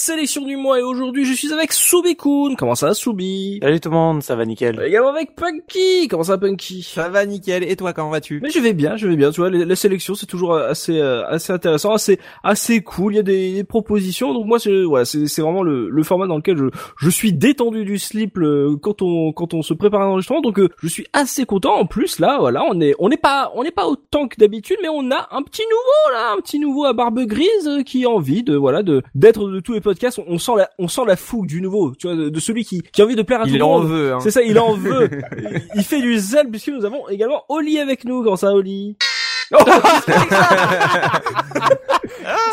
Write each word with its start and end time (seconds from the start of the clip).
Sélection 0.00 0.42
du 0.42 0.56
mois 0.56 0.78
et 0.78 0.82
aujourd'hui 0.82 1.24
je 1.24 1.34
suis 1.34 1.52
avec 1.52 1.72
Soubikoun. 2.04 2.56
Comment 2.56 2.74
ça 2.74 2.86
va 2.88 2.94
Soubi 2.94 3.58
Salut 3.62 3.80
tout 3.80 3.90
le 3.90 3.94
monde, 3.94 4.22
ça 4.22 4.34
va 4.36 4.46
nickel. 4.46 4.80
Également 4.86 5.10
avec 5.10 5.34
Punky. 5.36 6.08
Comment 6.08 6.22
ça 6.22 6.32
va 6.36 6.38
Punky? 6.48 6.82
Ça 6.82 7.08
va 7.08 7.26
nickel, 7.26 7.62
et 7.62 7.76
toi 7.76 7.92
comment 7.92 8.10
vas-tu? 8.10 8.40
Mais 8.42 8.50
je 8.50 8.58
vais 8.58 8.72
bien, 8.72 8.96
je 8.96 9.06
vais 9.06 9.16
bien. 9.16 9.30
Tu 9.30 9.40
vois, 9.40 9.50
la 9.50 9.76
sélection 9.76 10.14
c'est 10.14 10.26
toujours 10.26 10.54
assez 10.56 10.98
euh, 10.98 11.26
assez 11.26 11.52
intéressant, 11.52 11.92
assez 11.92 12.18
assez 12.42 12.80
cool. 12.82 13.12
Il 13.14 13.16
y 13.16 13.20
a 13.20 13.22
des, 13.22 13.52
des 13.54 13.64
propositions, 13.64 14.32
donc 14.32 14.46
moi 14.46 14.58
c'est 14.58 14.82
voilà, 14.84 15.04
c'est 15.04 15.26
c'est 15.26 15.42
vraiment 15.42 15.62
le, 15.62 15.90
le 15.90 16.02
format 16.02 16.26
dans 16.26 16.36
lequel 16.36 16.56
je 16.56 16.64
je 16.98 17.10
suis 17.10 17.32
détendu 17.32 17.84
du 17.84 17.98
slip 17.98 18.36
le- 18.38 18.76
quand 18.76 19.02
on 19.02 19.32
quand 19.32 19.52
on 19.54 19.62
se 19.62 19.74
prépare 19.74 20.02
à 20.02 20.04
l'enregistrement. 20.06 20.40
Donc 20.40 20.58
euh, 20.58 20.68
je 20.82 20.88
suis 20.88 21.06
assez 21.12 21.44
content. 21.44 21.74
En 21.74 21.86
plus 21.86 22.18
là, 22.18 22.38
voilà, 22.40 22.62
on 22.70 22.80
est 22.80 22.94
on 22.98 23.08
n'est 23.08 23.16
pas 23.18 23.52
on 23.54 23.62
n'est 23.62 23.70
pas 23.70 23.86
autant 23.86 24.26
que 24.28 24.36
d'habitude, 24.38 24.78
mais 24.82 24.88
on 24.88 25.10
a 25.10 25.28
un 25.32 25.42
petit 25.42 25.62
nouveau 25.70 26.14
là, 26.14 26.32
un 26.36 26.40
petit 26.40 26.58
nouveau 26.58 26.84
à 26.86 26.92
barbe 26.92 27.20
grise 27.26 27.66
euh, 27.66 27.82
qui 27.82 28.04
a 28.04 28.08
envie 28.10 28.42
de 28.42 28.56
voilà 28.56 28.82
de 28.82 29.02
d'être 29.14 29.48
de 29.48 29.60
tous 29.60 29.72
les 29.74 29.80
podcasts. 29.80 30.18
On, 30.18 30.24
on 30.28 30.38
sent 30.38 30.52
la 30.56 30.70
on 30.78 30.88
sent 30.88 31.02
la 31.06 31.16
fougue 31.16 31.46
du 31.46 31.60
nouveau, 31.60 31.89
tu 31.98 32.06
vois, 32.06 32.16
de, 32.16 32.28
de 32.28 32.40
celui 32.40 32.64
qui 32.64 32.82
qui 32.82 33.00
a 33.02 33.04
envie 33.04 33.16
de 33.16 33.22
plaire 33.22 33.40
à 33.40 33.44
tout 33.44 33.50
Il 33.50 33.58
le 33.58 33.64
en 33.64 33.78
monde. 33.80 33.88
veut, 33.88 34.12
hein. 34.12 34.18
C'est 34.20 34.30
ça, 34.30 34.42
il 34.42 34.58
en 34.58 34.74
veut. 34.74 35.08
il, 35.38 35.62
il 35.76 35.84
fait 35.84 36.00
du 36.00 36.18
zèle 36.18 36.48
puisque 36.50 36.68
nous 36.68 36.84
avons 36.84 37.08
également 37.08 37.44
Oli 37.48 37.78
avec 37.78 38.04
nous. 38.04 38.22
Comment 38.22 38.36
ça, 38.36 38.52
Oli? 38.52 38.96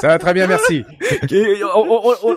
Ça 0.01 0.07
va 0.07 0.19
très 0.19 0.33
bien, 0.33 0.47
merci. 0.47 0.83
Et 1.31 1.55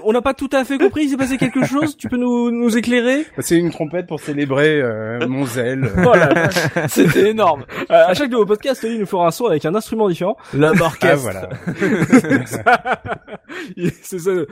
on- 0.04 0.12
n'a 0.12 0.22
pas 0.22 0.34
tout 0.34 0.48
à 0.52 0.64
fait 0.64 0.78
compris. 0.78 1.04
Il 1.04 1.10
s'est 1.10 1.16
passé 1.16 1.36
quelque 1.38 1.64
chose. 1.64 1.96
Tu 1.96 2.08
peux 2.08 2.16
nous 2.16 2.50
nous 2.50 2.76
éclairer? 2.76 3.24
C'est 3.38 3.56
une 3.56 3.70
trompette 3.70 4.06
pour 4.06 4.20
célébrer 4.20 4.80
euh, 4.80 5.26
mon 5.28 5.44
zèle. 5.46 5.90
Voilà, 5.96 6.48
c'était 6.88 7.30
énorme. 7.30 7.64
Euh, 7.90 8.06
à 8.06 8.14
chaque 8.14 8.30
nouveau 8.30 8.46
podcast, 8.46 8.82
Oli 8.84 8.98
nous 8.98 9.06
fera 9.06 9.26
un 9.26 9.30
son 9.30 9.46
avec 9.46 9.64
un 9.64 9.74
instrument 9.74 10.08
différent. 10.08 10.36
L'homme 10.54 10.76
Ah 10.80 10.84
orchestre. 10.84 11.22
voilà. 11.22 11.48
c'est 14.02 14.18
ça. 14.18 14.30
Euh, 14.30 14.46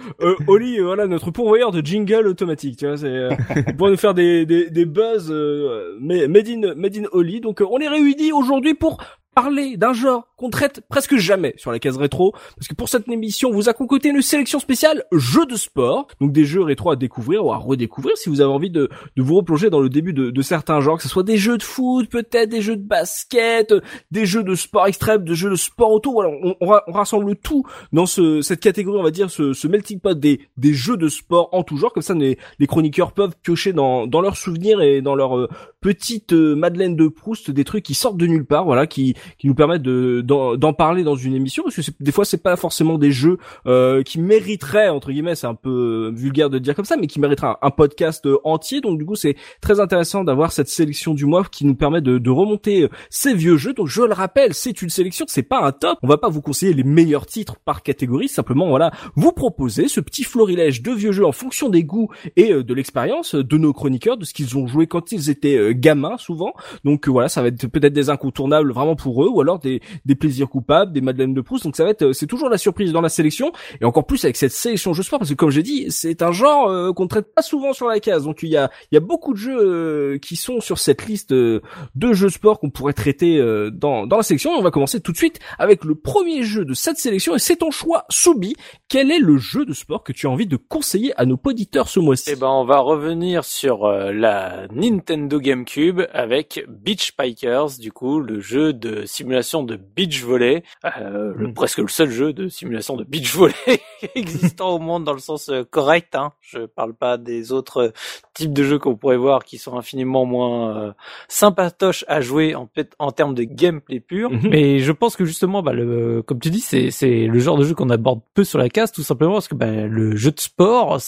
Oli, 0.47 0.79
euh, 0.79 0.85
voilà 0.85 1.07
notre 1.07 1.31
pourvoyeur 1.31 1.71
de 1.73 1.85
jingle 1.85 2.27
automatique. 2.27 2.79
Tu 2.79 2.87
vois, 2.87 2.97
c'est 2.97 3.07
euh, 3.07 3.31
pour 3.77 3.89
nous 3.89 3.97
faire 3.97 4.15
des 4.15 4.47
des, 4.47 4.71
des 4.71 4.85
buzz 4.85 5.29
euh, 5.31 5.97
mais- 6.01 6.29
made 6.29 6.49
in 6.49 6.75
made 6.77 6.97
in 6.97 7.05
Oli. 7.13 7.41
Donc 7.41 7.61
euh, 7.61 7.67
on 7.71 7.79
est 7.79 7.89
réunis 7.89 8.33
aujourd'hui 8.33 8.75
pour 8.75 8.99
parler 9.35 9.77
d'un 9.77 9.93
genre 9.93 10.27
qu'on 10.37 10.51
traite 10.51 10.83
presque 10.89 11.17
jamais 11.17 11.55
sur 11.57 11.73
la 11.73 11.79
case 11.79 11.97
rétro, 11.97 12.33
parce 12.57 12.69
que 12.69 12.75
pour 12.75 12.89
cette 12.89 13.09
émission, 13.09 13.49
on 13.49 13.53
vous 13.53 13.69
a 13.69 13.73
concocté 13.73 14.09
une 14.09 14.23
sélection 14.23 14.59
spéciale 14.61 15.05
jeux 15.13 15.47
de 15.47 15.57
sport, 15.57 16.07
donc 16.21 16.33
des 16.33 16.45
jeux 16.45 16.63
rétro 16.63 16.91
à 16.91 16.97
découvrir 16.97 17.45
ou 17.45 17.53
à 17.53 17.57
redécouvrir 17.57 18.17
si 18.17 18.29
vous 18.29 18.41
avez 18.41 18.51
envie 18.51 18.71
de, 18.71 18.89
de 19.17 19.23
vous 19.23 19.37
replonger 19.37 19.71
dans 19.71 19.81
le 19.81 19.89
début 19.89 20.13
de, 20.13 20.31
de 20.31 20.43
certains 20.43 20.81
genres, 20.81 20.97
que 20.97 21.03
ce 21.03 21.09
soit 21.09 21.23
des 21.25 21.37
jeux 21.37 21.59
de 21.59 21.63
foot, 21.63 22.09
peut-être 22.09 22.49
des 22.49 22.63
jeux 22.63 22.77
de 22.77 22.83
basket, 22.87 23.75
des 24.11 24.27
jeux 24.27 24.45
de 24.45 24.55
sport 24.55 24.87
extrême, 24.87 25.25
des 25.25 25.35
jeux 25.35 25.51
de 25.51 25.57
sport 25.57 25.93
auto, 25.93 26.13
voilà, 26.13 26.31
on, 26.43 26.55
on 26.61 26.67
ra- 26.67 26.85
on 26.87 26.93
rassemble 26.93 27.35
tout 27.37 27.65
dans 27.93 28.07
ce, 28.07 28.43
cette 28.43 28.61
catégorie, 28.61 28.99
on 28.99 29.05
va 29.05 29.11
dire, 29.11 29.31
ce, 29.31 29.53
ce 29.53 29.67
melting 29.69 29.99
pot 30.01 30.19
des, 30.19 30.41
des 30.57 30.75
jeux 30.75 30.97
de 30.97 31.09
sport 31.09 31.49
en 31.53 31.63
tout 31.65 31.77
genre, 31.77 31.93
comme 31.93 32.03
ça 32.03 32.15
les, 32.15 32.39
les 32.59 32.67
chroniqueurs 32.67 33.13
peuvent 33.13 33.35
piocher 33.43 33.73
dans, 33.73 34.07
dans 34.07 34.21
leurs 34.21 34.37
souvenirs 34.37 34.81
et 34.81 35.01
dans 35.03 35.15
leur 35.15 35.37
euh, 35.37 35.49
petite 35.81 36.33
euh, 36.33 36.55
Madeleine 36.57 36.97
de 36.97 37.09
Proust 37.09 37.51
des 37.51 37.65
trucs 37.65 37.85
qui 37.85 37.95
sortent 37.95 38.17
de 38.17 38.27
nulle 38.27 38.45
part, 38.45 38.65
voilà, 38.65 38.87
qui 38.87 39.15
qui 39.39 39.47
nous 39.47 39.55
permettent 39.55 39.83
de 39.83 40.23
d'en 40.23 40.73
parler 40.73 41.05
dans 41.05 41.15
une 41.17 41.35
émission 41.35 41.63
parce 41.63 41.77
que 41.77 41.83
c'est- 41.83 41.95
des 42.01 42.13
fois 42.13 42.25
c'est 42.25 42.43
pas 42.43 42.57
forcément 42.57 42.99
des 42.99 43.13
jeux 43.13 43.39
euh, 43.67 44.03
qui 44.03 44.21
mériteraient 44.21 44.89
entre 44.89 45.11
guillemets, 45.13 45.35
c'est 45.35 45.47
un 45.47 45.55
peu 45.55 46.11
euh, 46.11 46.11
vulgaire 46.15 46.51
de 46.51 46.59
dire 46.59 46.75
comme 46.75 46.85
ça, 46.85 46.97
mais 46.97 47.07
qui 47.07 47.21
mériteraient 47.21 47.55
un, 47.63 47.71
podcast 47.71 48.27
entier. 48.45 48.81
Donc 48.81 48.99
du 48.99 49.05
coup 49.05 49.15
c'est 49.15 49.37
très 49.61 49.79
intéressant 49.79 50.25
d'avoir 50.25 50.51
cette 50.53 50.69
sélection 50.69 51.15
du 51.15 51.27
mois 51.27 51.45
qui 51.45 51.65
nous 51.65 51.77
permet 51.77 52.01
de, 52.01 52.19
de 52.19 52.31
remonter 52.31 52.89
ces 53.11 53.35
vieux 53.35 53.57
jeux. 53.57 53.73
Donc 53.73 53.87
je 53.87 54.03
le 54.03 54.13
rappelle, 54.13 54.55
c'est 54.55 54.83
une 54.83 54.91
sélection, 54.91 55.27
c'est 55.29 55.43
pas 55.43 55.61
un 55.65 55.71
top. 55.71 55.99
On 56.03 56.09
va 56.09 56.19
pas 56.19 56.29
vous 56.29 56.43
conseiller 56.43 56.73
les 56.73 56.83
meilleurs 56.83 57.27
titres 57.27 57.57
par 57.65 57.83
catégorie, 57.83 58.29
simplement 58.29 58.69
voilà, 58.69 58.91
vous 59.15 59.33
proposer 59.33 59.87
ce 59.87 60.01
petit 60.01 60.25
florilège 60.25 60.83
de 60.83 60.91
vieux 60.91 61.13
jeux 61.13 61.27
en 61.27 61.33
fonction 61.33 61.69
des 61.69 61.85
goûts 61.85 62.09
et 62.37 62.53
de 62.53 62.75
l'expérience 62.75 63.35
de 63.35 63.57
nos 63.59 63.73
chroniqueurs, 63.73 64.17
de 64.17 64.25
ce 64.25 64.35
qu'ils 64.35 64.57
ont 64.59 64.67
joué 64.67 64.87
quand 64.87 65.13
ils 65.13 65.31
étaient 65.31 65.68
gamins 65.73 66.17
souvent. 66.19 66.53
Donc 66.85 67.09
euh, 67.09 67.11
voilà, 67.11 67.29
ça 67.29 67.43
va 67.43 67.49
être 67.49 67.67
peut-être 67.67 67.93
des 67.93 68.11
incontournables 68.11 68.73
vraiment 68.73 68.97
pour 68.97 69.25
eux, 69.25 69.29
ou 69.29 69.41
alors 69.41 69.59
des, 69.59 69.81
des 70.05 70.15
plaisirs 70.15 70.49
coupables, 70.49 70.93
des 70.93 71.01
Madeleines 71.01 71.35
de 71.35 71.41
Proust. 71.41 71.65
Donc 71.65 71.77
ça 71.77 71.85
va 71.85 71.91
être, 71.91 72.03
euh, 72.03 72.13
c'est 72.13 72.27
toujours 72.27 72.49
la 72.49 72.59
surprise 72.59 72.93
dans 72.93 73.01
la 73.01 73.09
sélection, 73.09 73.53
et 73.81 73.85
encore 73.85 74.07
plus 74.07 74.25
avec 74.25 74.37
cette 74.37 74.53
sélection 74.53 74.93
jeux 74.93 75.03
sport, 75.03 75.19
parce 75.19 75.31
que 75.31 75.37
comme 75.37 75.51
j'ai 75.51 75.63
dit, 75.63 75.87
c'est 75.91 76.23
un 76.23 76.33
genre 76.33 76.69
euh, 76.69 76.93
qu'on 76.93 77.07
traite 77.07 77.35
pas 77.35 77.43
souvent 77.43 77.73
sur 77.73 77.87
la 77.87 78.01
case. 78.01 78.25
Donc 78.25 78.43
il 78.43 78.51
y 78.51 78.57
a, 78.57 78.71
y 78.93 78.97
a 78.97 79.01
beaucoup 79.01 79.33
de 79.33 79.39
jeux 79.39 79.59
euh, 79.59 80.19
qui 80.19 80.37
sont 80.37 80.61
sur 80.61 80.79
cette 80.79 81.07
liste 81.07 81.33
euh, 81.33 81.61
de 81.95 82.13
jeux 82.13 82.31
sport 82.31 82.61
qu'on 82.61 82.71
pourrait 82.71 82.93
traiter 82.93 83.39
euh, 83.39 83.71
dans, 83.71 84.07
dans 84.07 84.17
la 84.17 84.23
sélection. 84.23 84.55
Et 84.55 84.59
on 84.59 84.63
va 84.63 84.71
commencer 84.71 85.01
tout 85.01 85.13
de 85.13 85.17
suite 85.17 85.39
avec 85.59 85.85
le 85.85 85.95
premier 85.95 86.43
jeu 86.43 86.65
de 86.65 86.75
cette 86.75 86.99
sélection, 86.99 87.35
et 87.35 87.39
c'est 87.39 87.57
ton 87.57 87.71
choix, 87.71 88.05
Soubi. 88.09 88.55
Quel 88.89 89.11
est 89.11 89.19
le 89.19 89.37
jeu 89.37 89.65
de 89.65 89.73
sport 89.73 90.03
que 90.03 90.13
tu 90.13 90.27
as 90.27 90.31
envie 90.31 90.47
de 90.47 90.57
conseiller 90.57 91.13
à 91.17 91.27
nos 91.27 91.39
auditeurs 91.45 91.89
ce 91.89 92.01
mois-ci? 92.01 92.31
Eh 92.33 92.37
ben, 92.37 92.49
on 92.49 92.65
va 92.65 92.79
revenir 92.79 93.45
sur 93.45 93.85
euh, 93.85 94.13
la 94.13 94.67
Nintendo 94.73 95.41
GameCube 95.65 96.03
avec 96.13 96.65
Beach 96.69 97.13
Pikers, 97.17 97.79
du 97.79 97.93
coup, 97.93 98.21
le 98.21 98.41
jeu 98.41 98.73
de 98.73 99.05
simulation 99.07 99.63
de 99.63 99.77
beach 99.77 100.23
volley, 100.23 100.63
euh, 100.85 101.33
le- 101.37 101.49
Mm. 101.49 101.55
presque 101.55 101.79
le 101.79 101.89
seul 101.89 102.11
jeu 102.11 102.33
de 102.33 102.49
simulation 102.49 102.97
de 102.97 103.05
beach 103.05 103.35
volley 103.35 103.55
existant 104.15 104.71
au 104.71 104.79
monde 104.79 105.05
dans 105.05 105.13
le 105.13 105.19
sens 105.19 105.49
euh, 105.49 105.65
correct. 105.69 106.15
Hein. 106.15 106.33
Je 106.41 106.67
parle 106.67 106.95
pas 106.95 107.17
des 107.19 107.53
autres 107.53 107.79
euh, 107.89 107.91
types 108.35 108.53
de 108.53 108.63
jeux 108.63 108.79
qu'on 108.79 108.97
pourrait 108.97 109.17
voir 109.17 109.45
qui 109.45 109.59
sont 109.59 109.77
infiniment 109.77 110.25
moins 110.25 110.77
euh, 110.77 110.93
sympatoches 111.29 112.05
à 112.09 112.21
jouer 112.21 112.55
en, 112.55 112.69
fait- 112.75 112.95
en 112.99 113.11
termes 113.13 113.35
de 113.35 113.45
gameplay 113.45 114.01
pur. 114.01 114.31
Mhm. 114.31 114.49
Mais 114.51 114.79
je 114.81 114.93
pense 114.93 115.17
que 115.17 115.25
justement, 115.25 115.63
bah, 115.63 115.73
le, 115.73 116.23
comme 116.23 116.39
tu 116.41 116.51
dis, 116.51 116.61
c'est 116.61 116.91
c'est 116.91 117.27
le 117.27 117.39
genre 117.39 117.57
de 117.59 117.65
jeu 117.65 117.75
qu'on 117.75 117.91
aborde 117.91 118.21
peu 118.35 118.45
sur 118.45 118.59
la 118.59 118.69
case, 118.69 118.93
tout 118.93 119.03
simplement 119.03 119.35
parce 119.35 119.49
que 119.49 119.55
bah, 119.55 119.71
le 119.71 120.17
jeu 120.17 120.31
de 120.31 120.41
sport, 120.41 120.99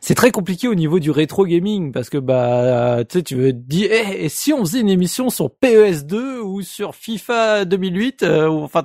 c'est 0.00 0.14
très 0.14 0.30
compliqué 0.30 0.68
au 0.68 0.74
niveau 0.74 0.98
du 0.98 1.10
rétro 1.10 1.46
gaming 1.46 1.92
parce 1.92 2.10
que 2.10 2.18
bah 2.18 3.04
tu 3.08 3.18
sais 3.18 3.22
tu 3.22 3.34
veux 3.36 3.52
te 3.52 3.58
dire 3.58 3.88
eh, 3.90 4.24
et 4.24 4.28
si 4.28 4.52
on 4.52 4.60
faisait 4.64 4.80
une 4.80 4.88
émission 4.90 5.30
sur 5.30 5.50
PES2 5.62 6.38
ou 6.38 6.62
sur 6.62 6.94
FIFA 6.94 7.64
2008 7.64 8.22
euh, 8.22 8.48
ou 8.48 8.62
enfin 8.62 8.84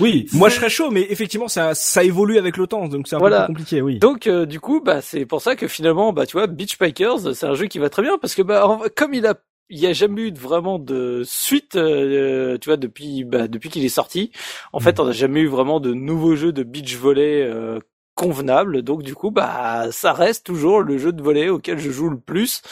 Oui, 0.00 0.26
moi 0.32 0.48
je 0.48 0.56
serais 0.56 0.70
chaud, 0.70 0.90
mais 0.90 1.06
effectivement 1.10 1.48
ça, 1.48 1.74
ça 1.74 2.04
évolue 2.04 2.38
avec 2.38 2.56
le 2.56 2.66
temps, 2.66 2.88
donc 2.88 3.08
c'est 3.08 3.16
un 3.16 3.18
Voilà. 3.18 3.42
peu 3.42 3.48
compliqué, 3.48 3.80
oui. 3.82 3.98
donc 3.98 4.26
euh, 4.26 4.46
du 4.46 4.60
coup 4.60 4.80
bah 4.84 5.00
c'est 5.02 5.26
pour 5.26 5.40
ça 5.42 5.56
que 5.56 5.68
finalement 5.68 6.12
bah 6.12 6.26
tu 6.26 6.32
vois 6.32 6.46
Beach 6.46 6.78
Pikers 6.78 7.34
c'est 7.34 7.46
un 7.46 7.54
jeu 7.54 7.66
qui 7.66 7.78
va 7.78 7.88
très 7.90 8.02
bien 8.02 8.18
parce 8.18 8.34
que 8.34 8.42
bah 8.42 8.78
comme 8.96 9.14
il 9.14 9.26
a 9.26 9.34
il 9.74 9.78
y 9.78 9.86
a 9.86 9.94
jamais 9.94 10.22
eu 10.22 10.32
vraiment 10.34 10.78
de 10.78 11.22
suite, 11.24 11.76
euh, 11.76 12.58
tu 12.58 12.68
vois, 12.68 12.76
depuis 12.76 13.24
bah, 13.24 13.48
depuis 13.48 13.70
qu'il 13.70 13.82
est 13.86 13.88
sorti. 13.88 14.30
En 14.74 14.80
fait, 14.80 15.00
on 15.00 15.06
n'a 15.06 15.12
jamais 15.12 15.40
eu 15.40 15.46
vraiment 15.46 15.80
de 15.80 15.94
nouveaux 15.94 16.36
jeux 16.36 16.52
de 16.52 16.62
beach 16.62 16.94
volley 16.96 17.40
euh, 17.42 17.78
convenable. 18.22 18.82
Donc 18.82 19.02
du 19.02 19.14
coup, 19.14 19.30
bah 19.30 19.86
ça 19.90 20.12
reste 20.12 20.46
toujours 20.46 20.80
le 20.82 20.98
jeu 20.98 21.12
de 21.12 21.22
volley 21.22 21.48
auquel 21.48 21.78
je 21.78 21.90
joue 21.90 22.08
le 22.10 22.18
plus 22.18 22.62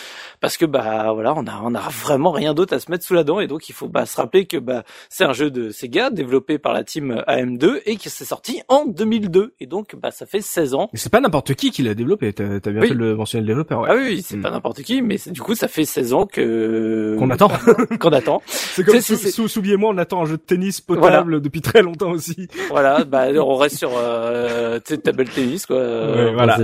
parce 0.40 0.56
que 0.56 0.64
bah 0.64 1.12
voilà, 1.12 1.34
on 1.36 1.46
a 1.46 1.60
on 1.62 1.74
a 1.74 1.80
vraiment 1.88 2.30
rien 2.30 2.54
d'autre 2.54 2.74
à 2.74 2.80
se 2.80 2.90
mettre 2.90 3.04
sous 3.04 3.14
la 3.14 3.24
dent 3.24 3.40
et 3.40 3.46
donc 3.46 3.68
il 3.68 3.72
faut 3.72 3.88
bah 3.88 4.06
se 4.06 4.16
rappeler 4.16 4.46
que 4.46 4.56
bah 4.56 4.84
c'est 5.08 5.24
un 5.24 5.32
jeu 5.32 5.50
de 5.50 5.70
Sega 5.70 6.10
développé 6.10 6.58
par 6.58 6.72
la 6.72 6.84
team 6.84 7.22
AM2 7.26 7.80
et 7.86 7.96
qui 7.96 8.10
s'est 8.10 8.24
sorti 8.24 8.62
en 8.68 8.86
2002 8.86 9.54
et 9.60 9.66
donc 9.66 9.96
bah 9.96 10.10
ça 10.10 10.26
fait 10.26 10.40
16 10.40 10.74
ans. 10.74 10.88
Mais 10.92 10.98
c'est 10.98 11.10
pas 11.12 11.20
n'importe 11.20 11.54
qui 11.54 11.70
qui 11.70 11.82
l'a 11.82 11.94
développé, 11.94 12.32
t'as 12.32 12.44
as 12.44 12.58
bien 12.60 12.80
Oui. 12.80 12.88
fait 12.88 12.94
de 12.94 12.98
le 13.00 13.16
mentionner 13.16 13.42
le 13.42 13.46
développeur, 13.48 13.80
ouais. 13.80 13.88
Ah 13.90 13.94
oui, 13.96 14.22
c'est 14.26 14.36
Mm. 14.36 14.42
pas 14.42 14.50
n'importe 14.50 14.82
qui, 14.82 15.02
mais 15.02 15.16
du 15.26 15.40
coup 15.42 15.54
ça 15.54 15.68
fait 15.68 15.84
16 15.84 16.12
ans 16.14 16.26
que 16.26 17.16
Qu'on 17.18 17.30
attend. 17.30 17.48
qu'on 18.00 18.10
attend. 18.10 18.42
C'est 18.46 18.84
comme 18.84 18.94
C'est- 18.94 19.00
c'est- 19.00 19.16
sous, 19.16 19.22
c'est- 19.22 19.30
sous, 19.30 19.48
Soubi 19.48 19.72
et 19.72 19.76
moi, 19.76 19.90
on 19.92 19.98
attend 19.98 20.22
un 20.22 20.26
jeu 20.26 20.36
de 20.36 20.42
tennis 20.42 20.80
potable 20.80 21.40
depuis 21.40 21.60
très 21.60 21.82
longtemps 21.82 22.10
aussi. 22.12 22.48
Voilà, 22.70 23.04
bah 23.04 23.26
on 23.34 23.56
reste 23.56 23.78
sur 23.78 23.90
euh, 23.96 24.78
tu 24.84 24.94
sais, 24.94 24.98
tennis, 25.42 25.66
quoi. 25.66 25.76
Ouais, 25.78 26.32
voilà. 26.32 26.58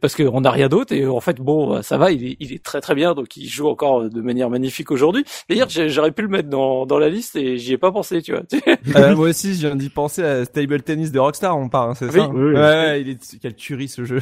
Parce 0.00 0.14
qu'on 0.14 0.40
n'a 0.40 0.50
rien 0.50 0.68
d'autre 0.68 0.92
et 0.94 1.06
en 1.06 1.20
fait, 1.20 1.36
bon, 1.40 1.82
ça 1.82 1.98
va, 1.98 2.10
il 2.12 2.24
est, 2.26 2.36
il 2.40 2.52
est 2.52 2.62
très 2.62 2.80
très 2.80 2.94
bien, 2.94 3.14
donc 3.14 3.36
il 3.36 3.48
joue 3.48 3.68
encore 3.68 4.08
de 4.08 4.20
manière 4.20 4.50
magnifique 4.50 4.90
aujourd'hui. 4.90 5.24
D'ailleurs, 5.48 5.68
j'aurais 5.68 6.12
pu 6.12 6.22
le 6.22 6.28
mettre 6.28 6.48
dans, 6.48 6.86
dans 6.86 6.98
la 6.98 7.08
liste 7.08 7.36
et 7.36 7.58
j'y 7.58 7.72
ai 7.74 7.78
pas 7.78 7.92
pensé, 7.92 8.22
tu 8.22 8.32
vois. 8.32 8.42
Euh, 8.96 9.14
moi 9.14 9.28
aussi, 9.28 9.54
je 9.54 9.66
viens 9.66 9.76
d'y 9.76 9.90
penser 9.90 10.22
à 10.22 10.44
Stable 10.44 10.82
Tennis 10.82 11.12
de 11.12 11.18
Rockstar, 11.18 11.56
on 11.58 11.68
parle, 11.68 11.90
hein, 11.90 11.94
c'est 11.94 12.06
Oui. 12.06 12.12
ça 12.12 12.28
Oui, 12.28 12.52
oui. 12.52 12.54
Ouais, 12.54 13.00
il 13.02 13.08
est 13.10 13.38
quelle 13.40 13.54
tuerie 13.54 13.88
ce 13.88 14.04
jeu. 14.04 14.20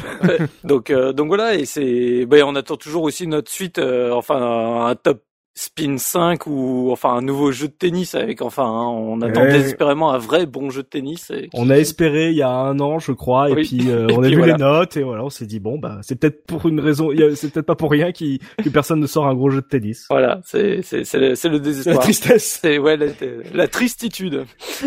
donc, 0.65 0.91
euh, 0.91 1.13
donc 1.13 1.29
voilà, 1.29 1.55
et 1.55 1.65
c'est, 1.65 2.27
ben, 2.27 2.43
on 2.45 2.55
attend 2.57 2.77
toujours 2.77 3.05
aussi 3.05 3.27
notre 3.27 3.51
suite, 3.51 3.79
euh, 3.79 4.11
enfin 4.13 4.37
un, 4.37 4.87
un 4.87 4.95
top 4.97 5.23
spin 5.59 5.97
5 5.97 6.47
ou 6.47 6.91
enfin 6.93 7.15
un 7.15 7.23
nouveau 7.23 7.51
jeu 7.51 7.69
de 7.69 7.73
tennis 7.73 8.15
avec 8.15 8.43
enfin 8.43 8.65
hein, 8.67 8.89
on 8.89 9.23
attend 9.23 9.41
Ouais. 9.41 9.53
désespérément 9.53 10.13
un 10.13 10.19
vrai 10.19 10.45
bon 10.45 10.69
jeu 10.69 10.83
de 10.83 10.87
tennis. 10.89 11.31
et- 11.31 11.49
On 11.55 11.71
a 11.71 11.77
espéré 11.79 12.29
il 12.31 12.37
y 12.37 12.43
a 12.43 12.51
un 12.51 12.79
an, 12.79 12.99
je 12.99 13.13
crois, 13.13 13.49
et 13.49 13.55
Oui. 13.55 13.63
puis 13.67 13.91
euh, 13.91 14.07
Et 14.11 14.13
on 14.13 14.19
a 14.19 14.27
puis 14.27 14.33
vu 14.33 14.37
voilà. 14.37 14.53
les 14.53 14.59
notes 14.63 14.97
et 14.99 15.03
voilà, 15.03 15.25
on 15.25 15.31
s'est 15.31 15.47
dit 15.47 15.59
bon 15.59 15.79
bah 15.79 15.99
c'est 16.03 16.17
peut-être 16.21 16.45
pour 16.45 16.67
une 16.67 16.79
raison, 16.79 17.11
a- 17.11 17.35
c'est 17.35 17.51
peut-être 17.51 17.65
pas 17.65 17.75
pour 17.75 17.91
rien 17.91 18.13
qui 18.13 18.39
que 18.63 18.69
personne 18.69 19.01
ne 19.01 19.07
sort 19.07 19.27
un 19.27 19.35
gros 19.35 19.49
jeu 19.49 19.63
de 19.63 19.67
tennis. 19.67 20.05
Voilà, 20.11 20.41
c'est 20.45 20.83
c'est 20.83 21.05
c'est 21.05 21.19
le, 21.19 21.29
le 21.31 21.35
C'est 21.37 21.49
la 21.49 21.59
désespoir. 21.59 21.99
tristesse. 22.01 22.59
C'est 22.63 22.77
ouais 22.79 22.99
la, 22.99 23.07
la 23.55 23.67
tristitude. 23.67 24.45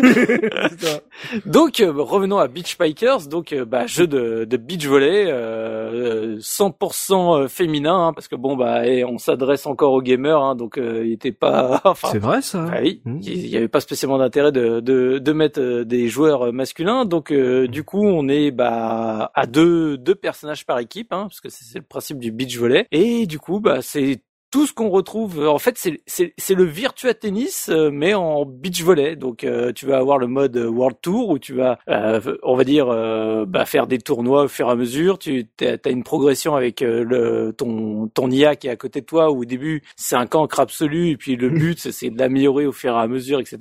Donc 1.46 1.80
euh, 1.80 1.92
revenons 1.96 2.38
à 2.38 2.48
Beach 2.48 2.78
Bikers, 2.78 3.26
donc 3.28 3.52
euh, 3.52 3.64
bah, 3.64 3.86
jeu 3.86 4.06
de, 4.06 4.44
de 4.44 4.56
beach 4.56 4.86
volley, 4.86 5.24
euh, 5.28 6.36
euh, 6.36 6.38
100% 6.38 7.48
féminin, 7.48 8.06
hein, 8.08 8.12
parce 8.12 8.28
que 8.28 8.36
bon 8.36 8.56
bah 8.56 8.86
et 8.86 9.04
on 9.04 9.18
s'adresse 9.18 9.66
encore 9.66 9.92
aux 9.92 10.02
gamers, 10.02 10.40
hein, 10.40 10.54
donc 10.60 10.78
euh, 10.78 11.04
il 11.06 11.12
était 11.12 11.32
pas, 11.32 11.80
enfin 11.84 12.08
C'est 12.12 12.18
vrai 12.18 12.42
ça. 12.42 12.66
ah 12.72 12.78
oui, 12.82 13.00
Mmh. 13.04 13.18
il 13.22 13.46
y 13.48 13.56
avait 13.56 13.68
pas 13.68 13.80
spécialement 13.80 14.18
d'intérêt 14.18 14.52
de, 14.52 14.80
de, 14.80 15.18
de 15.18 15.32
mettre 15.32 15.60
euh, 15.60 15.84
des 15.84 16.08
joueurs 16.08 16.48
euh, 16.48 16.52
masculins. 16.52 17.04
Donc 17.06 17.32
euh, 17.32 17.66
du 17.66 17.82
coup, 17.82 18.04
on 18.06 18.28
est 18.28 18.50
bah 18.50 19.30
à 19.34 19.46
deux 19.46 19.96
deux 19.96 20.14
personnages 20.14 20.66
par 20.66 20.78
équipe, 20.78 21.12
hein, 21.12 21.24
parce 21.28 21.40
que 21.40 21.48
c'est 21.48 21.64
c'est 21.64 21.78
le 21.78 21.84
principe 21.84 22.18
du 22.18 22.30
beach 22.30 22.56
volley. 22.58 22.86
Et 22.92 23.26
du 23.26 23.38
coup, 23.38 23.58
bah 23.60 23.78
c'est 23.82 24.22
tout 24.50 24.66
ce 24.66 24.72
qu'on 24.72 24.88
retrouve. 24.88 25.46
En 25.46 25.58
fait, 25.58 25.76
c'est 25.78 26.00
c'est 26.06 26.34
c'est 26.36 26.54
le 26.54 26.64
Virtua 26.64 27.14
Tennis 27.14 27.68
euh, 27.70 27.90
mais 27.92 28.14
en 28.14 28.44
beach 28.44 28.82
volley. 28.82 29.16
Donc 29.16 29.44
euh, 29.44 29.72
tu 29.72 29.86
vas 29.86 29.98
avoir 29.98 30.18
le 30.18 30.26
mode 30.26 30.56
World 30.56 30.96
Tour 31.02 31.28
où 31.30 31.38
tu 31.38 31.54
vas, 31.54 31.78
euh, 31.88 32.20
on 32.42 32.56
va 32.56 32.64
dire, 32.64 32.88
euh, 32.88 33.44
bah, 33.46 33.64
faire 33.64 33.86
des 33.86 33.98
tournois 33.98 34.44
au 34.44 34.48
fur 34.48 34.68
et 34.68 34.72
à 34.72 34.74
mesure. 34.74 35.18
Tu 35.18 35.46
as, 35.60 35.88
une 35.90 36.02
progression 36.02 36.54
avec 36.56 36.82
euh, 36.82 37.04
le 37.04 37.52
ton 37.56 38.08
ton 38.12 38.30
IA 38.30 38.56
qui 38.56 38.66
est 38.66 38.70
à 38.70 38.76
côté 38.76 39.00
de 39.00 39.06
toi. 39.06 39.30
Où 39.30 39.42
au 39.42 39.44
début 39.44 39.82
c'est 39.96 40.16
un 40.16 40.26
cancre 40.26 40.58
absolu 40.60 41.10
et 41.10 41.16
puis 41.16 41.36
le 41.36 41.48
but 41.50 41.78
c'est- 41.78 42.10
de 42.10 42.18
l'améliorer 42.18 42.66
au 42.66 42.72
fur 42.72 42.94
et 42.94 42.98
à 42.98 43.06
mesure, 43.06 43.38
etc. 43.40 43.58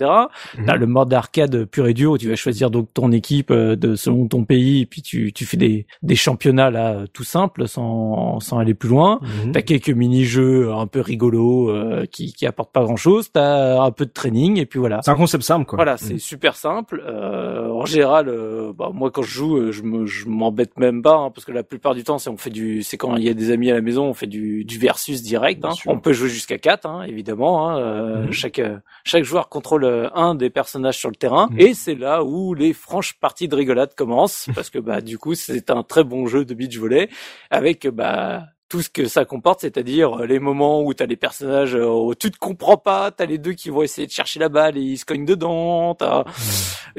T'as 0.65 0.75
le 0.75 0.87
mode 0.87 1.09
d'arcade 1.09 1.65
pur 1.65 1.87
et 1.87 1.93
dur 1.93 2.11
où 2.13 2.17
tu 2.17 2.27
vas 2.29 2.35
choisir 2.35 2.71
donc 2.71 2.93
ton 2.93 3.11
équipe 3.11 3.51
euh, 3.51 3.75
de 3.75 3.95
selon 3.95 4.27
ton 4.27 4.43
pays 4.43 4.81
et 4.81 4.85
puis 4.85 5.01
tu 5.01 5.31
tu 5.33 5.45
fais 5.45 5.57
des 5.57 5.85
des 6.01 6.15
championnats 6.15 6.71
là 6.71 7.05
tout 7.13 7.23
simples 7.23 7.67
sans 7.67 8.39
sans 8.39 8.57
aller 8.57 8.73
plus 8.73 8.89
loin. 8.89 9.19
Mhm. 9.21 9.51
T'as 9.51 9.61
quelques 9.61 9.89
mini-jeux 9.89 10.71
un 10.79 10.87
peu 10.87 11.01
rigolos 11.01 11.69
euh, 11.69 12.05
qui 12.11 12.33
qui 12.33 12.45
apportent 12.45 12.71
pas 12.71 12.83
grand-chose. 12.83 13.31
T'as 13.31 13.81
un 13.81 13.91
peu 13.91 14.05
de 14.05 14.11
training 14.11 14.57
et 14.59 14.65
puis 14.65 14.79
voilà. 14.79 15.01
C'est 15.03 15.11
un 15.11 15.15
concept 15.15 15.43
simple 15.43 15.65
quoi. 15.65 15.75
Voilà, 15.77 15.97
c'est 15.97 16.17
super 16.17 16.55
simple. 16.55 17.03
Euh, 17.05 17.69
en 17.69 17.85
général, 17.85 18.29
euh, 18.29 18.71
bah, 18.75 18.91
moi 18.93 19.11
quand 19.11 19.21
je 19.21 19.29
joue, 19.31 19.57
euh, 19.57 19.71
je 19.71 19.83
me 19.83 20.05
je 20.05 20.27
m'embête 20.27 20.77
même 20.79 21.01
pas 21.01 21.15
hein, 21.15 21.31
parce 21.31 21.45
que 21.45 21.51
la 21.51 21.63
plupart 21.63 21.95
du 21.95 22.03
temps, 22.03 22.17
c'est 22.17 22.29
on 22.29 22.37
fait 22.37 22.49
du, 22.49 22.83
c'est 22.83 22.97
quand 22.97 23.15
il 23.15 23.23
y 23.23 23.29
a 23.29 23.33
des 23.33 23.51
amis 23.51 23.69
à 23.71 23.73
la 23.73 23.81
maison, 23.81 24.05
on 24.05 24.13
fait 24.13 24.27
du, 24.27 24.63
du 24.65 24.77
versus 24.79 25.21
direct. 25.21 25.63
Hein. 25.65 25.71
On 25.87 25.99
peut 25.99 26.13
jouer 26.13 26.29
jusqu'à 26.29 26.57
4 26.57 26.85
hein, 26.85 27.03
évidemment. 27.07 27.69
Hein, 27.69 27.79
euh, 27.79 28.25
Mhm. 28.25 28.31
Chaque 28.31 28.61
chaque 29.03 29.23
joueur 29.23 29.49
contrôle 29.49 30.09
un 30.13 30.35
des 30.35 30.49
personnages 30.49 30.97
sur 30.97 31.09
le 31.09 31.15
terrain 31.15 31.47
Mhm. 31.51 31.59
et 31.59 31.73
c'est 31.73 31.95
là 31.95 32.23
où 32.23 32.53
les 32.53 32.73
franches 32.73 33.13
parties 33.19 33.47
de 33.47 33.55
rigolade 33.55 33.93
commencent 33.95 34.47
parce 34.55 34.69
que 34.69 34.79
bah 34.79 35.01
du 35.01 35.17
coup 35.17 35.35
c'est 35.35 35.69
un 35.69 35.83
très 35.83 36.03
bon 36.03 36.27
jeu 36.27 36.45
de 36.45 36.53
beach 36.53 36.77
volley 36.77 37.09
avec 37.49 37.87
bah 37.87 38.43
tout 38.69 38.83
ce 38.83 38.89
que 38.89 39.07
ça 39.07 39.25
comporte, 39.25 39.61
c'est-à-dire 39.61 40.21
euh, 40.21 40.25
les 40.27 40.39
moments 40.39 40.83
où 40.83 40.93
t'as 40.93 41.07
les 41.07 41.15
personnages, 41.15 41.75
euh, 41.75 41.87
où 41.87 42.13
tu 42.13 42.29
te 42.31 42.37
comprends 42.37 42.77
pas, 42.77 43.11
t'as 43.11 43.25
les 43.25 43.39
deux 43.39 43.53
qui 43.53 43.69
vont 43.69 43.81
essayer 43.81 44.05
de 44.07 44.11
chercher 44.11 44.39
la 44.39 44.47
balle 44.47 44.77
et 44.77 44.81
ils 44.81 44.97
se 44.97 45.05
cognent 45.05 45.25
dedans, 45.25 45.97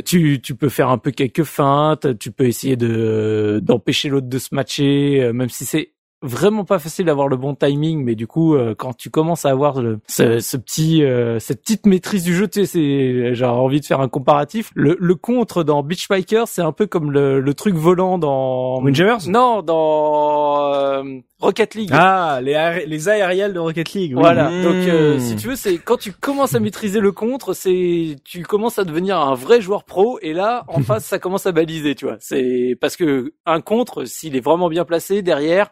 tu, 0.04 0.40
tu 0.42 0.54
peux 0.56 0.68
faire 0.68 0.88
un 0.90 0.98
peu 0.98 1.12
quelques 1.12 1.44
feintes, 1.44 2.18
tu 2.18 2.32
peux 2.32 2.46
essayer 2.46 2.76
de 2.76 3.60
d'empêcher 3.62 4.08
l'autre 4.08 4.28
de 4.28 4.38
se 4.38 4.54
matcher, 4.54 5.22
euh, 5.22 5.32
même 5.32 5.48
si 5.48 5.64
c'est 5.64 5.92
vraiment 6.22 6.64
pas 6.64 6.78
facile 6.78 7.06
d'avoir 7.06 7.28
le 7.28 7.36
bon 7.36 7.54
timing, 7.54 8.04
mais 8.04 8.14
du 8.14 8.26
coup, 8.26 8.54
euh, 8.54 8.74
quand 8.76 8.94
tu 8.94 9.10
commences 9.10 9.44
à 9.44 9.50
avoir 9.50 9.80
le, 9.80 10.00
ce, 10.06 10.40
ce 10.40 10.56
petit, 10.56 11.02
euh, 11.02 11.38
cette 11.38 11.62
petite 11.62 11.86
maîtrise 11.86 12.24
du 12.24 12.34
jeu, 12.34 12.46
tu 12.48 12.60
sais, 12.60 12.66
c'est, 12.66 13.34
j'ai 13.34 13.44
envie 13.44 13.80
de 13.80 13.86
faire 13.86 14.00
un 14.00 14.08
comparatif. 14.08 14.70
Le, 14.74 14.96
le 15.00 15.14
contre 15.14 15.64
dans 15.64 15.82
Beach 15.82 16.08
Bikers, 16.08 16.48
c'est 16.48 16.62
un 16.62 16.72
peu 16.72 16.86
comme 16.86 17.10
le, 17.10 17.40
le 17.40 17.54
truc 17.54 17.74
volant 17.74 18.18
dans 18.18 18.82
Windjammers? 18.82 19.28
Non, 19.28 19.62
dans 19.62 20.72
euh, 20.74 21.02
Rocket 21.38 21.74
League. 21.74 21.90
Ah, 21.92 22.40
les, 22.42 22.84
les 22.86 23.08
aériels 23.08 23.54
de 23.54 23.58
Rocket 23.58 23.92
League. 23.92 24.12
oui. 24.14 24.20
Voilà. 24.20 24.50
Mmh. 24.50 24.62
Donc, 24.62 24.74
euh, 24.74 25.18
si 25.18 25.36
tu 25.36 25.48
veux, 25.48 25.56
c'est 25.56 25.78
quand 25.78 25.96
tu 25.96 26.12
commences 26.12 26.54
à 26.54 26.60
maîtriser 26.60 27.00
le 27.00 27.12
contre, 27.12 27.54
c'est 27.54 28.16
tu 28.24 28.42
commences 28.42 28.78
à 28.78 28.84
devenir 28.84 29.18
un 29.18 29.34
vrai 29.34 29.60
joueur 29.60 29.84
pro. 29.84 30.18
Et 30.20 30.32
là, 30.34 30.64
en 30.68 30.80
face, 30.80 31.04
ça 31.04 31.18
commence 31.18 31.46
à 31.46 31.52
baliser, 31.52 31.94
tu 31.94 32.04
vois. 32.04 32.16
C'est 32.20 32.76
parce 32.80 32.96
que 32.96 33.32
un 33.46 33.60
contre, 33.60 34.04
s'il 34.04 34.36
est 34.36 34.40
vraiment 34.40 34.68
bien 34.68 34.84
placé 34.84 35.22
derrière, 35.22 35.70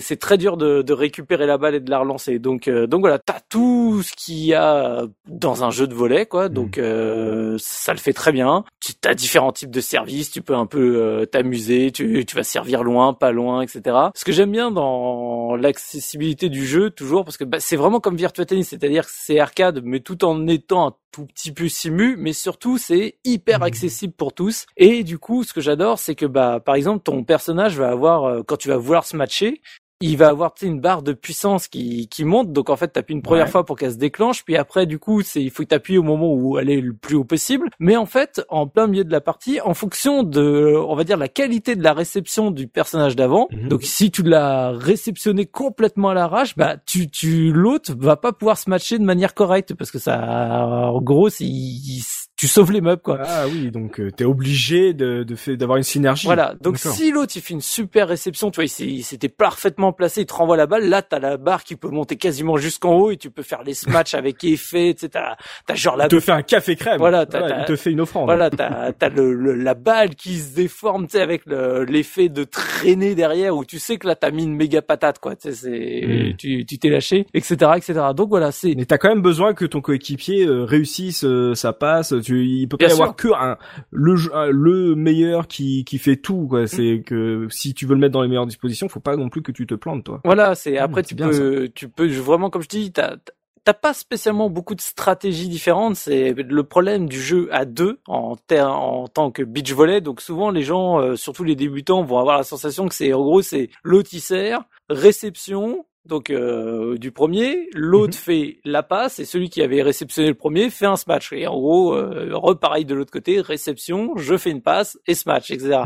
c'est 0.00 0.16
très 0.16 0.38
dur 0.38 0.56
de, 0.56 0.82
de 0.82 0.92
récupérer 0.92 1.46
la 1.46 1.58
balle 1.58 1.74
et 1.74 1.80
de 1.80 1.90
la 1.90 1.98
relancer. 1.98 2.38
Donc 2.38 2.68
euh, 2.68 2.86
donc 2.86 3.00
voilà, 3.00 3.18
t'as 3.18 3.40
tout 3.48 4.02
ce 4.02 4.12
qu'il 4.12 4.38
y 4.44 4.54
a 4.54 5.02
dans 5.28 5.64
un 5.64 5.70
jeu 5.70 5.86
de 5.86 5.94
volet, 5.94 6.26
quoi. 6.26 6.48
Donc 6.48 6.78
euh, 6.78 7.56
ça 7.58 7.92
le 7.92 7.98
fait 7.98 8.12
très 8.12 8.32
bien. 8.32 8.64
Tu 8.80 8.92
as 9.04 9.14
différents 9.14 9.52
types 9.52 9.70
de 9.70 9.80
services, 9.80 10.30
tu 10.30 10.42
peux 10.42 10.54
un 10.54 10.66
peu 10.66 10.96
euh, 10.96 11.26
t'amuser, 11.26 11.92
tu 11.92 12.24
tu 12.24 12.36
vas 12.36 12.42
servir 12.42 12.82
loin, 12.82 13.12
pas 13.12 13.32
loin, 13.32 13.62
etc. 13.62 13.96
Ce 14.14 14.24
que 14.24 14.32
j'aime 14.32 14.52
bien 14.52 14.70
dans 14.70 15.56
l'accessibilité 15.56 16.48
du 16.48 16.66
jeu, 16.66 16.90
toujours, 16.90 17.24
parce 17.24 17.36
que 17.36 17.44
bah, 17.44 17.60
c'est 17.60 17.76
vraiment 17.76 18.00
comme 18.00 18.16
Virtua 18.16 18.44
Tennis, 18.44 18.68
c'est-à-dire 18.68 19.04
que 19.06 19.12
c'est 19.14 19.38
arcade, 19.38 19.80
mais 19.84 20.00
tout 20.00 20.24
en 20.24 20.46
étant 20.46 20.88
un 20.88 20.92
tout 21.14 21.26
petit 21.26 21.52
peu 21.52 21.68
simu, 21.68 22.16
mais 22.18 22.32
surtout 22.32 22.76
c'est 22.76 23.18
hyper 23.24 23.62
accessible 23.62 24.12
pour 24.12 24.32
tous. 24.32 24.66
Et 24.76 25.04
du 25.04 25.18
coup, 25.18 25.44
ce 25.44 25.52
que 25.52 25.60
j'adore, 25.60 26.00
c'est 26.00 26.16
que 26.16 26.26
bah 26.26 26.58
par 26.58 26.74
exemple 26.74 27.04
ton 27.04 27.22
personnage 27.22 27.78
va 27.78 27.90
avoir 27.90 28.24
euh, 28.24 28.42
quand 28.42 28.56
tu 28.56 28.68
vas 28.68 28.76
vouloir 28.76 29.04
se 29.04 29.16
matcher, 29.16 29.60
il 30.00 30.16
va 30.16 30.28
avoir 30.28 30.52
une 30.62 30.80
barre 30.80 31.02
de 31.02 31.12
puissance 31.12 31.68
qui, 31.68 32.08
qui 32.08 32.24
monte. 32.24 32.52
Donc 32.52 32.68
en 32.68 32.76
fait, 32.76 32.88
t'appuies 32.88 33.14
une 33.14 33.22
première 33.22 33.44
Ouais. 33.46 33.50
fois 33.50 33.64
pour 33.64 33.78
qu'elle 33.78 33.92
se 33.92 33.96
déclenche, 33.96 34.44
puis 34.44 34.56
après 34.56 34.86
du 34.86 34.98
coup, 34.98 35.22
c'est 35.22 35.42
il 35.42 35.50
faut 35.50 35.62
que 35.62 35.68
t'appuies 35.68 35.98
au 35.98 36.02
moment 36.02 36.32
où 36.32 36.58
elle 36.58 36.68
est 36.70 36.80
le 36.80 36.92
plus 36.94 37.14
haut 37.16 37.24
possible. 37.24 37.70
Mais 37.78 37.96
en 37.96 38.06
fait, 38.06 38.42
en 38.48 38.66
plein 38.66 38.86
milieu 38.86 39.04
de 39.04 39.12
la 39.12 39.20
partie, 39.20 39.60
en 39.60 39.72
fonction 39.74 40.22
de, 40.22 40.74
on 40.76 40.94
va 40.94 41.04
dire 41.04 41.16
la 41.16 41.28
qualité 41.28 41.76
de 41.76 41.82
la 41.82 41.92
réception 41.92 42.50
du 42.50 42.66
personnage 42.68 43.16
d'avant. 43.16 43.48
Mhm. 43.52 43.68
Donc 43.68 43.82
si 43.84 44.10
tu 44.10 44.22
l'as 44.22 44.70
réceptionné 44.72 45.46
complètement 45.46 46.10
à 46.10 46.14
l'arrache, 46.14 46.56
bah 46.56 46.76
tu 46.84 47.08
tu 47.08 47.52
l'autre 47.52 47.92
va 47.96 48.16
pas 48.16 48.32
pouvoir 48.32 48.58
se 48.58 48.68
matcher 48.68 48.98
de 48.98 49.04
manière 49.04 49.34
correcte 49.34 49.74
parce 49.74 49.90
que 49.90 49.98
ça, 49.98 50.90
en 50.92 51.00
gros, 51.00 51.28
il- 51.40 52.02
tu 52.36 52.48
sauves 52.48 52.72
les 52.72 52.80
meubles 52.80 53.00
quoi. 53.02 53.18
Ah 53.24 53.44
oui, 53.48 53.70
donc 53.70 54.00
euh, 54.00 54.10
t'es 54.10 54.24
obligé 54.24 54.92
de 54.92 55.22
de 55.22 55.34
fait 55.36 55.56
d'avoir 55.56 55.76
une 55.78 55.84
synergie. 55.84 56.26
Voilà. 56.26 56.54
Donc 56.60 56.78
si 56.78 57.12
l'autre 57.12 57.32
il 57.36 57.42
fait 57.42 57.54
une 57.54 57.60
super 57.60 58.08
réception, 58.08 58.50
tu 58.50 58.56
vois, 58.60 58.64
il 58.80 59.02
s'était 59.04 59.28
parfaitement 59.28 59.92
placé, 59.92 60.22
il 60.22 60.26
te 60.26 60.34
renvoie 60.34 60.56
la 60.56 60.66
balle. 60.66 60.88
Là, 60.88 61.02
t'as 61.02 61.20
la 61.20 61.36
barre 61.36 61.62
qui 61.64 61.76
peut 61.76 61.88
monter 61.90 62.16
quasiment 62.16 62.56
jusqu'en 62.56 62.94
haut 62.94 63.10
et 63.12 63.16
tu 63.16 63.30
peux 63.30 63.42
faire 63.42 63.62
les 63.62 63.74
matchs 63.86 64.14
avec 64.14 64.42
effet. 64.44 64.94
Tu 64.94 65.02
sais, 65.02 65.08
t'as 65.08 65.36
genre 65.74 65.96
la 65.96 66.06
il 66.06 66.08
te 66.08 66.20
fait 66.20 66.32
un 66.32 66.42
café 66.42 66.74
crème. 66.76 66.98
Voilà, 66.98 67.24
t'as- 67.26 67.48
t'as- 67.48 67.60
il 67.60 67.64
te 67.66 67.76
fait 67.76 67.92
une 67.92 68.00
offrande. 68.00 68.24
voilà, 68.26 68.50
t'as 68.50 68.92
t'as 68.92 69.08
le, 69.08 69.32
le- 69.32 69.54
la 69.54 69.74
balle 69.74 70.14
qui 70.16 70.38
se 70.38 70.54
déforme, 70.54 71.06
tu 71.06 71.12
sais, 71.12 71.20
avec 71.22 71.46
le- 71.46 71.84
l'effet 71.84 72.28
de 72.28 72.44
traîner 72.44 73.14
derrière 73.14 73.56
où 73.56 73.64
tu 73.64 73.78
sais 73.78 73.96
que 73.96 74.06
là 74.06 74.16
t'as 74.16 74.30
mis 74.30 74.42
une 74.44 74.54
méga 74.56 74.82
patate, 74.82 75.18
quoi. 75.20 75.36
Tu 75.36 75.52
sais, 75.52 75.54
c'est 75.54 76.04
Mm. 76.06 76.36
tu 76.36 76.66
tu 76.66 76.78
t'es 76.78 76.88
lâché, 76.88 77.26
etc., 77.32 77.54
etc. 77.76 78.00
Donc 78.16 78.28
voilà, 78.28 78.50
c'est 78.52 78.74
Mais 78.76 78.84
t'as 78.86 78.98
quand 78.98 79.08
même 79.08 79.22
besoin 79.22 79.54
que 79.54 79.64
ton 79.64 79.80
coéquipier 79.80 80.44
euh, 80.46 80.64
réussisse 80.64 81.24
euh, 81.24 81.54
sa 81.54 81.72
passe. 81.72 82.12
Tu, 82.24 82.44
il 82.46 82.68
peut 82.68 82.76
pas 82.76 82.86
Bien 82.86 82.94
y 82.94 82.98
avoir 82.98 83.16
que 83.16 83.28
un, 83.28 83.56
le 83.90 84.14
un- 84.34 84.50
le 84.50 84.94
meilleur 84.94 85.46
qui 85.46 85.84
qui 85.84 85.98
fait 85.98 86.16
tout. 86.16 86.42
Mm. 86.42 86.48
Quoi. 86.48 86.66
C'est 86.66 87.02
que 87.06 87.46
si 87.50 87.74
tu 87.74 87.86
veux 87.86 87.94
le 87.94 88.00
mettre 88.00 88.12
dans 88.12 88.22
les 88.22 88.28
meilleures 88.28 88.46
dispositions, 88.46 88.88
faut 88.88 89.00
pas 89.00 89.16
non 89.16 89.28
plus 89.28 89.42
que 89.42 89.52
tu 89.52 89.66
te 89.66 89.74
plantes, 89.74 90.04
toi. 90.04 90.20
Voilà, 90.24 90.54
c'est 90.54 90.78
après 90.78 91.02
c'est 91.02 91.08
tu 91.08 91.14
bien, 91.14 91.28
peux 91.28 91.68
tu 91.74 91.88
peux 91.88 92.08
vraiment 92.08 92.50
comme 92.50 92.62
je 92.62 92.68
dis 92.68 92.92
t'as 92.92 93.16
t'as 93.64 93.74
pas 93.74 93.94
spécialement 93.94 94.50
beaucoup 94.50 94.74
de 94.74 94.80
stratégies 94.80 95.48
différentes. 95.48 95.96
C'est 95.96 96.32
le 96.34 96.62
problème 96.64 97.08
du 97.08 97.20
jeu 97.20 97.48
à 97.50 97.64
deux 97.64 97.98
en 98.06 98.36
en 98.52 99.08
tant 99.08 99.30
que 99.30 99.42
beach 99.42 99.72
volley. 99.72 100.00
Donc 100.00 100.20
souvent 100.20 100.50
les 100.50 100.62
gens, 100.62 101.00
euh, 101.00 101.16
surtout 101.16 101.44
les 101.44 101.56
débutants, 101.56 102.04
vont 102.04 102.18
avoir 102.18 102.36
la 102.36 102.44
sensation 102.44 102.86
que 102.88 102.94
c'est 102.94 103.12
en 103.12 103.22
gros 103.22 103.42
c'est 103.42 103.70
sert, 104.18 104.64
réception. 104.88 105.86
Donc 106.06 106.28
euh, 106.28 106.98
du 106.98 107.12
premier, 107.12 107.70
l'autre 107.72 108.16
fait 108.16 108.58
la 108.64 108.82
passe 108.82 109.18
et 109.18 109.24
celui 109.24 109.48
qui 109.48 109.62
avait 109.62 109.82
réceptionné 109.82 110.28
le 110.28 110.34
premier 110.34 110.68
fait 110.68 110.84
un 110.84 110.96
smash. 110.96 111.32
Et 111.32 111.46
en 111.46 111.58
gros, 111.58 111.94
euh, 111.94 112.30
repareil 112.34 112.84
de 112.84 112.94
l'autre 112.94 113.10
côté, 113.10 113.40
réception, 113.40 114.14
je 114.16 114.36
fais 114.36 114.50
une 114.50 114.60
passe 114.60 114.98
et 115.06 115.14
smash, 115.14 115.50
etc. 115.50 115.82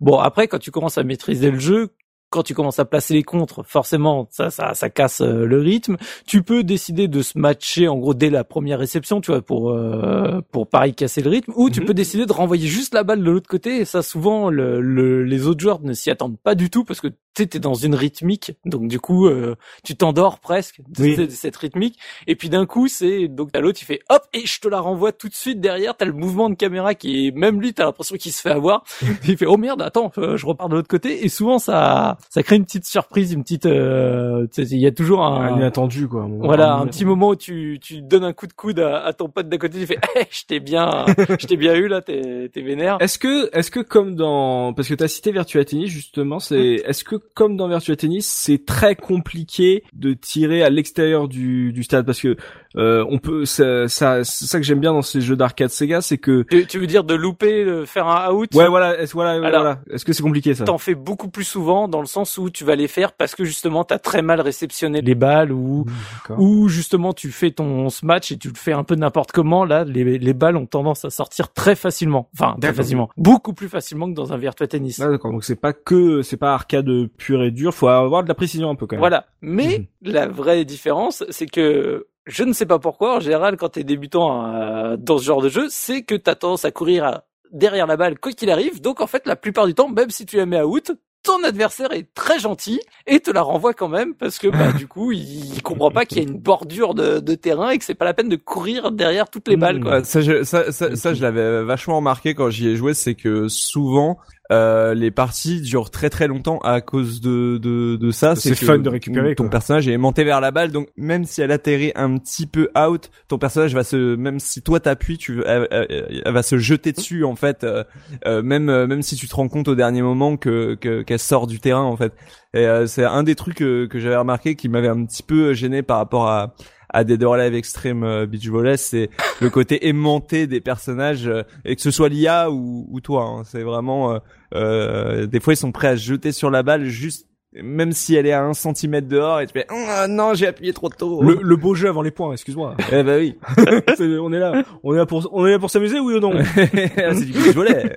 Bon 0.00 0.18
après 0.18 0.46
quand 0.46 0.58
tu 0.58 0.70
commences 0.70 0.98
à 0.98 1.02
maîtriser 1.02 1.50
le 1.50 1.58
jeu, 1.58 1.90
quand 2.30 2.42
tu 2.42 2.54
commences 2.54 2.78
à 2.78 2.84
placer 2.84 3.14
les 3.14 3.22
contres, 3.22 3.64
forcément, 3.64 4.26
ça, 4.30 4.50
ça, 4.50 4.74
ça 4.74 4.90
casse 4.90 5.20
euh, 5.20 5.46
le 5.46 5.60
rythme. 5.60 5.96
Tu 6.26 6.42
peux 6.42 6.64
décider 6.64 7.08
de 7.08 7.22
se 7.22 7.38
matcher 7.38 7.88
en 7.88 7.96
gros 7.96 8.14
dès 8.14 8.30
la 8.30 8.44
première 8.44 8.78
réception, 8.78 9.20
tu 9.20 9.30
vois, 9.30 9.42
pour 9.42 9.70
euh, 9.70 10.40
pour 10.50 10.68
pareil 10.68 10.94
casser 10.94 11.22
le 11.22 11.30
rythme, 11.30 11.52
ou 11.56 11.70
tu 11.70 11.80
Mhm. 11.80 11.86
peux 11.86 11.94
décider 11.94 12.26
de 12.26 12.32
renvoyer 12.32 12.66
juste 12.66 12.94
la 12.94 13.04
balle 13.04 13.20
de 13.22 13.30
l'autre 13.30 13.48
côté. 13.48 13.76
Et 13.78 13.84
ça, 13.84 14.02
souvent, 14.02 14.50
le, 14.50 14.80
le- 14.80 15.22
les 15.24 15.46
autres 15.46 15.60
joueurs 15.60 15.80
ne 15.82 15.92
s'y 15.92 16.10
attendent 16.10 16.38
pas 16.38 16.54
du 16.54 16.68
tout 16.70 16.84
parce 16.84 17.00
que 17.00 17.08
tu 17.34 17.46
t'es 17.46 17.58
dans 17.58 17.74
une 17.74 17.94
rythmique, 17.94 18.52
donc 18.64 18.88
du 18.88 18.98
coup, 18.98 19.26
euh, 19.26 19.56
tu 19.84 19.94
t'endors 19.94 20.38
presque 20.40 20.80
de, 20.88 21.02
Oui. 21.02 21.16
de 21.16 21.28
cette 21.28 21.56
rythmique. 21.56 21.98
Et 22.26 22.34
puis 22.34 22.48
d'un 22.48 22.64
coup, 22.64 22.88
c'est 22.88 23.28
donc 23.28 23.52
t'as 23.52 23.60
l'autre, 23.60 23.78
il 23.82 23.84
fait 23.84 24.00
hop 24.08 24.22
et 24.32 24.46
je 24.46 24.58
te 24.58 24.68
la 24.68 24.80
renvoie 24.80 25.12
tout 25.12 25.28
de 25.28 25.34
suite 25.34 25.60
derrière. 25.60 25.94
T'as 25.96 26.06
le 26.06 26.14
mouvement 26.14 26.48
de 26.48 26.54
caméra 26.54 26.94
qui 26.94 27.26
est 27.26 27.30
même 27.32 27.60
lui, 27.60 27.74
t'as 27.74 27.84
l'impression 27.84 28.16
qu'il 28.16 28.32
se 28.32 28.40
fait 28.40 28.50
avoir. 28.50 28.84
il 29.28 29.36
fait 29.36 29.44
oh 29.46 29.58
merde, 29.58 29.82
attends, 29.82 30.12
euh, 30.16 30.38
je 30.38 30.46
repars 30.46 30.70
de 30.70 30.76
l'autre 30.76 30.88
côté. 30.88 31.24
Et 31.26 31.28
souvent 31.28 31.58
ça 31.58 32.16
ça 32.30 32.42
crée 32.42 32.56
une 32.56 32.64
petite 32.64 32.86
surprise, 32.86 33.32
une 33.32 33.42
petite. 33.42 33.66
euh, 33.66 34.46
Il 34.58 34.78
y 34.78 34.86
a 34.86 34.92
toujours 34.92 35.24
un. 35.24 35.46
Un 35.46 35.56
inattendu 35.56 36.08
quoi. 36.08 36.28
Voilà, 36.40 36.74
un 36.74 36.86
petit 36.86 37.04
moment 37.04 37.28
où 37.30 37.36
tu, 37.36 37.78
tu 37.80 38.02
donnes 38.02 38.24
un 38.24 38.32
coup 38.32 38.46
de 38.46 38.52
coude 38.52 38.80
à, 38.80 39.04
à 39.04 39.12
ton 39.12 39.28
pote 39.28 39.48
d'à 39.48 39.58
côté, 39.58 39.78
tu 39.80 39.86
fais, 39.86 39.98
hey, 40.14 40.26
je 40.30 40.44
t'ai 40.44 40.60
bien, 40.60 41.04
je 41.38 41.46
t'ai 41.46 41.56
bien 41.56 41.74
eu 41.74 41.88
là, 41.88 42.00
t'es, 42.02 42.50
t'es 42.52 42.62
vénère. 42.62 42.96
Est-ce 43.00 43.18
que, 43.18 43.48
est-ce 43.56 43.70
que 43.70 43.80
comme 43.80 44.14
dans, 44.16 44.72
parce 44.72 44.88
que 44.88 44.94
t'as 44.94 45.08
cité 45.08 45.32
Virtua 45.32 45.64
Tennis 45.64 45.90
justement, 45.90 46.38
c'est, 46.38 46.82
est-ce 46.86 47.04
que 47.04 47.16
comme 47.16 47.56
dans 47.56 47.68
Virtua 47.68 47.96
Tennis, 47.96 48.26
c'est 48.26 48.64
très 48.66 48.96
compliqué 48.96 49.82
de 49.92 50.12
tirer 50.14 50.62
à 50.62 50.70
l'extérieur 50.70 51.28
du, 51.28 51.72
du 51.72 51.82
stade? 51.82 52.06
Parce 52.06 52.20
que 52.20 52.36
euh, 52.76 53.04
on 53.08 53.18
peut, 53.18 53.44
ça, 53.44 53.88
ça, 53.88 54.24
c'est 54.24 54.46
ça 54.46 54.58
que 54.58 54.64
j'aime 54.64 54.80
bien 54.80 54.92
dans 54.92 55.02
ces 55.02 55.20
jeux 55.20 55.36
d'arcade 55.36 55.70
Sega, 55.70 56.00
c'est 56.00 56.18
que, 56.18 56.42
Tu, 56.42 56.66
tu 56.66 56.78
veux 56.78 56.86
dire 56.86 57.04
de 57.04 57.14
louper, 57.14 57.64
de 57.64 57.84
faire 57.84 58.06
un 58.06 58.30
out 58.32 58.54
ouais 58.54 58.68
voilà, 58.68 58.98
est-ce 58.98 59.12
voilà, 59.12 59.32
Alors, 59.32 59.62
voilà, 59.62 59.80
est-ce 59.90 60.04
que 60.04 60.12
c'est 60.12 60.22
compliqué 60.22 60.54
ça 60.54 60.64
T'en 60.64 60.78
fais 60.78 60.94
beaucoup 60.94 61.28
plus 61.28 61.44
souvent 61.44 61.88
dans 61.88 62.00
le 62.00 62.06
sens 62.06 62.38
où 62.38 62.50
tu 62.50 62.64
vas 62.64 62.76
les 62.76 62.88
faire 62.88 63.12
parce 63.12 63.34
que 63.34 63.44
justement 63.44 63.84
t'as 63.84 63.98
très 63.98 64.22
mal 64.22 64.40
réceptionné 64.40 65.00
les 65.00 65.14
balles 65.14 65.52
ou 65.52 65.86
D'accord. 66.22 66.42
ou 66.42 66.68
justement 66.68 67.12
tu 67.12 67.30
fais 67.30 67.50
ton 67.50 67.88
smash 67.88 68.32
et 68.32 68.38
tu 68.38 68.48
le 68.48 68.54
fais 68.54 68.72
un 68.72 68.84
peu 68.84 68.94
n'importe 68.94 69.32
comment. 69.32 69.64
Là, 69.64 69.84
les, 69.84 70.18
les 70.18 70.34
balles 70.34 70.56
ont 70.56 70.66
tendance 70.66 71.04
à 71.04 71.10
sortir 71.10 71.52
très 71.52 71.76
facilement, 71.76 72.28
enfin 72.34 72.56
très 72.60 72.72
facilement, 72.72 73.08
beaucoup 73.16 73.52
plus 73.52 73.68
facilement 73.68 74.08
que 74.08 74.14
dans 74.14 74.32
un 74.32 74.36
Virtua 74.36 74.66
Tennis. 74.66 75.00
Ah, 75.00 75.08
d'accord, 75.08 75.32
donc 75.32 75.44
c'est 75.44 75.60
pas 75.60 75.72
que, 75.72 76.22
c'est 76.22 76.36
pas 76.36 76.54
arcade 76.54 76.90
pur 77.16 77.42
et 77.42 77.50
dur, 77.50 77.74
faut 77.74 77.88
avoir 77.88 78.22
de 78.22 78.28
la 78.28 78.34
précision 78.34 78.70
un 78.70 78.74
peu 78.74 78.86
quand 78.86 78.96
même. 78.96 79.00
Voilà. 79.00 79.26
Mais 79.40 79.88
la 80.02 80.26
vraie 80.26 80.64
différence, 80.64 81.24
c'est 81.30 81.46
que 81.46 82.06
je 82.26 82.44
ne 82.44 82.52
sais 82.52 82.66
pas 82.66 82.78
pourquoi, 82.78 83.16
en 83.16 83.20
général, 83.20 83.56
quand 83.56 83.70
t'es 83.70 83.84
débutant 83.84 84.54
euh, 84.54 84.96
dans 84.96 85.18
ce 85.18 85.24
genre 85.24 85.42
de 85.42 85.48
jeu, 85.48 85.66
c'est 85.70 86.02
que 86.02 86.14
t'as 86.14 86.34
tendance 86.34 86.64
à 86.64 86.70
courir 86.70 87.04
à- 87.04 87.24
derrière 87.52 87.86
la 87.86 87.96
balle 87.96 88.18
quoi 88.18 88.32
qu'il 88.32 88.50
arrive. 88.50 88.80
Donc 88.80 89.00
en 89.00 89.06
fait, 89.06 89.26
la 89.26 89.36
plupart 89.36 89.66
du 89.66 89.74
temps, 89.74 89.88
même 89.88 90.10
si 90.10 90.26
tu 90.26 90.36
la 90.36 90.46
mets 90.46 90.58
à 90.58 90.66
out, 90.66 90.92
ton 91.22 91.42
adversaire 91.42 91.92
est 91.92 92.12
très 92.14 92.38
gentil 92.38 92.80
et 93.06 93.18
te 93.20 93.30
la 93.30 93.42
renvoie 93.42 93.74
quand 93.74 93.88
même 93.88 94.14
parce 94.14 94.38
que 94.38 94.48
bah 94.48 94.72
du 94.78 94.86
coup, 94.86 95.12
il, 95.12 95.60
comprend 95.62 95.90
pas 95.90 96.04
qu'il 96.04 96.18
y 96.18 96.20
a 96.20 96.24
une 96.24 96.38
bordure 96.38 96.94
de, 96.94 97.18
de 97.18 97.34
terrain 97.34 97.70
et 97.70 97.78
que 97.78 97.84
c'est 97.84 97.94
pas 97.94 98.04
la 98.04 98.14
peine 98.14 98.28
de 98.28 98.36
courir 98.36 98.92
derrière 98.92 99.28
toutes 99.28 99.48
les 99.48 99.56
balles. 99.56 99.80
Quoi. 99.80 99.98
Ouais, 99.98 100.04
ça, 100.04 100.20
je, 100.20 100.44
ça, 100.44 100.70
ça, 100.70 100.94
ça, 100.94 101.14
je 101.14 101.22
l'avais 101.22 101.64
vachement 101.64 101.96
remarqué 101.96 102.34
quand 102.34 102.50
j'y 102.50 102.68
ai 102.68 102.76
joué, 102.76 102.94
c'est 102.94 103.14
que 103.14 103.48
souvent 103.48 104.18
euh, 104.52 104.94
les 104.94 105.10
parties 105.10 105.60
durent 105.60 105.90
très 105.90 106.08
très 106.10 106.28
longtemps 106.28 106.58
à 106.58 106.80
cause 106.80 107.20
de 107.20 107.58
de, 107.58 107.96
de 107.96 108.10
ça. 108.10 108.36
C'est 108.36 108.54
fun 108.54 108.78
de 108.78 108.88
récupérer, 108.88 109.34
Ton 109.34 109.44
quoi. 109.44 109.50
personnage 109.50 109.88
est 109.88 109.92
aimanté 109.92 110.22
vers 110.24 110.40
la 110.40 110.50
balle, 110.50 110.70
donc 110.72 110.88
même 110.96 111.24
si 111.24 111.40
elle 111.42 111.50
atterrit 111.50 111.92
un 111.96 112.16
petit 112.18 112.46
peu 112.46 112.68
out, 112.78 113.10
ton 113.28 113.38
personnage 113.38 113.74
va 113.74 113.82
se, 113.84 114.14
même 114.16 114.38
si 114.38 114.62
toi 114.62 114.78
t'appuies, 114.80 115.18
tu, 115.18 115.42
elle, 115.46 115.66
elle- 115.70 116.22
elle 116.24 116.32
va 116.32 116.42
se 116.42 116.58
jeter 116.58 116.92
dessus 116.92 117.24
en 117.24 117.34
fait, 117.36 117.64
euh, 117.64 117.82
euh, 118.26 118.42
même 118.42 118.68
euh, 118.68 118.86
même 118.86 119.02
si 119.02 119.16
tu 119.16 119.26
te 119.28 119.34
rends 119.34 119.48
compte 119.48 119.68
au 119.68 119.74
dernier 119.74 120.02
moment 120.02 120.36
que 120.36 120.74
que- 120.74 121.02
qu'elle 121.02 121.18
sort 121.18 121.46
du 121.46 121.58
terrain 121.60 121.82
en 121.82 121.96
fait. 121.96 122.12
Et 122.54 122.66
euh, 122.66 122.86
c'est 122.86 123.04
un 123.04 123.22
des 123.22 123.34
trucs 123.34 123.56
que, 123.56 123.86
que 123.86 123.98
j'avais 123.98 124.16
remarqué 124.16 124.54
qui 124.54 124.68
m'avait 124.68 124.88
un 124.88 125.04
petit 125.04 125.22
peu 125.22 125.52
gêné 125.54 125.82
par 125.82 125.98
rapport 125.98 126.28
à 126.28 126.54
à 126.88 127.02
Dead 127.02 127.22
or 127.24 127.34
Alive 127.34 127.54
Extreme 127.54 128.26
Beach 128.26 128.46
Volley, 128.48 128.76
c'est 128.76 129.10
le 129.42 129.50
côté 129.50 129.88
aimanté 129.88 130.46
des 130.46 130.60
personnages, 130.60 131.28
et 131.64 131.74
que 131.74 131.82
ce 131.82 131.90
soit 131.90 132.08
l'IA 132.08 132.48
ou, 132.50 132.86
ou 132.88 133.00
toi. 133.00 133.24
hein. 133.24 133.42
c'est 133.44 133.62
vraiment, 133.64 134.18
euh, 134.54 135.26
des 135.26 135.40
fois 135.40 135.52
ils 135.54 135.56
sont 135.58 135.72
prêts 135.72 135.88
à 135.88 135.96
se 135.96 136.02
jeter 136.04 136.32
sur 136.32 136.50
la 136.50 136.62
balle 136.62 136.84
juste, 136.84 137.26
même 137.62 137.92
si 137.92 138.14
elle 138.14 138.26
est 138.26 138.32
à 138.32 138.42
un 138.44 138.52
centimètre 138.52 139.08
dehors, 139.08 139.40
et 139.40 139.46
tu 139.46 139.54
fais, 139.54 139.64
ah 139.70 140.06
non, 140.08 140.34
j'ai 140.34 140.46
appuyé 140.46 140.74
trop 140.74 140.90
tôt. 140.90 141.22
Le, 141.22 141.38
le 141.42 141.56
beau 141.56 141.74
jeu 141.74 141.88
avant 141.88 142.02
les 142.02 142.10
points, 142.10 142.32
excuse-moi. 142.32 142.76
Eh 142.92 143.02
bah 143.02 143.16
oui, 143.16 143.38
on 144.20 144.30
est 144.32 144.38
là, 144.38 144.62
on 144.82 144.92
est 144.92 144.98
là 144.98 145.06
pour, 145.06 145.26
on 145.32 145.46
est 145.46 145.52
là 145.52 145.58
pour 145.58 145.70
s'amuser, 145.70 145.98
oui 145.98 146.14
ou 146.14 146.20
non? 146.20 146.32
C'est 146.54 147.24
du 147.24 147.32
beach 147.32 147.54
volley. 147.54 147.96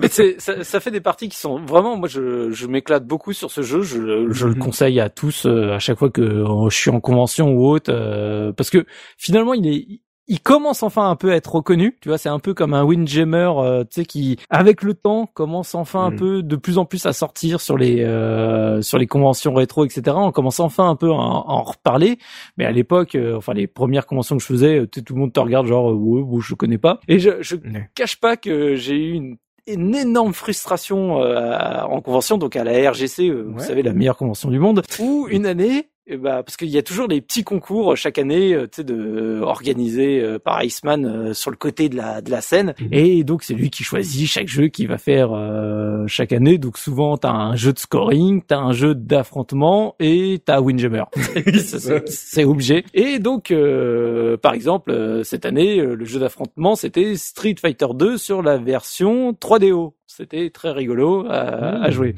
Mais 0.00 0.08
c'est, 0.08 0.40
ça, 0.40 0.64
ça 0.64 0.80
fait 0.80 0.90
des 0.90 1.00
parties 1.00 1.28
qui 1.28 1.36
sont 1.38 1.60
vraiment, 1.64 1.96
moi 1.96 2.08
je, 2.08 2.50
je 2.50 2.66
m'éclate 2.66 3.06
beaucoup 3.06 3.32
sur 3.32 3.52
ce 3.52 3.62
jeu, 3.62 3.82
je, 3.82 4.26
je 4.32 4.46
le 4.48 4.54
Mhm. 4.54 4.58
conseille 4.58 4.98
à 4.98 5.08
tous 5.08 5.46
euh, 5.46 5.72
à 5.72 5.78
chaque 5.78 5.98
fois 5.98 6.10
que 6.10 6.22
euh, 6.22 6.68
je 6.68 6.76
suis 6.76 6.90
en 6.90 6.98
convention 7.00 7.52
ou 7.52 7.66
autre, 7.68 7.92
euh, 7.94 8.52
parce 8.52 8.70
que 8.70 8.84
finalement 9.16 9.54
il 9.54 9.68
est, 9.68 10.00
il 10.30 10.40
commence 10.40 10.82
enfin 10.84 11.10
un 11.10 11.16
peu 11.16 11.32
à 11.32 11.36
être 11.36 11.52
reconnu, 11.56 11.98
tu 12.00 12.08
vois, 12.08 12.16
c'est 12.16 12.28
un 12.28 12.38
peu 12.38 12.54
comme 12.54 12.72
un 12.72 12.84
Windjammer, 12.84 13.50
euh, 13.58 13.82
tu 13.82 13.88
sais, 14.00 14.04
qui 14.04 14.38
avec 14.48 14.82
le 14.82 14.94
temps 14.94 15.26
commence 15.26 15.74
enfin 15.74 16.06
un 16.06 16.10
Mhm. 16.12 16.16
peu 16.16 16.42
de 16.44 16.56
plus 16.56 16.78
en 16.78 16.84
plus 16.84 17.04
à 17.04 17.12
sortir 17.12 17.60
sur 17.60 17.76
les 17.76 18.04
euh, 18.04 18.80
sur 18.80 18.96
les 18.96 19.08
conventions 19.08 19.52
rétro, 19.52 19.84
etc. 19.84 20.16
On 20.16 20.30
commence 20.30 20.60
enfin 20.60 20.88
un 20.88 20.94
peu 20.96 21.08
à 21.10 21.14
en, 21.14 21.40
à 21.42 21.52
en 21.52 21.62
reparler, 21.64 22.18
mais 22.56 22.64
à 22.64 22.70
l'époque, 22.70 23.16
euh, 23.16 23.36
enfin 23.36 23.54
les 23.54 23.66
premières 23.66 24.06
conventions 24.06 24.36
que 24.36 24.42
je 24.42 24.46
faisais, 24.46 24.78
euh, 24.78 24.86
tout 24.86 25.02
le 25.14 25.20
monde 25.20 25.32
te 25.32 25.40
regarde 25.40 25.66
genre, 25.66 25.86
ouais, 25.92 26.22
bon, 26.22 26.38
je 26.40 26.54
connais 26.54 26.78
pas, 26.78 27.00
et 27.08 27.18
je, 27.18 27.42
je 27.42 27.56
Ouais. 27.56 27.90
cache 27.96 28.20
pas 28.20 28.36
que 28.36 28.76
j'ai 28.76 28.94
eu 28.96 29.12
une 29.14 29.36
une 29.66 29.94
énorme 29.94 30.32
frustration 30.32 31.20
euh, 31.22 31.82
en 31.82 32.00
convention, 32.00 32.38
donc 32.38 32.56
à 32.56 32.64
la 32.64 32.90
RGC, 32.90 33.28
euh, 33.28 33.42
vous 33.48 33.58
Ouais. 33.58 33.64
savez, 33.64 33.82
la 33.82 33.92
meilleure 33.92 34.16
convention 34.16 34.50
du 34.50 34.58
monde, 34.58 34.82
où 34.98 35.26
une 35.30 35.46
année, 35.46 35.88
eh 36.06 36.16
bah, 36.16 36.42
parce 36.42 36.56
qu'il 36.56 36.68
y 36.70 36.78
a 36.78 36.82
toujours 36.82 37.06
des 37.08 37.20
petits 37.20 37.44
concours 37.44 37.92
euh, 37.92 37.94
chaque 37.94 38.18
année, 38.18 38.52
euh, 38.54 38.62
tu 38.66 38.76
sais, 38.76 38.84
de 38.84 38.94
euh, 38.94 39.40
organisés 39.42 40.20
euh, 40.20 40.38
par 40.38 40.62
Iceman 40.64 41.04
euh, 41.06 41.34
sur 41.34 41.50
le 41.50 41.56
côté 41.56 41.88
de 41.88 41.96
la 41.96 42.20
de 42.20 42.30
la 42.30 42.40
scène, 42.40 42.74
Mhm. 42.80 42.88
et 42.92 43.24
donc 43.24 43.42
c'est 43.44 43.54
lui 43.54 43.70
qui 43.70 43.84
choisit 43.84 44.26
chaque 44.28 44.48
jeu 44.48 44.68
qu'il 44.68 44.88
va 44.88 44.98
faire 44.98 45.32
euh, 45.32 46.04
chaque 46.06 46.32
année. 46.32 46.58
Donc 46.58 46.78
souvent 46.78 47.16
t'as 47.16 47.30
un 47.32 47.54
jeu 47.56 47.72
de 47.72 47.78
scoring, 47.78 48.42
t'as 48.46 48.58
un 48.58 48.72
jeu 48.72 48.94
d'affrontement 48.94 49.94
et 50.00 50.40
t'as 50.44 50.60
Windjammer. 50.60 51.04
C'est- 51.54 52.08
c'est 52.08 52.44
obligé. 52.44 52.84
Et 52.94 53.18
donc, 53.18 53.50
euh, 53.50 54.36
par 54.36 54.54
exemple, 54.54 54.90
euh, 54.90 55.22
cette 55.24 55.44
année, 55.46 55.78
euh, 55.78 55.94
le 55.94 56.04
jeu 56.04 56.18
d'affrontement, 56.20 56.74
c'était 56.74 57.14
Street 57.16 57.54
Fighter 57.60 57.86
2 57.94 58.16
sur 58.18 58.42
la 58.42 58.56
version 58.58 59.32
3DO. 59.32 59.94
C'était 60.16 60.50
très 60.50 60.72
rigolo 60.72 61.24
à, 61.28 61.84
à 61.84 61.88
Mmh. 61.88 61.92
jouer. 61.92 62.14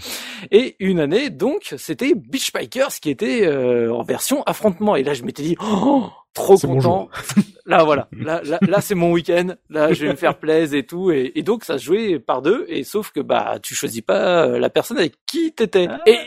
Et 0.50 0.76
une 0.80 0.98
année, 0.98 1.28
donc, 1.28 1.74
c'était 1.76 2.14
Beach 2.14 2.50
Bikers 2.50 3.00
qui 3.02 3.10
était 3.10 3.46
euh, 3.46 3.92
en 3.92 4.02
version 4.02 4.42
affrontement. 4.44 4.96
Et 4.96 5.02
là, 5.02 5.12
je 5.12 5.22
m'étais 5.24 5.42
dit, 5.42 5.56
oh, 5.60 6.06
trop 6.32 6.56
content. 6.56 7.10
là, 7.66 7.84
voilà. 7.84 8.08
Là, 8.12 8.40
là, 8.44 8.58
là, 8.66 8.80
c'est 8.80 8.94
mon 8.94 9.12
week-end. 9.12 9.56
Là, 9.68 9.92
je 9.92 10.06
vais 10.06 10.12
me 10.12 10.16
faire 10.16 10.38
plaisir 10.38 10.78
et 10.78 10.86
tout. 10.86 11.10
Et, 11.10 11.32
et 11.34 11.42
donc, 11.42 11.64
ça 11.64 11.76
se 11.76 11.84
jouait 11.84 12.18
par 12.18 12.40
deux. 12.40 12.64
Et 12.68 12.82
sauf 12.82 13.10
que, 13.10 13.20
bah, 13.20 13.58
tu 13.62 13.74
choisis 13.74 14.00
pas 14.00 14.46
euh, 14.46 14.58
la 14.58 14.70
personne 14.70 14.96
avec 14.96 15.16
qui 15.26 15.52
t'étais. 15.52 15.86
Et, 16.06 16.18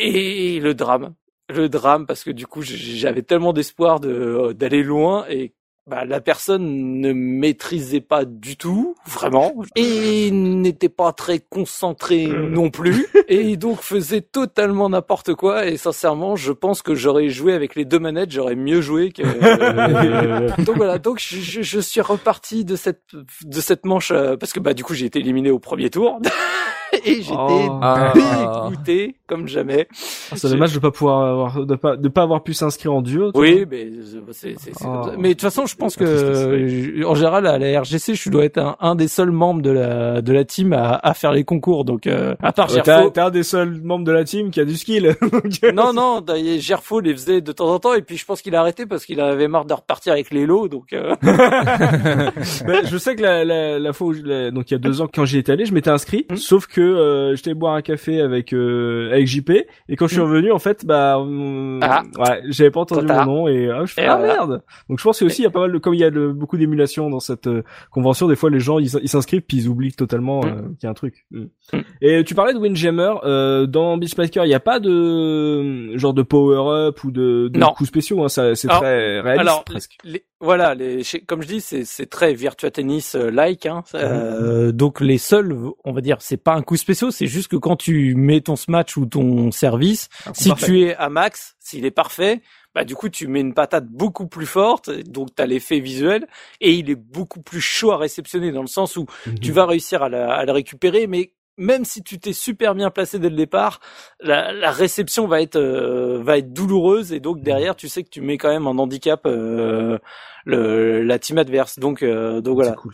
et, 0.00 0.56
et 0.56 0.60
le 0.60 0.74
drame 0.74 1.14
le 1.50 1.68
drame 1.68 2.06
parce 2.06 2.24
que 2.24 2.30
du 2.30 2.46
coup 2.46 2.62
j'avais 2.62 3.20
tellement 3.20 3.52
d'espoir 3.52 4.00
de 4.00 4.54
d'aller 4.54 4.82
loin 4.82 5.26
et 5.28 5.52
bah, 5.86 6.04
la 6.06 6.20
personne 6.20 6.98
ne 7.00 7.12
maîtrisait 7.12 8.00
pas 8.00 8.24
du 8.24 8.56
tout, 8.56 8.94
vraiment, 9.06 9.52
et 9.76 10.30
n'était 10.30 10.88
pas 10.88 11.12
très 11.12 11.38
concentrée 11.40 12.26
non 12.26 12.70
plus, 12.70 13.06
et 13.28 13.56
donc 13.56 13.80
faisait 13.82 14.22
totalement 14.22 14.88
n'importe 14.88 15.34
quoi. 15.34 15.66
Et 15.66 15.76
sincèrement, 15.76 16.36
je 16.36 16.52
pense 16.52 16.80
que 16.82 16.94
j'aurais 16.94 17.28
joué 17.28 17.52
avec 17.52 17.74
les 17.74 17.84
deux 17.84 17.98
manettes, 17.98 18.30
j'aurais 18.30 18.56
mieux 18.56 18.80
joué 18.80 19.12
que. 19.12 19.22
donc 20.64 20.76
voilà, 20.76 20.98
donc 20.98 21.18
je, 21.20 21.36
je- 21.36 21.62
je 21.62 21.80
suis 21.80 22.00
reparti 22.00 22.64
de 22.64 22.76
cette 22.76 23.02
de 23.44 23.60
cette 23.60 23.84
manche 23.84 24.10
euh, 24.10 24.36
parce 24.36 24.52
que 24.52 24.60
bah 24.60 24.74
du 24.74 24.84
coup 24.84 24.94
j'ai 24.94 25.06
été 25.06 25.18
éliminé 25.18 25.50
au 25.50 25.58
premier 25.58 25.90
tour 25.90 26.20
et 27.04 27.22
j'étais 27.22 27.34
Oh. 27.36 27.78
Ah. 27.82 28.12
dégoûté 28.14 29.16
comme 29.26 29.48
jamais. 29.48 29.86
Ah, 30.30 30.34
C'est 30.36 30.48
dommage 30.50 30.72
de 30.74 30.78
pas 30.78 30.90
pouvoir 30.90 31.22
avoir, 31.26 31.66
de 31.66 31.74
pas, 31.76 31.96
de 31.96 32.08
pas 32.08 32.22
avoir 32.22 32.42
pu 32.42 32.52
s'inscrire 32.54 32.92
en 32.92 33.02
duo. 33.02 33.30
Oui, 33.34 33.64
mais 33.70 33.88
c'est 34.32 34.54
c'est 34.58 34.72
c'est 34.76 34.84
Oh. 34.84 34.88
comme 34.92 35.04
ça. 35.04 35.10
Mais 35.18 35.28
de 35.28 35.32
toute 35.34 35.40
façon, 35.42 35.66
je 35.66 35.76
pense 35.76 35.98
La 35.98 36.06
que 36.06 36.10
euh, 36.10 37.02
en 37.06 37.14
général 37.14 37.46
à 37.46 37.58
la 37.58 37.80
RGC, 37.80 38.14
je 38.14 38.30
dois 38.30 38.44
être 38.44 38.58
un, 38.58 38.76
un 38.80 38.94
des 38.94 39.08
seuls 39.08 39.30
membres 39.30 39.62
de 39.62 39.70
la 39.70 40.20
de 40.22 40.32
la 40.32 40.44
team 40.44 40.72
à, 40.72 40.98
à 41.02 41.14
faire 41.14 41.32
les 41.32 41.44
concours. 41.44 41.84
Donc 41.84 42.06
euh, 42.06 42.34
à 42.42 42.52
part 42.52 42.70
Euh, 42.70 42.82
Gerfo, 42.84 43.10
t'es 43.10 43.20
un 43.20 43.30
des 43.30 43.42
seuls 43.42 43.80
membres 43.82 44.04
de 44.04 44.12
la 44.12 44.24
team 44.24 44.50
qui 44.50 44.60
a 44.60 44.64
du 44.64 44.76
skill. 44.76 45.14
Euh, 45.64 45.72
non 45.72 45.92
non, 45.92 46.20
d'ailleurs, 46.20 46.60
Gerfo 46.60 47.00
les 47.00 47.12
faisait 47.12 47.40
de 47.40 47.52
temps 47.52 47.68
en 47.72 47.78
temps 47.78 47.94
et 47.94 48.02
puis 48.02 48.16
je 48.16 48.24
pense 48.24 48.42
qu'il 48.42 48.54
a 48.54 48.60
arrêté 48.60 48.86
parce 48.86 49.04
qu'il 49.06 49.20
avait 49.20 49.48
marre 49.48 49.64
de 49.64 49.72
repartir 49.74 50.12
avec 50.12 50.30
les 50.32 50.46
lots. 50.46 50.68
Donc 50.68 50.92
euh, 50.92 51.14
bah, 51.22 52.80
je 52.84 52.96
sais 52.98 53.16
que 53.16 53.22
la, 53.22 53.44
la, 53.44 53.78
la 53.78 53.92
fois 53.92 54.08
où 54.08 54.12
je, 54.12 54.22
la- 54.22 54.50
donc 54.50 54.70
il 54.70 54.74
y 54.74 54.76
a 54.76 54.78
deux 54.78 55.00
ans 55.00 55.08
quand 55.12 55.24
j'y 55.24 55.38
étais 55.38 55.52
allé, 55.52 55.64
je 55.64 55.72
m'étais 55.74 55.90
inscrit. 55.90 56.26
Mhm. 56.30 56.36
Sauf 56.36 56.66
que 56.66 56.80
euh, 56.84 57.34
j'étais 57.36 57.54
boire 57.54 57.74
un 57.74 57.82
café 57.82 58.20
avec 58.20 58.52
euh, 58.52 59.10
avec 59.12 59.26
JP 59.26 59.50
et 59.88 59.96
quand 59.96 60.06
je 60.06 60.12
suis 60.14 60.20
Mm. 60.22 60.24
revenu 60.24 60.52
en 60.52 60.58
fait 60.58 60.84
bah 60.86 61.18
euh, 61.18 61.80
Ah. 61.82 62.02
ouais 62.18 62.42
j'avais 62.48 62.70
pas 62.70 62.80
entendu 62.80 63.06
mon 63.06 63.24
nom 63.24 63.48
et 63.48 63.70
ah, 63.70 63.84
je 63.84 63.92
fais 63.92 64.02
Et 64.02 64.06
ah 64.06 64.16
voilà. 64.16 64.32
merde 64.34 64.62
donc 64.88 64.98
je 64.98 65.04
pense 65.04 65.20
que 65.20 65.24
aussi 65.24 65.42
il 65.42 65.44
y 65.44 65.46
a 65.48 65.50
pas 65.50 65.60
mal 65.60 65.72
de 65.72 65.78
comme 65.78 65.94
il 65.94 66.00
y 66.00 66.04
a 66.04 66.10
de- 66.10 66.28
beaucoup 66.28 66.56
d'émulation 66.56 67.10
dans 67.10 67.20
cette 67.20 67.46
euh, 67.46 67.62
convention 67.90 68.28
des 68.28 68.36
fois 68.36 68.50
les 68.50 68.60
gens 68.60 68.78
ils 68.78 68.88
s'inscrivent 69.08 69.42
puis 69.42 69.56
ils 69.58 69.68
oublient 69.68 69.92
totalement 69.92 70.40
Mm. 70.40 70.76
qu'il 70.76 70.84
y 70.84 70.86
a 70.86 70.90
un 70.90 70.94
truc 70.94 71.24
Mm. 71.30 71.44
Mm. 71.72 71.78
et 72.02 72.24
tu 72.24 72.34
parlais 72.34 72.54
de 72.54 72.58
Windjammer 72.58 73.14
euh, 73.24 73.66
dans 73.66 73.96
Beast 73.96 74.18
Maker 74.18 74.44
il 74.44 74.50
y 74.50 74.54
a 74.54 74.60
pas 74.60 74.80
de 74.80 75.96
genre 75.96 76.14
de 76.14 76.22
power 76.22 76.86
up 76.88 77.04
ou 77.04 77.10
de, 77.10 77.48
de 77.52 77.60
coups 77.76 77.88
spéciaux 77.88 78.22
hein, 78.24 78.28
ça 78.28 78.54
c'est 78.54 78.68
très 78.68 79.20
réaliste 79.20 79.40
Alors, 79.40 79.64
presque 79.64 79.96
les- 80.04 80.24
voilà, 80.40 80.74
les, 80.74 81.02
comme 81.26 81.42
je 81.42 81.46
dis, 81.48 81.60
c'est 81.60 82.06
très 82.10 82.34
Virtua 82.34 82.70
Tennis 82.70 83.14
euh, 83.14 83.30
like. 83.30 83.66
Hein, 83.66 83.82
Euh, 83.94 84.72
donc 84.72 85.00
les 85.00 85.18
seuls, 85.18 85.56
on 85.84 85.92
va 85.92 86.00
dire, 86.00 86.18
c'est 86.20 86.36
pas 86.36 86.54
un 86.54 86.62
coup 86.62 86.76
spécial, 86.76 87.12
c'est 87.12 87.26
juste 87.26 87.48
que 87.48 87.56
quand 87.56 87.76
tu 87.76 88.14
mets 88.14 88.40
ton 88.40 88.56
smash 88.56 88.96
ou 88.96 89.06
ton 89.06 89.50
service, 89.50 90.08
si 90.34 90.48
parfait. 90.50 90.66
tu 90.66 90.82
es 90.82 90.94
à 90.96 91.08
max, 91.08 91.56
s'il 91.60 91.84
est 91.86 91.90
parfait, 91.90 92.42
bah 92.74 92.84
du 92.84 92.94
coup 92.94 93.08
tu 93.08 93.26
mets 93.28 93.40
une 93.40 93.54
patate 93.54 93.86
beaucoup 93.86 94.26
plus 94.26 94.46
forte, 94.46 94.90
donc 94.90 95.34
tu 95.34 95.40
as 95.42 95.46
l'effet 95.46 95.78
visuel 95.80 96.26
et 96.60 96.72
il 96.74 96.90
est 96.90 96.96
beaucoup 96.96 97.40
plus 97.40 97.60
chaud 97.60 97.92
à 97.92 97.96
réceptionner 97.96 98.50
dans 98.52 98.62
le 98.62 98.66
sens 98.66 98.96
où 98.96 99.06
tu 99.40 99.52
vas 99.52 99.64
réussir 99.64 100.02
à, 100.02 100.08
la- 100.08 100.34
à 100.34 100.44
le 100.44 100.52
récupérer, 100.52 101.06
mais 101.06 101.32
même 101.56 101.84
si 101.84 102.02
tu 102.02 102.18
t'es 102.18 102.32
super 102.32 102.74
bien 102.74 102.90
placé 102.90 103.18
dès 103.18 103.30
le 103.30 103.36
départ, 103.36 103.80
la, 104.20 104.52
la 104.52 104.70
réception 104.70 105.26
va 105.26 105.40
être 105.42 105.56
euh, 105.56 106.20
va 106.22 106.38
être 106.38 106.52
douloureuse 106.52 107.12
et 107.12 107.20
donc 107.20 107.42
derrière 107.42 107.76
tu 107.76 107.88
sais 107.88 108.02
que 108.02 108.10
tu 108.10 108.20
mets 108.20 108.38
quand 108.38 108.48
même 108.50 108.66
en 108.66 108.72
handicap 108.72 109.22
euh, 109.26 109.98
le, 110.46 111.02
la 111.02 111.18
team 111.18 111.38
adverse. 111.38 111.78
Donc 111.78 112.02
euh, 112.02 112.40
donc 112.40 112.54
voilà, 112.56 112.70
C'est 112.70 112.76
cool, 112.76 112.92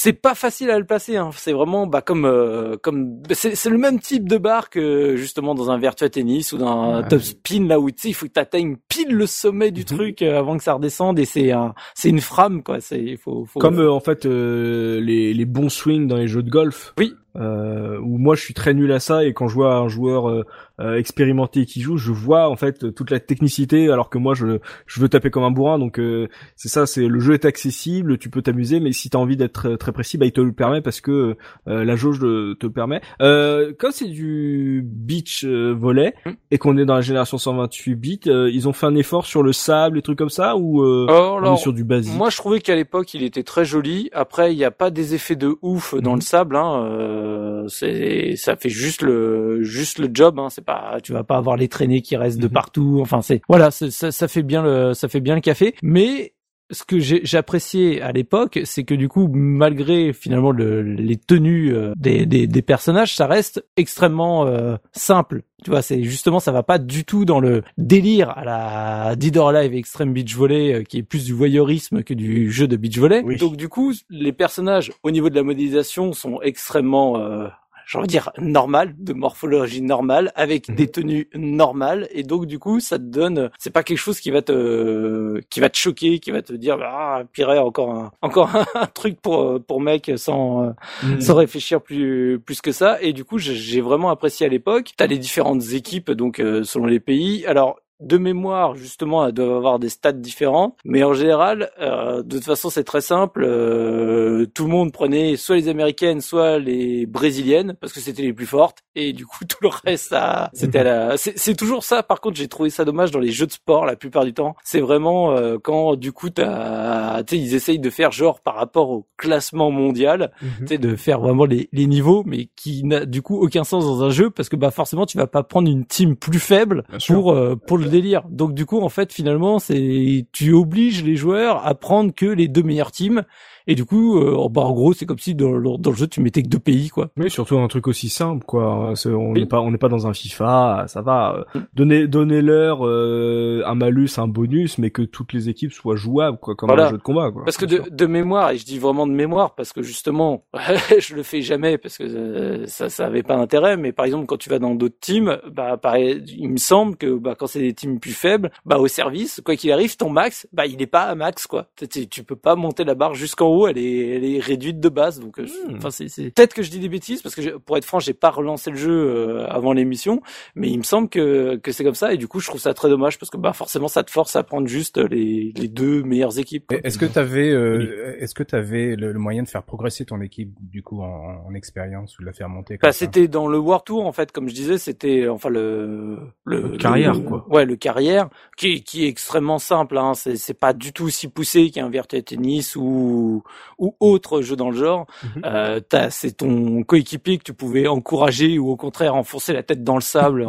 c'est 0.00 0.12
pas 0.12 0.34
facile 0.36 0.70
à 0.70 0.78
le 0.78 0.84
placer. 0.86 1.16
Hein. 1.16 1.30
C'est 1.34 1.52
vraiment 1.52 1.86
bah 1.88 2.00
comme 2.02 2.24
euh, 2.24 2.76
comme 2.80 3.20
c'est 3.32 3.54
c'est 3.56 3.70
le 3.70 3.78
même 3.78 3.98
type 3.98 4.28
de 4.28 4.38
barre 4.38 4.70
que 4.70 5.16
justement 5.16 5.54
dans 5.56 5.70
un 5.70 5.78
Virtua 5.78 6.08
Tennis 6.08 6.52
ou 6.52 6.58
dans 6.58 6.68
un 6.68 7.02
Ouais. 7.02 7.08
Top 7.08 7.20
Spin 7.20 7.66
là 7.66 7.78
où 7.80 7.90
tu 7.90 7.96
sais 8.02 8.08
il 8.10 8.14
faut 8.14 8.26
que 8.26 8.32
t'atteignes 8.32 8.76
pile 8.88 9.10
le 9.14 9.26
sommet 9.26 9.70
du 9.72 9.80
Mhm. 9.80 9.86
truc 9.86 10.22
euh, 10.22 10.38
avant 10.38 10.56
que 10.56 10.62
ça 10.62 10.74
redescende 10.74 11.18
et 11.18 11.24
c'est 11.24 11.50
un 11.52 11.74
c'est 11.94 12.08
une 12.08 12.20
frame 12.20 12.62
quoi. 12.62 12.80
C'est 12.80 13.00
il 13.00 13.18
faut, 13.18 13.44
faut 13.44 13.58
Comme 13.60 13.80
euh, 13.80 13.90
en 13.90 14.00
fait 14.00 14.24
euh, 14.24 15.00
les, 15.00 15.34
les 15.34 15.44
bons 15.44 15.68
swings 15.68 16.06
dans 16.06 16.16
les 16.16 16.28
jeux 16.28 16.42
de 16.42 16.50
golf. 16.50 16.94
Oui. 16.98 17.14
Euh, 17.38 17.98
où 18.00 18.18
moi 18.18 18.34
je 18.34 18.40
suis 18.40 18.54
très 18.54 18.74
nul 18.74 18.90
à 18.90 18.98
ça 18.98 19.24
et 19.24 19.32
quand 19.32 19.46
je 19.46 19.54
vois 19.54 19.76
un 19.76 19.88
joueur 19.88 20.44
euh, 20.80 20.88
euh, 20.88 20.96
expérimenté 20.98 21.66
qui 21.66 21.80
joue, 21.80 21.96
je 21.96 22.12
vois 22.12 22.48
en 22.48 22.56
fait 22.56 22.94
toute 22.94 23.10
la 23.10 23.20
technicité 23.20 23.90
alors 23.90 24.10
que 24.10 24.18
moi 24.18 24.34
je 24.34 24.58
je 24.86 25.00
veux 25.00 25.08
taper 25.08 25.30
comme 25.30 25.42
un 25.42 25.50
bourrin 25.50 25.78
donc 25.78 25.98
euh, 25.98 26.28
c'est 26.56 26.68
ça 26.68 26.86
c'est 26.86 27.06
le 27.08 27.20
jeu 27.20 27.34
est 27.34 27.44
accessible, 27.44 28.16
tu 28.18 28.30
peux 28.30 28.42
t'amuser 28.42 28.80
mais 28.80 28.92
si 28.92 29.10
t'as 29.10 29.18
envie 29.18 29.36
d'être 29.36 29.74
très, 29.76 29.92
précis 29.92 30.18
bah 30.18 30.26
il 30.26 30.32
te 30.32 30.40
le 30.40 30.52
permet 30.52 30.80
parce 30.80 31.00
que 31.00 31.36
euh, 31.68 31.84
la 31.84 31.96
jauge 31.96 32.20
te 32.20 32.66
le 32.66 32.70
permet. 32.72 33.00
Euh, 33.20 33.72
quand 33.78 33.90
c'est 33.92 34.08
du 34.08 34.82
beach 34.84 35.44
euh, 35.44 35.74
volley 35.78 36.14
Hmm. 36.24 36.32
et 36.50 36.58
qu'on 36.58 36.76
est 36.78 36.84
dans 36.84 36.94
la 36.94 37.00
génération 37.00 37.38
128 37.38 37.94
bits, 37.94 38.20
euh, 38.28 38.50
ils 38.52 38.66
ont 38.68 38.72
fait 38.72 38.86
un 38.86 38.94
effort 38.94 39.26
sur 39.26 39.42
le 39.42 39.52
sable 39.52 39.98
et 39.98 40.02
trucs 40.02 40.18
comme 40.18 40.30
ça 40.30 40.56
ou 40.56 40.82
euh, 40.82 41.06
Oh, 41.08 41.12
on 41.12 41.34
est 41.36 41.38
alors, 41.46 41.58
sur 41.58 41.72
du 41.72 41.84
basique? 41.84 42.14
Moi, 42.14 42.30
je 42.30 42.36
trouvais 42.36 42.60
qu'à 42.60 42.74
l'époque, 42.74 43.14
il 43.14 43.22
était 43.22 43.42
très 43.42 43.64
joli. 43.64 44.08
Après, 44.12 44.52
il 44.52 44.56
n'y 44.56 44.64
a 44.64 44.70
pas 44.70 44.90
des 44.90 45.14
effets 45.14 45.36
de 45.36 45.54
ouf 45.62 45.94
dans 45.94 46.10
Mhm. 46.12 46.16
le 46.16 46.20
sable. 46.22 46.56
Hein. 46.56 46.84
Euh, 46.90 47.68
c'est, 47.68 48.36
ça 48.36 48.56
fait 48.56 48.68
juste 48.68 49.02
le, 49.02 49.62
juste 49.62 49.98
le 49.98 50.08
job. 50.12 50.38
Hein. 50.38 50.48
C'est 50.50 50.64
pas, 50.68 50.98
tu 51.02 51.12
vas 51.12 51.24
pas 51.24 51.36
avoir 51.36 51.56
les 51.56 51.68
traînées 51.68 52.02
qui 52.02 52.16
restent 52.16 52.38
de 52.40 52.46
Mhm. 52.48 52.52
partout. 52.52 52.98
Enfin, 53.00 53.22
c'est, 53.22 53.40
voilà, 53.48 53.70
ça, 53.70 54.10
ça 54.12 54.28
fait 54.28 54.42
bien 54.42 54.62
le, 54.62 54.92
ça 54.94 55.08
fait 55.08 55.20
bien 55.20 55.34
le 55.34 55.40
café. 55.40 55.74
Mais 55.82 56.34
ce 56.70 56.84
que 56.84 56.98
j'ai- 56.98 57.22
j'appréciais 57.24 58.02
à 58.02 58.12
l'époque, 58.12 58.60
c'est 58.64 58.84
que 58.84 58.94
du 58.94 59.08
coup, 59.08 59.26
malgré 59.32 60.12
finalement 60.12 60.50
le, 60.50 60.82
les 60.82 61.16
tenues 61.16 61.74
euh, 61.74 61.92
des, 61.96 62.26
des, 62.26 62.46
des 62.46 62.60
personnages, 62.62 63.14
ça 63.16 63.26
reste 63.26 63.64
extrêmement 63.78 64.44
euh, 64.46 64.76
simple. 64.92 65.44
Tu 65.64 65.70
vois, 65.70 65.80
c'est 65.80 66.02
justement, 66.02 66.40
ça 66.40 66.52
va 66.52 66.62
pas 66.62 66.76
du 66.78 67.04
tout 67.06 67.24
dans 67.24 67.40
le 67.40 67.62
délire 67.78 68.28
à 68.36 68.44
la 68.44 69.16
Dead 69.16 69.34
or 69.38 69.48
Alive 69.48 69.74
Extreme 69.74 70.12
Beach 70.12 70.34
Volley, 70.36 70.74
euh, 70.74 70.82
qui 70.82 70.98
est 70.98 71.02
plus 71.02 71.24
du 71.24 71.32
voyeurisme 71.32 72.02
que 72.02 72.12
du 72.12 72.52
jeu 72.52 72.68
de 72.68 72.76
beach 72.76 72.98
volley. 72.98 73.22
Oui. 73.24 73.36
Donc 73.38 73.56
du 73.56 73.70
coup, 73.70 73.94
les 74.10 74.32
personnages, 74.32 74.92
au 75.02 75.10
niveau 75.10 75.30
de 75.30 75.36
la 75.36 75.42
modélisation, 75.42 76.12
sont 76.12 76.42
extrêmement 76.42 77.16
euh, 77.16 77.48
j'ai 77.88 77.98
envie 77.98 78.06
de 78.06 78.12
dire 78.12 78.30
normal, 78.38 78.94
de 78.98 79.12
morphologie 79.14 79.80
normale, 79.82 80.30
avec 80.34 80.68
Mhm. 80.68 80.74
des 80.76 80.88
tenues 80.88 81.28
normales, 81.34 82.06
et 82.12 82.22
donc 82.22 82.46
du 82.46 82.58
coup 82.58 82.80
ça 82.80 82.98
te 82.98 83.04
donne, 83.04 83.50
c'est 83.58 83.70
pas 83.72 83.82
quelque 83.82 83.98
chose 83.98 84.20
qui 84.20 84.30
va 84.30 84.42
te, 84.42 85.40
qui 85.50 85.60
va 85.60 85.70
te 85.70 85.76
choquer, 85.78 86.18
qui 86.18 86.30
va 86.30 86.42
te 86.42 86.52
dire 86.52 86.78
ah 86.82 87.22
pire 87.32 87.48
encore 87.50 87.90
un, 87.94 88.12
encore 88.22 88.50
un 88.74 88.86
truc 88.86 89.20
pour 89.20 89.58
pour 89.66 89.80
mec 89.80 90.12
sans 90.16 90.74
Mhm. 91.02 91.20
sans 91.20 91.34
réfléchir 91.34 91.80
plus 91.82 92.38
plus 92.44 92.60
que 92.60 92.72
ça, 92.72 93.00
et 93.00 93.12
du 93.12 93.24
coup 93.24 93.38
j'ai- 93.38 93.54
j'ai 93.54 93.80
vraiment 93.80 94.10
apprécié 94.10 94.44
à 94.46 94.48
l'époque. 94.50 94.92
T'as 94.96 95.06
les 95.06 95.18
différentes 95.18 95.62
équipes 95.72 96.10
donc 96.10 96.40
euh, 96.40 96.64
selon 96.64 96.86
les 96.86 97.00
pays, 97.00 97.46
alors 97.46 97.78
de 98.00 98.16
mémoire, 98.18 98.76
justement, 98.76 99.26
elles 99.26 99.32
doivent 99.32 99.56
avoir 99.56 99.78
des 99.78 99.88
stats 99.88 100.12
différents. 100.12 100.76
Mais 100.84 101.02
en 101.02 101.14
général, 101.14 101.70
euh, 101.80 102.22
de 102.22 102.36
toute 102.36 102.44
façon, 102.44 102.70
c'est 102.70 102.84
très 102.84 103.00
simple. 103.00 103.44
Euh, 103.44 104.46
tout 104.54 104.64
le 104.64 104.70
monde 104.70 104.92
prenait 104.92 105.36
soit 105.36 105.56
les 105.56 105.68
américaines, 105.68 106.20
soit 106.20 106.58
les 106.58 107.06
brésiliennes, 107.06 107.74
parce 107.80 107.92
que 107.92 108.00
c'était 108.00 108.22
les 108.22 108.32
plus 108.32 108.46
fortes. 108.46 108.78
Et 108.94 109.12
du 109.12 109.26
coup, 109.26 109.44
tout 109.48 109.58
le 109.62 109.68
reste, 109.68 110.10
ça, 110.10 110.50
c'était 110.52 110.84
la. 110.84 111.16
C'est 111.16 111.56
toujours 111.56 111.84
ça. 111.84 112.02
Par 112.02 112.20
contre, 112.20 112.36
j'ai 112.36 112.48
trouvé 112.48 112.70
ça 112.70 112.84
dommage 112.84 113.10
dans 113.10 113.18
les 113.18 113.30
jeux 113.30 113.46
de 113.46 113.52
sport 113.52 113.84
la 113.84 113.96
plupart 113.96 114.24
du 114.24 114.32
temps. 114.32 114.54
C'est 114.64 114.80
vraiment 114.80 115.32
euh, 115.32 115.58
quand, 115.62 115.96
du 115.96 116.12
coup, 116.12 116.30
t'as, 116.30 117.22
ils 117.32 117.54
essayent 117.54 117.78
de 117.78 117.90
faire 117.90 118.12
genre 118.12 118.40
par 118.40 118.54
rapport 118.54 118.90
au 118.90 119.06
classement 119.16 119.70
mondial 119.70 120.32
tu 120.58 120.66
sais, 120.66 120.78
de 120.78 120.96
faire 120.96 121.20
vraiment 121.20 121.44
les, 121.44 121.68
les 121.72 121.86
niveaux, 121.86 122.22
mais 122.26 122.48
qui 122.56 122.84
n'a 122.84 123.04
du 123.04 123.22
coup 123.22 123.36
aucun 123.36 123.64
sens 123.64 123.84
dans 123.84 124.02
un 124.02 124.10
jeu 124.10 124.30
parce 124.30 124.48
que 124.48 124.56
bah 124.56 124.70
forcément 124.70 125.06
tu 125.06 125.18
vas 125.18 125.26
pas 125.26 125.42
prendre 125.42 125.68
une 125.68 125.84
team 125.84 126.16
plus 126.16 126.38
faible 126.38 126.84
pour 127.06 127.32
euh, 127.32 127.56
pour 127.56 127.78
le 127.78 127.87
délire. 127.88 128.22
Donc 128.28 128.54
du 128.54 128.66
coup 128.66 128.80
en 128.80 128.88
fait 128.88 129.12
finalement 129.12 129.58
c'est 129.58 130.26
tu 130.32 130.52
obliges 130.52 131.02
les 131.02 131.16
joueurs 131.16 131.66
à 131.66 131.74
prendre 131.74 132.14
que 132.14 132.26
les 132.26 132.48
deux 132.48 132.62
meilleures 132.62 132.92
teams 132.92 133.24
et 133.68 133.74
du 133.76 133.84
coup 133.84 134.18
euh, 134.18 134.48
bah 134.50 134.62
en 134.62 134.72
gros 134.72 134.92
c'est 134.92 135.06
comme 135.06 135.18
si 135.20 135.34
dans, 135.36 135.52
le- 135.52 135.78
dans 135.78 135.90
le 135.90 135.96
jeu 135.96 136.08
tu 136.08 136.20
mettais 136.20 136.42
que 136.42 136.48
deux 136.48 136.58
pays 136.58 136.88
quoi. 136.88 137.10
Oui, 137.16 137.30
surtout 137.30 137.56
un 137.58 137.68
truc 137.68 137.86
aussi 137.86 138.08
simple, 138.08 138.44
quoi. 138.44 138.92
On 139.06 139.32
Oui. 139.32 139.40
n'est 139.40 139.46
pas, 139.46 139.60
on 139.60 139.70
n'est 139.70 139.78
pas 139.78 139.88
dans 139.88 140.06
un 140.08 140.12
FIFA, 140.12 140.84
ça 140.88 141.02
va. 141.02 141.44
Donner, 141.74 142.08
donner 142.08 142.42
leur 142.42 142.84
euh, 142.86 143.62
un 143.66 143.74
malus, 143.74 144.08
un 144.18 144.26
bonus, 144.28 144.78
mais 144.78 144.90
que 144.90 145.02
toutes 145.02 145.32
les 145.32 145.48
équipes 145.48 145.72
soient 145.72 145.96
jouables, 145.96 146.38
quoi, 146.38 146.54
comme 146.54 146.68
Voilà. 146.68 146.86
un 146.86 146.90
jeu 146.90 146.96
de 146.98 147.02
combat, 147.02 147.30
quoi. 147.30 147.44
Parce 147.44 147.56
que 147.56 147.66
de, 147.66 147.82
de 147.90 148.06
mémoire, 148.06 148.50
et 148.50 148.56
je 148.58 148.64
dis 148.64 148.78
vraiment 148.78 149.06
de 149.06 149.12
mémoire, 149.12 149.54
parce 149.54 149.72
que 149.72 149.82
justement, 149.82 150.44
je 150.98 151.14
le 151.14 151.22
fais 151.22 151.42
jamais 151.42 151.78
parce 151.78 151.98
que 151.98 152.04
euh, 152.04 152.66
ça, 152.66 152.88
ça 152.88 153.06
avait 153.06 153.22
pas 153.22 153.36
d'intérêt. 153.36 153.76
Mais 153.76 153.92
par 153.92 154.06
exemple, 154.06 154.26
quand 154.26 154.36
tu 154.38 154.48
vas 154.48 154.58
dans 154.58 154.74
d'autres 154.74 154.98
teams, 155.00 155.38
bah, 155.52 155.76
pareil, 155.76 156.22
il 156.38 156.48
me 156.50 156.56
semble 156.56 156.96
que 156.96 157.16
bah, 157.18 157.34
quand 157.38 157.46
c'est 157.46 157.60
des 157.60 157.74
teams 157.74 157.98
plus 158.00 158.12
faibles, 158.12 158.50
bah 158.64 158.78
au 158.78 158.86
service, 158.88 159.40
quoi 159.44 159.56
qu'il 159.56 159.72
arrive, 159.72 159.96
ton 159.96 160.10
max, 160.10 160.48
bah 160.52 160.66
il 160.66 160.80
est 160.80 160.86
pas 160.86 161.02
à 161.02 161.14
max 161.14 161.46
quoi. 161.46 161.66
Tu 162.08 162.24
peux 162.24 162.36
pas 162.36 162.54
monter 162.56 162.84
la 162.84 162.94
barre 162.94 163.14
jusqu'en 163.14 163.48
haut, 163.48 163.57
elle 163.66 163.78
est, 163.78 164.08
elle 164.16 164.24
est 164.24 164.38
réduite 164.38 164.78
de 164.78 164.88
base. 164.88 165.18
Donc, 165.20 165.38
euh, 165.40 165.46
Hmm. 165.68 165.74
enfin 165.76 165.90
c'est, 165.90 166.08
c'est... 166.08 166.30
peut-être 166.30 166.54
que 166.54 166.62
je 166.62 166.70
dis 166.70 166.78
des 166.78 166.88
bêtises 166.88 167.22
parce 167.22 167.34
que 167.34 167.42
je- 167.42 167.50
pour 167.50 167.76
être 167.76 167.84
franc, 167.84 167.98
j'ai 167.98 168.14
pas 168.14 168.30
relancé 168.30 168.70
le 168.70 168.76
jeu 168.76 168.92
euh, 168.92 169.46
avant 169.48 169.72
l'émission, 169.72 170.20
mais 170.54 170.68
il 170.70 170.78
me 170.78 170.82
semble 170.84 171.08
que 171.08 171.56
que 171.56 171.72
c'est 171.72 171.82
comme 171.84 171.94
ça. 171.94 172.12
Et 172.12 172.16
du 172.18 172.28
coup, 172.28 172.38
je 172.40 172.46
trouve 172.48 172.60
ça 172.60 172.74
très 172.74 172.88
dommage 172.88 173.18
parce 173.18 173.30
que 173.30 173.36
bah 173.36 173.52
forcément, 173.52 173.88
ça 173.88 174.04
te 174.04 174.10
force 174.10 174.36
à 174.36 174.42
prendre 174.42 174.66
juste 174.68 174.98
les 174.98 175.52
les 175.56 175.68
deux 175.68 176.02
meilleures 176.02 176.38
équipes. 176.38 176.72
Est-ce 176.84 176.98
que 176.98 177.06
t'avais, 177.06 177.50
euh, 177.50 178.16
est-ce 178.20 178.34
que 178.34 178.42
t'avais 178.42 178.94
le, 178.94 179.12
le 179.12 179.18
moyen 179.18 179.42
de 179.42 179.48
faire 179.48 179.62
progresser 179.62 180.04
ton 180.04 180.20
équipe 180.20 180.52
du 180.60 180.82
coup 180.82 181.00
en, 181.02 181.44
en 181.48 181.54
expérience 181.54 182.18
ou 182.18 182.22
de 182.22 182.26
la 182.26 182.32
faire 182.32 182.48
monter 182.48 182.78
comme 182.78 182.88
Bah, 182.88 182.92
c'était 182.92 183.26
dans 183.28 183.48
le 183.48 183.58
War 183.58 183.82
Tour 183.84 184.06
en 184.06 184.12
fait, 184.12 184.30
comme 184.32 184.48
je 184.48 184.54
disais, 184.54 184.78
c'était 184.78 185.26
enfin 185.28 185.48
le 185.48 186.18
le, 186.44 186.60
Le 186.72 186.76
carrière, 186.78 187.14
le- 187.14 187.20
quoi. 187.20 187.46
Ouais, 187.48 187.64
le 187.64 187.76
carrière 187.76 188.28
qui 188.56 188.74
est- 188.74 188.80
qui 188.80 189.04
est 189.04 189.08
extrêmement 189.08 189.58
simple. 189.58 189.96
Hein. 189.98 190.14
C'est 190.14 190.36
c'est 190.36 190.54
pas 190.54 190.72
du 190.72 190.92
tout 190.92 191.04
aussi 191.04 191.28
poussé 191.28 191.70
qu'un 191.70 191.88
Virtua 191.88 192.22
Tennis 192.22 192.76
ou 192.76 193.42
ou 193.78 193.94
autre 194.00 194.42
jeu 194.42 194.56
dans 194.56 194.70
le 194.70 194.76
genre. 194.76 195.06
Euh, 195.44 195.80
t'as 195.80 196.10
c'est 196.10 196.32
ton 196.32 196.82
coéquipier 196.82 197.38
que 197.38 197.44
tu 197.44 197.52
pouvais 197.54 197.86
encourager 197.86 198.58
ou 198.58 198.70
au 198.70 198.76
contraire 198.76 199.14
enfoncer 199.14 199.52
la 199.52 199.62
tête 199.62 199.84
dans 199.84 199.94
le 199.94 200.00
sable. 200.00 200.48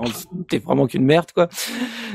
T'es 0.50 0.60
vraiment 0.60 0.88
qu'une 0.88 1.06
merde 1.06 1.32
quoi. 1.32 1.48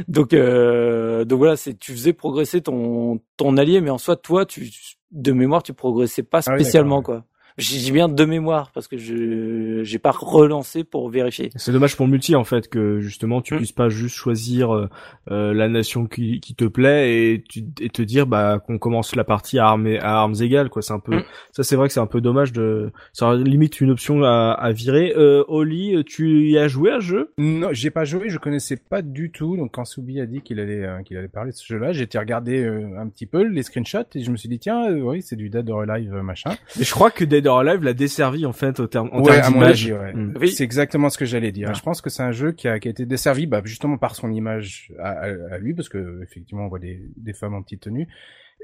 Donc 0.08 0.32
euh, 0.32 1.24
donc 1.24 1.38
voilà, 1.38 1.56
c'est 1.56 1.78
tu 1.78 1.92
faisais 1.92 2.12
progresser 2.12 2.60
ton 2.60 3.20
ton 3.36 3.56
allié, 3.56 3.80
mais 3.80 3.90
en 3.90 3.98
soi 3.98 4.16
toi 4.16 4.44
tu 4.46 4.70
de 5.10 5.32
mémoire 5.32 5.62
tu 5.62 5.72
progressais 5.72 6.22
pas 6.22 6.40
Ah 6.46 6.52
oui, 6.52 6.60
spécialement 6.60 7.02
quoi. 7.02 7.24
J'ai 7.56 7.78
dit 7.78 7.92
bien 7.92 8.08
de 8.08 8.24
mémoire 8.24 8.70
parce 8.72 8.88
que 8.88 8.96
je 8.98 9.82
j'ai 9.84 9.98
pas 9.98 10.10
relancé 10.10 10.82
pour 10.82 11.08
vérifier. 11.08 11.50
C'est 11.54 11.70
dommage 11.72 11.96
pour 11.96 12.06
le 12.06 12.10
multi 12.12 12.34
en 12.34 12.42
fait 12.44 12.68
que 12.68 13.00
justement 13.00 13.40
tu 13.42 13.54
Mm. 13.54 13.56
puisses 13.58 13.72
pas 13.72 13.88
juste 13.88 14.16
choisir 14.16 14.74
euh, 14.74 14.88
euh, 15.30 15.54
la 15.54 15.68
nation 15.68 16.06
qui, 16.06 16.40
qui 16.40 16.54
te 16.56 16.64
plaît 16.64 17.32
et, 17.34 17.44
tu, 17.48 17.62
et 17.80 17.90
te 17.90 18.02
dire 18.02 18.26
bah 18.26 18.58
qu'on 18.66 18.78
commence 18.78 19.14
la 19.14 19.22
partie 19.24 19.58
à 19.60 19.66
armes 19.68 19.86
à 20.00 20.20
armes 20.20 20.34
égales 20.40 20.68
quoi. 20.68 20.82
C'est 20.82 20.92
un 20.94 20.98
peu 20.98 21.16
Mm. 21.18 21.24
ça 21.52 21.62
c'est 21.62 21.76
vrai 21.76 21.86
que 21.88 21.94
c'est 21.94 22.00
un 22.00 22.06
peu 22.06 22.20
dommage 22.20 22.52
de 22.52 22.90
ça 23.12 23.34
limite 23.34 23.80
une 23.80 23.90
option 23.90 24.24
à, 24.24 24.50
à 24.52 24.72
virer. 24.72 25.12
Euh, 25.16 25.44
Oli, 25.46 26.02
tu 26.04 26.48
y 26.50 26.58
as 26.58 26.66
joué 26.66 26.90
à 26.90 26.96
ce 27.00 27.04
jeu? 27.06 27.32
Non, 27.38 27.68
j'ai 27.72 27.90
pas 27.90 28.04
joué, 28.04 28.30
je 28.30 28.38
connaissais 28.38 28.76
pas 28.76 29.00
du 29.02 29.30
tout. 29.30 29.56
Donc 29.56 29.72
quand 29.74 29.84
Soubi 29.84 30.20
a 30.20 30.26
dit 30.26 30.40
qu'il 30.40 30.58
allait 30.58 30.84
euh, 30.84 31.02
qu'il 31.02 31.16
allait 31.16 31.28
parler 31.28 31.52
de 31.52 31.56
ce 31.56 31.64
jeu-là, 31.66 31.92
j'ai 31.92 32.02
été 32.02 32.18
regarder 32.18 32.64
euh, 32.64 32.98
un 32.98 33.08
petit 33.08 33.26
peu 33.26 33.42
les 33.44 33.62
screenshots 33.62 33.98
et 34.16 34.22
je 34.24 34.30
me 34.32 34.36
suis 34.36 34.48
dit 34.48 34.58
tiens, 34.58 34.90
euh, 34.90 35.00
oui, 35.00 35.22
c'est 35.22 35.36
du 35.36 35.50
Dead 35.50 35.68
or 35.70 35.82
Alive 35.82 36.12
machin. 36.14 36.50
Je 36.80 36.90
crois 36.90 37.10
que 37.12 37.24
Dead 37.24 37.43
Dead 37.44 37.50
or 37.50 37.58
Alive 37.60 37.82
l'a 37.84 37.92
desservi 37.94 38.46
en 38.46 38.52
fait 38.52 38.80
au 38.80 38.86
terme 38.86 39.08
en 39.12 39.20
ouais, 39.22 39.32
termes 39.34 39.44
à 39.46 39.50
mon 39.50 39.62
d'image. 39.62 39.84
avis, 39.84 39.92
ouais. 39.92 40.12
Mm. 40.14 40.34
Oui. 40.40 40.48
C'est 40.50 40.64
exactement 40.64 41.10
ce 41.10 41.18
que 41.18 41.24
j'allais 41.26 41.52
dire. 41.52 41.68
Ah. 41.70 41.74
Je 41.74 41.82
pense 41.82 42.00
que 42.00 42.10
c'est 42.10 42.22
un 42.22 42.32
jeu 42.32 42.52
qui 42.52 42.66
a, 42.68 42.78
qui 42.78 42.88
a 42.88 42.90
été 42.90 43.04
desservi, 43.06 43.46
bah, 43.46 43.60
justement 43.64 43.98
par 43.98 44.14
son 44.14 44.32
image 44.32 44.92
à, 44.98 45.10
à- 45.10 45.54
à 45.54 45.58
lui, 45.58 45.74
parce 45.74 45.88
que 45.88 46.22
effectivement 46.22 46.64
on 46.64 46.68
voit 46.68 46.78
des, 46.78 47.00
des 47.16 47.32
femmes 47.34 47.54
en 47.54 47.62
petite 47.62 47.82
tenue, 47.82 48.08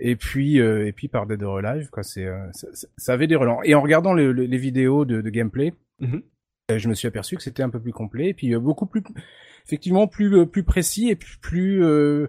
et 0.01 0.17
puis 0.17 0.61
euh, 0.61 0.87
et 0.87 0.93
puis 0.93 1.09
par 1.09 1.27
Dead 1.27 1.43
or 1.43 1.59
Alive, 1.59 1.91
quoi. 1.91 2.03
C'est 2.03 2.25
euh, 2.27 2.39
ça, 2.53 2.69
ça- 2.97 3.13
avait 3.13 3.27
des 3.27 3.37
relents. 3.37 3.61
Et 3.65 3.75
en 3.75 3.83
regardant 3.83 4.15
le- 4.15 4.33
le- 4.33 4.45
les 4.47 4.59
vidéos 4.59 5.05
de, 5.05 5.21
de 5.21 5.31
gameplay, 5.31 5.75
Mhm. 6.01 6.23
euh, 6.73 6.79
je 6.79 6.89
me 6.89 6.95
suis 6.95 7.07
aperçu 7.09 7.37
que 7.37 7.43
c'était 7.43 7.63
un 7.63 7.71
peu 7.71 7.81
plus 7.81 7.93
complet, 7.93 8.29
et 8.31 8.35
puis 8.35 8.55
euh, 8.55 8.59
beaucoup 8.61 8.87
plus, 8.87 9.03
effectivement 9.67 10.07
plus 10.09 10.35
euh, 10.39 10.47
plus 10.47 10.63
précis 10.63 11.11
et 11.11 11.17
plus 11.17 11.37
plus 11.43 11.85
euh, 11.85 12.29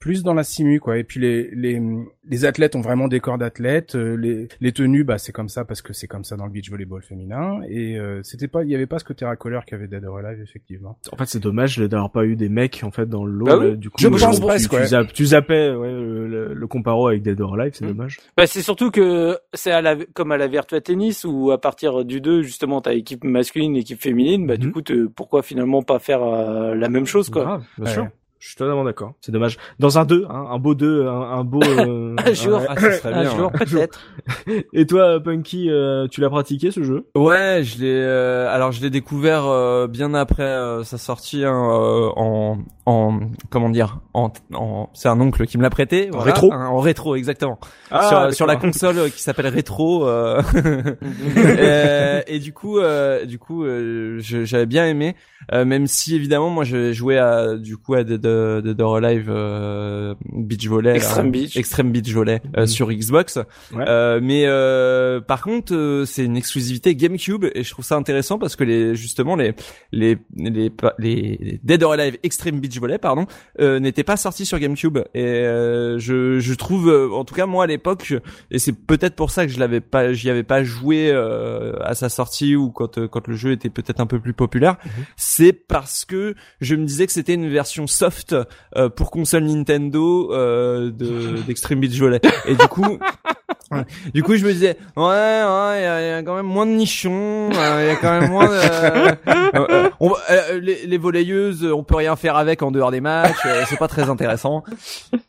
plus 0.00 0.22
dans 0.24 0.34
la 0.34 0.42
simu 0.44 0.80
quoi 0.80 0.98
et 0.98 1.04
puis 1.04 1.20
les 1.20 1.50
les 1.54 1.80
les 2.28 2.44
athlètes 2.46 2.74
ont 2.74 2.80
vraiment 2.80 3.06
des 3.06 3.20
corps 3.20 3.38
d'athlètes 3.38 3.94
euh, 3.94 4.16
les 4.16 4.48
les 4.60 4.72
tenues 4.72 5.04
bah 5.04 5.18
c'est 5.18 5.30
comme 5.32 5.48
ça 5.50 5.64
parce 5.64 5.82
que 5.82 5.92
c'est 5.92 6.06
comme 6.08 6.24
ça 6.24 6.36
dans 6.36 6.46
le 6.46 6.50
beach 6.50 6.70
volleyball 6.70 7.02
féminin 7.02 7.60
et 7.68 7.98
euh, 7.98 8.20
c'était 8.22 8.48
pas 8.48 8.64
il 8.64 8.70
y 8.70 8.74
avait 8.74 8.86
pas 8.86 8.98
ce 8.98 9.04
côté 9.04 9.24
racoleur 9.26 9.64
qu'il 9.66 9.72
y 9.76 9.78
avait 9.78 9.88
Dead 9.88 10.02
or 10.04 10.18
Alive 10.18 10.42
effectivement 10.42 10.98
En 11.12 11.16
fait, 11.16 11.26
c'est 11.26 11.38
dommage 11.42 11.76
d'avoir 11.78 12.10
pas 12.10 12.24
eu 12.24 12.34
des 12.34 12.48
mecs 12.48 12.80
en 12.82 12.90
fait 12.90 13.06
dans 13.06 13.24
le 13.24 13.32
lot. 13.32 13.46
Bah 13.46 13.58
oui. 13.58 13.70
là, 13.70 13.76
du 13.76 13.90
coup, 13.90 13.96
Je 14.00 14.06
euh, 14.06 14.10
pense 14.10 14.36
tu, 14.40 14.46
presque, 14.46 14.70
tu, 14.70 14.76
ouais. 14.76 14.86
zapp- 14.86 15.12
tu 15.12 15.26
zappais 15.26 15.70
ouais, 15.74 15.92
le, 15.92 16.26
le, 16.28 16.54
le 16.54 16.66
comparo 16.66 17.08
avec 17.08 17.22
Dead 17.22 17.40
or 17.40 17.54
Alive, 17.60 17.72
c'est 17.74 17.84
Mm. 17.84 17.88
dommage. 17.88 18.18
Bah, 18.36 18.46
c'est 18.46 18.62
surtout 18.62 18.90
que 18.90 19.36
c'est 19.52 19.70
à 19.70 19.82
la, 19.82 19.96
comme 20.14 20.32
à 20.32 20.36
la 20.38 20.46
Virtua 20.48 20.80
Tennis 20.80 21.24
où 21.24 21.50
à 21.50 21.60
partir 21.60 22.04
du 22.06 22.20
2, 22.22 22.40
justement, 22.42 22.80
t'as 22.80 22.94
équipe 22.94 23.22
masculine, 23.24 23.76
équipe 23.76 24.00
féminine, 24.00 24.46
bah, 24.46 24.56
du 24.56 24.68
Mhm. 24.68 24.72
coup, 24.72 24.82
pourquoi 25.14 25.42
finalement 25.42 25.82
pas 25.82 25.98
faire 25.98 26.22
euh, 26.22 26.74
la 26.74 26.88
même 26.88 27.06
chose, 27.06 27.28
quoi. 27.28 27.44
Grave, 27.44 27.64
bien 27.76 27.84
Ouais. 27.86 27.92
sûr. 27.92 28.08
Je 28.40 28.48
suis 28.48 28.56
totalement 28.56 28.84
d'accord. 28.84 29.12
C'est 29.20 29.32
dommage. 29.32 29.58
Dans 29.78 29.98
un 29.98 30.06
2, 30.06 30.24
hein, 30.30 30.46
un 30.50 30.58
beau 30.58 30.74
2, 30.74 31.06
un, 31.06 31.10
un 31.20 31.44
beau... 31.44 31.60
euh, 31.64 32.16
Un 32.18 32.32
jour. 32.32 32.58
ouais. 32.58 32.66
Ah, 32.70 32.76
ça 32.80 32.92
serait 32.92 33.12
Un 33.12 33.20
bien. 33.22 33.36
jour, 33.36 33.52
ouais. 33.52 33.66
peut-être. 33.66 34.00
Et 34.72 34.86
toi, 34.86 35.20
Punky, 35.22 35.70
euh, 35.70 36.08
tu 36.08 36.22
l'as 36.22 36.30
pratiqué 36.30 36.70
ce 36.70 36.82
jeu? 36.82 37.06
Ouais, 37.14 37.60
je 37.62 37.78
l'ai. 37.80 37.92
euh, 37.94 38.48
alors, 38.52 38.72
je 38.72 38.80
l'ai 38.80 38.88
découvert 38.90 39.44
euh, 39.46 39.86
bien 39.88 40.14
après 40.14 40.42
euh, 40.42 40.82
sa 40.84 40.96
sortie 40.96 41.44
hein, 41.44 41.52
euh, 41.54 42.08
en 42.16 42.58
en 42.90 43.20
comment 43.50 43.70
dire 43.70 44.00
en, 44.14 44.32
en 44.54 44.88
c'est 44.94 45.08
un 45.08 45.20
oncle 45.20 45.46
qui 45.46 45.56
me 45.58 45.62
l'a 45.62 45.70
prêté. 45.70 46.08
En 46.12 46.16
voilà, 46.18 46.32
rétro 46.32 46.52
en 46.52 46.78
rétro, 46.80 47.14
exactement. 47.16 47.58
Ah, 47.90 48.08
sur, 48.08 48.34
sur 48.34 48.46
la 48.46 48.56
console 48.56 48.98
euh, 48.98 49.08
qui 49.08 49.22
s'appelle 49.22 49.46
Retro. 49.54 50.06
euh, 50.08 50.42
euh, 51.36 52.22
et 52.26 52.38
du 52.38 52.52
coup, 52.52 52.78
euh, 52.78 53.24
du 53.24 53.38
coup, 53.38 53.64
euh, 53.64 54.18
j'avais 54.20 54.66
bien 54.66 54.86
aimé, 54.86 55.14
euh, 55.52 55.64
même 55.64 55.86
si 55.86 56.14
évidemment, 56.14 56.50
moi, 56.50 56.64
je 56.64 56.92
jouais 56.92 57.18
à 57.18 57.56
du 57.56 57.76
coup 57.76 57.94
à 57.94 58.04
Dead, 58.04 58.20
Dead 58.20 58.80
or 58.80 58.96
Alive 58.96 59.26
euh, 59.28 60.14
Beach 60.32 60.66
Volley, 60.66 60.90
là, 60.90 60.96
Extreme 60.96 61.30
Beach. 61.30 61.56
Extreme 61.56 61.92
Beach 61.92 62.12
Volley 62.12 62.40
euh, 62.56 62.60
Mhm. 62.62 62.66
sur 62.66 62.90
Xbox. 62.92 63.36
Ouais. 63.74 63.84
Euh, 63.88 64.20
mais 64.22 64.44
euh, 64.46 65.20
par 65.20 65.42
contre, 65.42 65.74
euh, 65.74 66.04
c'est 66.04 66.24
une 66.24 66.36
exclusivité 66.36 66.94
GameCube 66.94 67.46
et 67.54 67.62
je 67.62 67.70
trouve 67.70 67.84
ça 67.84 67.96
intéressant 67.96 68.38
parce 68.38 68.56
que 68.56 68.64
les 68.64 68.94
justement 68.94 69.36
les 69.36 69.54
les 69.92 70.18
les 70.36 70.70
les, 70.98 71.38
les 71.40 71.60
Dead 71.62 71.82
or 71.82 71.92
Alive 71.92 72.18
Extreme 72.22 72.60
Beach 72.60 72.79
Volley 72.80 72.98
pardon 72.98 73.26
euh, 73.60 73.78
n'étaient 73.78 74.02
pas 74.04 74.16
sortis 74.16 74.46
sur 74.46 74.58
GameCube. 74.58 74.98
Et 75.14 75.22
euh, 75.24 75.98
je 75.98 76.40
je 76.40 76.54
trouve 76.54 76.88
euh, 76.90 77.08
en 77.12 77.24
tout 77.24 77.34
cas 77.34 77.46
moi 77.46 77.64
à 77.64 77.66
l'époque 77.66 78.14
et 78.50 78.58
c'est 78.58 78.72
peut-être 78.72 79.14
pour 79.14 79.30
ça 79.30 79.46
que 79.46 79.52
je 79.52 79.58
l'avais 79.60 79.80
pas 79.80 80.12
j'y 80.12 80.30
avais 80.30 80.42
pas 80.42 80.64
joué 80.64 81.10
euh, 81.12 81.74
à 81.84 81.94
sa 81.94 82.08
sortie 82.08 82.56
ou 82.56 82.70
quand 82.70 82.98
euh, 82.98 83.06
quand 83.08 83.28
le 83.28 83.36
jeu 83.36 83.52
était 83.52 83.70
peut-être 83.70 84.00
un 84.00 84.06
peu 84.06 84.18
plus 84.18 84.32
populaire 84.34 84.76
c'est 85.16 85.52
parce 85.52 86.04
que 86.04 86.34
je 86.60 86.74
me 86.74 86.84
disais 86.84 87.06
que 87.06 87.12
c'était 87.12 87.34
une 87.34 87.48
version 87.48 87.86
soft 87.86 88.34
euh, 88.76 88.88
pour 88.88 89.10
console 89.10 89.44
Nintendo 89.44 90.32
euh, 90.32 90.90
de 90.90 91.40
d'Extreme 91.46 91.80
Beach 91.80 91.98
Volley. 91.98 92.20
Et 92.46 92.54
du 92.54 92.66
coup 92.68 92.98
Ouais. 93.72 93.84
Du 94.14 94.24
coup, 94.24 94.34
je 94.34 94.44
me 94.44 94.52
disais, 94.52 94.76
ouais, 94.96 95.04
ouais, 95.04 95.78
il 95.78 95.82
y, 95.82 95.86
a- 95.86 96.00
il 96.02 96.08
y 96.08 96.12
a 96.12 96.22
quand 96.24 96.34
même 96.34 96.46
moins 96.46 96.66
de 96.66 96.72
nichons, 96.72 97.50
euh, 97.54 97.82
il 97.82 97.86
y 97.86 97.90
a 97.90 97.94
quand 97.94 98.20
même 98.20 98.28
moins 98.28 98.46
de... 98.48 98.52
euh, 98.52 99.12
euh, 99.54 99.90
on 100.00 100.12
euh, 100.28 100.58
les, 100.60 100.86
les 100.86 100.98
volleyeuses, 100.98 101.64
on 101.64 101.84
peut 101.84 101.94
rien 101.94 102.16
faire 102.16 102.34
avec 102.36 102.59
en 102.62 102.70
dehors 102.70 102.90
des 102.90 103.00
matchs, 103.00 103.36
euh, 103.46 103.62
c'est 103.68 103.78
pas 103.78 103.88
très 103.88 104.08
intéressant. 104.10 104.62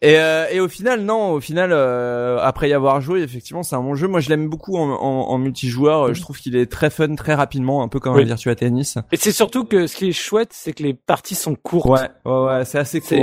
Et, 0.01 0.17
euh, 0.19 0.45
et 0.51 0.59
au 0.59 0.67
final, 0.67 1.01
non, 1.01 1.31
au 1.31 1.39
final, 1.39 1.71
euh, 1.73 2.39
après 2.41 2.69
y 2.69 2.73
avoir 2.73 3.01
joué, 3.01 3.21
effectivement, 3.21 3.63
c'est 3.63 3.75
un 3.75 3.81
bon 3.81 3.95
jeu. 3.95 4.07
Moi, 4.07 4.19
je 4.19 4.29
l'aime 4.29 4.49
beaucoup 4.49 4.77
en, 4.77 4.89
en, 4.91 5.29
en 5.29 5.37
multijoueur. 5.37 6.13
Je 6.13 6.21
trouve 6.21 6.37
qu'il 6.39 6.55
est 6.55 6.71
très 6.71 6.89
fun, 6.89 7.15
très 7.15 7.33
rapidement, 7.33 7.83
un 7.83 7.87
peu 7.87 7.99
comme 7.99 8.15
Oui. 8.15 8.23
un 8.23 8.25
Virtua 8.25 8.55
Tennis. 8.55 8.97
Et 9.11 9.17
c'est 9.17 9.31
surtout 9.31 9.65
que 9.65 9.87
ce 9.87 9.95
qui 9.95 10.09
est 10.09 10.13
chouette, 10.13 10.49
c'est 10.53 10.73
que 10.73 10.83
les 10.83 10.93
parties 10.93 11.35
sont 11.35 11.55
courtes. 11.55 11.87
Ouais, 11.89 12.09
ouais, 12.25 12.45
ouais, 12.45 12.65
c'est 12.65 12.77
assez 12.79 13.01
court. 13.01 13.17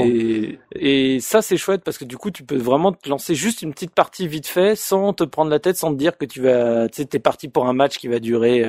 Et 0.75 1.21
ça 1.21 1.43
c'est 1.43 1.57
chouette 1.57 1.83
parce 1.85 1.99
que 1.99 2.05
du 2.05 2.17
coup 2.17 2.31
tu 2.31 2.45
peux 2.45 2.57
vraiment 2.57 2.93
te 2.93 3.09
lancer 3.09 3.35
juste 3.35 3.63
une 3.63 3.73
petite 3.73 3.93
partie 3.95 4.27
vite 4.29 4.47
fait 4.47 4.77
sans 4.77 5.13
te 5.13 5.25
prendre 5.25 5.51
la 5.51 5.59
tête, 5.59 5.77
sans 5.77 5.93
te 5.93 5.99
dire 5.99 6.17
que 6.17 6.25
tu 6.25 6.41
vas, 6.43 6.89
tu 6.89 7.03
sais, 7.03 7.05
t'es 7.07 7.19
parti 7.19 7.49
pour 7.49 7.67
un 7.67 7.73
match 7.73 7.99
qui 7.99 8.09
va 8.09 8.19
durer, 8.21 8.63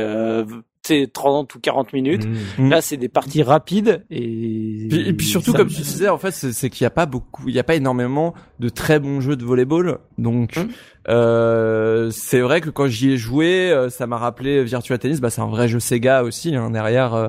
euh, 0.92 0.96
tu 0.98 1.04
sais, 1.04 1.08
30 1.08 1.56
ou 1.56 1.60
40 1.60 1.94
minutes. 1.94 2.26
Mmh. 2.58 2.64
Mm. 2.66 2.70
Là 2.70 2.82
c'est 2.82 2.98
des 2.98 3.10
parties 3.10 3.44
rapides 3.44 4.04
et 4.10 4.88
Puis- 4.90 5.08
et 5.08 5.14
puis 5.14 5.26
surtout, 5.28 5.54
comme 5.54 5.68
tu 5.68 5.82
disais, 5.82 6.10
en 6.10 6.18
fait, 6.18 6.32
c'est 6.32 6.70
qu'il 6.70 6.84
n'y 6.84 6.88
a 6.88 6.92
pas 6.92 7.06
beaucoup, 7.06 7.44
il 7.48 7.54
n'y 7.54 7.60
a 7.60 7.64
pas 7.64 7.76
énormément 7.76 8.34
de 8.60 8.70
très 8.70 9.00
bons 9.00 9.22
jeux 9.22 9.36
de 9.36 9.44
volleyball. 9.46 10.00
Donc, 10.18 10.56
Hum. 10.58 10.70
euh, 11.10 12.10
c'est 12.12 12.40
vrai 12.42 12.62
que 12.62 12.70
quand 12.70 12.88
j'y 12.88 13.12
ai 13.12 13.18
joué, 13.18 13.72
euh, 13.72 13.90
ça 13.90 14.08
m'a 14.08 14.18
rappelé 14.18 14.64
Virtua 14.64 14.98
Tennis. 14.98 15.22
Bah, 15.22 15.30
c'est 15.30 15.42
un 15.42 15.48
vrai 15.48 15.68
jeu 15.68 15.80
Sega 15.80 16.24
aussi. 16.24 16.56
Hein, 16.56 16.72
derrière, 16.72 17.14
euh, 17.14 17.28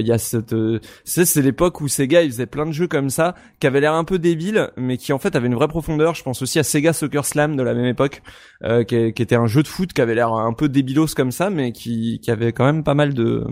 il 0.00 0.06
y 0.06 0.12
a 0.12 0.18
cette, 0.18 0.52
euh, 0.52 0.80
c'est 1.04 1.24
c'est 1.24 1.42
l'époque 1.42 1.80
où 1.80 1.88
Sega 1.88 2.22
il 2.22 2.30
faisait 2.30 2.46
plein 2.46 2.66
de 2.66 2.72
jeux 2.72 2.88
comme 2.88 3.10
ça, 3.10 3.34
qui 3.60 3.66
avaient 3.66 3.80
l'air 3.80 3.94
un 3.94 4.04
peu 4.04 4.18
débiles, 4.18 4.70
mais 4.76 4.96
qui 4.96 5.12
en 5.12 5.18
fait 5.18 5.36
avaient 5.36 5.46
une 5.46 5.54
vraie 5.54 5.68
profondeur. 5.68 6.14
Je 6.14 6.22
pense 6.22 6.42
aussi 6.42 6.58
à 6.58 6.62
Sega 6.62 6.92
Soccer 6.92 7.24
Slam 7.24 7.56
de 7.56 7.62
la 7.62 7.74
même 7.74 7.84
époque, 7.86 8.22
euh, 8.64 8.84
qui, 8.84 9.12
qui 9.12 9.22
était 9.22 9.36
un 9.36 9.46
jeu 9.46 9.62
de 9.62 9.68
foot 9.68 9.92
qui 9.92 10.00
avait 10.00 10.14
l'air 10.14 10.32
un 10.32 10.52
peu 10.52 10.68
débilos 10.68 11.14
comme 11.16 11.30
ça, 11.30 11.50
mais 11.50 11.72
qui, 11.72 12.20
qui 12.22 12.30
avait 12.30 12.52
quand 12.52 12.64
même 12.64 12.82
pas 12.84 12.94
mal 12.94 13.14
de, 13.14 13.44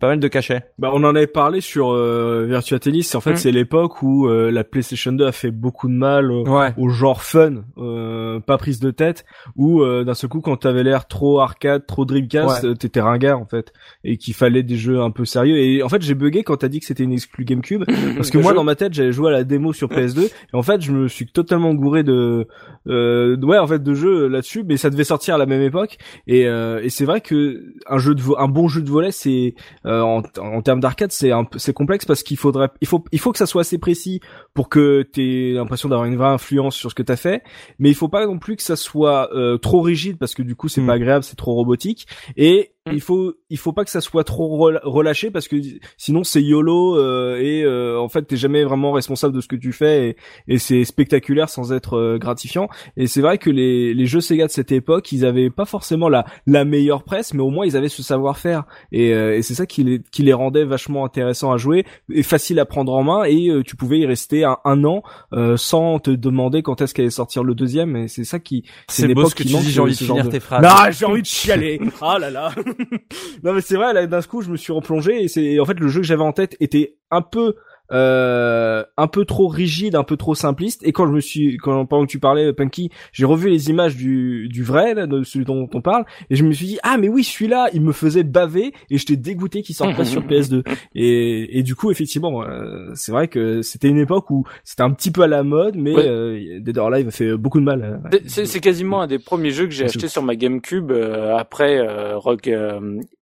pas 0.00 0.08
mal 0.08 0.20
de 0.20 0.28
cachets. 0.28 0.62
Bah, 0.78 0.90
on 0.92 1.04
en 1.04 1.14
avait 1.14 1.26
parlé 1.26 1.60
sur 1.60 1.90
euh, 1.92 2.46
Virtua 2.48 2.78
Tennis. 2.78 3.14
En 3.14 3.20
fait, 3.20 3.32
Mm. 3.32 3.36
c'est 3.36 3.52
l'époque 3.52 4.02
où 4.02 4.26
euh, 4.28 4.50
la 4.50 4.64
PlayStation 4.64 5.12
2 5.12 5.26
a 5.26 5.32
fait 5.32 5.50
beaucoup 5.50 5.88
de 5.88 5.92
mal 5.94 6.30
euh, 6.30 6.42
Ouais. 6.44 6.72
au 6.78 6.88
genre 6.88 7.22
fun, 7.22 7.64
euh, 7.78 8.40
pas 8.40 8.56
prise 8.58 8.80
de 8.80 8.90
tête, 8.90 9.24
où 9.56 9.82
euh, 9.82 10.04
d'un 10.04 10.14
seul 10.14 10.30
coup, 10.30 10.40
quand 10.40 10.56
t'avais 10.56 10.82
l'air 10.82 11.06
trop 11.08 11.40
arcade, 11.40 11.86
trop 11.86 12.04
Dreamcast, 12.04 12.62
Ouais. 12.64 12.70
euh, 12.70 12.74
t'étais 12.74 13.00
ringard 13.00 13.38
en 13.40 13.44
fait, 13.46 13.72
et 14.04 14.16
qu'il 14.16 14.34
fallait 14.34 14.62
des 14.62 14.76
jeux 14.76 15.00
un 15.00 15.10
peu 15.10 15.24
sérieux. 15.24 15.57
Et 15.58 15.82
en 15.82 15.88
fait, 15.88 16.02
j'ai 16.02 16.14
bugué 16.14 16.42
quand 16.42 16.56
t'as 16.56 16.68
dit 16.68 16.80
que 16.80 16.86
c'était 16.86 17.04
une 17.04 17.12
exclue 17.12 17.44
GameCube, 17.44 17.84
parce 18.16 18.30
que 18.30 18.38
moi, 18.38 18.52
jeu. 18.52 18.56
dans 18.56 18.64
ma 18.64 18.74
tête, 18.74 18.94
j'avais 18.94 19.12
joué 19.12 19.28
à 19.28 19.32
la 19.32 19.44
démo 19.44 19.72
sur 19.72 19.88
PS2, 19.88 20.24
et 20.26 20.30
en 20.54 20.62
fait, 20.62 20.80
je 20.80 20.92
me 20.92 21.08
suis 21.08 21.26
totalement 21.26 21.74
gouré 21.74 22.02
de, 22.02 22.46
euh, 22.88 23.36
ouais, 23.36 23.58
en 23.58 23.66
fait, 23.66 23.82
de 23.82 23.94
jeux 23.94 24.28
là-dessus, 24.28 24.64
mais 24.66 24.76
ça 24.76 24.90
devait 24.90 25.04
sortir 25.04 25.34
à 25.34 25.38
la 25.38 25.46
même 25.46 25.62
époque. 25.62 25.98
Et, 26.26 26.46
euh, 26.46 26.80
et 26.82 26.88
c'est 26.90 27.04
vrai 27.04 27.20
que 27.20 27.74
un 27.86 27.98
jeu 27.98 28.14
de, 28.14 28.22
un 28.38 28.48
bon 28.48 28.68
jeu 28.68 28.82
de 28.82 28.90
volet, 28.90 29.10
c'est 29.10 29.54
euh, 29.86 30.00
en, 30.00 30.22
en 30.40 30.62
termes 30.62 30.80
d'arcade, 30.80 31.12
c'est 31.12 31.32
un 31.32 31.46
c'est 31.56 31.72
complexe 31.72 32.04
parce 32.04 32.22
qu'il 32.22 32.36
faudrait, 32.36 32.68
il 32.80 32.86
faut, 32.88 33.04
il 33.12 33.18
faut 33.18 33.32
que 33.32 33.38
ça 33.38 33.46
soit 33.46 33.60
assez 33.60 33.78
précis 33.78 34.20
pour 34.54 34.68
que 34.68 35.02
t'aies 35.02 35.52
l'impression 35.54 35.88
d'avoir 35.88 36.06
une 36.06 36.16
vraie 36.16 36.28
influence 36.28 36.76
sur 36.76 36.90
ce 36.90 36.94
que 36.94 37.02
t'as 37.02 37.16
fait, 37.16 37.42
mais 37.78 37.88
il 37.90 37.94
faut 37.94 38.08
pas 38.08 38.26
non 38.26 38.38
plus 38.38 38.56
que 38.56 38.62
ça 38.62 38.76
soit 38.76 39.34
euh, 39.34 39.58
trop 39.58 39.80
rigide 39.80 40.16
parce 40.18 40.34
que 40.34 40.42
du 40.42 40.54
coup 40.54 40.68
c'est 40.68 40.80
Mm. 40.80 40.86
pas 40.86 40.92
agréable, 40.94 41.24
c'est 41.24 41.36
trop 41.36 41.54
robotique 41.54 42.06
et 42.36 42.72
Mm. 42.88 42.94
il 42.94 43.00
faut, 43.00 43.34
il 43.50 43.58
faut 43.58 43.72
pas 43.72 43.84
que 43.84 43.90
ça 43.90 44.00
soit 44.00 44.24
trop 44.24 44.70
relâché 44.82 45.30
parce 45.30 45.48
que 45.48 45.56
sinon 45.96 46.24
c'est 46.24 46.42
yolo 46.42 46.96
euh, 46.96 47.38
et 47.38 47.62
euh, 47.62 47.98
en 47.98 48.08
fait 48.08 48.22
t'es 48.22 48.36
jamais 48.36 48.64
vraiment 48.64 48.92
responsable 48.92 49.34
de 49.34 49.40
ce 49.40 49.48
que 49.48 49.56
tu 49.56 49.72
fais 49.72 50.10
et, 50.10 50.16
et 50.54 50.58
c'est 50.58 50.84
spectaculaire 50.84 51.48
sans 51.48 51.72
être 51.72 51.94
euh, 51.94 52.18
gratifiant. 52.18 52.68
Et 52.96 53.06
c'est 53.06 53.20
vrai 53.20 53.38
que 53.38 53.50
les, 53.50 53.94
les 53.94 54.06
jeux 54.06 54.20
Sega 54.20 54.46
de 54.46 54.50
cette 54.50 54.72
époque, 54.72 55.12
ils 55.12 55.24
avaient 55.24 55.50
pas 55.50 55.64
forcément 55.64 56.08
la, 56.08 56.24
la 56.46 56.64
meilleure 56.64 57.04
presse, 57.04 57.34
mais 57.34 57.42
au 57.42 57.50
moins 57.50 57.66
ils 57.66 57.76
avaient 57.76 57.88
ce 57.88 58.02
savoir-faire. 58.02 58.64
Et, 58.92 59.12
euh, 59.12 59.36
et 59.36 59.42
c'est 59.42 59.54
ça 59.54 59.66
qui 59.66 59.84
les, 59.84 60.00
qui 60.10 60.22
les 60.22 60.32
rendait 60.32 60.64
vachement 60.64 61.04
intéressants 61.04 61.52
à 61.52 61.56
jouer 61.56 61.84
et 62.12 62.22
facile 62.22 62.58
à 62.60 62.66
prendre 62.66 62.92
en 62.92 63.02
main. 63.02 63.24
Et 63.24 63.48
euh, 63.48 63.62
tu 63.62 63.76
pouvais 63.76 63.98
y 63.98 64.06
rester 64.06 64.44
un, 64.44 64.58
un 64.64 64.84
an 64.84 65.02
euh, 65.32 65.56
sans 65.56 65.98
te 65.98 66.10
demander 66.10 66.62
quand 66.62 66.80
est-ce 66.80 66.94
qu'allait 66.94 67.10
sortir 67.10 67.44
le 67.44 67.54
deuxième. 67.54 67.96
Et 67.96 68.08
c'est 68.08 68.24
ça 68.24 68.38
qui 68.38 68.64
C'est 68.88 69.06
une 69.06 69.14
beau 69.14 69.22
époque 69.22 69.30
ce 69.30 69.34
que 69.36 69.42
qui 69.42 69.48
tu 69.48 69.54
manque, 69.54 69.64
dis, 69.64 69.70
j'ai 69.72 69.80
envie 69.80 69.92
de 69.92 69.98
finir 69.98 70.28
tes 70.28 70.40
phrases. 70.40 70.62
non, 70.62 70.90
j'ai 70.90 71.06
envie 71.06 71.22
de 71.22 71.26
chialer. 71.26 71.80
Ah 72.00 72.18
là 72.18 72.30
là. 72.30 72.52
Non 73.42 73.52
mais 73.52 73.60
c'est 73.60 73.76
vrai, 73.76 73.92
là 73.92 74.06
d'un 74.06 74.22
coup 74.22 74.42
je 74.42 74.50
me 74.50 74.56
suis 74.56 74.72
replongé 74.72 75.22
et 75.22 75.28
c'est 75.28 75.58
en 75.60 75.64
fait 75.64 75.78
le 75.78 75.88
jeu 75.88 76.00
que 76.00 76.06
j'avais 76.06 76.22
en 76.22 76.32
tête 76.32 76.56
était 76.60 76.96
un 77.10 77.22
peu 77.22 77.54
euh, 77.92 78.84
un 78.96 79.06
peu 79.06 79.24
trop 79.24 79.48
rigide, 79.48 79.94
un 79.94 80.04
peu 80.04 80.16
trop 80.16 80.34
simpliste. 80.34 80.82
Et 80.86 80.92
quand 80.92 81.06
je 81.06 81.12
me 81.12 81.20
suis, 81.20 81.56
quand 81.56 81.86
pendant 81.86 82.04
que 82.06 82.10
tu 82.10 82.18
parlais, 82.18 82.52
Punky, 82.52 82.90
j'ai 83.12 83.24
revu 83.24 83.48
les 83.50 83.70
images 83.70 83.96
du 83.96 84.48
du 84.48 84.62
vrai, 84.62 84.94
là, 84.94 85.06
de 85.06 85.22
celui 85.22 85.44
dont 85.44 85.68
on 85.72 85.80
parle, 85.80 86.04
et 86.30 86.36
je 86.36 86.44
me 86.44 86.52
suis 86.52 86.66
dit 86.66 86.78
ah 86.82 86.96
mais 86.98 87.08
oui 87.08 87.24
celui-là, 87.24 87.68
il 87.72 87.80
me 87.82 87.92
faisait 87.92 88.22
baver 88.24 88.72
et 88.90 88.98
j'étais 88.98 89.16
dégoûté 89.16 89.62
qu'il 89.62 89.74
sorte 89.74 89.96
pas 89.96 90.04
sur 90.04 90.22
PS2. 90.26 90.62
Et 90.94 91.58
et 91.58 91.62
du 91.62 91.74
coup 91.74 91.90
effectivement, 91.90 92.42
euh, 92.42 92.90
c'est 92.94 93.12
vrai 93.12 93.28
que 93.28 93.62
c'était 93.62 93.88
une 93.88 93.98
époque 93.98 94.30
où 94.30 94.44
c'était 94.64 94.82
un 94.82 94.90
petit 94.90 95.10
peu 95.10 95.22
à 95.22 95.26
la 95.28 95.42
mode, 95.42 95.76
mais 95.76 95.94
Ouais. 95.94 96.06
euh, 96.06 96.60
Dead 96.60 96.76
or 96.78 96.88
Alive 96.92 97.08
a 97.08 97.10
fait 97.10 97.36
beaucoup 97.36 97.60
de 97.60 97.64
mal. 97.64 98.00
euh, 98.12 98.18
C'est- 98.26 98.46
C'est 98.46 98.60
quasiment 98.60 99.00
un 99.02 99.06
des 99.06 99.18
premiers 99.18 99.50
jeux 99.50 99.64
que 99.66 99.72
j'ai 99.72 99.84
acheté 99.84 100.08
sur 100.08 100.22
ma 100.22 100.36
GameCube 100.36 100.90
euh, 100.90 101.36
après 101.36 101.78
euh, 101.78 102.16
Rock 102.18 102.48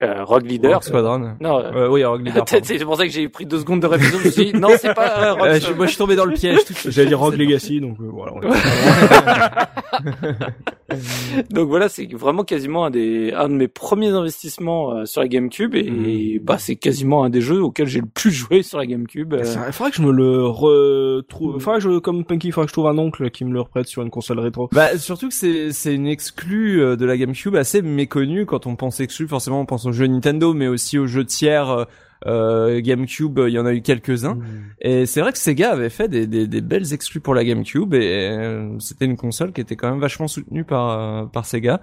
euh, 0.01 0.23
Rock 0.23 0.43
Leader. 0.43 0.73
Rock 0.75 0.83
Squadron. 0.83 1.35
Non, 1.41 1.59
euh, 1.59 1.71
Euh, 1.75 1.89
oui, 1.89 2.03
Rock 2.05 2.21
Leader. 2.23 2.45
pardon. 2.45 2.59
c'est 2.63 2.85
pour 2.85 2.95
ça 2.97 3.05
que 3.05 3.11
j'ai 3.11 3.27
pris 3.29 3.45
deux 3.45 3.59
secondes 3.59 3.81
de 3.81 3.87
réflexion. 3.87 4.19
Je 4.19 4.25
me 4.25 4.31
suis 4.31 4.45
dit, 4.53 4.57
non, 4.59 4.69
c'est 4.79 4.93
pas 4.93 5.19
euh, 5.19 5.33
Rock 5.39 5.45
Euh, 5.47 5.59
je- 5.59 5.73
moi, 5.73 5.85
je 5.85 5.89
suis 5.91 5.97
tombé 5.97 6.15
dans 6.15 6.25
le 6.25 6.33
piège. 6.33 6.59
J'allais 6.87 7.07
dire 7.09 7.19
Rogue 7.19 7.35
Legacy, 7.37 7.81
donc 7.81 7.97
euh, 7.99 8.09
voilà. 8.11 8.33
on 8.35 8.41
est- 8.41 8.47
Donc 11.51 11.67
voilà, 11.67 11.89
c'est 11.89 12.11
vraiment 12.13 12.43
quasiment 12.43 12.85
un 12.85 12.89
des 12.89 13.31
un 13.33 13.49
de 13.49 13.53
mes 13.53 13.67
premiers 13.67 14.09
investissements 14.09 14.91
euh, 14.91 15.05
sur 15.05 15.21
la 15.21 15.27
GameCube 15.27 15.75
et, 15.75 16.39
bah 16.43 16.57
c'est 16.57 16.75
quasiment 16.75 17.23
un 17.23 17.29
des 17.29 17.41
jeux 17.41 17.61
auxquels 17.61 17.87
j'ai 17.87 17.99
le 17.99 18.07
plus 18.07 18.31
joué 18.31 18.63
sur 18.63 18.77
la 18.77 18.85
GameCube. 18.85 19.33
euh. 19.33 19.43
Il 19.67 19.73
faudrait 19.73 19.91
que 19.91 19.97
je 19.97 20.01
me 20.01 20.11
le 20.11 20.45
retrouve. 20.45 21.63
Que 21.63 21.79
je, 21.79 21.99
comme 21.99 22.25
Punky, 22.25 22.47
il 22.47 22.51
faudrait 22.51 22.65
que 22.65 22.71
je 22.71 22.73
trouve 22.73 22.87
un 22.87 22.97
oncle 22.97 23.29
qui 23.29 23.45
me 23.45 23.53
le 23.53 23.61
reprête 23.61 23.87
sur 23.87 24.01
une 24.01 24.09
console 24.09 24.39
rétro. 24.39 24.69
Bah 24.71 24.97
surtout 24.97 25.27
que 25.27 25.33
c'est 25.33 25.71
c'est 25.71 25.93
une 25.93 26.07
exclue 26.07 26.81
euh, 26.81 26.95
de 26.95 27.05
la 27.05 27.17
GameCube 27.17 27.55
assez 27.55 27.81
méconnue 27.81 28.45
quand 28.45 28.65
on 28.65 28.75
pense 28.75 28.99
exclue 28.99 29.27
forcément 29.27 29.61
on 29.61 29.65
pense 29.65 29.85
aux 29.85 29.91
jeux 29.91 30.07
Nintendo 30.07 30.53
mais 30.53 30.67
aussi 30.67 30.97
aux 30.97 31.07
jeux 31.07 31.25
tiers 31.25 31.85
euh, 32.25 32.81
GameCube 32.81 33.39
il 33.47 33.53
y 33.53 33.59
en 33.59 33.65
a 33.65 33.73
eu 33.73 33.81
quelques-uns. 33.81 34.37
Et 34.81 35.05
c'est 35.05 35.21
vrai 35.21 35.31
que 35.31 35.37
Sega 35.37 35.71
avait 35.71 35.89
fait 35.89 36.07
des, 36.07 36.27
des, 36.27 36.47
des 36.47 36.61
belles 36.61 36.93
exclus 36.93 37.19
pour 37.19 37.33
la 37.33 37.43
GameCube 37.43 37.93
et 37.93 38.29
euh, 38.29 38.77
c'était 38.79 39.05
une 39.05 39.17
console 39.17 39.53
qui 39.53 39.61
était 39.61 39.75
quand 39.75 39.89
même 39.89 39.99
vachement 39.99 40.27
soutenue 40.27 40.63
par 40.63 40.89
euh, 40.89 41.25
par 41.25 41.45
Sega 41.45 41.81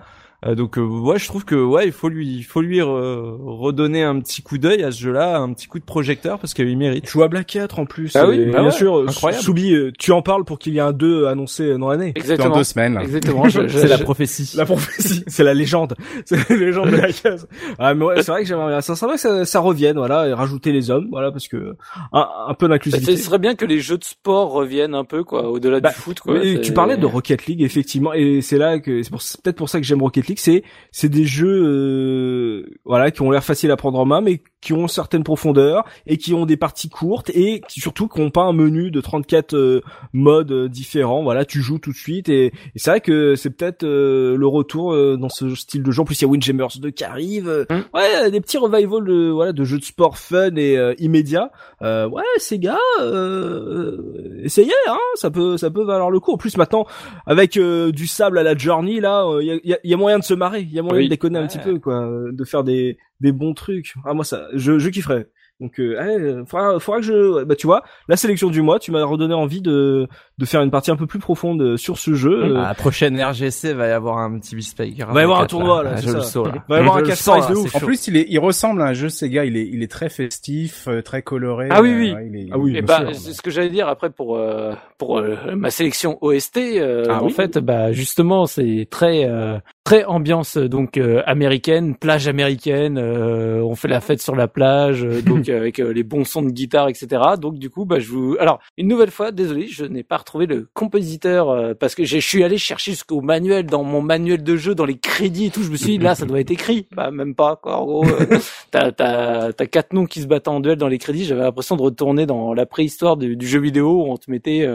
donc 0.55 0.79
euh, 0.79 0.83
ouais 0.83 1.19
je 1.19 1.27
trouve 1.27 1.45
que 1.45 1.55
ouais 1.55 1.87
il 1.87 1.93
faut 1.93 2.09
lui 2.09 2.37
il 2.37 2.43
faut 2.43 2.61
lui 2.61 2.79
re- 2.79 3.37
redonner 3.41 4.03
un 4.03 4.21
petit 4.21 4.43
coup 4.43 4.59
d'œil 4.59 4.83
à 4.85 4.91
ce 4.93 5.01
jeu-là 5.01 5.39
un 5.39 5.53
petit 5.53 5.67
coup 5.67 5.79
de 5.79 5.85
projecteur 5.85 6.39
parce 6.39 6.53
qu'il 6.55 6.77
mérite 6.77 7.09
Jouable 7.09 7.37
à 7.39 7.45
4 7.45 7.79
en 7.79 7.87
plus. 7.87 8.15
Ah 8.17 8.29
oui, 8.29 8.47
bah 8.47 8.59
bien 8.61 8.65
ouais, 8.67 8.71
sûr. 8.71 9.05
incroyable. 9.09 9.43
Soubi, 9.43 9.73
euh, 9.75 9.93
tu 9.99 10.13
en 10.13 10.23
parles 10.23 10.45
pour 10.45 10.59
qu'il 10.59 10.75
y 10.75 10.79
ait 10.79 10.81
un 10.81 10.93
2 10.93 11.27
annoncé 11.27 11.77
dans 11.79 11.89
l'année. 11.91 12.13
Dans 12.13 12.21
Exactement. 12.21 12.57
deux 12.57 12.65
semaines. 12.65 12.99
Exactement. 13.01 13.45
C'est 13.69 13.89
la 13.89 13.99
prophétie 13.99 14.53
La 14.57 14.65
prophétie, 14.67 15.25
c'est 15.27 15.45
la 15.45 15.55
légende, 15.55 15.95
c'est 16.25 16.49
la 16.51 16.57
légende 16.57 16.91
de 16.91 16.97
la 16.97 17.13
case. 17.13 17.49
Ah 17.79 17.95
mais 17.95 18.05
ouais, 18.05 18.23
c'est 18.23 18.31
vrai 18.33 18.43
que 18.43 18.49
j'aimerais 18.49 18.69
bien. 18.69 18.81
Ça 18.81 18.95
serait 18.97 19.07
bien 19.07 19.15
que 19.17 19.21
ça, 19.21 19.45
ça 19.45 19.61
revienne, 19.61 19.97
voilà, 19.97 20.29
et 20.29 20.33
rajouter 20.33 20.73
les 20.73 20.91
hommes, 20.91 21.07
voilà, 21.11 21.31
parce 21.33 21.49
que 21.49 21.75
un, 22.13 22.27
un 22.49 22.55
peu 22.55 22.67
Bah, 22.69 22.75
d'inclusivité. 22.75 23.17
ce 23.17 23.23
serait 23.25 23.39
bien 23.39 23.55
que 23.55 23.65
les 23.65 23.81
jeux 23.81 23.99
de 23.99 24.05
sport 24.05 24.51
reviennent 24.53 24.95
un 24.95 25.05
peu 25.05 25.25
quoi, 25.25 25.49
au-delà 25.51 25.81
Bah, 25.81 25.91
du 25.91 25.95
foot 25.95 26.21
quoi. 26.21 26.35
Tu 26.63 26.73
parlais 26.73 26.97
de 26.97 27.07
Rocket 27.07 27.47
League 27.47 27.63
effectivement 27.63 28.13
et 28.13 28.41
c'est 28.43 28.59
là 28.59 28.79
que 28.79 29.03
c'est 29.03 29.11
pour- 29.11 29.23
c'est 29.23 29.41
peut-être 29.41 29.57
pour 29.57 29.69
ça 29.69 29.79
que 29.81 29.87
j'aime 29.87 30.03
Rocket 30.03 30.26
C'est 30.37 30.63
c'est 30.93 31.09
des 31.09 31.25
jeux 31.25 31.63
euh, 31.65 32.79
voilà 32.85 33.11
qui 33.11 33.23
ont 33.23 33.31
l'air 33.31 33.45
faciles 33.45 33.71
à 33.71 33.77
prendre 33.77 33.99
en 33.99 34.05
main 34.05 34.21
mais 34.21 34.43
qui 34.67 34.73
ont 34.73 34.89
certaines 34.89 35.23
profondeurs 35.23 35.85
et 36.07 36.17
qui 36.17 36.35
ont 36.35 36.45
des 36.47 36.57
parties 36.57 36.89
courtes 36.89 37.31
et 37.35 37.61
qui 37.69 37.79
surtout 37.81 38.09
qui 38.09 38.21
ont 38.21 38.31
pas 38.31 38.43
un 38.43 38.53
menu 38.53 38.91
de 38.91 39.01
34 39.01 39.55
euh, 39.55 39.81
modes 40.13 40.51
euh, 40.51 40.69
différents 40.69 41.23
voilà 41.23 41.45
tu 41.45 41.61
joues 41.63 41.79
tout 41.79 41.93
de 41.93 41.97
suite 41.97 42.29
et, 42.29 42.47
et 42.47 42.53
c'est 42.75 42.91
vrai 42.91 43.01
que 43.01 43.37
c'est 43.37 43.51
peut-être 43.51 43.85
euh, 43.85 44.37
le 44.37 44.47
retour 44.47 44.93
euh, 44.93 45.17
dans 45.17 45.29
ce 45.29 45.55
style 45.55 45.83
de 45.85 45.91
jeu 45.93 46.03
en 46.03 46.05
plus 46.05 46.21
il 46.21 46.23
y 46.23 46.25
a 46.25 46.29
Windjammers 46.29 46.79
2 46.81 46.91
qui 46.91 47.05
arrive 47.05 47.49
euh, 47.49 47.65
Mm. 47.71 47.83
ouais 47.95 48.31
des 48.31 48.41
petits 48.41 48.59
revivals 48.59 49.05
de 49.05 49.29
voilà 49.31 49.53
de 49.53 49.65
jeux 49.65 49.79
de 49.79 49.85
sport 49.85 50.19
fun 50.19 50.57
et 50.57 50.77
immédiats 50.99 51.51
euh, 51.83 52.09
ouais 52.09 52.23
ces 52.39 52.59
gars 52.59 52.77
euh, 53.01 54.41
essayez 54.43 54.73
hein 54.89 54.99
ça 55.15 55.31
peut 55.31 55.57
ça 55.57 55.71
peut 55.71 55.85
valoir 55.85 56.11
le 56.11 56.21
coup 56.21 56.33
en 56.33 56.37
plus 56.37 56.57
maintenant 56.57 56.87
avec 57.27 57.59
du 57.59 58.07
sable 58.07 58.39
à 58.39 58.43
la 58.43 58.57
journey 58.57 59.01
là 59.01 59.25
il 59.41 59.47
y, 59.47 59.51
a, 59.53 59.59
y 59.65 59.73
a- 59.75 59.79
y 59.85 59.95
a 59.95 59.97
moyen 59.97 60.19
de 60.19 60.25
se 60.25 60.35
marrer 60.35 60.61
il 60.63 60.73
y 60.73 60.79
a 60.79 60.83
moyen 60.83 60.99
Oui. 60.99 61.05
de 61.05 61.11
déconner 61.11 61.39
un 61.39 61.43
Ouais. 61.43 61.49
petit 61.49 61.59
peu 61.59 61.79
quoi 61.79 62.09
de 62.31 62.45
faire 62.45 62.65
des 62.65 62.99
des 63.21 63.33
bons 63.33 63.55
trucs 63.55 63.95
ah 64.05 64.15
moi 64.15 64.25
ça 64.25 64.47
je 64.55 64.79
je 64.79 64.89
kifferais 64.91 65.27
donc 65.59 65.81
euh, 65.81 65.99
allez, 65.99 66.21
euh, 66.21 66.45
faudra, 66.45 66.79
faudra 66.79 67.01
que 67.01 67.07
je 67.07 67.45
bah 67.45 67.57
tu 67.57 67.67
vois 67.67 67.83
la 68.09 68.17
sélection 68.17 68.51
du 68.51 68.61
mois 68.61 68.79
tu 68.79 68.91
m'as 68.93 69.03
redonné 69.05 69.33
envie 69.33 69.63
de 69.63 70.07
de 70.37 70.45
faire 70.45 70.61
une 70.61 70.71
partie 70.71 70.91
un 70.91 70.97
peu 70.97 71.07
plus 71.07 71.19
profonde 71.19 71.63
euh, 71.63 71.77
sur 71.79 71.97
ce 71.97 72.13
jeu 72.13 72.45
euh, 72.45 72.57
À 72.59 72.69
la 72.69 72.75
prochaine 72.75 73.19
RGC 73.19 73.73
va 73.73 73.87
y 73.89 73.91
avoir 73.91 74.19
un 74.19 74.39
petit 74.39 74.55
packer. 74.77 75.07
Va 75.11 75.21
y 75.23 75.25
avoir 75.25 75.41
un 75.41 75.47
tournoi, 75.47 75.83
là, 75.83 75.93
Ah, 75.95 75.97
je 75.97 76.11
ça. 76.21 76.41
le 76.43 76.45
là. 76.51 76.65
Va 76.69 76.77
y 76.77 76.81
avoir 76.81 76.99
Je 76.99 77.11
un 77.11 77.15
prize 77.41 77.49
de 77.49 77.55
ouf. 77.55 77.75
En 77.75 77.81
plus, 77.81 78.07
il 78.09 78.19
est, 78.19 78.27
il 78.29 78.39
ressemble 78.39 78.83
à 78.83 78.89
un 78.89 78.93
jeu 78.93 79.09
Sega. 79.09 79.47
Il 79.47 79.57
est, 79.57 79.67
il 79.67 79.83
est 79.83 79.91
très 79.91 80.11
festif, 80.11 80.89
euh, 80.89 81.01
très 81.01 81.23
coloré. 81.23 81.69
Ah 81.71 81.81
oui, 81.81 81.89
euh, 81.91 81.97
oui. 82.01 82.13
ouais, 82.13 82.29
il 82.31 82.37
est- 82.37 82.49
Ah 82.53 82.59
oui, 82.59 82.77
Et 82.77 82.83
bien 82.83 83.01
bah, 83.01 83.07
sûr. 83.13 83.15
c'est 83.15 83.33
ce 83.33 83.41
que 83.41 83.51
j'allais 83.51 83.71
dire 83.71 83.89
après 83.89 84.11
pour 84.11 84.37
euh, 84.37 84.75
pour 84.99 85.17
euh, 85.19 85.37
ma 85.57 85.71
sélection 85.71 86.19
OST. 86.21 86.59
euh, 86.59 87.07
Ah 87.09 87.23
en 87.23 87.27
oui. 87.29 87.33
fait, 87.33 87.57
bah 87.57 87.93
justement, 87.93 88.45
c'est 88.45 88.87
très 88.91 89.25
euh, 89.25 89.57
très 89.87 90.05
ambiance 90.05 90.57
donc 90.57 90.97
euh, 90.99 91.23
américaine, 91.27 91.95
plage 91.95 92.27
américaine. 92.27 92.99
euh, 92.99 93.61
on 93.63 93.77
fait 93.77 93.87
la 93.87 94.01
fête 94.01 94.21
sur 94.21 94.35
la 94.35 94.49
plage, 94.49 95.05
euh, 95.05 95.23
donc 95.23 95.49
euh, 95.49 95.57
avec 95.61 95.79
euh, 95.79 95.93
les 95.93 96.03
bons 96.03 96.25
sons 96.25 96.43
de 96.43 96.51
guitare, 96.51 96.89
etc. 96.89 97.23
Donc 97.41 97.61
du 97.61 97.71
coup, 97.71 97.85
bah 97.85 98.01
je 98.01 98.09
vous. 98.09 98.37
Alors 98.41 98.59
une 98.77 98.89
nouvelle 98.89 99.13
fois, 99.13 99.31
désolé, 99.31 99.69
je 99.69 99.85
n'ai 99.85 100.03
pas 100.03 100.17
retrouvé 100.17 100.47
le 100.47 100.69
compositeur 100.75 101.51
euh, 101.51 101.73
parce 101.79 101.95
que 101.95 102.05
je 102.05 102.19
suis 102.19 102.43
allé 102.43 102.59
chercher 102.59 102.91
jusqu'au 102.91 103.21
manuel 103.21 103.67
dans 103.67 103.85
mon 103.85 104.03
manuel 104.03 104.43
de 104.43 104.57
jeu, 104.57 104.75
dans 104.75 104.87
les 104.87 104.99
crédits 104.99 105.47
et 105.47 105.51
tout. 105.51 105.63
Je 105.63 105.71
me 105.71 105.77
suis 105.77 105.99
dit 105.99 105.99
là, 105.99 106.17
ça 106.17 106.27
doit 106.27 106.41
être 106.41 106.51
écrit. 106.51 106.89
Bah 106.93 107.13
même 107.13 107.37
pas 107.37 107.55
quoi. 107.55 107.77
En 107.77 107.85
gros, 107.85 108.05
euh, 108.07 108.41
t'as 108.73 108.91
t'as 108.91 109.53
t'as 109.53 109.67
quatre 109.67 109.93
noms 109.93 110.07
qui 110.07 110.21
se 110.21 110.27
battent 110.27 110.49
en 110.49 110.59
duel 110.59 110.79
dans 110.79 110.89
les 110.89 110.99
crédits. 110.99 111.27
J'avais 111.27 111.43
l'impression 111.43 111.77
de 111.77 111.83
retourner 111.83 112.27
dans 112.27 112.55
la 112.55 112.67
préhistoire 112.67 113.17
du, 113.17 113.37
du 113.37 113.47
jeu 113.47 113.61
vidéo 113.61 114.03
où 114.03 114.11
on 114.11 114.17
te 114.17 114.33
mettait 114.33 114.67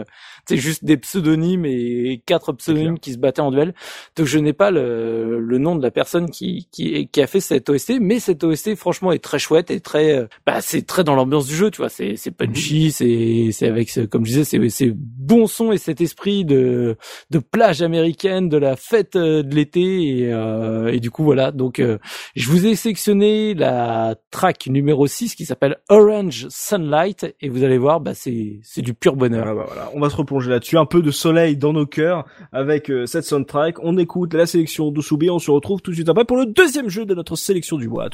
sais, 0.48 0.56
juste 0.56 0.84
des 0.84 0.96
pseudonymes 0.96 1.64
et 1.66 2.22
quatre 2.26 2.52
pseudonymes 2.52 2.98
qui 2.98 3.12
se 3.12 3.18
battaient 3.18 3.42
en 3.42 3.50
duel. 3.50 3.74
Donc 4.16 4.26
je 4.26 4.38
n'ai 4.38 4.52
pas 4.52 4.70
le, 4.70 5.40
le 5.40 5.58
nom 5.58 5.76
de 5.76 5.82
la 5.82 5.90
personne 5.90 6.30
qui, 6.30 6.68
qui 6.72 7.08
qui 7.08 7.22
a 7.22 7.26
fait 7.26 7.40
cette 7.40 7.68
OST, 7.68 7.94
mais 8.00 8.20
cette 8.20 8.44
OST 8.44 8.74
franchement 8.76 9.12
est 9.12 9.22
très 9.22 9.38
chouette 9.38 9.70
et 9.70 9.80
très 9.80 10.12
euh, 10.16 10.26
bah 10.46 10.60
c'est 10.60 10.86
très 10.86 11.04
dans 11.04 11.14
l'ambiance 11.14 11.46
du 11.46 11.54
jeu, 11.54 11.70
tu 11.70 11.78
vois. 11.78 11.88
C'est 11.88 12.16
c'est 12.16 12.30
punchy, 12.30 12.90
c'est 12.92 13.50
c'est 13.52 13.66
avec 13.68 13.90
ce- 13.90 14.00
comme 14.00 14.24
je 14.24 14.30
disais 14.32 14.44
c'est 14.44 14.68
c'est 14.70 14.92
bon 14.96 15.46
son 15.46 15.72
et 15.72 15.78
cet 15.78 16.00
esprit 16.00 16.44
de 16.44 16.96
de 17.30 17.38
plage 17.38 17.82
américaine, 17.82 18.48
de 18.48 18.56
la 18.56 18.76
fête 18.76 19.16
euh, 19.16 19.42
de 19.42 19.54
l'été 19.54 20.20
et, 20.20 20.32
euh, 20.32 20.92
et 20.92 21.00
du 21.00 21.10
coup 21.10 21.24
voilà. 21.24 21.52
Donc 21.52 21.78
euh, 21.80 21.98
je 22.36 22.48
vous 22.50 22.66
ai 22.66 22.74
sélectionné 22.76 23.54
la 23.54 24.16
track 24.30 24.66
numéro 24.68 25.06
6 25.06 25.34
qui 25.34 25.44
s'appelle 25.44 25.76
Orange 25.88 26.46
Sunlight 26.50 27.34
et 27.40 27.48
vous 27.48 27.64
allez 27.64 27.78
voir, 27.78 28.00
bah 28.00 28.14
c'est 28.14 28.60
c'est 28.62 28.82
du 28.82 28.94
pur 28.94 29.16
bonheur. 29.16 29.44
Voilà, 29.44 29.54
bah, 29.60 29.64
voilà. 29.68 29.90
On 29.94 30.00
va 30.00 30.10
se 30.10 30.16
replonger 30.32 30.50
là-dessus, 30.50 30.78
un 30.78 30.86
peu 30.86 31.02
de 31.02 31.10
soleil 31.10 31.56
dans 31.56 31.72
nos 31.72 31.86
cœurs 31.86 32.24
avec 32.52 32.90
euh, 32.90 33.06
cette 33.06 33.24
soundtrack. 33.24 33.82
On 33.82 33.98
écoute 33.98 34.34
la 34.34 34.46
sélection 34.46 34.90
d'Osubi, 34.90 35.30
on 35.30 35.38
se 35.38 35.50
retrouve 35.50 35.82
tout 35.82 35.90
de 35.90 35.96
suite 35.96 36.08
après 36.08 36.24
pour 36.24 36.36
le 36.36 36.46
deuxième 36.46 36.88
jeu 36.88 37.04
de 37.04 37.14
notre 37.14 37.36
sélection 37.36 37.76
du 37.76 37.88
mois. 37.88 38.08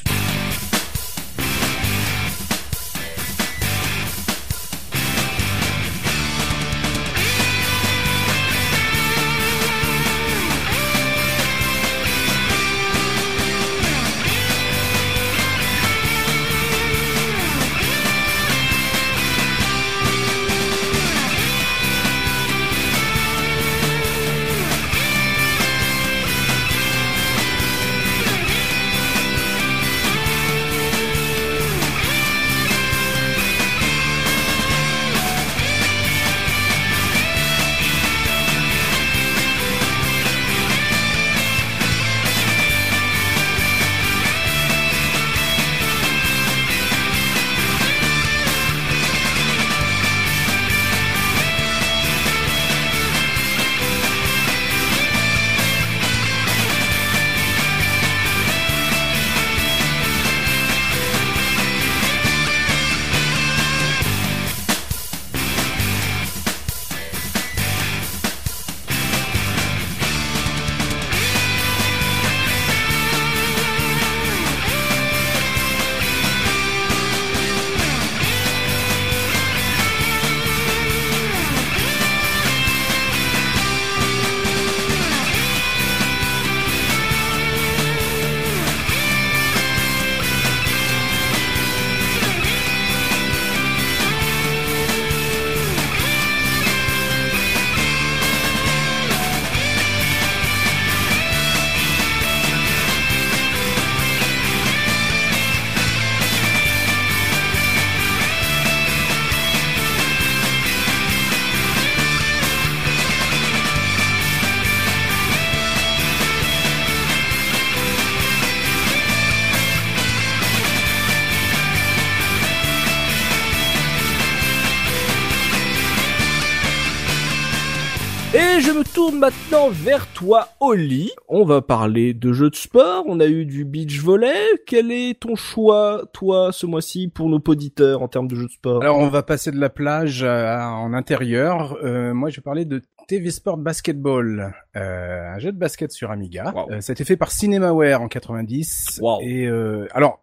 Tourne 129.09 129.21
maintenant 129.21 129.69
vers 129.71 130.07
toi, 130.13 130.49
Oli. 130.61 131.11
On 131.29 131.45
va 131.45 131.63
parler 131.63 132.13
de 132.13 132.33
jeux 132.33 132.51
de 132.51 132.55
sport. 132.57 133.05
On 133.07 133.21
a 133.21 133.27
eu 133.27 133.47
du 133.47 133.65
beach 133.65 134.01
volley. 134.01 134.35
Quel 134.67 134.93
est 134.93 135.19
ton 135.21 135.35
choix, 135.35 136.03
toi, 136.13 136.51
ce 136.53 136.67
mois-ci, 136.67 137.09
pour 137.09 137.31
nos 137.31 137.41
auditeurs 137.49 138.03
en 138.03 138.09
termes 138.09 138.29
de 138.29 138.35
jeux 138.35 138.47
de 138.47 138.51
sport? 138.53 138.83
Alors, 138.83 138.99
on 138.99 139.09
va 139.09 139.23
passer 139.23 139.51
de 139.51 139.59
la 139.59 139.71
plage 139.71 140.25
à- 140.25 140.71
en 140.73 140.93
intérieur. 140.93 141.79
Euh, 141.83 142.13
moi, 142.13 142.29
je 142.29 142.37
vais 142.37 142.43
parler 142.43 142.67
de 142.67 142.83
TV 143.07 143.31
Sport 143.31 143.57
Basketball, 143.57 144.53
euh, 144.77 145.35
un 145.35 145.39
jeu 145.39 145.53
de 145.53 145.59
basket 145.59 145.91
sur 145.91 146.11
Amiga. 146.11 146.53
Wow. 146.55 146.71
Euh, 146.73 146.81
ça 146.83 146.91
a 146.91 146.93
été 146.93 147.05
fait 147.05 147.17
par 147.17 147.31
Cinemaware 147.31 148.03
en 148.03 148.09
90. 148.09 148.99
Wow. 149.01 149.21
Et 149.23 149.47
euh, 149.47 149.87
alors, 149.93 150.23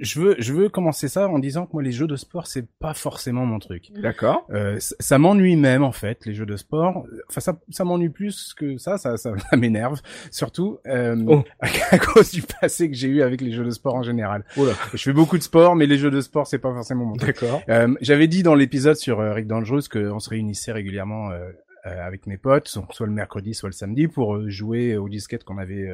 je 0.00 0.20
veux, 0.20 0.36
je 0.38 0.52
veux 0.52 0.68
commencer 0.68 1.08
ça 1.08 1.28
en 1.28 1.38
disant 1.38 1.66
que 1.66 1.72
moi, 1.72 1.82
les 1.82 1.92
jeux 1.92 2.06
de 2.06 2.16
sport, 2.16 2.46
c'est 2.46 2.66
pas 2.78 2.94
forcément 2.94 3.46
mon 3.46 3.58
truc. 3.58 3.90
D'accord. 3.94 4.46
Euh, 4.50 4.78
ça, 4.78 4.94
ça 5.00 5.18
m'ennuie 5.18 5.56
même 5.56 5.82
en 5.82 5.92
fait 5.92 6.26
les 6.26 6.34
jeux 6.34 6.46
de 6.46 6.56
sport. 6.56 7.06
Enfin 7.28 7.40
ça, 7.40 7.58
ça 7.70 7.84
m'ennuie 7.84 8.10
plus 8.10 8.54
que 8.54 8.76
ça, 8.76 8.98
ça, 8.98 9.16
ça, 9.16 9.32
ça 9.50 9.56
m'énerve 9.56 10.00
surtout 10.30 10.78
euh, 10.86 11.16
Oh. 11.26 11.42
à, 11.90 11.98
cause 11.98 12.30
du 12.32 12.42
passé 12.42 12.90
que 12.90 12.96
j'ai 12.96 13.08
eu 13.08 13.22
avec 13.22 13.40
les 13.40 13.52
jeux 13.52 13.64
de 13.64 13.70
sport 13.70 13.94
en 13.94 14.02
général. 14.02 14.44
Oula. 14.56 14.72
Je 14.92 15.02
fais 15.02 15.12
beaucoup 15.12 15.38
de 15.38 15.42
sport, 15.42 15.76
mais 15.76 15.86
les 15.86 15.96
jeux 15.98 16.10
de 16.10 16.20
sport 16.20 16.46
c'est 16.46 16.58
pas 16.58 16.72
forcément 16.72 17.04
mon 17.06 17.16
truc. 17.16 17.40
D'accord. 17.40 17.62
Euh, 17.68 17.94
J'avais 18.00 18.26
dit 18.28 18.42
dans 18.42 18.54
l'épisode 18.54 18.96
sur 18.96 19.20
euh, 19.20 19.32
Rick 19.32 19.46
Dangerous 19.46 19.82
qu'on 19.90 20.18
se 20.20 20.28
réunissait 20.30 20.72
régulièrement 20.72 21.30
euh, 21.30 21.50
euh, 21.86 22.06
avec 22.06 22.26
mes 22.26 22.36
potes, 22.36 22.68
so- 22.68 22.84
soit 22.90 23.06
le 23.06 23.12
mercredi, 23.12 23.54
soit 23.54 23.68
le 23.68 23.74
samedi, 23.74 24.08
pour 24.08 24.48
jouer 24.50 24.96
aux 24.96 25.08
disquettes 25.08 25.44
qu'on 25.44 25.58
avait 25.58 25.88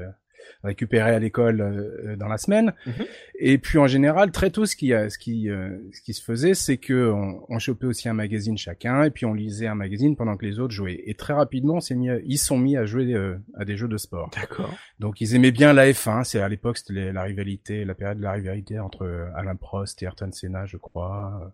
euh, 0.64 0.68
récupérées 0.68 1.14
à 1.14 1.18
l'école 1.18 1.60
euh, 1.60 2.10
euh, 2.12 2.16
dans 2.16 2.28
la 2.28 2.38
semaine. 2.38 2.72
Mhm. 2.86 2.92
Et 3.38 3.58
puis 3.58 3.78
en 3.78 3.86
général, 3.86 4.30
très 4.32 4.50
tôt, 4.50 4.66
ce 4.66 4.76
qui, 4.76 4.92
a- 4.92 5.08
ce 5.10 5.18
qui, 5.18 5.48
euh, 5.48 5.70
ce 5.92 6.00
qui 6.02 6.12
se 6.14 6.22
faisait, 6.22 6.54
c'est 6.54 6.76
que 6.76 7.10
on, 7.10 7.44
on 7.48 7.58
chopait 7.58 7.86
aussi 7.86 8.08
un 8.08 8.12
magazine 8.14 8.58
chacun, 8.58 9.04
et 9.04 9.10
puis 9.10 9.24
on 9.26 9.32
lisait 9.34 9.66
un 9.66 9.74
magazine 9.74 10.14
pendant 10.16 10.36
que 10.36 10.44
les 10.44 10.58
autres 10.58 10.74
jouaient. 10.74 11.02
Et 11.06 11.14
très 11.14 11.32
rapidement, 11.32 11.78
on 11.90 11.94
mis, 11.94 12.10
à- 12.10 12.18
ils 12.24 12.38
sont 12.38 12.58
mis 12.58 12.76
à 12.76 12.84
jouer 12.84 13.12
euh, 13.14 13.36
à 13.56 13.64
des 13.64 13.76
jeux 13.76 13.88
de 13.88 13.96
sport. 13.96 14.30
D'accord. 14.34 14.74
Donc 14.98 15.20
ils 15.20 15.34
aimaient 15.34 15.50
bien 15.52 15.72
la 15.72 15.90
F1. 15.90 16.24
C'est 16.24 16.40
à 16.40 16.48
l'époque 16.48 16.78
c'était 16.78 17.12
la 17.12 17.22
rivalité, 17.22 17.84
la 17.84 17.94
période 17.94 18.18
de 18.18 18.22
la 18.22 18.32
rivalité 18.32 18.78
entre 18.78 19.04
euh, 19.06 19.26
Alain 19.34 19.56
Prost 19.56 20.02
et 20.02 20.04
Ayrton 20.06 20.30
Senna, 20.32 20.66
je 20.66 20.76
crois. 20.76 21.52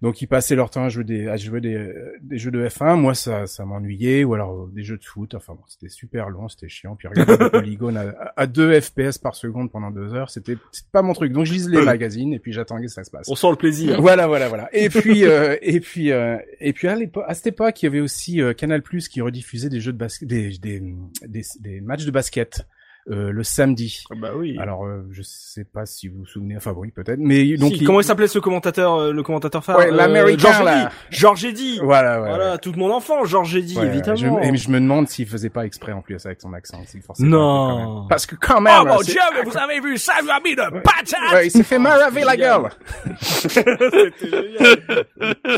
Donc 0.00 0.20
ils 0.22 0.26
passaient 0.26 0.56
leur 0.56 0.70
temps 0.70 0.84
à 0.84 0.88
jouer 0.88 1.04
des 1.04 1.28
à 1.28 1.36
jouer 1.36 1.60
des, 1.60 1.74
euh, 1.76 2.12
des 2.22 2.38
jeux 2.38 2.50
de 2.50 2.66
F1. 2.66 2.96
Moi 2.96 3.14
ça 3.14 3.46
ça 3.46 3.64
m'ennuyait 3.64 4.24
ou 4.24 4.34
alors 4.34 4.52
euh, 4.64 4.70
des 4.74 4.82
jeux 4.82 4.98
de 4.98 5.04
foot. 5.04 5.34
Enfin 5.34 5.54
bon, 5.54 5.62
c'était 5.68 5.88
super 5.88 6.28
long, 6.28 6.48
c'était 6.48 6.68
chiant. 6.68 6.96
Puis 6.96 7.08
regarder 7.08 7.36
des 7.44 7.50
polygones 7.50 7.96
à, 7.96 8.11
à 8.36 8.46
2 8.46 8.80
FPS 8.80 9.18
par 9.18 9.34
seconde 9.34 9.70
pendant 9.70 9.90
deux 9.90 10.14
heures, 10.14 10.30
c'était 10.30 10.56
pas 10.92 11.02
mon 11.02 11.12
truc. 11.12 11.32
Donc 11.32 11.46
je 11.46 11.52
lisais 11.52 11.70
les 11.70 11.82
magazines 11.82 12.32
et 12.32 12.38
puis 12.38 12.52
j'attendais 12.52 12.86
que 12.86 12.92
ça 12.92 13.04
se 13.04 13.10
passe. 13.10 13.28
On 13.28 13.34
sent 13.34 13.50
le 13.50 13.56
plaisir. 13.56 14.00
Voilà, 14.00 14.26
voilà, 14.26 14.48
voilà. 14.48 14.68
Et 14.72 14.88
puis, 14.88 15.24
euh, 15.24 15.56
et 15.62 15.80
puis, 15.80 16.12
euh, 16.12 16.36
et 16.60 16.72
puis 16.72 16.88
à 16.88 16.96
à 17.26 17.34
cette 17.34 17.46
époque, 17.48 17.82
il 17.82 17.86
y 17.86 17.88
avait 17.88 18.00
aussi 18.00 18.40
euh, 18.40 18.52
Canal 18.52 18.82
Plus 18.82 19.08
qui 19.08 19.20
rediffusait 19.20 19.68
des 19.68 19.80
jeux 19.80 19.92
de 19.92 19.98
basket, 19.98 20.28
des, 20.28 20.58
des, 20.58 20.82
des, 21.26 21.42
des 21.60 21.80
matchs 21.80 22.04
de 22.04 22.10
basket. 22.10 22.66
Euh, 23.10 23.32
le 23.32 23.42
samedi. 23.42 24.04
Bah 24.16 24.30
oui. 24.36 24.56
Alors, 24.60 24.84
euh, 24.86 25.04
je 25.10 25.22
sais 25.22 25.64
pas 25.64 25.86
si 25.86 26.06
vous 26.08 26.20
vous 26.20 26.26
souvenez. 26.26 26.56
Enfin, 26.56 26.72
oui, 26.76 26.92
peut-être. 26.92 27.18
Mais 27.18 27.56
donc, 27.56 27.72
Si, 27.72 27.78
il- 27.80 27.86
comment 27.86 28.00
il 28.00 28.04
s'appelait 28.04 28.28
ce 28.28 28.38
commentateur, 28.38 28.94
euh, 28.94 29.12
le 29.12 29.22
commentateur 29.24 29.64
phare 29.64 29.78
Ouais, 29.78 29.90
l'Américain, 29.90 30.88
Georges. 31.10 31.44
Eddy. 31.44 31.80
Voilà, 31.82 32.20
ouais. 32.22 32.28
Voilà, 32.28 32.52
ouais. 32.52 32.58
tout 32.58 32.72
mon 32.76 32.92
enfant, 32.92 33.24
Georges 33.24 33.56
Eddy, 33.56 33.76
évidemment. 33.78 34.40
Je, 34.42 34.48
et 34.52 34.56
je 34.56 34.70
me 34.70 34.78
demande 34.78 35.08
s'il 35.08 35.26
faisait 35.26 35.50
pas 35.50 35.66
exprès 35.66 35.90
en 35.92 36.00
plus 36.02 36.24
avec 36.26 36.40
son 36.40 36.52
accent. 36.52 36.80
s'il 36.86 37.02
forçait 37.02 37.24
Non. 37.24 38.06
Parce 38.08 38.24
que 38.26 38.36
quand 38.36 38.60
même. 38.60 38.72
Oh 38.82 38.86
mon 38.86 39.00
dieu, 39.00 39.18
mais 39.34 39.42
vous 39.42 39.56
avez 39.58 39.80
vu 39.80 39.98
ça, 39.98 40.12
lui 40.22 40.30
a 40.30 40.38
mis 40.40 40.54
de 40.54 40.80
patate 40.80 41.32
Ouais, 41.34 41.46
il 41.48 41.50
s'est 41.50 41.64
fait 41.64 41.78
maraver 41.80 42.22
la 42.24 42.36
gueule. 42.36 42.68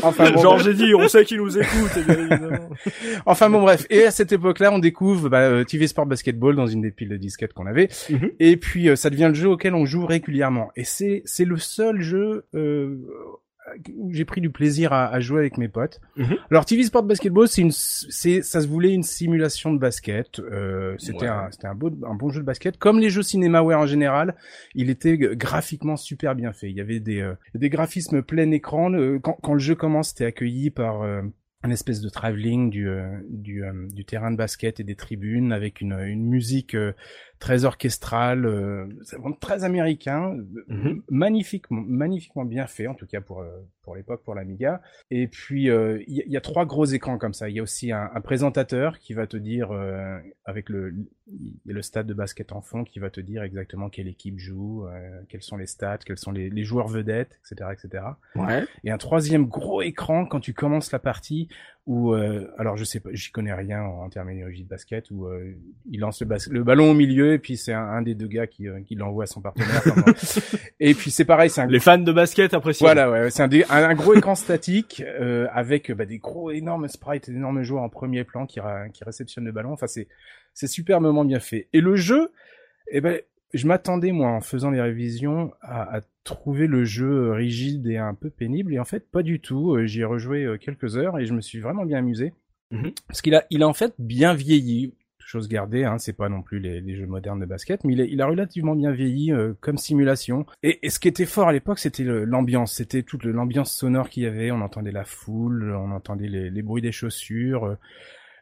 Enfin 0.03 0.31
bon, 0.31 0.41
Georges 0.41 0.67
Eddy, 0.67 0.93
on 0.95 1.07
sait 1.07 1.25
qu'il 1.25 1.37
nous 1.37 1.57
écoute, 1.57 1.91
évidemment. 1.97 2.69
Enfin 3.25 3.49
bon 3.49 3.61
bref, 3.61 3.85
et 3.89 4.03
à 4.05 4.11
cette 4.11 4.31
époque-là, 4.31 4.71
on 4.71 4.79
découvre 4.79 5.29
bah, 5.29 5.63
TV 5.65 5.87
Sport 5.87 6.05
Basketball 6.05 6.55
dans 6.55 6.67
une 6.67 6.81
des 6.81 6.91
piles 6.91 7.09
de 7.09 7.17
qu'on 7.53 7.65
avait, 7.67 7.89
Mhm. 8.09 8.31
et 8.39 8.57
puis 8.57 8.89
euh, 8.89 8.95
ça 8.95 9.09
devient 9.09 9.27
le 9.29 9.33
jeu 9.33 9.49
auquel 9.49 9.73
on 9.75 9.85
joue 9.85 10.05
régulièrement. 10.05 10.69
Et 10.75 10.83
c'est 10.83 11.21
c'est 11.25 11.45
le 11.45 11.57
seul 11.57 12.01
jeu 12.01 12.45
euh, 12.55 12.97
où 13.97 14.13
j'ai 14.13 14.25
pris 14.25 14.41
du 14.41 14.51
plaisir 14.51 14.93
à, 14.93 15.07
à 15.07 15.19
jouer 15.19 15.39
avec 15.39 15.57
mes 15.57 15.67
potes. 15.67 15.99
Mhm. 16.17 16.35
Alors 16.51 16.65
TV 16.65 16.83
Sport 16.83 17.01
Basketball, 17.03 17.47
c'est 17.47 17.61
une 17.63 17.71
c'est 17.71 18.43
ça 18.43 18.61
se 18.61 18.67
voulait 18.67 18.93
une 18.93 19.01
simulation 19.01 19.73
de 19.73 19.79
basket. 19.79 20.39
Euh, 20.39 20.93
c'était 20.99 21.23
Ouais. 21.23 21.27
un 21.29 21.49
c'était 21.49 21.65
un 21.67 21.73
beau 21.73 21.89
un 22.07 22.13
bon 22.13 22.29
jeu 22.29 22.41
de 22.41 22.45
basket. 22.45 22.77
Comme 22.77 22.99
les 22.99 23.09
jeux 23.09 23.23
Cinemaware 23.23 23.79
en 23.79 23.87
général, 23.87 24.35
il 24.75 24.91
était 24.91 25.17
graphiquement 25.17 25.97
super 25.97 26.35
bien 26.35 26.53
fait. 26.53 26.69
Il 26.69 26.77
y 26.77 26.81
avait 26.81 26.99
des 26.99 27.21
euh, 27.21 27.33
des 27.55 27.69
graphismes 27.69 28.21
plein 28.21 28.51
écran. 28.51 28.91
Quand 29.23 29.37
quand 29.41 29.53
le 29.53 29.59
jeu 29.59 29.73
commence, 29.73 30.09
c'était 30.09 30.25
accueilli 30.25 30.69
par 30.69 31.01
euh, 31.01 31.21
un 31.65 31.71
espèce 31.71 31.99
de 31.99 32.09
travelling 32.09 32.69
du 32.69 32.89
euh, 32.89 33.19
euh, 33.47 33.87
du 33.89 34.05
terrain 34.05 34.31
de 34.31 34.37
basket 34.37 34.79
et 34.79 34.83
des 34.83 34.95
tribunes 34.95 35.51
avec 35.51 35.81
une 35.81 35.93
une 35.99 36.23
musique 36.23 36.75
euh, 36.75 36.93
très 37.39 37.65
orchestrale, 37.65 38.45
euh, 38.45 38.87
c'est 39.03 39.17
vraiment 39.17 39.35
très 39.35 39.63
américain, 39.63 40.35
euh, 40.37 40.63
Mhm. 40.67 41.01
magnifiquement 41.09 41.81
magnifiquement 41.85 42.45
bien 42.45 42.67
fait 42.67 42.87
en 42.87 42.93
tout 42.93 43.05
cas 43.07 43.21
pour 43.21 43.41
euh, 43.41 43.49
pour 43.83 43.95
l'époque 43.95 44.23
pour 44.23 44.33
l'Amiga. 44.35 44.81
Et 45.11 45.27
puis 45.27 45.69
euh, 45.69 46.01
il 46.07 46.15
y, 46.15 46.21
a- 46.21 46.25
il 46.25 46.31
y 46.31 46.37
a 46.37 46.41
trois 46.41 46.65
gros 46.65 46.85
écrans 46.85 47.17
comme 47.17 47.33
ça. 47.33 47.49
Il 47.49 47.55
y 47.55 47.59
a 47.59 47.63
aussi 47.63 47.91
un, 47.91 48.09
un 48.13 48.21
présentateur 48.21 48.97
qui 48.99 49.13
va 49.13 49.27
te 49.27 49.37
dire 49.37 49.71
euh, 49.71 50.17
avec 50.45 50.69
le 50.69 50.93
y 51.27 51.53
le 51.65 51.81
stade 51.81 52.07
de 52.07 52.13
basket 52.13 52.51
en 52.51 52.61
fond 52.61 52.83
qui 52.83 52.99
va 52.99 53.09
te 53.09 53.19
dire 53.19 53.43
exactement 53.43 53.89
quelle 53.89 54.07
équipe 54.07 54.37
joue, 54.39 54.85
euh, 54.87 55.21
quels 55.29 55.41
sont 55.41 55.57
les 55.57 55.65
stats, 55.67 55.97
quels 56.05 56.17
sont 56.19 56.31
les, 56.31 56.49
les 56.49 56.63
joueurs 56.63 56.87
vedettes, 56.87 57.39
etc., 57.43 57.69
etc 57.73 58.03
Ouais. 58.35 58.63
et 58.83 58.91
un 58.91 58.97
troisième 58.97 59.45
gros 59.45 59.81
écran 59.81 60.25
quand 60.25 60.39
tu 60.39 60.53
commences 60.53 60.91
la 60.91 60.99
partie 60.99 61.47
où 61.87 62.13
euh, 62.13 62.47
alors 62.57 62.77
je 62.77 62.83
sais 62.83 62.99
pas 62.99 63.09
j'y 63.13 63.31
connais 63.31 63.53
rien 63.53 63.81
en, 63.83 64.09
terminologie 64.09 64.63
de 64.63 64.67
basket 64.69 65.11
où 65.11 65.25
euh, 65.27 65.53
il 65.89 65.99
lance 65.99 66.19
le, 66.21 66.25
bas- 66.25 66.37
le 66.49 66.63
ballon 66.63 66.89
au 66.89 66.93
milieu 66.95 67.33
et 67.33 67.37
puis 67.39 67.57
c'est 67.57 67.73
un, 67.73 67.83
un 67.83 68.01
des 68.01 68.15
deux 68.15 68.27
gars 68.27 68.47
qui, 68.47 68.67
euh, 68.67 68.81
qui 68.81 68.95
l'envoie 68.95 69.25
à 69.25 69.27
son 69.27 69.39
partenaire 69.41 69.83
bon. 69.85 70.11
et 70.79 70.95
puis 70.95 71.11
c'est 71.11 71.25
pareil 71.25 71.49
c'est 71.51 71.61
un 71.61 71.67
Les 71.67 71.79
fans 71.79 71.99
de 71.99 72.11
basket 72.11 72.55
apprécient. 72.55 72.87
voilà 72.87 73.11
ouais, 73.11 73.29
c'est 73.29 73.43
un, 73.43 73.49
un, 73.69 73.83
un 73.89 73.93
gros 73.93 74.15
écran 74.15 74.33
statique 74.33 75.03
euh, 75.05 75.47
avec 75.53 75.91
bah, 75.91 76.05
des 76.05 76.17
gros 76.17 76.49
énormes 76.49 76.87
sprites 76.87 77.29
d'énormes 77.29 77.61
joueurs 77.61 77.83
en 77.83 77.89
premier 77.89 78.23
plan 78.23 78.47
qui, 78.47 78.59
qui 78.93 79.03
réceptionnent 79.03 79.45
le 79.45 79.51
ballon 79.51 79.71
enfin 79.73 79.87
c'est 79.87 80.07
c'est 80.55 80.67
superbement 80.67 81.23
bien 81.23 81.39
fait 81.39 81.67
et 81.71 81.81
le 81.81 81.95
jeu 81.95 82.31
eh 82.89 82.99
ben 83.01 83.19
je 83.57 83.67
m'attendais 83.67 84.11
moi 84.11 84.29
en 84.29 84.41
faisant 84.41 84.69
les 84.71 84.81
révisions 84.81 85.51
à, 85.61 85.97
à 85.97 86.01
trouver 86.23 86.67
le 86.67 86.83
jeu 86.85 87.31
rigide 87.31 87.87
et 87.87 87.97
un 87.97 88.13
peu 88.13 88.29
pénible 88.29 88.73
et 88.73 88.79
en 88.79 88.85
fait 88.85 89.09
pas 89.09 89.23
du 89.23 89.39
tout. 89.39 89.75
Euh, 89.75 89.85
J'y 89.85 90.01
ai 90.01 90.05
rejoué 90.05 90.43
euh, 90.43 90.57
quelques 90.57 90.97
heures 90.97 91.19
et 91.19 91.25
je 91.25 91.33
me 91.33 91.41
suis 91.41 91.59
vraiment 91.59 91.85
bien 91.85 91.99
amusé 91.99 92.33
Mhm. 92.71 92.91
parce 93.07 93.21
qu'il 93.21 93.35
a 93.35 93.45
il 93.51 93.61
a 93.61 93.67
en 93.67 93.73
fait 93.73 93.93
bien 93.99 94.33
vieilli. 94.33 94.93
Chose 95.27 95.47
gardée, 95.47 95.83
hein, 95.85 95.97
c'est 95.97 96.13
pas 96.15 96.29
non 96.29 96.43
plus 96.43 96.59
les, 96.59 96.81
les 96.81 96.95
jeux 96.95 97.07
modernes 97.07 97.39
de 97.39 97.45
basket, 97.47 97.83
mais 97.83 97.93
il 97.93 98.01
a, 98.01 98.05
il 98.05 98.21
a 98.21 98.27
relativement 98.27 98.75
bien 98.75 98.91
vieilli 98.91 99.31
euh, 99.31 99.53
comme 99.59 99.77
simulation. 99.79 100.45
Et, 100.61 100.85
et 100.85 100.91
ce 100.91 100.99
qui 100.99 101.07
était 101.07 101.25
fort 101.25 101.47
à 101.47 101.51
l'époque, 101.51 101.79
c'était 101.79 102.03
l'ambiance, 102.03 102.73
c'était 102.73 103.01
toute 103.01 103.23
l'ambiance 103.23 103.71
sonore 103.75 104.09
qu'il 104.09 104.21
y 104.21 104.27
avait. 104.27 104.51
On 104.51 104.61
entendait 104.61 104.91
la 104.91 105.03
foule, 105.03 105.71
on 105.75 105.89
entendait 105.91 106.27
les, 106.27 106.51
les 106.51 106.61
bruits 106.61 106.83
des 106.83 106.91
chaussures, 106.91 107.65
euh, 107.65 107.75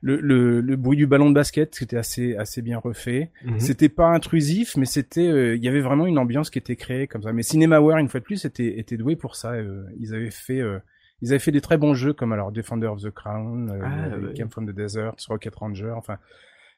le, 0.05 0.19
le, 0.19 0.59
le 0.59 0.75
bruit 0.75 0.97
du 0.97 1.07
ballon 1.07 1.29
de 1.29 1.33
basket, 1.33 1.73
c'était 1.75 1.95
assez 1.95 2.35
assez 2.35 2.61
bien 2.61 2.77
refait. 2.77 3.31
Mhm. 3.45 3.59
C'était 3.59 3.87
pas 3.87 4.07
intrusif, 4.07 4.75
mais 4.75 4.85
c'était, 4.85 5.25
euh, 5.27 5.55
il 5.55 5.63
y 5.63 5.69
avait 5.69 5.79
vraiment 5.79 6.05
une 6.05 6.17
ambiance 6.17 6.49
qui 6.49 6.59
était 6.59 6.75
créée 6.75 7.07
comme 7.07 7.23
ça. 7.23 7.31
Mais 7.31 7.41
Cinemaware, 7.41 7.99
une 7.99 8.09
fois 8.09 8.19
de 8.19 8.25
plus, 8.25 8.43
était, 8.43 8.77
était 8.79 8.97
doué 8.97 9.15
pour 9.15 9.37
ça. 9.37 9.53
euh, 9.53 9.85
ils 9.99 10.13
avaient 10.13 10.29
fait, 10.29 10.59
euh, 10.59 10.79
ils 11.21 11.29
avaient 11.29 11.39
fait 11.39 11.51
des 11.51 11.61
très 11.61 11.77
bons 11.77 11.93
jeux 11.93 12.11
comme 12.11 12.33
alors 12.33 12.51
Defender 12.51 12.87
of 12.87 13.01
the 13.01 13.11
Crown, 13.11 13.69
euh, 13.71 13.79
Ah, 13.81 14.17
ouais. 14.17 14.33
Camp 14.37 14.49
from 14.51 14.67
the 14.69 14.75
Desert, 14.75 15.13
Rocket 15.29 15.55
Ranger. 15.55 15.93
Enfin, 15.95 16.17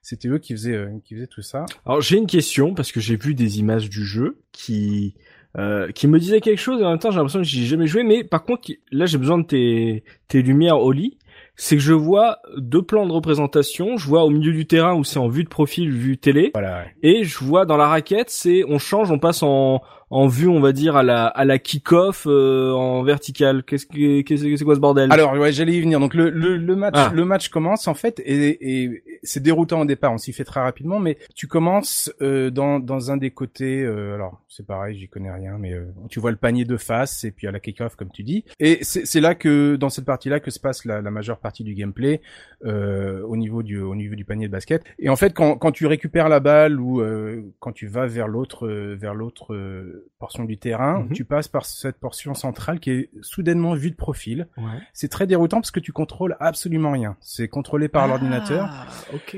c'était 0.04 0.28
eux 0.28 0.38
qui 0.38 0.54
faisaient, 0.54 0.76
euh, 0.76 0.90
qui 1.04 1.16
faisaient 1.16 1.26
tout 1.26 1.42
ça. 1.42 1.66
Alors 1.88 2.02
j'ai 2.02 2.18
une 2.18 2.28
question 2.28 2.76
parce 2.76 2.92
que 2.92 3.00
j'ai 3.00 3.16
vu 3.16 3.34
des 3.34 3.58
images 3.60 3.90
du 3.90 4.06
jeu 4.06 4.38
qui 4.52 5.16
euh, 5.58 5.90
qui 5.94 6.08
me 6.08 6.20
disaient 6.20 6.42
quelque 6.42 6.60
chose 6.60 6.80
et 6.82 6.84
en 6.86 6.92
même 6.92 7.00
temps 7.00 7.10
j'ai 7.10 7.16
l'impression 7.18 7.40
que 7.40 7.46
j'y 7.46 7.64
ai 7.64 7.66
jamais 7.66 7.88
joué 7.88 8.04
mais 8.04 8.24
par 8.26 8.44
contre 8.44 8.72
là 8.92 9.06
j'ai 9.06 9.18
besoin 9.18 9.38
de 9.40 9.46
tes 9.46 10.04
tes 10.28 10.42
lumières 10.44 10.78
Oli 10.80 11.18
c'est 11.58 11.76
que 11.78 11.82
je 11.82 11.94
vois 11.94 12.40
deux 12.58 12.82
plans 12.82 13.06
de 13.06 13.12
représentation 13.12 13.98
je 13.98 14.08
vois 14.08 14.24
au 14.24 14.30
milieu 14.30 14.52
du 14.52 14.66
terrain 14.68 14.94
où 14.96 15.04
c'est 15.04 15.20
en 15.20 15.28
vue 15.28 15.44
de 15.44 15.50
profil 15.50 15.90
vue 15.92 16.18
télé 16.18 16.52
Voilà. 16.54 16.80
ouais. 16.80 16.96
et 17.04 17.24
je 17.24 17.38
vois 17.44 17.66
dans 17.66 17.78
la 17.78 17.88
raquette 17.88 18.30
c'est 18.30 18.64
on 18.68 18.78
change 18.80 19.12
on 19.12 19.20
passe 19.20 19.42
en 19.44 19.82
en 20.18 20.28
vue 20.28 20.48
on 20.48 20.62
va 20.62 20.72
dire 20.72 20.96
à 20.96 21.04
la 21.04 21.26
à 21.28 21.44
la 21.44 21.60
kick-off 21.60 22.26
euh, 22.26 22.72
en 22.72 23.04
vertical 23.04 23.64
qu'est-ce 23.64 23.86
que 23.86 24.22
qu'est-ce 24.22 24.44
que 24.46 24.56
c'est 24.56 24.64
quoi 24.64 24.76
ce 24.76 24.80
bordel? 24.80 25.12
Alors 25.12 25.34
ouais, 25.34 25.52
j'allais 25.52 25.74
y 25.74 25.82
venir. 25.82 26.00
Donc 26.00 26.14
le, 26.14 26.30
le, 26.30 26.56
le 26.56 26.76
match, 26.76 26.94
Ah. 26.98 27.12
le 27.14 27.26
match 27.26 27.50
commence 27.50 27.88
en 27.90 27.94
fait 27.96 28.20
et, 28.26 28.82
et 28.84 29.04
c'est 29.24 29.44
déroutant 29.44 29.82
au 29.82 29.86
départ. 29.86 30.14
On 30.14 30.18
s'y 30.18 30.32
fait 30.32 30.46
très 30.46 30.62
rapidement, 30.62 31.00
mais 31.00 31.18
tu 31.36 31.48
commences 31.48 32.14
euh, 32.22 32.50
dans 32.50 32.80
dans 32.80 33.12
un 33.12 33.18
des 33.18 33.32
côtés. 33.32 33.84
euh, 33.84 34.16
alors 34.16 34.42
c'est 34.48 34.66
pareil, 34.66 34.98
j'y 34.98 35.10
connais 35.10 35.32
rien, 35.32 35.58
mais 35.60 35.74
euh, 35.74 35.86
tu 36.10 36.22
vois 36.22 36.32
le 36.32 36.38
panier 36.38 36.64
de 36.64 36.78
face 36.78 37.26
et 37.26 37.32
puis 37.32 37.46
à 37.48 37.52
la 37.52 37.60
kick-off 37.60 37.96
comme 37.98 38.10
tu 38.12 38.24
dis. 38.24 38.46
Et 38.62 38.80
c'est 38.84 39.06
c'est 39.06 39.20
là 39.22 39.36
que 39.36 39.76
dans 39.76 39.90
cette 39.90 40.06
partie-là 40.06 40.40
que 40.40 40.50
se 40.50 40.60
passe 40.62 40.86
la, 40.86 41.02
la 41.02 41.12
majeure 41.12 41.40
partie 41.40 41.64
du 41.66 41.74
gameplay 41.74 42.22
euh, 42.66 43.22
au 43.24 43.36
niveau 43.36 43.64
du 43.64 43.82
au 43.82 43.96
niveau 43.96 44.16
du 44.16 44.24
panier 44.24 44.48
de 44.48 44.52
basket. 44.54 44.82
Et 44.98 45.10
en 45.10 45.18
fait, 45.18 45.34
quand 45.34 45.58
quand 45.58 45.72
tu 45.74 45.88
récupères 45.88 46.30
la 46.30 46.40
balle 46.40 46.80
ou 46.80 47.02
euh, 47.02 47.42
quand 47.60 47.74
tu 47.74 47.88
vas 47.88 48.06
vers 48.08 48.30
l'autre 48.30 48.68
vers 48.70 49.14
l'autre 49.14 49.54
euh, 49.54 50.04
portion 50.20 50.46
du 50.46 50.58
terrain, 50.58 51.00
Mhm. 51.04 51.14
tu 51.14 51.26
passes 51.26 51.48
par 51.48 51.66
cette 51.66 51.98
portion 51.98 52.34
centrale 52.34 52.80
qui 52.80 52.92
est 52.92 53.10
soudainement 53.22 53.74
vue 53.74 53.92
de 53.92 53.96
profil. 53.96 54.48
Ouais. 54.58 54.64
C'est 54.94 55.10
très 55.10 55.28
déroutant 55.28 55.58
parce 55.62 55.72
que 55.72 55.80
tu 55.80 55.92
contrôles 55.92 56.36
absolument 56.40 56.92
rien. 56.92 57.18
C'est 57.22 57.48
contrôlé 57.48 57.88
par 57.90 58.08
l'ordinateur. 58.08 58.68
Ah. 58.72 58.88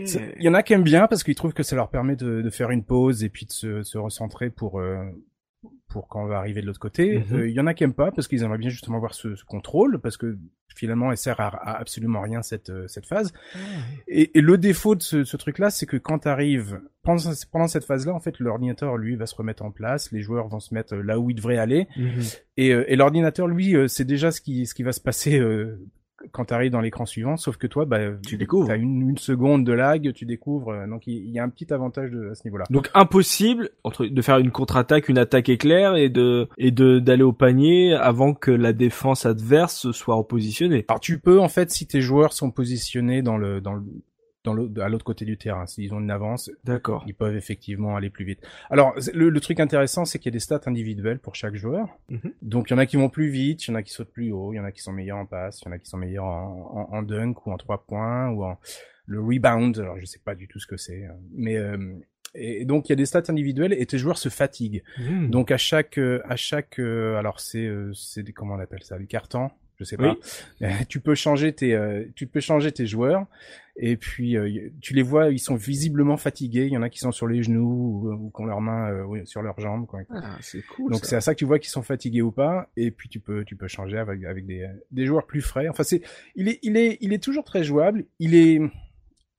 C'est- 0.05 0.35
Il 0.37 0.43
y 0.43 0.49
en 0.49 0.53
a 0.53 0.63
qui 0.63 0.73
aiment 0.73 0.83
bien 0.83 1.07
parce 1.07 1.23
qu'ils 1.23 1.35
trouvent 1.35 1.53
que 1.53 1.63
ça 1.63 1.75
leur 1.75 1.89
permet 1.89 2.15
de, 2.15 2.41
de 2.41 2.49
faire 2.49 2.69
une 2.71 2.83
pause 2.83 3.23
et 3.23 3.29
puis 3.29 3.45
de 3.45 3.51
se, 3.51 3.83
se 3.83 3.97
recentrer 3.97 4.49
pour 4.49 4.79
euh, 4.79 5.03
pour 5.89 6.07
quand 6.07 6.23
on 6.23 6.27
va 6.27 6.37
arriver 6.37 6.61
de 6.61 6.67
l'autre 6.67 6.79
côté. 6.79 7.19
Mhm. 7.19 7.37
Euh, 7.39 7.47
Il 7.49 7.53
y 7.55 7.59
en 7.59 7.67
a 7.67 7.73
qui 7.73 7.83
aiment 7.83 7.93
pas 7.93 8.11
parce 8.11 8.27
qu'ils 8.27 8.43
aimeraient 8.43 8.57
bien 8.57 8.69
justement 8.69 8.99
voir 8.99 9.13
ce, 9.13 9.35
ce 9.35 9.43
contrôle 9.43 9.99
parce 9.99 10.17
que 10.17 10.37
finalement 10.75 11.09
elle 11.11 11.17
sert 11.17 11.39
à, 11.39 11.47
à 11.47 11.79
absolument 11.79 12.21
rien 12.21 12.43
cette 12.43 12.69
euh, 12.69 12.87
cette 12.87 13.07
phase. 13.07 13.33
Et, 14.07 14.37
et 14.37 14.41
le 14.41 14.57
défaut 14.57 14.95
de 14.95 15.01
ce, 15.01 15.23
ce 15.23 15.35
truc-là, 15.37 15.69
c'est 15.71 15.85
que 15.87 15.97
quand 15.97 16.19
tu 16.19 16.27
arrives 16.27 16.79
pendant, 17.03 17.31
pendant 17.51 17.67
cette 17.67 17.85
phase-là, 17.85 18.13
en 18.13 18.19
fait, 18.19 18.39
l'ordinateur 18.39 18.97
lui 18.97 19.15
va 19.15 19.25
se 19.25 19.33
remettre 19.35 19.63
en 19.63 19.71
place, 19.71 20.11
les 20.11 20.21
joueurs 20.21 20.47
vont 20.47 20.59
se 20.59 20.73
mettre 20.73 20.95
là 20.95 21.19
où 21.19 21.29
ils 21.31 21.35
devraient 21.35 21.57
aller, 21.57 21.87
Mhm. 21.97 22.21
et, 22.57 22.73
euh, 22.73 22.85
et 22.91 22.95
l'ordinateur 22.95 23.47
lui, 23.47 23.75
euh, 23.75 23.87
c'est 23.87 24.05
déjà 24.05 24.31
ce 24.31 24.41
qui 24.41 24.65
ce 24.67 24.73
qui 24.75 24.83
va 24.83 24.91
se 24.91 25.01
passer. 25.01 25.39
euh, 25.39 25.79
quand 26.31 26.45
tu 26.45 26.53
arrives 26.53 26.71
dans 26.71 26.81
l'écran 26.81 27.05
suivant, 27.05 27.37
sauf 27.37 27.57
que 27.57 27.67
toi, 27.67 27.85
bah, 27.85 27.99
Tu 28.25 28.37
découvres. 28.37 28.67
T'as 28.67 28.77
une, 28.77 29.09
une 29.09 29.17
seconde 29.17 29.63
de 29.63 29.73
lag, 29.73 30.11
tu 30.13 30.25
découvres. 30.25 30.69
euh, 30.71 30.87
donc 30.87 31.07
il 31.07 31.17
il 31.27 31.31
y 31.31 31.39
a 31.39 31.43
un 31.43 31.49
petit 31.49 31.71
avantage 31.73 32.11
de, 32.11 32.29
à 32.31 32.35
ce 32.35 32.43
niveau-là. 32.45 32.65
Donc 32.69 32.89
impossible 32.93 33.69
entre 33.83 34.05
de 34.05 34.21
faire 34.21 34.37
une 34.37 34.51
contre-attaque, 34.51 35.09
une 35.09 35.17
attaque 35.17 35.49
éclair 35.49 35.95
et 35.95 36.09
de 36.09 36.47
et 36.57 36.71
de 36.71 36.99
d'aller 36.99 37.23
au 37.23 37.33
panier 37.33 37.93
avant 37.93 38.33
que 38.33 38.51
la 38.51 38.73
défense 38.73 39.25
adverse 39.25 39.91
soit 39.91 40.15
repositionnée. 40.15 40.85
Alors 40.87 40.99
tu 40.99 41.19
peux 41.19 41.39
en 41.39 41.49
fait, 41.49 41.71
si 41.71 41.85
tes 41.87 42.01
joueurs 42.01 42.33
sont 42.33 42.51
positionnés 42.51 43.21
dans 43.21 43.37
le 43.37 43.61
dans 43.61 43.73
le 43.73 43.83
dans 44.47 44.53
le, 44.53 44.81
à 44.81 44.87
l'autre 44.87 45.03
côté 45.03 45.25
du 45.25 45.37
terrain, 45.37 45.65
s'ils 45.67 45.93
ont 45.93 45.99
une 45.99 46.09
avance, 46.09 46.49
D'accord. 46.63 47.03
ils 47.05 47.13
peuvent 47.13 47.35
effectivement 47.35 47.97
aller 47.97 48.09
plus 48.09 48.23
vite. 48.23 48.39
Alors 48.69 48.95
le, 49.13 49.29
le 49.29 49.39
truc 49.41 49.59
intéressant, 49.59 50.05
c'est 50.05 50.19
qu'il 50.19 50.29
y 50.31 50.33
a 50.33 50.37
des 50.39 50.39
stats 50.39 50.61
individuelles 50.67 51.19
pour 51.19 51.35
chaque 51.35 51.55
joueur. 51.55 51.87
Mhm. 52.09 52.31
Donc 52.41 52.69
il 52.69 52.73
y 52.73 52.75
en 52.75 52.77
a 52.77 52.85
qui 52.85 52.95
vont 52.95 53.09
plus 53.09 53.29
vite, 53.29 53.67
il 53.67 53.71
y 53.71 53.73
en 53.73 53.75
a 53.75 53.83
qui 53.83 53.91
sautent 53.91 54.13
plus 54.13 54.31
haut, 54.31 54.53
il 54.53 54.55
y 54.55 54.59
en 54.59 54.63
a 54.63 54.71
qui 54.71 54.81
sont 54.81 54.93
meilleurs 54.93 55.17
en 55.17 55.25
passe, 55.25 55.61
il 55.61 55.65
y 55.65 55.69
en 55.69 55.73
a 55.73 55.79
qui 55.79 55.89
sont 55.89 55.97
meilleurs 55.97 56.23
en, 56.23 56.87
en, 56.91 56.97
en 56.97 57.01
dunk 57.03 57.45
ou 57.45 57.51
en 57.51 57.57
trois 57.57 57.83
points 57.85 58.29
ou 58.29 58.45
en 58.45 58.57
le 59.05 59.19
rebound. 59.19 59.77
Alors 59.79 59.99
je 59.99 60.05
sais 60.05 60.21
pas 60.23 60.35
du 60.35 60.47
tout 60.47 60.59
ce 60.59 60.67
que 60.67 60.77
c'est, 60.77 61.03
hein. 61.05 61.17
mais 61.33 61.57
euh, 61.57 61.77
et 62.33 62.65
donc 62.65 62.87
il 62.87 62.91
y 62.91 62.93
a 62.93 62.95
des 62.95 63.05
stats 63.05 63.29
individuelles 63.29 63.73
et 63.73 63.85
tes 63.85 63.97
joueurs 63.97 64.17
se 64.17 64.29
fatiguent. 64.29 64.83
Mhm. 64.99 65.29
Donc 65.29 65.51
à 65.51 65.57
chaque 65.57 65.97
euh, 65.97 66.21
à 66.25 66.37
chaque 66.37 66.79
euh, 66.79 67.17
alors 67.17 67.39
c'est 67.41 67.69
c'est 67.93 68.23
des 68.23 68.31
comment 68.31 68.55
on 68.55 68.59
appelle 68.59 68.83
ça? 68.83 68.97
Des 68.97 69.07
cartons? 69.07 69.49
Je 69.79 69.83
sais 69.83 69.97
pas 69.97 70.15
Euh, 70.61 70.69
tu 70.89 70.99
peux 70.99 71.15
changer 71.15 71.53
tes 71.53 71.73
euh, 71.73 72.05
tu 72.15 72.27
peux 72.27 72.39
changer 72.39 72.71
tes 72.71 72.85
joueurs 72.85 73.25
et 73.79 73.95
puis 73.95 74.35
euh, 74.35 74.69
tu 74.81 74.93
les 74.95 75.03
vois 75.03 75.29
ils 75.29 75.39
sont 75.39 75.55
visiblement 75.55 76.17
fatigués 76.17 76.65
il 76.65 76.73
y 76.73 76.77
en 76.77 76.81
a 76.81 76.89
qui 76.89 76.97
sont 76.99 77.11
sur 77.11 77.27
les 77.27 77.43
genoux 77.43 78.01
ou, 78.03 78.11
ou 78.11 78.31
qui 78.35 78.41
ont 78.41 78.45
leurs 78.45 78.61
mains 78.61 78.89
euh, 78.89 79.25
sur 79.25 79.41
leurs 79.43 79.59
jambes 79.59 79.85
quoi. 79.85 79.99
Ah, 80.09 80.37
c'est 80.41 80.63
cool. 80.65 80.91
donc 80.91 81.01
ça. 81.01 81.09
c'est 81.09 81.15
à 81.17 81.21
ça 81.21 81.33
que 81.33 81.39
tu 81.39 81.45
vois 81.45 81.59
qu'ils 81.59 81.69
sont 81.69 81.83
fatigués 81.83 82.21
ou 82.23 82.31
pas 82.31 82.69
et 82.75 82.89
puis 82.91 83.07
tu 83.07 83.19
peux 83.19 83.43
tu 83.45 83.55
peux 83.55 83.67
changer 83.67 83.97
avec 83.97 84.23
avec 84.23 84.45
des 84.47 84.67
des 84.91 85.05
joueurs 85.05 85.27
plus 85.27 85.41
frais 85.41 85.67
enfin 85.69 85.83
c'est 85.83 86.01
il 86.35 86.47
est 86.47 86.59
il 86.63 86.75
est 86.75 86.97
il 87.01 87.13
est 87.13 87.21
toujours 87.23 87.43
très 87.43 87.63
jouable 87.63 88.05
il 88.19 88.33
est 88.35 88.59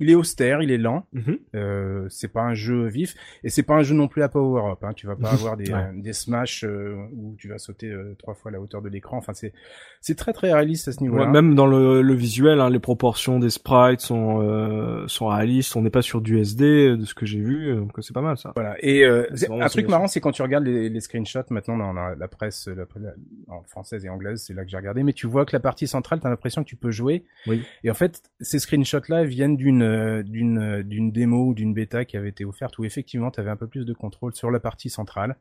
il 0.00 0.10
est 0.10 0.14
austère 0.14 0.62
il 0.62 0.70
est 0.70 0.78
lent 0.78 1.06
Mhm. 1.12 1.38
euh, 1.54 2.06
c'est 2.08 2.28
pas 2.32 2.42
un 2.42 2.54
jeu 2.54 2.86
vif 2.86 3.14
et 3.42 3.48
c'est 3.50 3.62
pas 3.62 3.74
un 3.74 3.82
jeu 3.82 3.94
non 3.94 4.06
plus 4.08 4.22
à 4.22 4.28
power 4.28 4.70
up. 4.72 4.78
Hein. 4.82 4.92
Tu 4.94 5.06
vas 5.06 5.16
pas 5.16 5.30
avoir 5.32 5.56
des, 5.56 5.72
Ouais. 5.72 5.78
euh, 5.78 5.92
des 5.94 6.12
smash 6.12 6.64
euh, 6.64 6.94
où 7.14 7.34
tu 7.38 7.48
vas 7.48 7.58
sauter 7.58 7.90
euh, 7.90 8.14
trois 8.18 8.34
fois 8.34 8.50
la 8.50 8.60
hauteur 8.60 8.80
de 8.82 8.88
l'écran. 8.88 9.16
Enfin, 9.16 9.32
c'est 9.34 9.52
c'est 10.00 10.14
très 10.16 10.32
très 10.32 10.52
réaliste 10.52 10.88
à 10.88 10.92
ce 10.92 11.02
niveau-là. 11.02 11.24
Ouais, 11.26 11.30
même 11.30 11.54
dans 11.54 11.66
le, 11.66 12.02
le 12.02 12.14
visuel, 12.14 12.60
hein, 12.60 12.70
les 12.70 12.78
proportions 12.78 13.38
des 13.38 13.50
sprites 13.50 14.00
sont 14.00 14.40
euh, 14.42 15.06
sont 15.08 15.26
réalistes. 15.28 15.74
On 15.76 15.82
n'est 15.82 15.90
pas 15.90 16.02
sur 16.02 16.20
du 16.20 16.38
SD 16.38 16.64
euh, 16.64 16.96
de 16.96 17.04
ce 17.04 17.14
que 17.14 17.26
j'ai 17.26 17.40
vu, 17.40 17.74
donc 17.74 17.92
c'est 18.00 18.14
pas 18.14 18.20
mal 18.22 18.36
ça. 18.38 18.52
Voilà. 18.54 18.76
Et 18.80 19.04
euh, 19.04 19.26
un 19.50 19.66
truc 19.68 19.88
marrant, 19.88 20.06
c'est 20.06 20.20
quand 20.20 20.32
tu 20.32 20.42
regardes 20.42 20.64
les, 20.64 20.88
les 20.88 21.00
screenshots 21.00 21.40
maintenant 21.50 21.76
dans 21.76 21.92
la, 21.92 22.14
la 22.14 22.28
presse, 22.28 22.68
la, 22.68 22.84
la- 23.00 23.14
en 23.48 23.62
française 23.62 24.04
et 24.04 24.08
anglaise, 24.08 24.42
c'est 24.46 24.54
là 24.54 24.64
que 24.64 24.70
j'ai 24.70 24.76
regardé. 24.76 25.02
Mais 25.02 25.12
tu 25.12 25.26
vois 25.26 25.44
que 25.44 25.54
la 25.56 25.60
partie 25.60 25.86
centrale, 25.88 26.20
t'as 26.20 26.30
l'impression 26.30 26.62
que 26.62 26.68
tu 26.68 26.76
peux 26.76 26.90
jouer. 26.90 27.24
Oui. 27.46 27.62
Et 27.84 27.90
en 27.90 27.94
fait, 27.94 28.22
ces 28.40 28.58
screenshots-là 28.58 29.24
viennent 29.24 29.56
d'une 29.56 29.87
euh, 29.88 30.22
d'une 30.22 30.58
euh, 30.58 30.82
d'une 30.82 31.10
démo 31.10 31.48
ou 31.48 31.54
d'une 31.54 31.74
bêta 31.74 32.04
qui 32.04 32.16
avait 32.16 32.28
été 32.28 32.44
offerte 32.44 32.78
où 32.78 32.84
effectivement, 32.84 33.30
tu 33.30 33.40
avais 33.40 33.50
un 33.50 33.56
peu 33.56 33.66
plus 33.66 33.84
de 33.84 33.92
contrôle 33.92 34.34
sur 34.34 34.50
la 34.50 34.60
partie 34.60 34.90
centrale, 34.90 35.36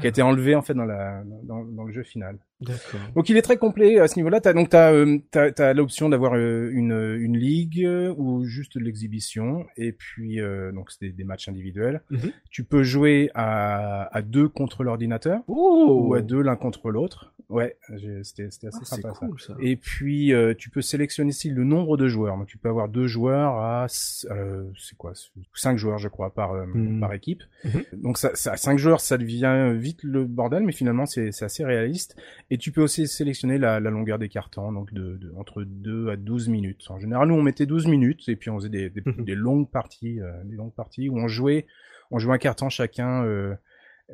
qui 0.00 0.06
a 0.06 0.08
été 0.08 0.22
enlevée 0.22 0.54
en 0.54 0.62
fait 0.62 0.74
dans 0.74 0.84
la 0.84 1.22
dans, 1.44 1.64
dans 1.64 1.84
le 1.84 1.92
jeu 1.92 2.02
final. 2.02 2.38
Donc 3.14 3.28
il 3.28 3.36
est 3.36 3.42
très 3.42 3.56
complet 3.56 3.98
à 3.98 4.08
ce 4.08 4.16
niveau-là. 4.16 4.40
T'as 4.40 4.52
donc 4.52 4.68
t'as 4.70 4.92
euh, 4.92 5.18
t'as, 5.30 5.50
t'as 5.52 5.72
l'option 5.74 6.08
d'avoir 6.08 6.34
euh, 6.34 6.70
une 6.72 7.16
une 7.20 7.36
ligue 7.36 7.84
euh, 7.84 8.14
ou 8.16 8.44
juste 8.44 8.76
l'exhibition 8.76 9.66
et 9.76 9.92
puis 9.92 10.40
euh, 10.40 10.72
donc 10.72 10.90
c'est 10.90 11.06
des, 11.06 11.12
des 11.12 11.24
matchs 11.24 11.48
individuels. 11.48 12.02
Mhm. 12.10 12.30
Tu 12.50 12.64
peux 12.64 12.82
jouer 12.82 13.30
à 13.34 14.14
à 14.16 14.22
deux 14.22 14.48
contre 14.48 14.84
l'ordinateur 14.84 15.40
Oh, 15.48 16.06
ou 16.08 16.14
à 16.14 16.22
deux 16.22 16.42
l'un 16.42 16.56
contre 16.56 16.90
l'autre. 16.90 17.32
Ouais, 17.48 17.76
c'était 18.22 18.50
c'était 18.50 18.68
assez 18.68 18.78
Ah, 18.80 18.84
sympa 18.86 19.08
ça. 19.12 19.26
cool 19.26 19.38
ça. 19.38 19.54
Et 19.60 19.76
puis 19.76 20.32
euh, 20.32 20.54
tu 20.56 20.70
peux 20.70 20.80
sélectionner 20.80 21.30
ici 21.30 21.50
le 21.50 21.64
nombre 21.64 21.98
de 21.98 22.08
joueurs. 22.08 22.38
Donc 22.38 22.46
tu 22.46 22.56
peux 22.56 22.70
avoir 22.70 22.88
deux 22.88 23.06
joueurs 23.06 23.52
à 23.56 23.86
euh, 24.30 24.64
c'est 24.78 24.96
quoi? 24.96 25.12
Cinq 25.54 25.76
joueurs 25.76 25.98
je 25.98 26.08
crois 26.08 26.32
par 26.32 26.52
euh, 26.52 26.64
Mhm. 26.64 27.00
par 27.00 27.12
équipe. 27.12 27.42
Mhm. 27.64 27.82
Donc 28.02 28.16
ça, 28.16 28.30
ça 28.34 28.56
cinq 28.56 28.78
joueurs 28.78 29.00
ça 29.00 29.18
devient 29.18 29.74
vite 29.76 30.02
le 30.02 30.24
bordel 30.24 30.62
mais 30.62 30.72
finalement 30.72 31.04
c'est 31.04 31.30
c'est 31.30 31.44
assez 31.44 31.62
réaliste 31.64 32.16
et 32.52 32.58
tu 32.58 32.70
peux 32.70 32.82
aussi 32.82 33.08
sélectionner 33.08 33.56
la, 33.56 33.80
la 33.80 33.88
longueur 33.88 34.18
des 34.18 34.28
cartons 34.28 34.72
donc 34.72 34.92
de, 34.92 35.16
de 35.16 35.32
entre 35.38 35.62
2 35.62 36.10
à 36.10 36.16
12 36.16 36.48
minutes. 36.50 36.84
En 36.90 36.98
général 36.98 37.28
nous 37.28 37.34
on 37.34 37.42
mettait 37.42 37.64
12 37.64 37.86
minutes 37.86 38.28
et 38.28 38.36
puis 38.36 38.50
on 38.50 38.58
faisait 38.58 38.68
des 38.68 38.90
des, 38.90 39.00
des 39.18 39.34
longues 39.34 39.70
parties 39.70 40.20
euh, 40.20 40.30
des 40.44 40.56
longues 40.56 40.74
parties 40.74 41.08
où 41.08 41.18
on 41.18 41.28
jouait 41.28 41.64
on 42.10 42.18
jouait 42.18 42.34
un 42.34 42.38
carton 42.38 42.68
chacun 42.68 43.24
euh, 43.24 43.54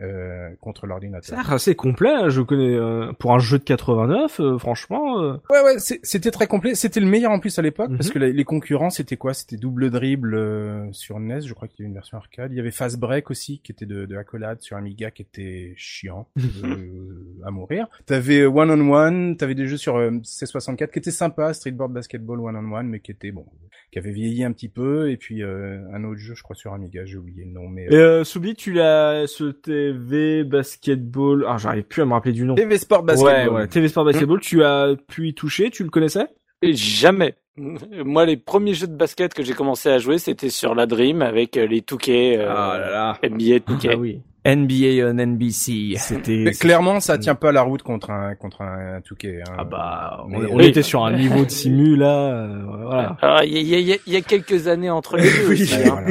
euh, 0.01 0.51
contre 0.61 0.87
l'ordinateur. 0.87 1.37
l'air 1.37 1.53
assez 1.53 1.75
complet. 1.75 2.11
hein, 2.11 2.29
Je 2.29 2.41
connais 2.43 2.75
euh, 2.77 3.13
pour 3.19 3.33
un 3.35 3.39
jeu 3.39 3.59
de 3.59 3.65
89, 3.65 4.41
euh, 4.41 4.59
franchement. 4.59 5.21
euh, 5.23 5.37
Ouais, 5.51 5.63
ouais, 5.65 5.79
c'est- 5.79 6.01
c'était 6.03 6.31
très 6.31 6.47
complet. 6.47 6.75
C'était 6.75 7.01
le 7.01 7.07
meilleur 7.07 7.33
en 7.33 7.39
plus 7.41 7.59
à 7.59 7.63
l'époque, 7.63 7.91
parce 7.97 8.09
Mhm. 8.09 8.13
que 8.15 8.19
la- 8.21 8.29
les 8.31 8.45
concurrents, 8.45 8.91
c'était 8.91 9.17
quoi? 9.17 9.35
C'était 9.35 9.57
double 9.57 9.91
dribble 9.91 10.35
euh, 10.35 10.87
sur 10.93 11.19
NES, 11.19 11.41
je 11.47 11.55
crois 11.55 11.69
qu'il 11.69 11.81
y 11.81 11.83
avait 11.83 11.89
une 11.89 11.95
version 11.95 12.17
arcade. 12.19 12.53
Il 12.53 12.57
y 12.57 12.61
avait 12.61 12.71
Fast 12.71 12.99
Break 12.99 13.31
aussi, 13.31 13.61
qui 13.61 13.73
était 13.73 13.87
de, 13.87 14.07
de 14.07 14.17
accolade 14.17 14.61
sur 14.63 14.77
Amiga, 14.77 15.11
qui 15.11 15.23
était 15.23 15.75
chiant 15.77 16.29
euh, 16.65 17.25
à 17.45 17.51
mourir. 17.51 17.87
T'avais 18.07 18.45
One 18.47 18.71
on 18.71 18.93
One, 18.93 19.37
t'avais 19.37 19.55
des 19.55 19.67
jeux 19.67 19.77
sur 19.77 19.97
euh, 19.97 20.11
C64 20.23 20.91
qui 20.93 20.99
étaient 20.99 21.11
sympas, 21.11 21.53
Streetboard 21.55 21.93
Basketball 21.93 22.41
One 22.41 22.57
on 22.57 22.73
One, 22.77 22.89
mais 22.89 23.01
qui 23.01 23.11
étaient 23.11 23.33
bon, 23.33 23.47
qui 23.91 23.99
avaient 23.99 24.11
vieilli 24.13 24.45
un 24.45 24.53
petit 24.53 24.69
peu. 24.69 25.11
Et 25.11 25.17
puis 25.17 25.43
euh, 25.43 25.81
un 25.93 26.05
autre 26.05 26.19
jeu, 26.21 26.35
je 26.35 26.43
crois 26.43 26.57
sur 26.57 26.73
Amiga, 26.73 27.05
j'ai 27.05 27.17
oublié 27.17 27.45
le 27.45 27.51
nom, 27.53 27.69
mais 27.69 27.85
Et 27.87 27.95
euh, 27.95 28.25
Soubi, 28.25 28.55
tu 28.55 28.73
l'as 28.73 29.27
ce 29.27 29.51
TV 29.93 30.45
basketball. 30.45 31.45
Ah, 31.49 31.57
j'arrive 31.59 31.85
plus 31.85 32.03
à 32.03 32.05
me 32.05 32.13
rappeler 32.13 32.33
du 32.33 32.45
nom. 32.45 32.55
TV 32.55 32.79
Sport 32.79 33.03
Basketball. 33.03 33.49
Ouais, 33.49 33.61
ouais, 33.61 33.69
TV 33.69 33.89
Sport 33.89 34.05
Basketball. 34.05 34.41
Tu 34.41 34.63
as 34.65 34.95
pu 35.09 35.29
y 35.29 35.35
toucher. 35.35 35.71
Tu 35.71 35.85
le 35.85 35.91
connaissais? 35.91 36.27
Et 36.63 36.75
Jamais. 36.75 37.35
Moi, 37.57 38.25
les 38.25 38.37
premiers 38.37 38.75
jeux 38.75 38.87
de 38.87 38.97
basket 38.97 39.35
que 39.35 39.43
j'ai 39.43 39.53
commencé 39.53 39.89
à 39.89 39.99
jouer, 39.99 40.19
c'était 40.19 40.51
sur 40.51 40.75
la 40.75 40.87
Dream 40.87 41.23
avec 41.23 41.57
euh, 41.57 41.67
les 41.67 41.83
Touquets, 41.83 42.37
euh, 42.39 42.47
là. 42.47 43.19
NBA 43.23 43.61
Touquet. 43.61 43.91
Ah 43.95 43.97
oui. 43.97 44.21
NBA 44.47 45.05
on 45.07 45.19
NBC. 45.19 45.95
C'était. 45.97 46.51
Clairement, 46.59 47.01
ça 47.01 47.19
tient 47.19 47.35
pas 47.35 47.53
la 47.53 47.63
route 47.63 47.83
contre 47.83 48.11
un 48.11 48.35
contre 48.35 48.63
un, 48.63 48.97
un 48.97 49.01
Touquet. 49.01 49.41
Hein. 49.47 49.53
Ah 49.59 49.65
bah, 49.65 50.25
on, 50.25 50.29
Mais- 50.29 50.47
on 50.51 50.57
Oui. 50.57 50.67
était 50.67 50.83
sur 50.83 51.05
un 51.05 51.13
niveau 51.13 51.45
de 51.45 51.51
simu 51.51 51.97
là. 51.97 52.33
euh, 52.33 52.63
voilà. 52.67 53.17
Alors, 53.21 53.43
il 53.45 53.53
y 53.53 53.57
a, 53.59 53.61
il 53.61 53.69
y 53.69 53.75
a- 53.75 53.79
il 53.79 53.89
y 53.89 53.93
a- 53.93 53.99
il 54.07 54.13
y 54.13 54.17
a 54.17 54.21
quelques 54.21 54.69
années 54.69 54.91
entre 54.91 55.17
les 55.17 55.25
deux. 55.25 55.29
Oui. 55.49 55.63
aussi, 55.63 55.75
hein. 55.89 56.05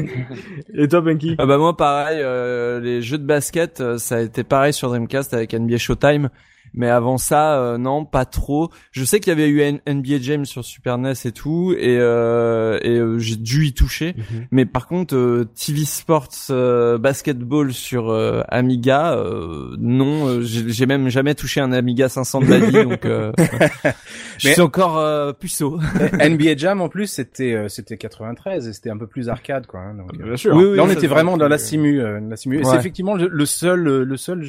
Et 0.75 0.88
toi, 0.88 1.01
Benki? 1.01 1.36
Ah 1.39 1.45
bah 1.45 1.57
moi 1.57 1.75
pareil, 1.78 2.19
euh, 2.21 2.80
les 2.80 3.01
jeux 3.01 3.17
de 3.17 3.25
basket, 3.25 3.82
euh, 3.82 3.97
ça 3.97 4.15
a 4.17 4.21
été 4.21 4.43
pareil 4.43 4.73
sur 4.73 4.89
Dreamcast 4.89 5.34
avec 5.34 5.53
NBA 5.53 5.78
Showtime. 5.78 6.30
Mais 6.74 6.89
avant 6.89 7.18
ça, 7.18 7.59
euh, 7.59 7.78
non, 7.78 8.05
pas 8.05 8.26
trop. 8.26 8.70
Je 8.91 9.03
sais 9.03 9.20
qu'il 9.20 9.32
y 9.32 9.36
avait 9.36 9.47
eu 9.49 9.61
N- 9.61 9.80
NBA 9.88 10.20
Jam 10.22 10.45
sur 10.45 10.63
Super 10.63 10.97
NES 10.97 11.13
et 11.26 11.32
tout, 11.32 11.74
et, 11.78 11.97
euh, 11.99 12.78
et 12.82 12.97
euh, 12.97 13.18
j'ai 13.20 13.36
dû 13.36 13.65
y 13.65 13.74
toucher. 13.74 14.15
Mais 14.51 14.65
par 14.65 14.88
contre, 14.88 15.15
euh, 15.15 15.45
TV 15.55 15.86
Sports 15.86 16.30
euh, 16.49 16.97
Basketball 16.97 17.74
sur 17.74 18.09
euh, 18.09 18.41
Amiga, 18.49 19.13
euh, 19.15 19.76
non, 19.80 20.28
euh, 20.28 20.41
j'ai 20.41 20.70
j'ai 20.70 20.86
même 20.86 21.09
jamais 21.09 21.36
touché 21.36 21.61
un 21.61 21.72
Amiga 21.72 22.09
500 22.09 22.41
de 22.41 22.45
ma 22.47 22.57
vie, 22.59 22.84
donc 22.84 23.05
euh, 23.05 23.32
je 24.38 24.49
suis 24.49 24.61
encore 24.61 24.97
euh, 24.97 25.34
puceau. 25.34 25.80
NBA 26.20 26.55
Jam 26.57 26.82
en 26.82 26.89
plus 26.89 27.07
c'était 27.07 27.53
euh, 27.53 27.68
c'était 27.70 27.97
93 27.97 28.68
et 28.68 28.74
c'était 28.74 28.89
un 28.89 28.97
peu 28.97 29.07
plus 29.07 29.30
arcade 29.30 29.68
quoi. 29.68 29.80
hein, 29.82 29.95
donc, 29.95 30.13
euh, 30.20 30.26
Bien 30.26 30.36
sûr. 30.38 30.55
Oui, 30.55 30.63
oui, 30.65 30.78
là 30.78 30.84
on 30.84 30.89
était 30.89 31.07
vraiment 31.07 31.38
dans 31.38 31.47
la 31.47 31.57
simu, 31.57 32.01
euh, 32.01 32.20
la 32.30 32.36
simu. 32.36 32.59
Et 32.59 32.63
c'est 32.63 32.76
effectivement 32.80 33.15
le, 33.15 33.28
le 33.28 33.45
seul 33.45 33.82
le 34.03 34.18
seul 34.18 34.45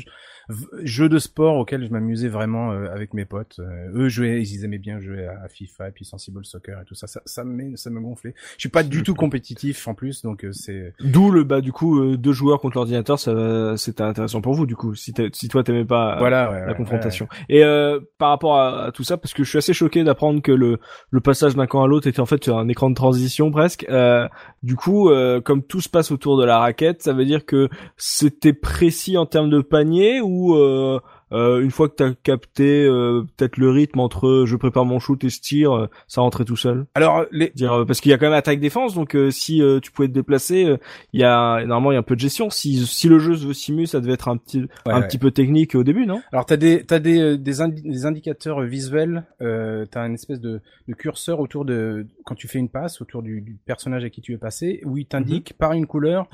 j- 0.49 0.55
v- 0.55 0.67
jeu 0.85 1.09
de 1.09 1.19
sport 1.19 1.57
auquel 1.57 1.85
je 1.87 1.91
m'amusais 1.91 2.29
vraiment 2.29 2.73
euh, 2.73 2.93
avec 2.93 3.15
mes 3.15 3.25
potes. 3.25 3.61
Euh, 3.61 3.91
eux 4.05 4.09
jouaient, 4.09 4.43
ils 4.43 4.65
aimaient 4.65 4.79
bien 4.79 5.01
jouer 5.01 5.27
à, 5.27 5.49
FIFA 5.49 5.89
et 5.89 5.93
puis 5.93 6.05
Sensible 6.05 6.45
Soccer 6.45 6.81
et 6.81 6.85
tout 6.85 6.95
ça. 6.95 7.07
Ça 7.07 7.21
ça 7.25 7.45
me 7.45 7.77
ça 7.77 7.91
me 7.91 8.01
gonflait. 8.01 8.35
Je 8.57 8.61
suis 8.61 8.69
pas 8.69 8.83
du 8.83 9.03
tout 9.03 9.15
compétitif 9.15 9.87
en 9.89 9.95
plus 9.95 10.23
donc 10.23 10.45
euh, 10.45 10.53
c'est 10.53 10.95
D'où 11.01 11.31
le 11.31 11.45
bah 11.45 11.61
du 11.61 11.73
coup 11.73 12.17
deux 12.17 12.33
joueurs 12.33 12.61
contre 12.61 12.77
l'ordinateur, 12.77 13.19
ça 13.19 13.77
c'était 13.77 14.03
intéressant 14.03 14.41
pour 14.41 14.55
vous 14.55 14.67
du 14.67 14.77
coup. 14.77 14.95
Si, 14.95 15.13
si 15.33 15.49
toi 15.49 15.63
t'aimais 15.63 15.85
pas 15.85 16.17
voilà 16.19 16.51
ouais, 16.51 16.61
la 16.61 16.67
ouais, 16.69 16.75
confrontation. 16.75 17.29
Et 17.49 17.65
euh, 17.65 18.01
par 18.19 18.31
rapport 18.31 18.57
à, 18.59 18.85
à 18.87 18.93
tout 18.93 19.05
ça, 19.05 19.17
parce 19.17 19.35
que 19.35 19.45
je 19.45 19.49
suis 19.49 19.59
assez 19.59 19.73
choqué 19.73 20.05
d'apprendre 20.05 20.41
que 20.43 20.53
le, 20.53 20.79
le 21.11 21.21
passage 21.21 21.55
d'un 21.57 21.67
camp 21.67 21.83
à 21.83 21.87
l'autre 21.87 22.07
était 22.07 22.21
en 22.21 22.27
fait 22.27 22.49
un 22.49 22.69
écran 22.69 22.91
de 22.91 22.95
transition 22.95 23.51
presque. 23.51 23.87
Euh, 23.89 24.29
du 24.63 24.77
coup, 24.77 25.11
euh, 25.11 25.41
comme 25.41 25.63
tout 25.63 25.81
se 25.81 25.89
passe 25.89 26.11
autour 26.11 26.39
de 26.39 26.45
la 26.45 26.59
raquette, 26.59 27.03
ça 27.03 27.13
veut 27.13 27.25
dire 27.25 27.45
que 27.47 27.69
c'était 27.97 28.53
précis 28.53 29.17
en 29.17 29.27
termes 29.27 29.51
de 29.51 29.61
panier 29.61 30.21
ou 30.21 30.38
ou 30.39 30.55
euh, 30.55 31.01
euh, 31.33 31.61
une 31.61 31.71
fois 31.71 31.89
que 31.89 31.95
t'as 31.95 32.13
capté 32.23 32.85
euh, 32.85 33.23
peut-être 33.37 33.57
le 33.57 33.71
rythme 33.71 34.01
entre 34.01 34.45
je 34.47 34.57
prépare 34.57 34.85
mon 34.85 34.99
shoot 34.99 35.23
et 35.25 35.29
je 35.29 35.41
tire, 35.41 35.89
ça 36.07 36.21
rentrait 36.21 36.45
tout 36.45 36.57
seul. 36.57 36.87
Alors 36.95 37.27
les 37.33 37.51
Dire 37.55 37.85
parce 37.87 38.01
qu'il 38.01 38.11
y 38.11 38.15
a 38.15 38.19
quand 38.19 38.27
même 38.27 38.35
attaque 38.35 38.61
défense, 38.61 38.95
donc 38.95 39.15
euh, 39.15 39.31
si 39.31 39.63
euh, 39.63 39.81
tu 39.81 39.91
pouvais 39.91 40.09
te 40.09 40.13
déplacer, 40.13 40.65
euh, 40.65 40.77
il 41.13 41.21
y 41.21 41.25
a 41.25 41.65
normalement 41.67 41.91
il 41.93 41.95
y 41.95 41.97
a 41.97 42.01
un 42.01 42.03
peu 42.05 42.15
de 42.15 42.21
gestion. 42.21 42.51
Si 42.51 42.87
si 42.87 43.09
le 43.09 43.19
jeu 43.19 43.35
se 43.37 43.47
veut 43.47 43.53
simu, 43.53 43.87
ça 43.87 44.01
devait 44.01 44.15
être 44.15 44.29
un 44.29 44.37
petit 44.37 44.61
Ouais, 44.87 44.93
un 44.93 45.01
ouais. 45.01 45.07
petit 45.07 45.19
peu 45.19 45.31
technique 45.31 45.75
au 45.75 45.85
début, 45.85 46.07
non? 46.07 46.21
Alors 46.33 46.47
t'as 46.47 46.57
des 46.57 46.85
t'as 46.85 46.99
des 46.99 47.37
des, 47.37 47.61
indi- 47.61 47.83
des 47.83 48.07
indicateurs 48.07 48.63
visuels, 48.63 49.25
euh, 49.43 49.85
t'as 49.91 50.07
une 50.07 50.15
espèce 50.15 50.41
de, 50.41 50.61
de 50.89 50.95
curseur 50.95 51.41
autour 51.41 51.65
de 51.65 52.07
quand 52.25 52.35
tu 52.35 52.49
fais 52.49 52.59
une 52.59 52.69
passe 52.71 53.01
autour 53.01 53.23
du, 53.23 53.41
du 53.41 53.59
personnage 53.67 54.05
à 54.05 54.11
qui 54.11 54.21
tu 54.21 54.33
veux 54.33 54.39
passer, 54.39 54.81
où 54.85 54.97
il 54.97 55.07
t'indique 55.07 55.55
par 55.59 55.73
une 55.73 55.87
couleur 55.87 56.27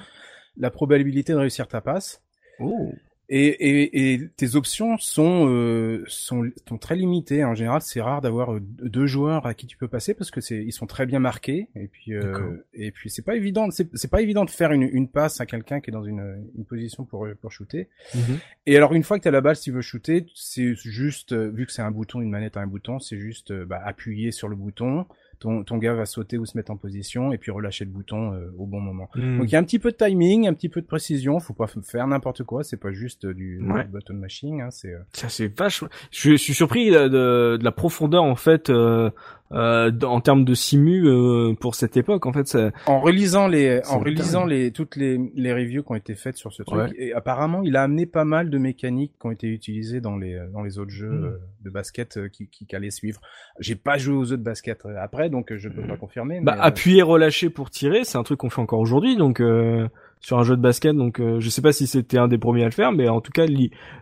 la 0.57 0.71
probabilité 0.71 1.33
de 1.33 1.39
réussir 1.39 1.67
ta 1.67 1.81
passe. 1.81 2.23
Oh. 2.61 2.93
Et, 3.31 3.47
et, 3.47 4.13
et 4.13 4.29
tes 4.37 4.55
options 4.55 4.99
sont, 4.99 5.49
euh, 5.49 6.05
sont 6.09 6.51
sont 6.69 6.79
très 6.79 6.95
limitées. 6.95 7.43
En 7.45 7.55
général, 7.55 7.81
c'est 7.81 8.03
rare 8.03 8.21
d'avoir 8.21 8.55
euh, 8.55 8.61
deux 8.61 9.07
joueurs 9.07 9.47
à 9.47 9.55
qui 9.55 9.67
tu 9.67 9.79
peux 9.79 9.89
passer 9.89 10.13
parce 10.13 10.31
que 10.31 10.41
c'est 10.43 10.63
ils 10.63 10.73
sont 10.73 10.87
très 10.87 11.07
bien 11.07 11.21
marqués. 11.21 11.69
Et 11.75 11.89
puis 11.89 12.15
euh, 12.15 12.65
et 12.75 12.91
puis 12.91 13.09
c'est 13.09 13.25
pas 13.25 13.35
évident. 13.35 13.71
C'est 13.71 13.89
c'est 13.97 14.11
pas 14.11 14.21
évident 14.21 14.45
de 14.45 14.51
faire 14.51 14.73
une, 14.73 14.83
une 14.83 15.09
passe 15.09 15.41
à 15.41 15.47
quelqu'un 15.47 15.81
qui 15.81 15.91
est 15.91 15.93
dans 15.93 16.05
une, 16.05 16.45
une 16.57 16.65
position 16.65 17.05
pour 17.05 17.27
pour 17.41 17.51
shooter. 17.51 17.89
Et 18.67 18.77
alors 18.77 18.93
une 18.93 19.03
fois 19.03 19.19
que 19.19 19.23
tu 19.23 19.29
as 19.29 19.33
la 19.33 19.41
balle, 19.41 19.57
si 19.57 19.65
tu 19.65 19.73
veux 19.73 19.81
shooter, 19.83 20.27
c'est 20.35 20.75
juste 20.75 21.33
euh, 21.33 21.51
vu 21.51 21.67
que 21.67 21.73
c'est 21.73 21.83
un 21.83 21.91
bouton, 21.91 22.21
une 22.21 22.31
manette 22.31 22.57
à 22.57 22.61
un 22.61 22.67
bouton, 22.67 22.99
c'est 22.99 23.19
juste 23.19 23.51
euh, 23.51 23.65
bah, 23.65 23.81
appuyer 23.85 24.33
sur 24.33 24.49
le 24.49 24.57
bouton. 24.57 25.07
Ton, 25.39 25.65
ton 25.65 25.77
gars 25.79 25.95
va 25.95 26.07
sauter 26.07 26.39
ou 26.39 26.47
se 26.47 26.57
mettre 26.57 26.71
en 26.71 26.77
position 26.77 27.33
et 27.33 27.39
puis 27.39 27.51
relâcher 27.51 27.85
le 27.85 27.91
bouton 27.91 28.33
euh, 28.33 28.51
au 28.59 28.67
bon 28.67 28.81
moment. 28.81 29.09
Hmm. 29.15 29.39
Donc 29.39 29.49
il 29.49 29.53
y 29.53 29.57
a 29.57 29.59
un 29.59 29.65
petit 29.65 29.79
peu 29.79 29.91
de 29.91 29.97
timing, 29.97 30.47
un 30.49 30.55
petit 30.55 30.69
peu 30.69 30.81
de 30.81 30.87
précision. 30.87 31.41
Faut 31.41 31.55
pas 31.55 31.67
faire 31.83 32.07
n'importe 32.07 32.43
quoi. 32.45 32.65
C'est 32.65 32.77
pas 32.77 32.93
juste 32.93 33.25
euh, 33.25 33.35
du, 33.35 33.61
Ouais. 33.63 33.85
du 33.85 33.91
button 33.91 34.15
mashing. 34.15 34.61
Hein, 34.63 34.71
c'est 34.71 34.93
euh, 34.93 34.99
Ça 35.13 35.29
c'est 35.29 35.49
vache. 35.49 35.83
Je, 36.11 36.31
je 36.31 36.37
suis 36.37 36.55
surpris 36.55 36.91
de, 36.91 37.09
de, 37.09 37.57
de 37.59 37.65
la 37.65 37.73
profondeur 37.73 38.23
en 38.23 38.37
fait 38.37 38.71
euh, 38.71 39.11
euh, 39.55 39.91
en 40.03 40.21
termes 40.21 40.45
de 40.45 40.55
simu 40.55 41.07
euh, 41.07 41.55
pour 41.55 41.75
cette 41.75 41.97
époque. 41.97 42.27
En 42.27 42.33
fait, 42.33 42.47
ça, 42.47 42.71
en 42.87 43.01
relisant 43.01 43.47
les, 43.47 43.81
en 43.89 43.99
relisant 44.01 44.45
les 44.45 44.73
toutes 44.73 44.97
les 44.97 45.19
les 45.35 45.53
reviews 45.53 45.83
qui 45.83 45.93
ont 45.93 45.95
été 45.97 46.15
faites 46.15 46.37
sur 46.37 46.53
ce 46.53 46.63
truc. 46.63 46.79
Ouais. 46.79 46.91
Et 46.99 47.13
apparemment, 47.13 47.63
il 47.63 47.77
a 47.77 47.83
amené 47.83 48.07
pas 48.07 48.25
mal 48.25 48.51
de 48.51 48.59
mécaniques 48.59 49.13
qui 49.21 49.27
ont 49.27 49.31
été 49.31 49.47
utilisées 49.49 50.01
dans 50.01 50.17
les 50.17 50.39
dans 50.53 50.63
les 50.63 50.79
autres 50.79 50.91
jeux 50.91 51.05
Mm. 51.11 51.25
euh, 51.25 51.39
de 51.65 51.71
basket 51.71 52.17
euh, 52.17 52.29
qui 52.29 52.49
qui, 52.49 52.67
qui 52.67 52.77
allaient 52.77 52.91
suivre. 52.91 53.21
J'ai 53.61 53.75
pas 53.77 53.97
joué 53.99 54.15
aux 54.17 54.25
jeux 54.25 54.37
de 54.37 54.43
basket 54.43 54.85
euh, 54.87 54.97
après, 55.01 55.31
donc 55.31 55.53
euh, 55.53 55.59
je 55.59 55.69
peux 55.69 55.83
pas 55.87 55.97
confirmer. 55.97 56.41
bah, 56.41 56.53
mais, 56.55 56.61
euh, 56.61 56.65
appuyer, 56.65 57.03
relâcher 57.03 57.51
pour 57.51 57.71
tirer, 57.71 58.05
c'est 58.05 58.19
un 58.19 58.23
truc 58.23 58.41
qu'on 58.41 58.51
fait 58.51 58.61
encore 58.61 58.81
aujourd'hui. 58.81 59.17
Donc 59.17 59.41
euh, 59.41 59.89
sur 60.25 60.39
un 60.39 60.43
jeu 60.43 60.57
de 60.57 60.63
basket, 60.63 60.97
donc 60.97 61.21
euh, 61.21 61.39
je 61.39 61.51
sais 61.51 61.61
pas 61.61 61.73
si 61.73 61.87
c'était 61.87 62.17
un 62.17 62.29
des 62.29 62.39
premiers 62.39 62.63
à 62.63 62.65
le 62.65 62.71
faire, 62.71 62.93
mais 62.93 63.11
en 63.11 63.21
tout 63.21 63.31
cas, 63.31 63.45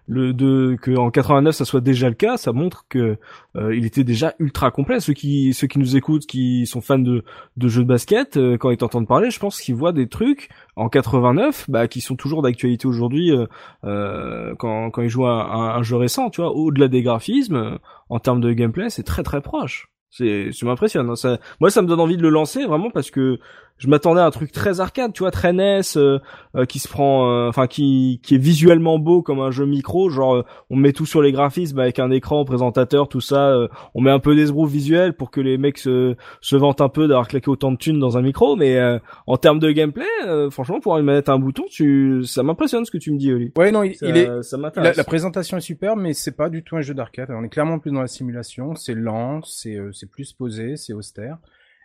le 0.07 0.33
de 0.33 0.77
que 0.81 0.97
en 0.97 1.11
89 1.11 1.53
ça 1.53 1.65
soit 1.65 1.81
déjà 1.81 2.09
le 2.09 2.15
cas, 2.15 2.37
ça 2.37 2.53
montre 2.53 2.85
que 2.89 3.19
euh, 3.57 3.75
il 3.75 3.85
était 3.85 4.05
déjà 4.05 4.33
ultra 4.39 4.71
complet. 4.71 5.01
Ceux 5.01 5.15
qui 5.15 5.53
ceux 5.53 5.67
qui 5.67 5.81
nous 5.81 5.97
écoutent, 5.97 6.25
qui 6.27 6.65
sont 6.67 6.81
fans 6.81 7.01
de 7.01 7.25
de 7.57 7.69
jeux 7.69 7.83
de 7.83 7.89
basket, 7.89 8.37
euh, 8.37 8.57
quand 8.57 8.71
ils 8.71 8.77
t'entendent 8.77 9.09
parler, 9.09 9.31
je 9.33 9.41
pense 9.41 9.61
qu'ils 9.61 9.75
voient 9.75 9.93
des 9.93 10.07
trucs 10.07 10.49
en 10.77 10.89
89, 10.89 11.69
bah 11.69 11.89
qui 11.89 12.01
sont 12.01 12.15
toujours 12.15 12.43
d'actualité 12.43 12.87
aujourd'hui 12.87 13.33
euh, 13.33 13.47
euh, 13.83 14.55
quand 14.61 14.93
quand 14.93 15.03
ils 15.03 15.09
jouent 15.09 15.27
à 15.27 15.53
un, 15.53 15.77
un 15.79 15.83
jeu 15.83 15.97
récent, 15.97 16.31
tu 16.31 16.41
vois, 16.41 16.53
au-delà 16.53 16.87
des 16.87 17.03
graphismes, 17.03 17.79
en 18.09 18.19
termes 18.21 18.41
de 18.41 18.53
gameplay, 18.53 18.91
c'est 18.91 19.03
très 19.03 19.25
très 19.25 19.41
proche. 19.41 19.89
C'est, 20.15 20.53
ça 20.53 20.67
m'impressionne. 20.67 21.09
hein. 21.09 21.17
Ça, 21.17 21.39
moi, 21.59 21.71
ça 21.71 21.81
me 21.81 21.89
donne 21.89 21.99
envie 21.99 22.19
de 22.19 22.23
le 22.23 22.29
lancer 22.29 22.67
vraiment 22.67 22.91
parce 22.91 23.11
que 23.11 23.39
je 23.79 23.89
m'attendais 23.89 24.21
à 24.21 24.27
un 24.27 24.31
truc 24.31 24.53
très 24.53 24.81
arcade, 24.81 25.13
tu 25.13 25.25
vois, 25.25 25.31
très 25.33 25.53
NES, 25.53 25.81
euh, 25.97 26.19
euh, 26.57 26.65
qui 26.67 26.79
se 26.79 26.89
prend, 26.89 27.29
euh, 27.31 27.49
enfin, 27.49 27.67
qui, 27.67 28.21
qui 28.23 28.37
est 28.37 28.39
visuellement 28.39 28.99
beau 28.99 29.23
comme 29.23 29.41
un 29.41 29.51
jeu 29.51 29.67
micro. 29.67 30.09
Genre, 30.09 30.37
euh, 30.37 30.45
on 30.71 30.77
met 30.77 30.93
tout 30.93 31.07
sur 31.07 31.21
les 31.21 31.33
graphismes 31.33 31.79
avec 31.81 31.99
un 31.99 32.11
écran, 32.11 32.45
présentateur, 32.45 33.09
tout 33.09 33.21
ça. 33.21 33.49
euh, 33.49 33.69
on 33.95 34.01
met 34.01 34.11
un 34.11 34.21
peu 34.21 34.37
d'esbrouf 34.37 34.71
visuel 34.71 35.15
pour 35.15 35.31
que 35.31 35.41
les 35.41 35.59
mecs 35.59 35.79
se, 35.79 36.15
se 36.41 36.57
vantent 36.57 36.81
un 36.81 36.89
peu 36.89 37.09
d'avoir 37.09 37.27
claqué 37.27 37.51
autant 37.51 37.73
de 37.73 37.77
thunes 37.77 37.99
dans 37.99 38.17
un 38.17 38.23
micro. 38.23 38.55
Mais 38.57 38.77
euh, 38.79 38.99
en 39.27 39.37
termes 39.37 39.59
de 39.59 39.71
gameplay, 39.73 40.07
euh, 40.27 40.49
franchement, 40.51 40.79
pour 40.81 40.97
une 40.99 41.05
manette 41.05 41.29
à 41.29 41.33
un 41.33 41.39
bouton, 41.39 41.65
tu, 41.69 42.23
ça 42.25 42.43
m'impressionne 42.43 42.85
ce 42.85 42.91
que 42.91 42.99
tu 42.99 43.11
me 43.13 43.19
dis, 43.19 43.33
Oli. 43.33 43.53
Ouais, 43.57 43.73
non, 43.73 43.83
il, 43.83 43.97
Ça, 43.97 44.07
il 44.07 44.17
est. 44.17 44.43
ça 44.43 44.57
La, 44.77 44.93
la 44.93 45.05
présentation 45.05 45.57
est 45.57 45.61
superbe, 45.61 45.99
mais 45.99 46.13
c'est 46.15 46.37
pas 46.37 46.49
du 46.49 46.63
tout 46.63 46.77
un 46.77 46.83
jeu 46.83 46.95
d'arcade. 46.95 47.31
On 47.31 47.43
est 47.43 47.49
clairement 47.49 47.79
plus 47.79 47.91
dans 47.91 48.01
la 48.01 48.07
simulation. 48.07 48.75
C'est 48.77 48.95
lent, 48.95 49.41
c'est 49.45 49.77
euh, 49.77 49.91
c'est 49.93 50.11
plus 50.11 50.33
posé, 50.33 50.77
c'est 50.77 50.93
austère. 50.93 51.39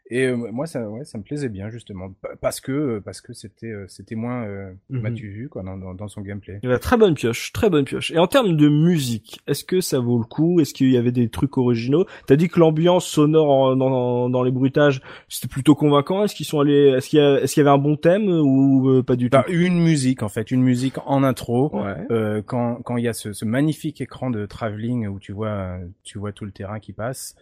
Et 0.10 0.26
euh, 0.26 0.36
moi, 0.38 0.66
ça, 0.68 0.90
ouais, 0.90 1.04
ça 1.04 1.18
me 1.18 1.24
plaisait 1.24 1.50
bien 1.50 1.70
justement 1.70 2.10
Pa- 2.22 2.36
parce 2.40 2.62
que 2.62 2.72
euh, 2.72 3.02
parce 3.04 3.20
que 3.20 3.34
c'était 3.34 3.68
euh, 3.68 3.86
c'était 3.88 4.16
moins 4.16 4.46
euh, 4.46 4.72
m'as-tu 4.90 5.28
vu 5.30 5.50
quoi 5.50 5.64
dans, 5.64 5.76
dans, 5.78 5.94
dans 5.94 6.08
son 6.08 6.22
gameplay. 6.22 6.60
Il 6.64 6.70
y 6.70 6.74
a 6.74 6.80
très 6.80 6.96
bonne 6.98 7.14
pioche, 7.14 7.52
très 7.52 7.70
bonne 7.70 7.84
pioche. 7.84 8.12
Et 8.12 8.18
en 8.18 8.28
termes 8.28 8.56
de 8.56 8.70
musique, 8.70 9.40
est-ce 9.48 9.66
que 9.66 9.82
ça 9.82 10.00
vaut 10.00 10.18
le 10.18 10.24
coup? 10.24 10.62
Est-ce 10.62 10.74
qu'il 10.74 10.90
y 10.92 10.98
avait 10.98 11.12
des 11.12 11.28
trucs 11.30 11.58
originaux? 11.58 12.06
T'as 12.26 12.38
dit 12.38 12.48
que 12.48 12.60
l'ambiance 12.60 13.06
sonore 13.06 13.50
en- 13.50 13.76
dans, 13.76 14.30
dans 14.30 14.44
les 14.44 14.52
bruitages 14.52 15.02
c'était 15.28 15.50
plutôt 15.50 15.76
convaincant. 15.76 16.24
Est-ce 16.24 16.36
qu'ils 16.36 16.46
sont 16.46 16.60
allés 16.62 16.94
Est-ce 16.98 17.10
qu'il 17.10 17.20
y, 17.20 17.22
a- 17.22 17.42
est-ce 17.42 17.54
qu'il 17.54 17.62
y 17.64 17.68
avait 17.68 17.76
un 17.76 17.78
bon 17.78 17.98
thème 17.98 18.28
ou 18.30 18.90
euh, 18.90 19.04
pas 19.04 19.18
du 19.18 19.30
tout? 19.30 19.38
Bah, 19.38 19.46
une 19.50 19.78
musique 19.82 20.24
en 20.24 20.30
fait, 20.30 20.52
une 20.52 20.62
musique 20.64 20.96
en 21.06 21.22
intro. 21.24 21.70
Ouais. 21.76 21.96
Euh, 22.12 22.42
quand 22.46 22.76
quand 22.84 22.96
il 22.96 23.04
y 23.04 23.08
a 23.10 23.14
ce, 23.14 23.34
ce 23.34 23.44
magnifique 23.44 24.00
écran 24.00 24.30
de 24.30 24.46
travelling 24.46 25.08
où 25.08 25.20
tu 25.20 25.34
vois 25.34 25.80
tu 26.04 26.18
vois 26.18 26.32
tout 26.32 26.46
le 26.46 26.52
terrain 26.52 26.80
qui 26.80 26.94
passe. 26.94 27.36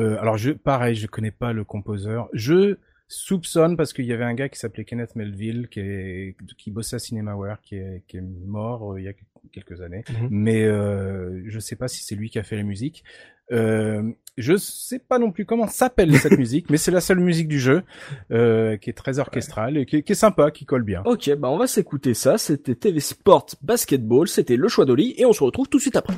Euh, 0.00 0.18
alors 0.20 0.36
je 0.36 0.50
pareil, 0.50 0.94
je 0.96 1.06
connais 1.06 1.30
pas 1.30 1.52
le 1.52 1.64
composeur. 1.64 2.28
Je 2.32 2.76
soupçonne 3.06 3.76
parce 3.76 3.92
qu'il 3.92 4.06
y 4.06 4.12
avait 4.12 4.24
un 4.24 4.34
gars 4.34 4.48
qui 4.48 4.58
s'appelait 4.58 4.84
Kenneth 4.84 5.14
Melville 5.14 5.68
qui 5.70 5.80
est 5.80 6.36
qui 6.56 6.70
bossait 6.70 6.96
à 6.96 6.98
Cinemaware 6.98 7.60
qui 7.62 7.76
est 7.76 8.02
qui 8.08 8.16
est 8.16 8.24
mort 8.46 8.94
euh, 8.94 9.00
il 9.00 9.04
y 9.04 9.08
a 9.08 9.12
quelques 9.52 9.80
années. 9.82 10.02
Mhm. 10.10 10.28
Mais 10.30 10.64
euh, 10.64 11.42
je 11.46 11.58
sais 11.60 11.76
pas 11.76 11.86
si 11.88 12.02
c'est 12.02 12.14
lui 12.16 12.30
qui 12.30 12.38
a 12.38 12.42
fait 12.42 12.56
la 12.56 12.62
musique. 12.62 13.04
Euh, 13.52 14.02
je 14.38 14.56
sais 14.56 14.98
pas 14.98 15.18
non 15.18 15.30
plus 15.30 15.44
comment 15.44 15.66
s'appelle 15.68 16.12
cette 16.18 16.38
musique, 16.38 16.70
mais 16.70 16.78
c'est 16.78 16.90
la 16.90 17.02
seule 17.02 17.20
musique 17.20 17.46
du 17.46 17.60
jeu 17.60 17.82
euh, 18.32 18.78
qui 18.78 18.88
est 18.88 18.94
très 18.94 19.18
orchestrale 19.18 19.76
et 19.76 19.84
qui, 19.86 19.96
est- 19.96 20.02
qui 20.02 20.12
est 20.12 20.16
sympa, 20.16 20.50
qui 20.50 20.64
colle 20.64 20.82
bien. 20.82 21.02
Ok, 21.04 21.30
bah 21.36 21.50
on 21.50 21.58
va 21.58 21.66
s'écouter 21.66 22.14
ça. 22.14 22.38
C'était 22.38 22.74
TV 22.74 23.00
Sport 23.00 23.46
Basketball. 23.62 24.26
C'était 24.28 24.56
le 24.56 24.66
choix 24.68 24.86
d'Oli 24.86 25.14
et 25.18 25.26
on 25.26 25.32
se 25.34 25.44
retrouve 25.44 25.68
tout 25.68 25.76
de 25.76 25.82
suite 25.82 25.96
après. 25.96 26.14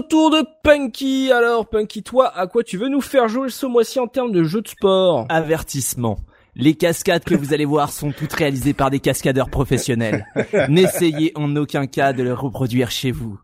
C'est 0.00 0.06
au 0.06 0.08
tour 0.08 0.30
de 0.30 0.46
Punky. 0.62 1.30
Alors 1.30 1.68
Punky, 1.68 2.02
toi, 2.02 2.34
à 2.34 2.46
quoi 2.46 2.62
tu 2.62 2.78
veux 2.78 2.88
nous 2.88 3.02
faire 3.02 3.28
jouer 3.28 3.50
ce 3.50 3.66
mois-ci 3.66 4.00
en 4.00 4.06
termes 4.06 4.32
de 4.32 4.44
jeux 4.44 4.62
de 4.62 4.68
sport 4.68 5.26
Avertissement. 5.28 6.18
Les 6.56 6.74
cascades 6.74 7.22
que 7.24 7.34
vous 7.34 7.52
allez 7.52 7.66
voir 7.66 7.92
sont 7.92 8.10
toutes 8.10 8.32
réalisées 8.32 8.72
par 8.72 8.90
des 8.90 9.00
cascadeurs 9.00 9.50
professionnels. 9.50 10.26
N'essayez 10.68 11.32
en 11.34 11.54
aucun 11.54 11.86
cas 11.86 12.14
de 12.14 12.22
les 12.22 12.32
reproduire 12.32 12.90
chez 12.90 13.10
vous. 13.10 13.38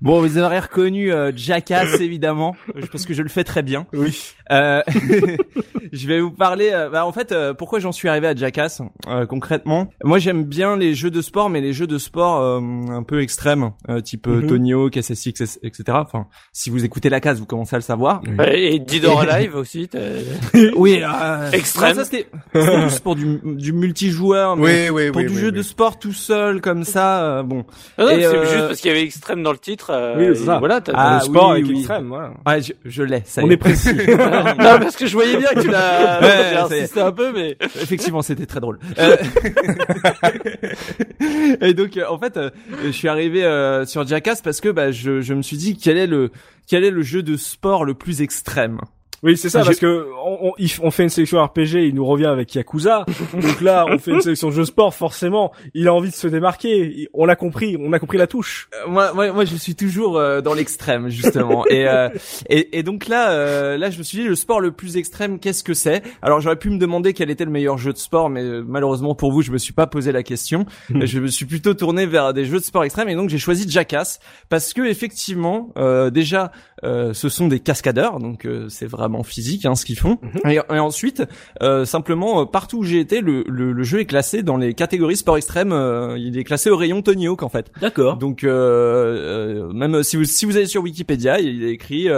Bon, 0.00 0.20
vous 0.20 0.38
aurez 0.38 0.58
reconnu 0.58 1.12
euh, 1.12 1.30
Jackass 1.34 1.94
évidemment, 2.00 2.56
parce 2.90 3.06
que 3.06 3.14
je 3.14 3.22
le 3.22 3.28
fais 3.28 3.44
très 3.44 3.62
bien. 3.62 3.86
Oui. 3.92 4.20
Euh, 4.50 4.82
je 5.92 6.08
vais 6.08 6.20
vous 6.20 6.30
parler. 6.32 6.70
euh, 6.72 6.90
bah, 6.90 7.06
en 7.06 7.12
fait, 7.12 7.30
euh, 7.32 7.54
pourquoi 7.54 7.78
j'en 7.78 7.92
suis 7.92 8.08
arrivé 8.08 8.26
à 8.26 8.34
Jackass 8.34 8.82
euh, 9.06 9.26
concrètement 9.26 9.88
Moi, 10.02 10.18
j'aime 10.18 10.42
bien 10.44 10.76
les 10.76 10.94
jeux 10.94 11.10
de 11.10 11.22
sport, 11.22 11.50
mais 11.50 11.60
les 11.60 11.72
jeux 11.72 11.86
de 11.86 11.98
sport 11.98 12.40
euh, 12.40 12.58
un 12.90 13.02
peu 13.04 13.22
extrêmes, 13.22 13.70
euh, 13.88 14.00
type 14.00 14.26
euh, 14.26 14.40
Mhm. 14.42 14.46
Tony 14.48 14.72
Hawk, 14.74 14.96
SSX, 15.00 15.58
etc. 15.62 15.84
Enfin, 15.90 16.26
si 16.52 16.68
vous 16.70 16.84
écoutez 16.84 17.08
la 17.08 17.20
case, 17.20 17.38
vous 17.38 17.46
commencez 17.46 17.76
à 17.76 17.78
le 17.78 17.82
savoir. 17.84 18.22
Et 18.52 18.80
Dead 18.80 19.04
or 19.04 19.20
Alive 19.20 19.54
aussi. 19.54 19.88
t'as- 19.88 19.98
Oui, 20.76 21.00
euh, 21.02 21.50
Extrême. 21.52 21.90
non, 21.96 22.02
ça 22.02 22.04
c'était 22.04 22.26
plus 22.52 22.98
pour 23.00 23.14
du, 23.14 23.38
du 23.44 23.72
multijoueur, 23.72 24.56
mais 24.56 24.90
Oui, 24.90 25.04
oui, 25.06 25.12
pour 25.12 25.18
oui. 25.22 25.26
du 25.28 25.34
oui, 25.34 25.38
jeu 25.40 25.46
oui. 25.48 25.52
de 25.52 25.62
sport 25.62 25.98
tout 26.00 26.12
seul 26.12 26.60
comme 26.60 26.82
ça, 26.84 27.22
euh, 27.38 27.42
bon. 27.44 27.64
Non, 27.98 28.08
Et, 28.08 28.24
c'est 28.32 28.36
euh, 28.38 28.44
juste 28.52 28.66
parce 28.68 28.80
qu'il 28.80 28.88
y 28.90 28.94
avait 28.94 29.02
extrême 29.02 29.42
dans 29.42 29.52
le 29.52 29.58
titre. 29.58 29.90
euh, 29.90 30.14
Oui, 30.18 30.36
c'est 30.36 30.44
ça. 30.46 30.58
Voilà. 30.58 30.80
t'as- 30.80 30.92
Ah, 30.94 31.18
le 31.20 31.24
sport 31.26 31.46
oui, 31.50 31.52
avec 31.52 31.66
oui. 31.66 31.78
extrême, 31.78 32.08
voilà. 32.08 32.30
Ouais, 32.46 32.60
je, 32.62 32.72
je 32.84 33.02
l'ai. 33.02 33.22
On 33.38 33.50
est 33.50 33.56
précis. 33.56 33.94
non, 34.08 34.16
parce 34.56 34.96
que 34.96 35.06
je 35.06 35.12
voyais 35.12 35.36
bien 35.36 35.48
que 35.50 35.60
tu 35.60 35.68
l'as. 35.70 36.20
Ouais, 36.20 36.52
est. 36.52 36.56
insisté 36.80 37.00
un 37.00 37.12
peu, 37.12 37.32
mais. 37.32 37.56
Effectivement, 37.60 38.22
c'était 38.22 38.46
très 38.46 38.60
drôle. 38.60 38.78
Euh, 38.98 39.16
et 41.60 41.74
donc, 41.74 41.98
en 42.08 42.18
fait, 42.18 42.36
euh, 42.36 42.50
je 42.84 42.90
suis 42.90 43.08
arrivé 43.08 43.44
euh, 43.44 43.84
sur 43.86 44.06
Jackass 44.06 44.40
parce 44.42 44.60
que 44.60 44.68
bah, 44.68 44.90
je, 44.90 45.20
je 45.20 45.34
me 45.34 45.42
suis 45.42 45.56
dit 45.56 45.76
quel 45.76 45.96
est 45.96 46.06
le 46.06 46.30
quel 46.68 46.84
est 46.84 46.90
le 46.90 47.02
jeu 47.02 47.22
de 47.22 47.36
sport 47.36 47.84
le 47.84 47.94
plus 47.94 48.22
extrême? 48.22 48.80
Oui, 49.22 49.36
c'est 49.36 49.50
ça, 49.50 49.64
parce 49.64 49.78
que 49.78 50.06
on, 50.24 50.48
on, 50.48 50.52
on 50.82 50.90
fait 50.90 51.04
une 51.04 51.08
sélection 51.08 51.44
RPG, 51.44 51.74
il 51.74 51.94
nous 51.94 52.04
revient 52.04 52.26
avec 52.26 52.54
Yakuza. 52.54 53.06
Donc 53.32 53.60
là, 53.60 53.86
on 53.88 53.98
fait 53.98 54.10
une 54.10 54.20
sélection 54.20 54.50
jeu 54.50 54.64
sport, 54.64 54.94
forcément, 54.94 55.52
il 55.74 55.86
a 55.88 55.94
envie 55.94 56.10
de 56.10 56.14
se 56.14 56.26
démarquer. 56.26 57.08
On 57.14 57.24
l'a 57.24 57.36
compris, 57.36 57.76
on 57.78 57.92
a 57.92 57.98
compris 57.98 58.18
la 58.18 58.26
touche. 58.26 58.68
Euh, 58.74 58.88
moi, 58.88 59.12
moi, 59.12 59.32
moi, 59.32 59.44
je 59.44 59.56
suis 59.56 59.74
toujours 59.74 60.18
euh, 60.18 60.40
dans 60.40 60.54
l'extrême 60.54 61.08
justement. 61.08 61.64
et, 61.70 61.86
euh, 61.88 62.08
et 62.48 62.62
et 62.72 62.82
donc 62.82 63.06
là, 63.06 63.30
euh, 63.30 63.76
là, 63.76 63.90
je 63.90 63.98
me 63.98 64.02
suis 64.02 64.18
dit 64.18 64.24
le 64.24 64.34
sport 64.34 64.60
le 64.60 64.72
plus 64.72 64.96
extrême, 64.96 65.38
qu'est-ce 65.38 65.62
que 65.62 65.74
c'est? 65.74 66.02
Alors 66.20 66.40
j'aurais 66.40 66.56
pu 66.56 66.70
me 66.70 66.78
demander 66.78 67.12
quel 67.12 67.30
était 67.30 67.44
le 67.44 67.50
meilleur 67.50 67.78
jeu 67.78 67.92
de 67.92 67.98
sport, 67.98 68.28
mais 68.28 68.42
euh, 68.42 68.64
malheureusement 68.66 69.14
pour 69.14 69.32
vous, 69.32 69.42
je 69.42 69.52
me 69.52 69.58
suis 69.58 69.72
pas 69.72 69.86
posé 69.86 70.10
la 70.10 70.22
question. 70.22 70.66
je 70.90 71.18
me 71.20 71.28
suis 71.28 71.44
plutôt 71.44 71.74
tourné 71.74 72.06
vers 72.06 72.32
des 72.32 72.44
jeux 72.44 72.58
de 72.58 72.64
sport 72.64 72.82
extrêmes 72.82 73.08
et 73.08 73.14
donc 73.14 73.28
j'ai 73.28 73.38
choisi 73.38 73.68
Jackass 73.68 74.18
parce 74.48 74.72
que 74.72 74.82
effectivement, 74.82 75.72
euh, 75.76 76.10
déjà, 76.10 76.50
euh, 76.84 77.12
ce 77.12 77.28
sont 77.28 77.46
des 77.46 77.60
cascadeurs, 77.60 78.18
donc 78.18 78.44
euh, 78.44 78.68
c'est 78.68 78.86
vraiment 78.86 79.11
physique 79.22 79.66
hein, 79.66 79.74
ce 79.74 79.84
qu'ils 79.84 79.98
font. 79.98 80.18
et, 80.48 80.54
et 80.54 80.78
ensuite, 80.78 81.22
euh, 81.62 81.84
simplement 81.84 82.40
euh, 82.40 82.44
partout 82.46 82.78
où 82.78 82.84
j'ai 82.84 83.00
été, 83.00 83.20
le, 83.20 83.44
le, 83.48 83.72
le 83.72 83.82
jeu 83.82 84.00
est 84.00 84.06
classé 84.06 84.42
dans 84.42 84.56
les 84.56 84.74
catégories 84.74 85.16
sport 85.16 85.36
extrême. 85.36 85.72
euh, 85.72 86.16
il 86.18 86.38
est 86.38 86.44
classé 86.44 86.70
au 86.70 86.76
rayon 86.76 87.02
Tony 87.02 87.26
Hawk 87.28 87.42
en 87.42 87.48
fait. 87.48 87.70
D'accord. 87.80 88.16
Donc 88.16 88.42
même 88.42 90.02
si 90.02 90.16
vous 90.16 90.24
si 90.24 90.46
vous 90.46 90.56
allez 90.56 90.66
sur 90.66 90.82
Wikipédia, 90.82 91.40
il 91.40 91.64
est 91.64 91.72
écrit 91.72 92.08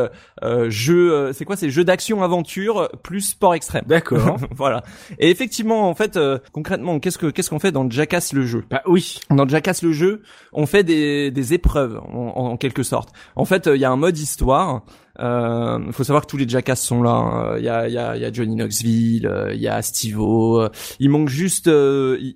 jeu 0.69 1.33
c'est 1.33 1.45
quoi 1.45 1.57
c'est 1.57 1.71
jeu 1.71 1.85
d'action 1.85 2.23
aventure 2.23 2.89
plus 3.03 3.21
sport 3.23 3.55
extrême. 3.55 3.85
D'accord. 3.87 4.39
voilà. 4.55 4.83
Et 5.19 5.31
effectivement 5.31 5.89
en 5.89 5.95
fait 5.95 6.17
euh, 6.17 6.39
concrètement 6.53 7.01
qu'est-ce 7.01 7.19
que 7.19 7.27
qu'est-ce 7.27 7.51
qu'on 7.51 7.59
fait 7.59 7.73
dans 7.73 7.89
Jackass 7.89 8.33
le 8.33 8.45
jeu? 8.45 8.65
Bah 8.71 8.83
oui. 8.87 9.21
Dans 9.31 9.49
Jackass 9.49 9.83
le 9.83 9.93
jeu, 9.93 10.23
on 10.53 10.67
fait 10.67 10.85
des 10.85 11.31
des 11.31 11.55
épreuves 11.55 12.01
en, 12.13 12.57
quelque 12.57 12.83
sorte. 12.83 13.11
En 13.37 13.45
fait, 13.45 13.69
il 13.73 13.81
y 13.81 13.85
a 13.85 13.91
un 13.91 13.97
mode 13.97 14.19
histoire. 14.19 14.83
Euh, 15.21 15.79
Il 15.87 15.93
faut 15.93 16.05
savoir 16.05 16.23
que 16.27 16.31
tous 16.31 16.37
les 16.37 16.49
Jackass 16.49 16.83
sont 16.83 17.03
là. 17.03 17.11
hein. 17.11 17.55
Il 17.59 17.65
y, 17.65 17.69
a, 17.69 17.89
y, 17.89 17.97
a, 17.99 18.17
y 18.17 18.25
a 18.25 18.33
Johnny 18.33 18.57
Knoxville, 18.57 19.27
euh, 19.27 19.55
il 19.55 19.61
y 19.61 19.69
a 19.69 19.81
Steve-O. 19.83 20.61
euh, 20.63 20.69
Il 20.99 21.11
manque 21.11 21.29
juste, 21.29 21.69
euh, 21.69 22.19
il, 22.21 22.35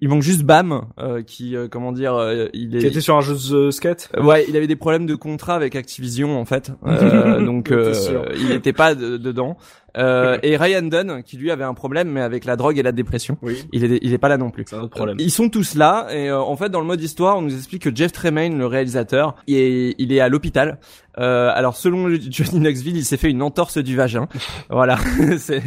il- 0.00 0.08
manque 0.08 0.22
juste 0.22 0.42
Bam, 0.42 0.82
euh, 0.98 1.22
qui, 1.22 1.54
euh, 1.56 1.68
comment 1.68 1.92
dire, 1.92 2.14
euh, 2.14 2.46
il 2.54 2.74
est. 2.76 2.78
Qui 2.80 2.86
était 2.86 3.00
sur 3.02 3.16
un 3.16 3.20
jeu 3.20 3.34
de 3.34 3.70
skate? 3.70 4.08
Euh, 4.16 4.22
Ouais, 4.22 4.46
il 4.48 4.56
avait 4.56 4.66
des 4.66 4.76
problèmes 4.76 5.06
de 5.06 5.14
contrat 5.14 5.54
avec 5.54 5.76
Activision 5.76 6.38
en 6.40 6.44
fait, 6.46 6.72
Euh, 6.86 7.40
donc 7.44 7.70
euh, 7.70 7.92
il 8.36 8.48
n'était 8.48 8.72
pas 8.72 8.94
de- 8.94 9.16
dedans. 9.18 9.56
Euh, 9.96 10.38
et 10.42 10.56
Ryan 10.56 10.82
Dunn, 10.82 11.22
qui 11.22 11.36
lui 11.36 11.50
avait 11.50 11.64
un 11.64 11.74
problème, 11.74 12.08
mais 12.10 12.20
avec 12.20 12.44
la 12.44 12.56
drogue 12.56 12.78
et 12.78 12.82
la 12.82 12.92
dépression, 12.92 13.38
Oui. 13.42 13.64
il 13.72 13.84
est, 13.84 13.98
il 14.02 14.12
est 14.12 14.18
pas 14.18 14.28
là 14.28 14.36
non 14.38 14.50
plus. 14.50 14.64
C'est 14.68 14.76
un 14.76 14.80
autre 14.80 14.94
problème. 14.96 15.16
Ils 15.20 15.30
sont 15.30 15.48
tous 15.48 15.74
là 15.74 16.08
et 16.10 16.28
euh, 16.30 16.40
en 16.40 16.56
fait 16.56 16.68
dans 16.68 16.80
le 16.80 16.86
mode 16.86 17.00
histoire, 17.02 17.38
on 17.38 17.42
nous 17.42 17.54
explique 17.56 17.82
que 17.82 17.94
Jeff 17.94 18.12
Tremaine, 18.12 18.58
le 18.58 18.66
réalisateur, 18.66 19.36
il 19.46 19.56
est, 19.56 19.94
il 19.98 20.12
est 20.12 20.20
à 20.20 20.28
l'hôpital. 20.28 20.78
Euh, 21.18 21.50
alors 21.54 21.76
selon 21.76 22.08
Johnny 22.30 22.58
Knoxville, 22.60 22.96
il 22.96 23.04
s'est 23.04 23.16
fait 23.16 23.30
une 23.30 23.42
entorse 23.42 23.78
du 23.78 23.94
vagin. 23.96 24.28
voilà. 24.70 24.98
c'est... 25.38 25.62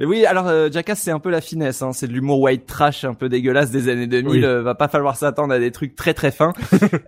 Oui, 0.00 0.26
alors 0.26 0.48
euh, 0.48 0.68
Jackass 0.70 1.00
c'est 1.00 1.10
un 1.12 1.20
peu 1.20 1.30
la 1.30 1.40
finesse, 1.40 1.82
hein. 1.82 1.92
c'est 1.92 2.08
de 2.08 2.12
l'humour 2.12 2.40
white 2.40 2.66
trash 2.66 3.04
un 3.04 3.14
peu 3.14 3.28
dégueulasse 3.28 3.70
des 3.70 3.88
années 3.88 4.06
2000. 4.06 4.28
Oui. 4.28 4.44
Euh, 4.44 4.62
va 4.62 4.74
pas 4.74 4.88
falloir 4.88 5.16
s'attendre 5.16 5.54
à 5.54 5.58
des 5.58 5.70
trucs 5.70 5.94
très 5.94 6.14
très 6.14 6.30
fins. 6.32 6.52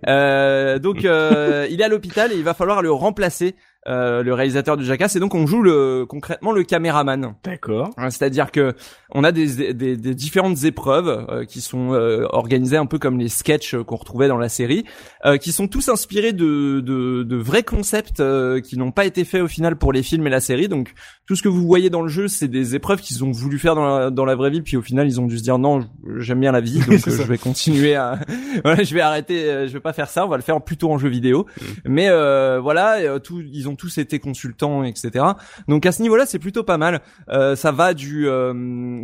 euh, 0.07 0.79
donc 0.79 1.05
euh, 1.05 1.67
il 1.69 1.81
est 1.81 1.83
à 1.83 1.87
l'hôpital 1.89 2.31
et 2.31 2.35
il 2.35 2.43
va 2.43 2.53
falloir 2.53 2.81
le 2.81 2.91
remplacer. 2.91 3.55
Euh, 3.87 4.21
le 4.23 4.33
réalisateur 4.33 4.77
du 4.77 4.85
Jackass 4.85 5.15
et 5.15 5.19
donc 5.19 5.33
on 5.33 5.47
joue 5.47 5.61
le 5.61 6.05
concrètement 6.07 6.51
le 6.51 6.63
caméraman 6.63 7.33
D'accord. 7.43 7.89
Hein, 7.97 8.09
C'est-à-dire 8.11 8.51
que 8.51 8.75
on 9.13 9.23
a 9.23 9.31
des, 9.31 9.73
des, 9.73 9.97
des 9.97 10.15
différentes 10.15 10.63
épreuves 10.63 11.25
euh, 11.29 11.45
qui 11.45 11.61
sont 11.61 11.93
euh, 11.93 12.25
organisées 12.29 12.77
un 12.77 12.85
peu 12.85 12.99
comme 12.99 13.19
les 13.19 13.29
sketchs 13.29 13.73
euh, 13.73 13.83
qu'on 13.83 13.95
retrouvait 13.95 14.27
dans 14.27 14.37
la 14.37 14.49
série, 14.49 14.85
euh, 15.25 15.37
qui 15.37 15.51
sont 15.51 15.67
tous 15.67 15.89
inspirés 15.89 16.33
de, 16.33 16.79
de, 16.79 17.23
de 17.23 17.35
vrais 17.35 17.63
concepts 17.63 18.19
euh, 18.19 18.61
qui 18.61 18.77
n'ont 18.77 18.91
pas 18.91 19.05
été 19.05 19.25
faits 19.25 19.41
au 19.41 19.47
final 19.47 19.75
pour 19.75 19.93
les 19.93 20.03
films 20.03 20.27
et 20.27 20.29
la 20.29 20.41
série. 20.41 20.67
Donc 20.67 20.93
tout 21.25 21.35
ce 21.35 21.41
que 21.41 21.49
vous 21.49 21.65
voyez 21.65 21.89
dans 21.89 22.01
le 22.01 22.07
jeu, 22.07 22.27
c'est 22.27 22.47
des 22.47 22.75
épreuves 22.75 23.01
qu'ils 23.01 23.23
ont 23.23 23.31
voulu 23.31 23.57
faire 23.57 23.75
dans 23.75 23.97
la, 23.97 24.09
dans 24.09 24.25
la 24.25 24.35
vraie 24.35 24.49
vie, 24.49 24.61
puis 24.61 24.77
au 24.77 24.81
final 24.81 25.07
ils 25.07 25.19
ont 25.19 25.27
dû 25.27 25.37
se 25.37 25.43
dire 25.43 25.57
non, 25.57 25.87
j'aime 26.17 26.39
bien 26.39 26.51
la 26.51 26.61
vie, 26.61 26.79
donc 26.87 26.99
je 26.99 27.23
vais 27.23 27.37
continuer 27.37 27.95
à, 27.95 28.19
voilà, 28.63 28.83
je 28.83 28.93
vais 28.93 29.01
arrêter, 29.01 29.49
euh, 29.49 29.67
je 29.67 29.73
vais 29.73 29.79
pas 29.79 29.93
faire 29.93 30.09
ça, 30.09 30.25
on 30.25 30.29
va 30.29 30.37
le 30.37 30.43
faire 30.43 30.61
plutôt 30.61 30.91
en 30.91 30.97
jeu 30.97 31.09
vidéo. 31.09 31.45
Mais 31.85 32.09
euh, 32.09 32.59
voilà, 32.59 33.19
tout, 33.19 33.41
ils 33.41 33.67
ont 33.69 33.70
tous 33.75 33.97
été 33.97 34.19
consultants, 34.19 34.83
etc. 34.83 35.25
Donc 35.67 35.85
à 35.85 35.91
ce 35.91 36.01
niveau-là, 36.01 36.25
c'est 36.25 36.39
plutôt 36.39 36.63
pas 36.63 36.77
mal. 36.77 37.01
Euh, 37.29 37.55
ça 37.55 37.71
va 37.71 37.93
du 37.93 38.27
euh, 38.27 38.53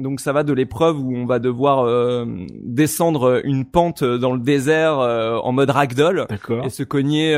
donc 0.01 0.19
ça 0.19 0.33
va 0.33 0.43
de 0.43 0.53
l'épreuve 0.53 0.99
où 0.99 1.15
on 1.15 1.25
va 1.25 1.39
devoir 1.39 1.85
euh, 1.85 2.25
descendre 2.63 3.41
une 3.43 3.65
pente 3.65 4.03
dans 4.03 4.33
le 4.33 4.39
désert 4.39 4.99
euh, 4.99 5.37
en 5.37 5.51
mode 5.51 5.69
ragdoll 5.69 6.27
et 6.63 6.69
se 6.69 6.83
cogner 6.83 7.35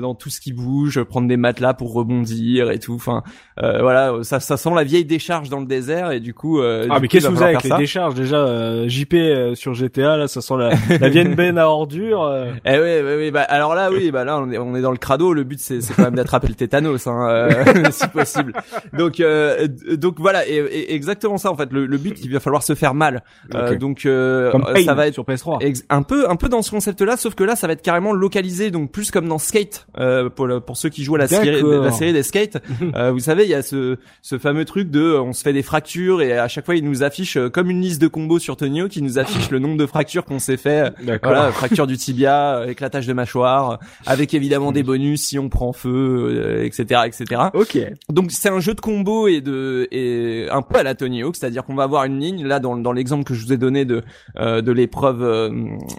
dans 0.00 0.14
tout 0.14 0.30
ce 0.30 0.40
qui 0.40 0.52
bouge, 0.52 1.02
prendre 1.04 1.28
des 1.28 1.36
matelas 1.36 1.74
pour 1.74 1.92
rebondir 1.92 2.70
et 2.70 2.78
tout. 2.78 2.94
Enfin 2.94 3.22
voilà, 3.56 4.18
ça 4.22 4.40
ça 4.40 4.56
sent 4.56 4.70
la 4.74 4.84
vieille 4.84 5.04
décharge 5.04 5.48
dans 5.48 5.60
le 5.60 5.66
désert 5.66 6.12
et 6.12 6.20
du 6.20 6.34
coup. 6.34 6.60
Ah 6.60 6.84
du 6.84 7.02
mais 7.02 7.08
qu'est-ce 7.08 7.26
que 7.26 7.32
vous 7.32 7.42
avez 7.42 7.54
avec 7.54 7.64
les 7.64 7.76
décharges 7.76 8.14
déjà 8.14 8.86
JP 8.86 9.54
sur 9.54 9.74
GTA 9.74 10.16
là 10.16 10.28
ça 10.28 10.40
sent 10.40 10.54
la, 10.56 10.70
la 10.98 11.08
vieille 11.08 11.34
benne 11.34 11.58
à 11.58 11.68
ordures. 11.68 12.30
Eh 12.64 12.78
oui, 12.78 13.00
oui, 13.02 13.14
oui, 13.16 13.30
bah 13.30 13.42
alors 13.42 13.74
là, 13.74 13.90
oui, 13.90 14.10
bah 14.10 14.24
là, 14.24 14.38
on 14.38 14.50
est, 14.50 14.58
on 14.58 14.74
est 14.74 14.82
dans 14.82 14.90
le 14.90 14.98
crado. 14.98 15.32
Le 15.32 15.44
but, 15.44 15.58
c'est, 15.58 15.80
c'est 15.80 15.94
quand 15.94 16.04
même 16.04 16.14
d'attraper 16.14 16.48
le 16.48 16.54
tétanos, 16.70 17.06
hein, 17.06 17.28
euh, 17.28 17.84
si 17.90 18.06
possible. 18.08 18.52
Donc, 18.96 19.20
euh, 19.20 19.66
donc 19.92 20.18
voilà, 20.18 20.46
et, 20.48 20.54
et 20.56 20.94
exactement 20.94 21.36
ça 21.38 21.50
en 21.50 21.56
fait. 21.56 21.70
Le, 21.72 21.86
le 21.86 21.98
but, 21.98 22.18
il 22.22 22.32
va 22.32 22.40
falloir 22.40 22.62
se 22.62 22.74
faire 22.74 22.94
mal. 22.94 23.22
Euh, 23.54 23.76
donc, 23.76 24.00
ça 24.02 24.94
va 24.94 25.06
être 25.08 25.14
sur 25.14 25.24
PS3. 25.24 25.62
Ex- 25.62 25.84
un 25.90 26.02
peu 26.02 26.28
un 26.30 26.36
peu 26.36 26.48
dans 26.48 26.62
ce 26.62 26.70
concept 26.70 27.00
là 27.02 27.16
sauf 27.16 27.34
que 27.34 27.44
là 27.44 27.56
ça 27.56 27.66
va 27.66 27.72
être 27.72 27.82
carrément 27.82 28.12
localisé 28.12 28.70
donc 28.70 28.92
plus 28.92 29.10
comme 29.10 29.26
dans 29.28 29.38
Skate 29.38 29.86
euh, 29.98 30.28
pour 30.30 30.48
pour 30.64 30.76
ceux 30.76 30.88
qui 30.88 31.02
jouent 31.04 31.16
à 31.16 31.18
la 31.18 31.28
série 31.28 31.60
la 31.62 31.90
série 31.92 32.12
des 32.12 32.22
Skate 32.22 32.58
euh, 32.96 33.10
vous 33.10 33.18
savez 33.20 33.44
il 33.44 33.50
y 33.50 33.54
a 33.54 33.62
ce 33.62 33.96
ce 34.22 34.38
fameux 34.38 34.64
truc 34.64 34.90
de 34.90 35.14
on 35.14 35.32
se 35.32 35.42
fait 35.42 35.52
des 35.52 35.62
fractures 35.62 36.22
et 36.22 36.38
à 36.38 36.48
chaque 36.48 36.64
fois 36.66 36.76
il 36.76 36.84
nous 36.84 37.02
affiche 37.02 37.38
comme 37.52 37.70
une 37.70 37.80
liste 37.80 38.00
de 38.00 38.08
combos 38.08 38.38
sur 38.38 38.56
Tonio 38.56 38.88
qui 38.88 39.02
nous 39.02 39.18
affiche 39.18 39.50
le 39.50 39.58
nombre 39.58 39.76
de 39.76 39.86
fractures 39.86 40.24
qu'on 40.24 40.38
s'est 40.38 40.56
fait 40.56 40.92
voilà 41.22 41.50
fracture 41.52 41.86
du 41.86 41.96
tibia 41.96 42.64
éclatage 42.68 43.06
de 43.06 43.12
mâchoire 43.12 43.78
avec 44.06 44.34
évidemment 44.34 44.72
des 44.72 44.82
bonus 44.82 45.22
si 45.22 45.38
on 45.38 45.48
prend 45.48 45.72
feu 45.72 46.59
etc 46.64 47.02
etc 47.06 47.42
Ok. 47.54 47.78
donc 48.08 48.30
c'est 48.30 48.48
un 48.48 48.60
jeu 48.60 48.74
de 48.74 48.80
combo 48.80 49.26
et 49.28 49.40
de 49.40 49.88
et 49.90 50.48
un 50.50 50.62
peu 50.62 50.78
à 50.78 50.82
la 50.82 50.94
Tony 50.94 51.22
Hawk, 51.22 51.36
c'est-à-dire 51.36 51.64
qu'on 51.64 51.74
va 51.74 51.84
avoir 51.84 52.04
une 52.04 52.20
ligne 52.20 52.46
là 52.46 52.60
dans 52.60 52.76
dans 52.76 52.92
l'exemple 52.92 53.24
que 53.24 53.34
je 53.34 53.44
vous 53.44 53.52
ai 53.52 53.56
donné 53.56 53.84
de 53.84 54.02
euh, 54.38 54.60
de 54.60 54.72
l'épreuve, 54.72 55.22
euh, 55.22 55.50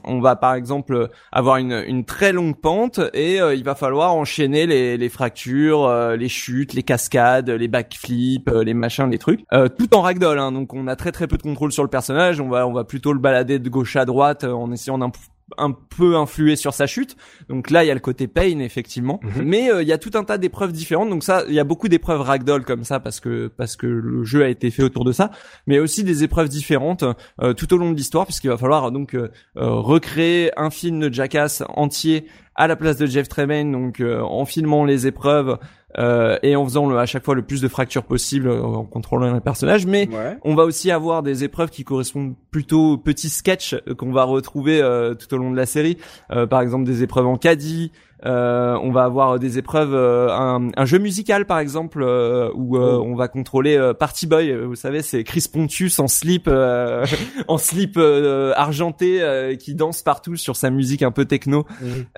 on 0.03 0.19
va 0.21 0.35
par 0.35 0.53
exemple 0.55 1.09
avoir 1.31 1.57
une 1.57 1.83
une 1.87 2.05
très 2.05 2.31
longue 2.31 2.59
pente 2.59 2.99
et 3.13 3.41
euh, 3.41 3.55
il 3.55 3.63
va 3.63 3.75
falloir 3.75 4.15
enchaîner 4.15 4.65
les 4.65 4.97
les 4.97 5.09
fractures, 5.09 5.85
euh, 5.85 6.15
les 6.15 6.29
chutes, 6.29 6.73
les 6.73 6.83
cascades, 6.83 7.49
les 7.49 7.67
backflips, 7.67 8.47
euh, 8.49 8.63
les 8.63 8.73
machins, 8.73 9.09
les 9.09 9.17
trucs, 9.17 9.41
euh, 9.53 9.67
tout 9.67 9.93
en 9.95 10.01
ragdoll. 10.01 10.39
Hein, 10.39 10.51
donc 10.51 10.73
on 10.73 10.87
a 10.87 10.95
très 10.95 11.11
très 11.11 11.27
peu 11.27 11.37
de 11.37 11.43
contrôle 11.43 11.71
sur 11.71 11.83
le 11.83 11.89
personnage, 11.89 12.39
on 12.39 12.49
va 12.49 12.67
on 12.67 12.73
va 12.73 12.83
plutôt 12.83 13.13
le 13.13 13.19
balader 13.19 13.59
de 13.59 13.69
gauche 13.69 13.95
à 13.95 14.05
droite 14.05 14.43
euh, 14.43 14.51
en 14.51 14.71
essayant 14.71 14.97
d'un 14.97 15.11
un 15.57 15.71
peu 15.71 16.15
influer 16.15 16.55
sur 16.55 16.73
sa 16.73 16.87
chute. 16.87 17.15
Donc 17.49 17.69
là, 17.69 17.83
il 17.83 17.87
y 17.87 17.91
a 17.91 17.93
le 17.93 17.99
côté 17.99 18.27
pain 18.27 18.59
effectivement, 18.59 19.19
Mhm. 19.23 19.43
mais 19.43 19.71
euh, 19.71 19.81
il 19.81 19.87
y 19.87 19.93
a 19.93 19.97
tout 19.97 20.11
un 20.15 20.23
tas 20.23 20.37
d'épreuves 20.37 20.71
différentes. 20.71 21.09
Donc 21.09 21.23
ça, 21.23 21.43
il 21.47 21.53
y 21.53 21.59
a 21.59 21.63
beaucoup 21.63 21.87
d'épreuves 21.87 22.21
ragdoll 22.21 22.63
comme 22.65 22.83
ça 22.83 22.99
parce 22.99 23.19
que 23.19 23.47
parce 23.47 23.75
que 23.75 23.87
le 23.87 24.23
jeu 24.23 24.43
a 24.43 24.47
été 24.49 24.71
fait 24.71 24.83
autour 24.83 25.05
de 25.05 25.11
ça, 25.11 25.31
mais 25.67 25.79
aussi 25.79 26.03
des 26.03 26.23
épreuves 26.23 26.49
différentes 26.49 27.03
euh, 27.41 27.53
tout 27.53 27.73
au 27.73 27.77
long 27.77 27.91
de 27.91 27.95
l'histoire 27.97 28.25
puisqu'il 28.25 28.49
va 28.49 28.57
falloir 28.57 28.91
donc 28.91 29.13
euh, 29.15 29.29
euh, 29.57 29.69
recréer 29.69 30.51
un 30.57 30.69
film 30.69 30.99
de 30.99 31.13
Jackass 31.13 31.63
entier 31.69 32.25
à 32.55 32.67
la 32.67 32.75
place 32.75 32.97
de 32.97 33.05
Jeff 33.05 33.27
Tremaine, 33.29 33.71
donc 33.71 34.01
euh, 34.01 34.19
en 34.21 34.45
filmant 34.45 34.83
les 34.83 35.07
épreuves, 35.07 35.57
euh, 35.97 36.37
et 36.43 36.55
en 36.55 36.63
faisant 36.65 36.89
le- 36.89 36.97
à 36.97 37.05
chaque 37.05 37.23
fois 37.25 37.35
le 37.35 37.41
plus 37.41 37.61
de 37.61 37.67
fractures 37.67 38.03
possible 38.03 38.47
euh, 38.47 38.61
en 38.61 38.83
contrôlant 38.85 39.33
les 39.33 39.39
personnages. 39.39 39.85
Mais 39.85 40.07
Ouais. 40.09 40.37
on 40.43 40.55
va 40.55 40.63
aussi 40.63 40.91
avoir 40.91 41.23
des 41.23 41.43
épreuves 41.43 41.69
qui 41.69 41.83
correspondent 41.83 42.33
plutôt 42.51 42.93
aux 42.93 42.97
petits 42.97 43.29
sketchs 43.29 43.75
qu'on 43.97 44.11
va 44.11 44.23
retrouver 44.23 44.81
euh, 44.81 45.13
tout 45.15 45.33
au 45.33 45.37
long 45.37 45.51
de 45.51 45.57
la 45.57 45.65
série. 45.65 45.97
Euh, 46.31 46.45
par 46.47 46.61
exemple, 46.61 46.85
des 46.85 47.03
épreuves 47.03 47.27
en 47.27 47.37
caddie. 47.37 47.91
Euh, 48.25 48.77
on 48.83 48.91
va 48.91 49.03
avoir 49.03 49.39
des 49.39 49.57
épreuves, 49.57 49.93
euh, 49.93 50.29
un, 50.29 50.69
un 50.75 50.85
jeu 50.85 50.99
musical 50.99 51.45
par 51.45 51.59
exemple, 51.59 52.03
euh, 52.03 52.49
où 52.53 52.77
euh, 52.77 52.97
Oh. 52.97 53.03
on 53.05 53.15
va 53.15 53.27
contrôler 53.27 53.77
euh, 53.77 53.93
Party 53.93 54.27
Boy. 54.27 54.53
Vous 54.55 54.75
savez, 54.75 55.01
c'est 55.01 55.23
Chris 55.23 55.45
Pontius 55.51 55.97
en 55.99 56.07
slip, 56.07 56.47
euh, 56.47 57.05
en 57.47 57.57
slip 57.57 57.95
euh, 57.97 58.53
argenté, 58.55 59.21
euh, 59.21 59.55
qui 59.55 59.73
danse 59.75 60.01
partout 60.03 60.35
sur 60.35 60.55
sa 60.55 60.69
musique 60.69 61.01
un 61.03 61.11
peu 61.11 61.25
techno. 61.25 61.65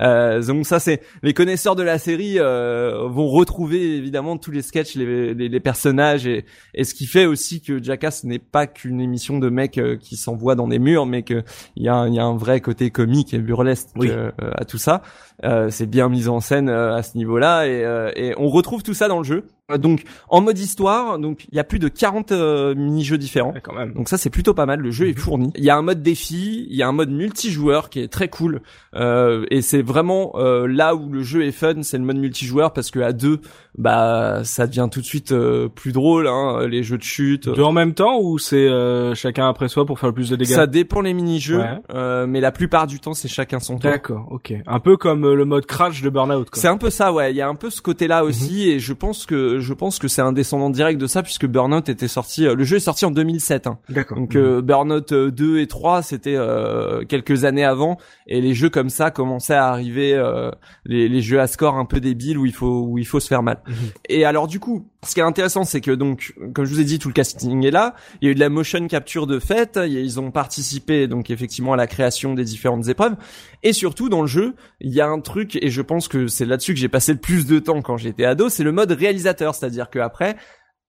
Euh, 0.02 0.42
donc 0.44 0.66
ça, 0.66 0.80
c'est 0.80 1.02
les 1.22 1.34
connaisseurs 1.34 1.76
de 1.76 1.84
la 1.84 1.98
série 1.98 2.36
euh, 2.38 3.08
vont 3.08 3.28
retrouver 3.28 3.96
évidemment 3.98 4.38
tous 4.38 4.52
les 4.52 4.62
sketchs, 4.62 4.96
les, 4.96 5.34
les, 5.34 5.50
les 5.50 5.60
personnages 5.60 6.28
et, 6.28 6.46
et 6.74 6.84
ce 6.84 6.94
qui 6.94 7.06
fait 7.06 7.26
aussi 7.26 7.62
que 7.62 7.82
Jackass 7.82 8.24
n'est 8.24 8.40
pas 8.40 8.68
qu'une 8.68 9.00
émission 9.02 9.40
de 9.40 9.50
mecs 9.50 9.78
euh, 9.78 9.96
qui 9.98 10.18
s'envoient 10.18 10.56
dans 10.56 10.68
des 10.68 10.80
murs, 10.80 11.06
mais 11.06 11.24
que 11.24 11.44
il 11.76 11.84
y 11.84 11.90
a, 11.90 12.08
y 12.08 12.20
a 12.20 12.24
un 12.24 12.36
vrai 12.36 12.60
côté 12.62 12.90
comique 12.92 13.34
et 13.34 13.38
burlesque 13.40 13.90
Oui. 13.96 14.10
euh, 14.12 14.32
à 14.56 14.66
tout 14.66 14.78
ça. 14.78 15.02
Euh, 15.44 15.70
c'est 15.70 15.90
bien 15.94 16.10
mis 16.10 16.28
en 16.28 16.40
scène 16.40 16.70
euh, 16.70 16.96
à 16.96 17.04
ce 17.04 17.16
niveau-là 17.18 17.68
et, 17.68 17.86
euh, 17.86 18.12
et 18.16 18.34
on 18.38 18.50
retrouve 18.50 18.82
tout 18.82 18.96
ça 18.96 19.08
dans 19.08 19.20
le 19.20 19.24
jeu. 19.24 19.46
Euh, 19.72 19.78
Donc 19.78 20.02
en 20.28 20.42
mode 20.42 20.60
histoire, 20.60 21.20
donc 21.20 21.46
il 21.50 21.56
y 21.56 21.60
a 21.60 21.64
plus 21.64 21.80
de 21.80 21.88
40 21.88 22.34
euh, 22.34 22.76
mini-jeux 22.76 23.18
différents. 23.18 23.54
Ouais, 23.54 23.62
quand 23.64 23.74
même. 23.74 23.94
Donc 23.94 24.10
ça 24.10 24.18
c'est 24.18 24.30
plutôt 24.30 24.54
pas 24.54 24.66
mal, 24.66 24.82
le 24.82 24.92
jeu 24.92 25.08
est 25.08 25.18
fourni. 25.18 25.52
Il 25.56 25.64
y 25.64 25.70
a 25.70 25.78
un 25.78 25.82
mode 25.82 26.02
défi, 26.04 26.68
il 26.70 26.76
y 26.76 26.84
a 26.84 26.88
un 26.90 26.92
mode 26.92 27.10
multijoueur 27.12 27.90
qui 27.90 28.02
est 28.02 28.10
très 28.10 28.28
cool 28.28 28.62
euh, 28.94 29.46
et 29.52 29.62
c'est 29.62 29.82
vraiment 29.82 30.34
euh, 30.36 30.68
là 30.68 30.96
où 30.96 31.10
le 31.10 31.24
jeu 31.24 31.46
est 31.46 31.54
fun, 31.54 31.76
c'est 31.82 31.98
le 31.98 32.04
mode 32.04 32.18
multijoueur 32.18 32.74
parce 32.74 32.92
que 32.92 33.00
à 33.00 33.14
deux, 33.14 33.40
bah 33.78 34.42
ça 34.44 34.68
devient 34.68 34.90
tout 34.92 35.00
de 35.00 35.06
suite 35.06 35.32
euh, 35.32 35.70
plus 35.70 35.94
drôle, 35.94 36.28
hein, 36.28 36.68
les 36.68 36.84
jeux 36.84 36.98
de 36.98 37.04
chute. 37.04 37.48
Deux 37.48 37.64
en 37.64 37.72
même 37.72 37.94
temps 37.94 38.20
ou 38.20 38.40
c'est 38.40 38.68
euh, 38.68 39.16
chacun 39.16 39.48
après 39.48 39.70
soi 39.70 39.86
pour 39.86 39.98
faire 39.98 40.10
le 40.10 40.16
plus 40.16 40.30
de 40.30 40.36
dégâts? 40.36 40.50
Ça 40.50 40.68
dépend 40.68 41.00
les 41.00 41.14
mini-jeux, 41.14 41.60
Ouais. 41.60 41.80
euh, 41.94 42.28
mais 42.28 42.42
la 42.42 42.52
plupart 42.52 42.86
du 42.86 43.00
temps 43.00 43.14
c'est 43.14 43.30
chacun 43.30 43.62
son 43.62 43.78
tour. 43.80 43.90
D'accord, 43.90 44.28
ok. 44.30 44.54
Un 44.68 44.80
peu 44.82 44.98
comme 44.98 45.34
le 45.34 45.46
mode 45.46 45.66
crash 45.68 46.02
de 46.02 46.10
Burnout. 46.10 46.50
C'est 46.52 46.68
un 46.68 46.78
peu 46.78 46.90
ça, 46.90 47.14
ouais. 47.14 47.32
Il 47.32 47.38
y 47.38 47.42
a 47.42 47.48
un 47.48 47.56
peu 47.56 47.70
ce 47.70 47.82
côté-là 47.82 48.26
aussi, 48.26 48.70
et 48.70 48.80
je 48.80 48.92
pense 48.92 49.26
que 49.26 49.53
je 49.60 49.74
pense 49.74 50.00
que 50.00 50.08
c'est 50.08 50.22
un 50.22 50.34
descendant 50.34 50.70
direct 50.70 51.00
de 51.00 51.08
ça, 51.08 51.24
puisque 51.24 51.46
Burnout 51.46 51.88
était 51.90 52.08
sorti. 52.08 52.46
euh, 52.48 52.56
le 52.56 52.64
jeu 52.64 52.78
est 52.78 52.82
sorti 52.82 53.06
en 53.06 53.12
2007. 53.12 53.68
Hein. 53.68 53.80
D'accord. 53.90 54.18
Donc 54.18 54.36
euh, 54.36 54.62
Burnout 54.62 55.12
euh, 55.12 55.32
2 55.32 55.60
et 55.60 55.68
3 55.68 56.02
c'était 56.02 56.36
euh, 56.36 57.04
quelques 57.06 57.44
années 57.46 57.64
avant 57.64 57.98
et 58.28 58.42
les 58.42 58.54
jeux 58.54 58.70
comme 58.70 58.90
ça 58.90 59.12
commençaient 59.12 59.54
à 59.54 59.68
arriver 59.68 60.14
euh, 60.14 60.52
les, 60.86 61.10
les 61.10 61.22
jeux 61.22 61.40
à 61.40 61.48
score 61.48 61.76
un 61.76 61.86
peu 61.86 62.00
débiles 62.00 62.38
où 62.38 62.46
il 62.46 62.54
faut 62.54 62.84
où 62.88 62.98
il 62.98 63.06
faut 63.06 63.20
se 63.20 63.28
faire 63.28 63.44
mal. 63.44 63.62
Mhm. 63.68 63.76
Et 64.10 64.26
alors 64.26 64.48
du 64.48 64.60
coup, 64.60 64.88
ce 65.04 65.14
qui 65.14 65.20
est 65.20 65.24
intéressant 65.24 65.64
c'est 65.64 65.82
que 65.82 65.92
donc 65.92 66.34
comme 66.54 66.66
je 66.66 66.74
vous 66.74 66.80
ai 66.80 66.86
dit 66.86 67.00
tout 67.00 67.10
le 67.10 67.14
casting 67.14 67.66
est 67.66 67.72
là, 67.72 67.96
il 68.22 68.26
y 68.26 68.28
a 68.30 68.32
eu 68.32 68.36
de 68.36 68.40
la 68.40 68.50
motion 68.50 68.88
capture 68.88 69.28
de 69.28 69.40
fait, 69.40 69.80
ils 69.86 70.20
ont 70.20 70.32
participé 70.32 71.08
donc 71.08 71.30
effectivement 71.30 71.74
à 71.74 71.78
la 71.78 71.88
création 71.88 72.34
des 72.34 72.44
différentes 72.46 72.88
épreuves 72.88 73.16
et 73.64 73.74
surtout 73.74 74.10
dans 74.10 74.22
le 74.22 74.28
jeu, 74.28 74.56
il 74.82 74.94
y 74.94 75.02
a 75.02 75.08
un 75.08 75.20
truc 75.20 75.58
et 75.62 75.70
je 75.70 75.82
pense 75.82 76.08
que 76.08 76.28
c'est 76.28 76.46
là-dessus 76.46 76.74
que 76.74 76.80
j'ai 76.80 76.90
passé 76.90 77.12
le 77.14 77.20
plus 77.20 77.46
de 77.46 77.60
temps 77.60 77.82
quand 77.82 77.98
j'étais 77.98 78.26
ado, 78.26 78.50
c'est 78.50 78.64
le 78.64 78.72
mode 78.72 78.92
réalisateur, 78.92 79.43
c'est-à-dire 79.52 79.90
que 79.90 80.00
après 80.00 80.38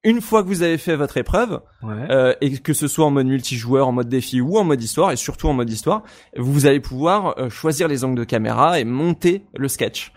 une 0.05 0.21
fois 0.21 0.43
que 0.43 0.49
vous 0.49 0.63
avez 0.63 0.79
fait 0.79 0.97
votre 0.97 1.17
épreuve, 1.17 1.61
Ouais. 1.83 1.93
euh, 2.11 2.35
et 2.41 2.57
que 2.59 2.73
ce 2.73 2.89
soit 2.89 3.05
en 3.05 3.11
mode 3.11 3.27
multijoueur, 3.27 3.89
en 3.89 3.93
mode 3.93 4.09
défi 4.09 4.41
ou 4.41 4.57
en 4.59 4.65
mode 4.65 4.83
histoire, 4.83 5.11
et 5.13 5.17
surtout 5.17 5.49
en 5.49 5.53
mode 5.53 5.69
histoire, 5.71 6.03
vous 6.37 6.65
allez 6.67 6.81
pouvoir 6.81 7.35
euh, 7.39 7.51
choisir 7.51 7.89
les 7.89 8.05
angles 8.05 8.19
de 8.19 8.25
caméra 8.25 8.81
et 8.81 8.85
monter 8.85 9.43
le 9.55 9.69
sketch 9.69 10.13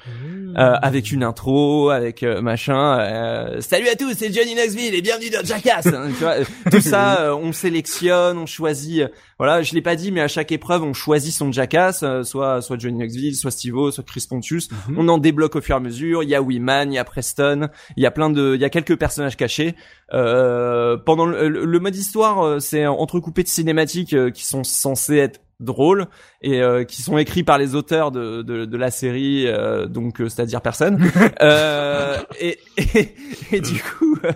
euh, 0.57 0.75
avec 0.81 1.11
une 1.11 1.23
intro, 1.23 1.89
avec 1.89 2.23
euh, 2.23 2.41
machin. 2.41 2.99
euh, 2.99 3.59
Salut 3.61 3.87
à 3.89 3.95
tous, 3.95 4.13
c'est 4.15 4.33
Johnny 4.33 4.55
Knoxville 4.55 4.93
et 4.95 5.01
bienvenue 5.01 5.29
dans 5.29 5.43
Jackass. 5.45 5.87
Hein, 5.87 6.07
tu 6.17 6.23
vois, 6.23 6.35
tout 6.71 6.79
ça, 6.81 7.19
euh, 7.21 7.35
on 7.35 7.51
sélectionne, 7.51 8.37
on 8.37 8.45
choisit. 8.45 9.03
voilà, 9.39 9.61
je 9.61 9.73
l'ai 9.73 9.81
pas 9.81 9.95
dit, 9.97 10.11
mais 10.13 10.21
à 10.21 10.27
chaque 10.29 10.51
épreuve, 10.53 10.83
on 10.83 10.93
choisit 10.93 11.33
son 11.33 11.51
Jackass, 11.51 12.01
euh, 12.03 12.23
soit 12.23 12.61
soit 12.61 12.79
Johnny 12.79 12.97
Knoxville, 12.99 13.35
soit 13.35 13.51
Steve-O, 13.51 13.91
soit 13.91 14.05
Chris 14.05 14.25
Pontius. 14.29 14.69
Mhm. 14.89 14.95
On 14.99 15.07
en 15.09 15.17
débloque 15.17 15.55
au 15.57 15.61
fur 15.61 15.75
et 15.75 15.77
à 15.77 15.81
mesure. 15.81 16.23
Il 16.23 16.29
y 16.29 16.35
a 16.35 16.41
Wiman, 16.41 16.91
il 16.91 16.95
y 16.95 16.97
a 16.97 17.03
Preston, 17.03 17.67
il 17.97 18.03
y 18.03 18.05
a 18.05 18.11
plein 18.11 18.29
de, 18.29 18.53
il 18.55 18.61
y 18.61 18.65
a 18.65 18.69
quelques 18.69 18.97
personnages 18.97 19.35
cachés. 19.35 19.75
Euh, 20.13 20.95
pendant 20.97 21.25
le, 21.25 21.49
le- 21.49 21.65
le 21.65 21.79
mode 21.79 21.95
histoire, 21.95 22.41
euh, 22.45 22.59
c'est 22.59 22.85
entrecoupé 22.87 23.43
de 23.43 23.47
cinématiques 23.49 24.13
euh, 24.13 24.31
qui 24.31 24.45
sont 24.45 24.63
censées 24.63 25.17
être 25.17 25.41
drôles 25.59 26.05
et 26.43 26.61
euh, 26.61 26.83
qui 26.83 27.01
sont 27.01 27.17
écrits 27.17 27.43
par 27.43 27.57
les 27.57 27.73
auteurs 27.73 28.11
de, 28.11 28.43
de, 28.43 28.65
de 28.65 28.77
la 28.77 28.91
série, 28.91 29.47
euh, 29.47 29.87
donc 29.87 30.21
euh, 30.21 30.29
c'est-à-dire 30.29 30.61
personne. 30.61 31.03
euh, 31.41 32.15
et, 32.39 32.59
et, 32.77 33.15
et 33.51 33.59
du 33.59 33.81
coup, 33.81 34.17
euh, 34.23 34.31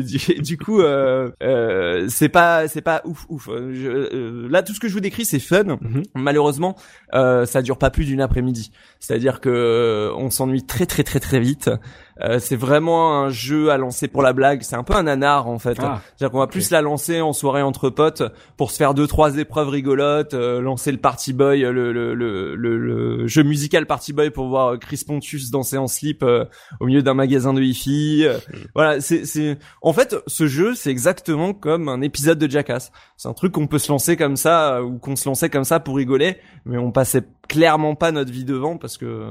du, 0.00 0.18
du 0.42 0.58
coup, 0.58 0.80
euh, 0.82 1.30
euh, 1.42 2.06
c'est 2.10 2.28
pas 2.28 2.68
c'est 2.68 2.82
pas 2.82 3.00
ouf 3.06 3.24
ouf. 3.30 3.46
Je- 3.48 3.88
euh, 4.14 4.48
là, 4.50 4.62
tout 4.62 4.74
ce 4.74 4.80
que 4.80 4.88
je 4.88 4.92
vous 4.92 5.00
décris, 5.00 5.24
c'est 5.24 5.38
fun. 5.38 5.64
Mhm. 5.80 6.02
Malheureusement, 6.14 6.76
euh, 7.14 7.46
ça 7.46 7.62
dure 7.62 7.78
pas 7.78 7.88
plus 7.90 8.04
d'une 8.04 8.20
après-midi. 8.20 8.70
C'est-à-dire 9.00 9.40
que 9.40 9.48
euh, 9.48 10.12
on 10.14 10.28
s'ennuie 10.28 10.66
très 10.66 10.84
très 10.84 11.04
très 11.04 11.20
très 11.20 11.40
vite. 11.40 11.70
Euh, 12.22 12.38
c'est 12.38 12.56
vraiment 12.56 13.18
un 13.22 13.30
jeu 13.30 13.70
à 13.70 13.78
lancer 13.78 14.08
pour 14.08 14.22
la 14.22 14.32
blague. 14.32 14.62
C'est 14.62 14.76
un 14.76 14.82
peu 14.82 14.94
un 14.94 15.04
nanar 15.04 15.48
en 15.48 15.58
fait. 15.58 15.76
Ah, 15.80 16.00
C'est-à-dire 16.16 16.32
qu'on 16.32 16.38
va 16.38 16.46
plus 16.46 16.70
la 16.70 16.82
lancer 16.82 17.20
en 17.20 17.32
soirée 17.32 17.62
entre 17.62 17.90
potes 17.90 18.22
pour 18.56 18.70
se 18.70 18.76
faire 18.76 18.94
deux 18.94 19.06
trois 19.06 19.36
épreuves 19.38 19.68
rigolotes, 19.68 20.34
euh, 20.34 20.60
lancer 20.60 20.92
le 20.92 20.98
Party 20.98 21.32
Boy, 21.32 21.60
le, 21.60 21.92
le, 21.92 22.14
le, 22.14 22.54
le, 22.54 22.78
le 22.78 23.26
jeu 23.26 23.42
musical 23.42 23.86
Party 23.86 24.12
Boy 24.12 24.30
pour 24.30 24.48
voir 24.48 24.78
Chris 24.78 25.02
Pontius 25.06 25.50
danser 25.50 25.78
en 25.78 25.86
slip 25.86 26.22
euh, 26.22 26.44
au 26.80 26.86
milieu 26.86 27.02
d'un 27.02 27.14
magasin 27.14 27.52
de 27.54 27.62
hi-fi. 27.62 28.24
Euh, 28.26 28.38
Voilà, 28.74 29.00
c'est 29.00 29.24
c'est 29.24 29.58
en 29.82 29.92
fait 29.92 30.14
ce 30.26 30.46
jeu 30.46 30.74
c'est 30.74 30.90
exactement 30.90 31.54
comme 31.54 31.88
un 31.88 32.00
épisode 32.00 32.38
de 32.38 32.50
Jackass. 32.50 32.92
C'est 33.16 33.28
un 33.28 33.34
truc 33.34 33.52
qu'on 33.52 33.66
peut 33.66 33.78
se 33.78 33.90
lancer 33.90 34.16
comme 34.16 34.36
ça 34.36 34.76
euh, 34.76 34.82
ou 34.82 34.98
qu'on 34.98 35.16
se 35.16 35.28
lançait 35.28 35.50
comme 35.50 35.64
ça 35.64 35.80
pour 35.80 35.96
rigoler, 35.96 36.36
mais 36.64 36.78
on 36.78 36.90
passait 36.92 37.22
clairement 37.50 37.96
pas 37.96 38.12
notre 38.12 38.30
vie 38.30 38.44
devant 38.44 38.76
parce 38.76 38.96
que 38.96 39.04
euh, 39.04 39.28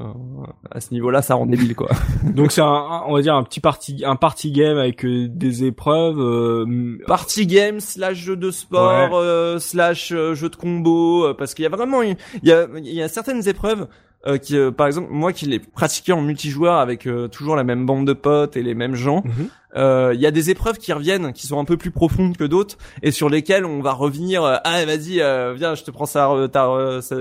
à 0.70 0.80
ce 0.80 0.92
niveau-là 0.92 1.22
ça 1.22 1.34
rend 1.34 1.46
débile 1.46 1.74
quoi. 1.74 1.88
Donc 2.22 2.52
c'est 2.52 2.60
un, 2.60 3.02
on 3.06 3.14
va 3.14 3.22
dire 3.22 3.34
un 3.34 3.42
petit 3.42 3.60
party, 3.60 4.02
un 4.06 4.16
party 4.16 4.52
game 4.52 4.76
avec 4.76 5.04
euh, 5.06 5.26
des 5.28 5.64
épreuves. 5.64 6.20
euh, 6.20 6.98
party 7.06 7.46
game 7.46 7.80
slash 7.80 8.18
jeu 8.18 8.36
de 8.36 8.50
sport 8.50 9.10
euh, 9.14 9.58
slash 9.58 10.10
jeu 10.10 10.48
de 10.50 10.56
combo 10.56 11.32
parce 11.34 11.54
qu'il 11.54 11.62
y 11.62 11.66
a 11.66 11.70
vraiment 11.70 12.02
une- 12.02 12.16
il 12.42 12.48
y 12.48 12.52
a 12.52 12.66
il 12.76 12.92
y 12.94 13.02
a 13.02 13.08
certaines 13.08 13.48
épreuves 13.48 13.88
euh, 14.26 14.36
qui 14.38 14.56
euh, 14.56 14.70
par 14.70 14.86
exemple 14.86 15.08
moi 15.10 15.32
qui 15.32 15.46
l'ai 15.46 15.58
pratiqué 15.58 16.12
en 16.12 16.20
multijoueur 16.20 16.74
avec 16.74 17.06
euh, 17.06 17.26
toujours 17.28 17.56
la 17.56 17.64
même 17.64 17.86
bande 17.86 18.06
de 18.06 18.12
potes 18.12 18.56
et 18.56 18.62
les 18.62 18.74
mêmes 18.74 18.94
gens 18.94 19.22
Mhm. 19.24 19.48
euh, 19.76 20.12
il 20.14 20.20
y 20.20 20.26
a 20.26 20.30
des 20.30 20.50
épreuves 20.50 20.76
qui 20.76 20.92
reviennent 20.92 21.32
qui 21.32 21.46
sont 21.46 21.58
un 21.58 21.64
peu 21.64 21.76
plus 21.78 21.90
profondes 21.90 22.36
que 22.36 22.44
d'autres 22.44 22.76
et 23.02 23.12
sur 23.12 23.30
lesquelles 23.30 23.64
on 23.64 23.80
va 23.80 23.92
revenir 23.92 24.44
euh, 24.44 24.56
ah 24.64 24.84
vas-y 24.84 25.20
euh, 25.22 25.54
viens 25.56 25.74
je 25.74 25.84
te 25.84 25.90
prends 25.90 26.04
ça 26.06 26.28
ta, 26.52 26.66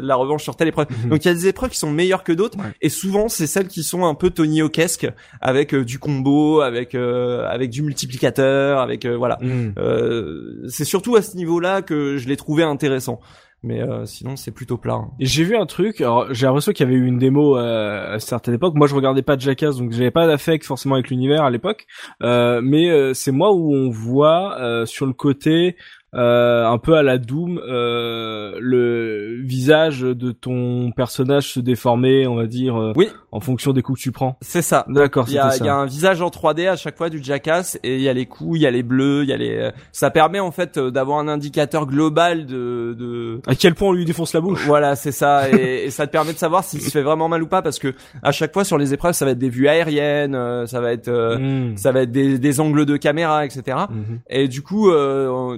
la 0.02 0.16
revanche 0.16 0.44
sur 0.44 0.56
telle 0.58 0.68
épreuve 0.68 0.88
Mhm. 0.90 1.10
donc 1.12 1.24
il 1.24 1.28
y 1.30 1.32
a 1.32 1.34
des 1.34 1.48
épreuves 1.48 1.70
qui 1.70 1.78
sont 1.80 1.92
meilleures 1.92 2.24
que 2.26 2.34
d'autres 2.34 2.58
Ouais. 2.58 2.74
et 2.82 2.90
souvent 2.90 3.30
c'est 3.30 3.48
celles 3.48 3.68
qui 3.70 3.84
sont 3.84 4.04
un 4.06 4.14
peu 4.16 4.30
Tony 4.30 4.60
Hawkesque 4.62 5.08
avec 5.40 5.74
du 5.76 6.00
combo 6.00 6.60
avec 6.62 6.96
euh, 6.96 7.48
avec 7.48 7.70
du 7.70 7.82
multiplicateur 7.82 8.80
avec 8.80 9.06
euh, 9.06 9.16
voilà 9.16 9.38
euh, 9.78 10.66
c'est 10.68 10.86
surtout 10.86 11.16
à 11.16 11.22
ce 11.22 11.36
niveau-là 11.38 11.82
que 11.82 12.18
je 12.18 12.28
l'ai 12.28 12.38
trouvé 12.38 12.64
intéressant. 12.64 13.20
Mais 13.62 13.82
euh, 13.82 14.06
sinon, 14.06 14.38
c'est 14.38 14.52
plutôt 14.52 14.78
plat. 14.78 14.94
hein. 14.94 15.12
J'ai 15.20 15.44
vu 15.44 15.58
un 15.58 15.66
truc, 15.66 16.00
alors 16.00 16.34
j'ai 16.34 16.46
l'impression 16.46 16.72
qu'il 16.72 16.86
y 16.86 16.90
avait 16.90 16.98
eu 16.98 17.06
une 17.06 17.18
démo 17.18 17.58
euh, 17.58 18.16
à 18.16 18.20
certaines 18.20 18.54
époques. 18.54 18.76
Moi, 18.76 18.88
je 18.88 18.96
regardais 18.96 19.22
pas 19.22 19.38
Jackass, 19.38 19.78
donc 19.78 19.92
j'avais 19.92 20.12
pas 20.12 20.28
d'affect 20.28 20.66
forcément 20.66 20.96
avec 20.96 21.10
l'univers 21.10 21.44
à 21.44 21.50
l'époque. 21.50 21.86
Euh, 22.24 22.62
mais 22.64 22.90
euh, 22.90 23.14
c'est 23.14 23.32
moi 23.34 23.54
où 23.54 23.74
on 23.76 23.90
voit 23.90 24.58
euh, 24.62 24.86
sur 24.86 25.06
le 25.06 25.14
côté 25.14 25.76
euh, 26.16 26.66
un 26.66 26.78
peu 26.78 26.96
à 26.96 27.04
la 27.04 27.18
Doom 27.18 27.60
euh, 27.68 28.54
le 28.60 29.40
visage 29.44 30.02
de 30.02 30.32
ton 30.32 30.92
personnage 30.92 31.54
se 31.54 31.60
déformer, 31.60 32.28
on 32.28 32.36
va 32.36 32.48
dire, 32.48 32.76
euh, 32.80 32.94
Oui. 32.96 33.10
en 33.32 33.40
fonction 33.40 33.74
des 33.74 33.82
coups 33.82 34.00
que 34.00 34.04
tu 34.04 34.12
prends. 34.12 34.38
C'est 34.42 34.62
ça. 34.62 34.86
D'accord, 34.88 35.26
Il 35.28 35.34
y, 35.36 35.40
a, 35.40 35.56
y 35.64 35.68
a 35.68 35.76
un 35.76 35.86
visage 35.86 36.22
en 36.22 36.30
3D 36.30 36.68
à 36.68 36.76
chaque 36.76 36.98
fois 36.98 37.10
du 37.10 37.24
Jackass 37.24 37.80
et 37.84 37.96
il 37.96 38.02
y 38.02 38.10
a 38.10 38.14
les 38.14 38.26
coups, 38.26 38.58
il 38.60 38.62
y 38.64 38.66
a 38.68 38.72
les 38.72 38.84
bleus, 38.84 39.24
il 39.24 39.30
y 39.30 39.34
a 39.34 39.38
les. 39.38 39.56
euh, 39.58 39.72
Ça 39.92 40.10
permet 40.10 40.40
en 40.40 40.52
fait 40.52 40.78
euh, 40.78 40.90
d'avoir 40.92 41.20
un 41.20 41.28
indicateur 41.28 41.86
global 41.86 42.46
de. 42.46 42.96
de... 42.98 43.42
À 43.48 43.56
quel 43.56 43.76
point 43.76 43.90
on 43.90 43.94
lui 43.94 44.06
défonce 44.06 44.34
la 44.34 44.42
bouche 44.42 44.66
Voilà, 44.66 44.96
c'est 44.96 45.12
ça, 45.12 45.50
et, 45.58 45.86
et 45.86 45.90
ça 45.92 46.08
te 46.08 46.12
permet 46.12 46.34
de 46.34 46.38
savoir 46.40 46.64
s'il 46.64 46.82
se 46.82 46.90
fait 46.90 47.04
vraiment 47.04 47.30
mal 47.30 47.44
ou 47.44 47.48
pas, 47.48 47.62
parce 47.62 47.80
que 47.80 47.94
à 48.24 48.32
chaque 48.32 48.54
fois 48.54 48.64
sur 48.64 48.78
les 48.78 48.94
épreuves, 48.94 49.14
ça 49.14 49.26
va 49.26 49.32
être 49.32 49.38
des 49.40 49.50
vues 49.50 49.68
aériennes, 49.68 50.66
ça 50.66 50.82
va 50.82 50.92
être, 50.92 51.08
euh, 51.08 51.38
Mm. 51.40 51.78
ça 51.78 51.92
va 51.92 52.02
être 52.02 52.12
des, 52.12 52.38
des 52.40 52.60
angles 52.60 52.86
de 52.86 52.98
caméra, 52.98 53.46
etc. 53.46 53.78
Mhm. 53.90 54.20
Et 54.30 54.48
du 54.48 54.62
coup, 54.62 54.90
euh, 54.92 55.58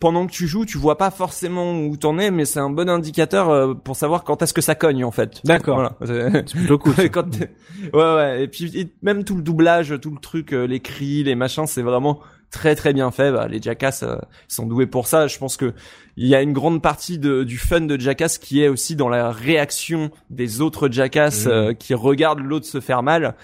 pendant 0.00 0.26
que 0.26 0.32
tu 0.32 0.46
joues, 0.46 0.64
tu 0.64 0.78
vois 0.78 0.96
pas 0.98 1.10
forcément 1.10 1.78
où 1.80 1.96
t'en 1.96 2.18
es, 2.18 2.30
mais 2.30 2.44
c'est 2.44 2.60
un 2.60 2.70
bon 2.70 2.88
indicateur 2.88 3.50
euh, 3.50 3.74
pour 3.74 3.94
savoir 3.96 4.24
quand 4.24 4.42
est-ce 4.42 4.54
que 4.54 4.60
ça 4.62 4.74
cogne 4.74 5.04
en 5.04 5.10
fait. 5.10 5.40
D'accord. 5.44 5.94
Voilà. 6.00 6.32
C'est- 6.46 6.56
plutôt 6.56 6.78
cool. 6.78 6.94
quand 7.12 7.26
ouais 7.92 8.14
ouais. 8.14 8.44
Et 8.44 8.48
puis 8.48 8.70
et 8.78 8.92
même 9.02 9.24
tout 9.24 9.36
le 9.36 9.42
doublage, 9.42 9.94
tout 10.00 10.10
le 10.10 10.18
truc, 10.20 10.52
euh, 10.52 10.66
les 10.66 10.80
cris, 10.80 11.22
les 11.24 11.34
machins, 11.34 11.66
c'est 11.66 11.82
vraiment 11.82 12.20
très 12.50 12.74
très 12.74 12.92
bien 12.92 13.10
fait. 13.10 13.32
Bah, 13.32 13.48
les 13.48 13.60
Jackass 13.60 14.02
euh, 14.02 14.16
ils 14.50 14.54
sont 14.54 14.66
doués 14.66 14.86
pour 14.86 15.06
ça. 15.06 15.26
Je 15.26 15.38
pense 15.38 15.56
que 15.56 15.72
il 16.16 16.26
y 16.26 16.34
a 16.34 16.42
une 16.42 16.52
grande 16.52 16.82
partie 16.82 17.18
de, 17.18 17.42
du 17.44 17.56
fun 17.58 17.80
de 17.82 17.98
Jackass 17.98 18.38
qui 18.38 18.62
est 18.62 18.68
aussi 18.68 18.96
dans 18.96 19.08
la 19.08 19.30
réaction 19.30 20.10
des 20.30 20.60
autres 20.60 20.88
Jackass 20.90 21.46
Mhm. 21.46 21.52
euh, 21.52 21.74
qui 21.74 21.94
regardent 21.94 22.40
l'autre 22.40 22.66
se 22.66 22.80
faire 22.80 23.02
mal. 23.02 23.34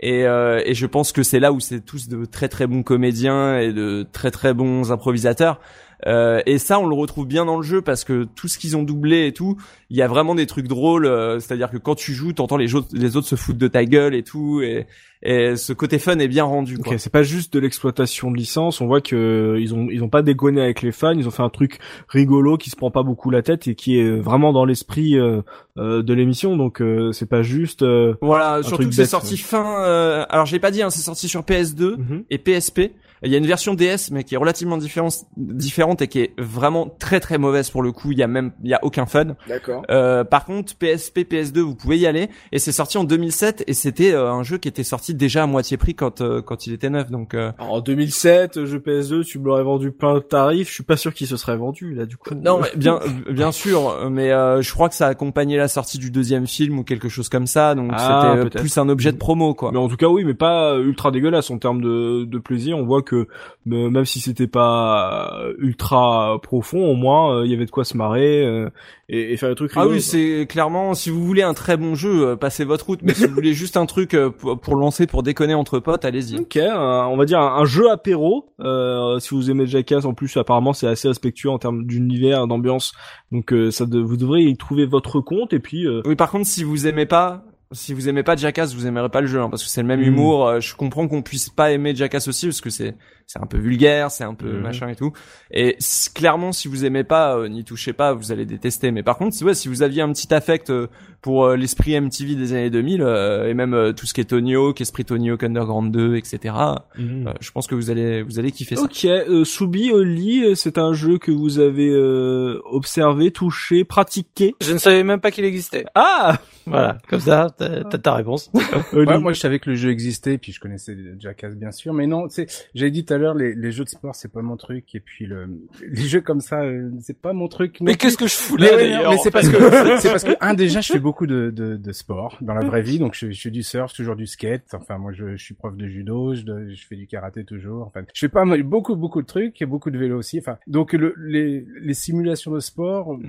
Et, 0.00 0.26
euh, 0.26 0.60
et 0.66 0.74
je 0.74 0.86
pense 0.86 1.12
que 1.12 1.22
c'est 1.22 1.38
là 1.40 1.52
où 1.52 1.60
c'est 1.60 1.80
tous 1.80 2.08
de 2.08 2.24
très 2.24 2.48
très 2.48 2.66
bons 2.66 2.82
comédiens 2.82 3.58
et 3.58 3.72
de 3.72 4.04
très 4.12 4.30
très 4.30 4.52
bons 4.52 4.90
improvisateurs. 4.92 5.60
Euh, 6.06 6.40
et 6.46 6.58
ça, 6.58 6.78
on 6.78 6.86
le 6.86 6.94
retrouve 6.94 7.26
bien 7.26 7.44
dans 7.44 7.56
le 7.56 7.62
jeu 7.62 7.80
parce 7.82 8.04
que 8.04 8.24
tout 8.36 8.48
ce 8.48 8.58
qu'ils 8.58 8.76
ont 8.76 8.82
doublé 8.82 9.26
et 9.26 9.32
tout, 9.32 9.56
il 9.90 9.96
y 9.96 10.02
a 10.02 10.08
vraiment 10.08 10.34
des 10.34 10.46
trucs 10.46 10.68
drôles. 10.68 11.06
euh, 11.06 11.38
C'est-à-dire 11.40 11.70
que 11.70 11.78
quand 11.78 11.94
tu 11.94 12.12
joues, 12.12 12.32
t'entends 12.32 12.56
les 12.56 12.74
autres, 12.74 12.88
les 12.92 13.16
autres 13.16 13.26
se 13.28 13.36
foutent 13.36 13.58
de 13.58 13.68
ta 13.68 13.84
gueule 13.84 14.14
et 14.14 14.22
tout. 14.22 14.60
Et, 14.62 14.86
et 15.26 15.56
ce 15.56 15.72
côté 15.72 15.98
fun 15.98 16.18
est 16.18 16.28
bien 16.28 16.44
rendu. 16.44 16.76
Quoi. 16.78 16.92
Ok, 16.92 16.98
c'est 17.00 17.12
pas 17.12 17.22
juste 17.22 17.54
de 17.54 17.58
l'exploitation 17.60 18.30
de 18.30 18.36
licence. 18.36 18.82
On 18.82 18.86
voit 18.86 19.00
que 19.00 19.16
euh, 19.16 19.58
ils 19.60 19.74
ont 19.74 19.88
ils 19.90 20.02
ont 20.02 20.10
pas 20.10 20.20
déconné 20.20 20.60
avec 20.60 20.82
les 20.82 20.92
fans. 20.92 21.12
Ils 21.16 21.26
ont 21.26 21.30
fait 21.30 21.42
un 21.42 21.48
truc 21.48 21.78
rigolo 22.08 22.58
qui 22.58 22.68
se 22.68 22.76
prend 22.76 22.90
pas 22.90 23.02
beaucoup 23.02 23.30
la 23.30 23.40
tête 23.40 23.66
et 23.66 23.74
qui 23.74 23.98
est 23.98 24.10
vraiment 24.10 24.52
dans 24.52 24.66
l'esprit 24.66 25.16
euh, 25.18 25.40
euh, 25.78 26.02
de 26.02 26.12
l'émission. 26.12 26.58
Donc 26.58 26.82
euh, 26.82 27.12
c'est 27.12 27.28
pas 27.28 27.42
juste. 27.42 27.80
euh, 27.82 28.14
Voilà, 28.20 28.62
surtout 28.62 28.86
que 28.86 28.94
c'est 28.94 29.06
sorti 29.06 29.38
fin. 29.38 29.82
euh, 29.86 30.26
alors 30.28 30.44
j'ai 30.44 30.58
pas 30.58 30.70
dit, 30.70 30.82
hein, 30.82 30.90
c'est 30.90 31.00
sorti 31.02 31.26
sur 31.28 31.40
PS2 31.42 31.96
mhm. 31.96 32.24
et 32.28 32.36
PSP. 32.38 32.90
Il 33.22 33.30
y 33.32 33.34
a 33.34 33.38
une 33.38 33.46
version 33.46 33.74
DS, 33.74 34.10
mais 34.10 34.24
qui 34.24 34.34
est 34.34 34.38
relativement 34.38 34.76
différente, 34.76 35.14
différente 35.36 36.02
et 36.02 36.08
qui 36.08 36.20
est 36.20 36.34
vraiment 36.38 36.88
très 36.98 37.20
très 37.20 37.38
mauvaise 37.38 37.70
pour 37.70 37.82
le 37.82 37.92
coup. 37.92 38.12
Il 38.12 38.18
y 38.18 38.22
a 38.22 38.26
même, 38.26 38.52
il 38.62 38.70
y 38.70 38.74
a 38.74 38.80
aucun 38.82 39.06
fun. 39.06 39.36
D'accord. 39.48 39.82
Euh, 39.90 40.24
par 40.24 40.44
contre, 40.44 40.74
PSP, 40.76 41.20
PS2, 41.20 41.60
vous 41.60 41.74
pouvez 41.74 41.98
y 41.98 42.06
aller. 42.06 42.28
Et 42.52 42.58
c'est 42.58 42.72
sorti 42.72 42.98
en 42.98 43.04
2007 43.04 43.64
et 43.66 43.72
c'était 43.74 44.12
euh, 44.12 44.30
un 44.30 44.42
jeu 44.42 44.58
qui 44.58 44.68
était 44.68 44.82
sorti 44.84 45.14
déjà 45.14 45.44
à 45.44 45.46
moitié 45.46 45.76
prix 45.76 45.94
quand 45.94 46.20
euh, 46.20 46.42
quand 46.42 46.66
il 46.66 46.72
était 46.72 46.90
neuf. 46.90 47.10
Donc 47.10 47.34
euh, 47.34 47.52
En 47.58 47.80
2007, 47.80 48.64
jeu 48.64 48.78
PS2, 48.78 49.24
tu 49.24 49.38
me 49.38 49.46
l'aurais 49.46 49.62
vendu 49.64 49.90
plein 49.90 50.14
de 50.14 50.18
tarifs. 50.20 50.68
Je 50.68 50.74
suis 50.74 50.82
pas 50.84 50.96
sûr 50.96 51.14
qu'il 51.14 51.26
se 51.26 51.36
serait 51.36 51.56
vendu 51.56 51.94
là 51.94 52.06
du 52.06 52.16
coup. 52.16 52.34
non, 52.34 52.60
mais 52.60 52.68
bien 52.76 53.00
bien 53.30 53.52
sûr, 53.52 54.08
mais 54.10 54.32
euh, 54.32 54.60
je 54.62 54.72
crois 54.72 54.88
que 54.88 54.94
ça 54.94 55.06
accompagnait 55.06 55.56
la 55.56 55.68
sortie 55.68 55.98
du 55.98 56.10
deuxième 56.10 56.46
film 56.46 56.78
ou 56.78 56.84
quelque 56.84 57.08
chose 57.08 57.28
comme 57.28 57.46
ça. 57.46 57.74
Donc 57.74 57.90
Ah, 57.94 58.34
c'était 58.42 58.58
euh, 58.58 58.60
plus 58.60 58.76
un 58.78 58.88
objet 58.88 59.12
de 59.12 59.16
promo 59.18 59.54
quoi. 59.54 59.70
Mais 59.72 59.78
en 59.78 59.88
tout 59.88 59.96
cas, 59.96 60.08
oui, 60.08 60.24
mais 60.24 60.34
pas 60.34 60.76
ultra 60.78 61.10
dégueulasse 61.10 61.50
en 61.50 61.58
termes 61.58 61.80
de, 61.80 62.24
de 62.24 62.38
plaisir. 62.38 62.76
On 62.78 62.84
voit 62.84 63.02
que 63.04 63.28
même 63.66 64.04
si 64.04 64.20
c'était 64.20 64.46
pas 64.46 65.38
euh, 65.40 65.54
ultra 65.58 66.38
profond, 66.42 66.84
au 66.90 66.94
moins 66.94 67.36
euh, 67.38 67.44
il 67.46 67.50
y 67.50 67.54
avait 67.54 67.66
de 67.66 67.70
quoi 67.70 67.84
se 67.84 67.96
marrer 67.96 68.44
euh, 68.44 68.68
et, 69.08 69.32
et 69.32 69.36
faire 69.36 69.48
des 69.50 69.54
trucs 69.54 69.72
Ah 69.76 69.86
oui, 69.86 70.00
c'est 70.00 70.46
clairement 70.48 70.94
si 70.94 71.10
vous 71.10 71.24
voulez 71.24 71.42
un 71.42 71.54
très 71.54 71.76
bon 71.76 71.94
jeu, 71.94 72.36
passez 72.36 72.64
votre 72.64 72.86
route. 72.86 73.00
Mais 73.02 73.14
si 73.14 73.26
vous 73.26 73.34
voulez 73.34 73.52
juste 73.54 73.76
un 73.76 73.86
truc 73.86 74.16
pour, 74.38 74.58
pour 74.58 74.76
lancer, 74.76 75.06
pour 75.06 75.22
déconner 75.22 75.54
entre 75.54 75.78
potes, 75.78 76.04
allez-y. 76.04 76.38
Ok, 76.40 76.56
un- 76.56 77.06
on 77.06 77.16
va 77.16 77.24
dire 77.26 77.38
un, 77.40 77.56
un 77.60 77.64
jeu 77.64 77.90
apéro. 77.90 78.46
Euh, 78.60 79.18
si 79.20 79.34
vous 79.34 79.50
aimez 79.50 79.66
Jackass, 79.66 80.04
en 80.04 80.14
plus 80.14 80.36
apparemment 80.36 80.72
c'est 80.72 80.86
assez 80.88 81.06
respectueux 81.08 81.50
en 81.50 81.58
termes 81.58 81.84
d'univers, 81.86 82.46
d'ambiance. 82.46 82.92
Donc 83.32 83.52
euh, 83.52 83.70
ça, 83.70 83.86
de- 83.86 84.00
vous 84.00 84.16
devrez 84.16 84.42
y 84.42 84.56
trouver 84.56 84.86
votre 84.86 85.20
compte 85.20 85.52
et 85.52 85.58
puis. 85.60 85.86
euh, 85.86 86.00
Oui, 86.06 86.16
par 86.16 86.30
contre, 86.30 86.46
si 86.46 86.64
vous 86.64 86.86
aimez 86.86 87.06
pas, 87.06 87.44
si 87.72 87.92
vous 87.94 88.08
aimez 88.08 88.22
pas 88.22 88.36
Jackass, 88.36 88.74
vous 88.74 88.86
aimerez 88.86 89.08
pas 89.08 89.20
le 89.20 89.26
jeu, 89.26 89.40
hein, 89.40 89.48
parce 89.50 89.62
que 89.62 89.68
c'est 89.68 89.82
le 89.82 89.88
même 89.88 90.00
Mm. 90.00 90.04
humour. 90.04 90.46
Euh, 90.46 90.60
Je 90.60 90.74
comprends 90.74 91.08
qu'on 91.08 91.22
puisse 91.22 91.48
pas 91.48 91.72
aimer 91.72 91.94
Jackass 91.94 92.28
aussi, 92.28 92.46
parce 92.46 92.60
que 92.60 92.70
c'est 92.70 92.94
c'est 93.26 93.40
un 93.42 93.46
peu 93.46 93.58
vulgaire, 93.58 94.10
c'est 94.10 94.24
un 94.24 94.34
peu 94.34 94.52
Mhm. 94.52 94.60
machin 94.60 94.88
et 94.88 94.96
tout. 94.96 95.12
Et 95.50 95.76
clairement, 96.14 96.52
si 96.52 96.68
vous 96.68 96.84
aimez 96.84 97.04
pas, 97.04 97.36
euh, 97.36 97.48
n'y 97.48 97.64
touchez 97.64 97.92
pas, 97.92 98.12
vous 98.12 98.32
allez 98.32 98.44
détester. 98.46 98.90
Mais 98.90 99.02
par 99.02 99.16
contre, 99.16 99.34
si, 99.36 99.44
ouais, 99.44 99.54
si 99.54 99.68
vous 99.68 99.82
aviez 99.82 100.02
un 100.02 100.12
petit 100.12 100.32
affect 100.34 100.70
euh, 100.70 100.88
pour 101.22 101.46
euh, 101.46 101.56
l'esprit 101.56 101.98
MTV 101.98 102.34
des 102.34 102.52
années 102.52 102.70
2000 102.70 103.00
euh, 103.02 103.48
et 103.48 103.54
même 103.54 103.72
euh, 103.74 103.92
tout 103.92 104.06
ce 104.06 104.12
qui 104.14 104.20
est 104.20 104.24
Tony 104.24 104.54
Hawk, 104.56 104.80
Esprit 104.80 105.04
Tony 105.04 105.30
Hawk 105.30 105.42
Underground 105.42 105.90
2, 105.92 106.16
etc. 106.16 106.54
euh, 106.98 107.32
je 107.40 107.50
pense 107.50 107.66
que 107.66 107.74
vous 107.74 107.90
allez 107.90 108.22
vous 108.22 108.38
allez 108.38 108.50
kiffer 108.52 108.76
ça. 108.76 108.82
Ok, 108.82 109.04
euh, 109.06 109.44
Soubi 109.44 109.90
Oli, 109.90 110.44
euh, 110.44 110.54
c'est 110.54 110.76
un 110.78 110.92
jeu 110.92 111.18
que 111.18 111.30
vous 111.30 111.58
avez 111.58 111.88
euh, 111.90 112.60
observé, 112.66 113.30
touché, 113.30 113.84
pratiqué? 113.84 114.54
Je 114.60 114.72
ne 114.72 114.78
savais 114.78 115.02
même 115.02 115.20
pas 115.20 115.30
qu'il 115.30 115.44
existait. 115.44 115.84
Ah 115.94 116.38
Voilà, 116.66 116.98
comme 117.08 117.20
ça, 117.20 117.48
t'as 117.56 117.84
t'as 117.84 117.98
ta 117.98 118.14
réponse. 118.14 118.50
Ouais, 118.92 119.18
moi, 119.18 119.32
je 119.34 119.40
savais 119.40 119.58
que 119.58 119.68
le 119.70 119.76
jeu 119.76 119.90
existait, 119.90 120.38
puis 120.38 120.52
je 120.52 120.60
connaissais 120.60 120.96
Jackass 121.18 121.54
bien 121.56 121.70
sûr, 121.72 121.92
mais 121.92 122.06
non, 122.06 122.26
c'est, 122.30 122.46
j'avais 122.74 122.90
dit 122.90 123.04
à 123.14 123.18
l'heure, 123.18 123.34
les, 123.34 123.54
les 123.54 123.72
jeux 123.72 123.84
de 123.84 123.88
sport, 123.88 124.14
c'est 124.14 124.32
pas 124.32 124.42
mon 124.42 124.56
truc, 124.56 124.94
et 124.94 125.00
puis 125.00 125.26
le, 125.26 125.48
les 125.86 126.02
jeux 126.02 126.20
comme 126.20 126.40
ça, 126.40 126.62
euh, 126.62 126.90
c'est 127.00 127.20
pas 127.20 127.32
mon 127.32 127.48
truc. 127.48 127.80
non 127.80 127.86
Mais 127.86 127.96
qu'est-ce 127.96 128.16
que 128.16 128.26
je 128.26 128.34
fous 128.34 128.56
Mais, 128.58 128.70
là 128.70 128.76
mais 128.76 129.06
en 129.06 129.18
c'est 129.18 129.30
parce 129.30 129.48
que 129.48 129.56
c'est 130.00 130.10
parce 130.10 130.24
que 130.24 130.32
un 130.40 130.54
déjà 130.54 130.80
je 130.80 130.92
fais 130.92 130.98
beaucoup 130.98 131.26
de, 131.26 131.50
de, 131.50 131.76
de 131.76 131.92
sport 131.92 132.38
dans 132.40 132.54
la 132.54 132.64
vraie 132.64 132.82
vie 132.82 132.98
donc 132.98 133.14
je, 133.14 133.30
je 133.30 133.40
fais 133.40 133.50
du 133.50 133.62
surf 133.62 133.92
toujours 133.92 134.16
du 134.16 134.26
skate 134.26 134.74
enfin 134.74 134.98
moi 134.98 135.12
je, 135.12 135.36
je 135.36 135.42
suis 135.42 135.54
prof 135.54 135.76
de 135.76 135.86
judo 135.86 136.34
je, 136.34 136.42
je 136.42 136.86
fais 136.86 136.96
du 136.96 137.06
karaté 137.06 137.44
toujours 137.44 137.86
enfin 137.86 138.02
je 138.12 138.20
fais 138.20 138.28
pas 138.28 138.44
beaucoup 138.62 138.96
beaucoup 138.96 139.22
de 139.22 139.26
trucs 139.26 139.60
et 139.62 139.66
beaucoup 139.66 139.90
de 139.90 139.98
vélo 139.98 140.18
aussi 140.18 140.38
enfin 140.38 140.58
donc 140.66 140.92
le, 140.92 141.14
les 141.18 141.66
les 141.80 141.94
simulations 141.94 142.52
de 142.52 142.60
sport 142.60 143.16
oui, 143.18 143.28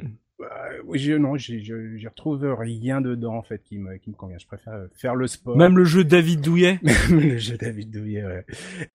je, 0.93 1.13
non, 1.13 1.37
j'y 1.37 2.07
retrouve 2.07 2.43
rien 2.57 3.01
dedans 3.01 3.35
en 3.35 3.41
fait 3.41 3.61
qui 3.63 3.77
me 3.77 3.95
qui 3.97 4.09
me 4.09 4.15
convient. 4.15 4.37
Je 4.37 4.45
préfère 4.45 4.73
euh, 4.73 4.87
faire 4.95 5.15
le 5.15 5.27
sport. 5.27 5.55
Même 5.57 5.77
le 5.77 5.85
jeu 5.85 6.03
David 6.03 6.41
Douillet. 6.41 6.79
Même 7.09 7.19
le 7.21 7.37
jeu 7.37 7.57
David 7.57 7.89
Douillet. 7.91 8.23
Ouais. 8.25 8.45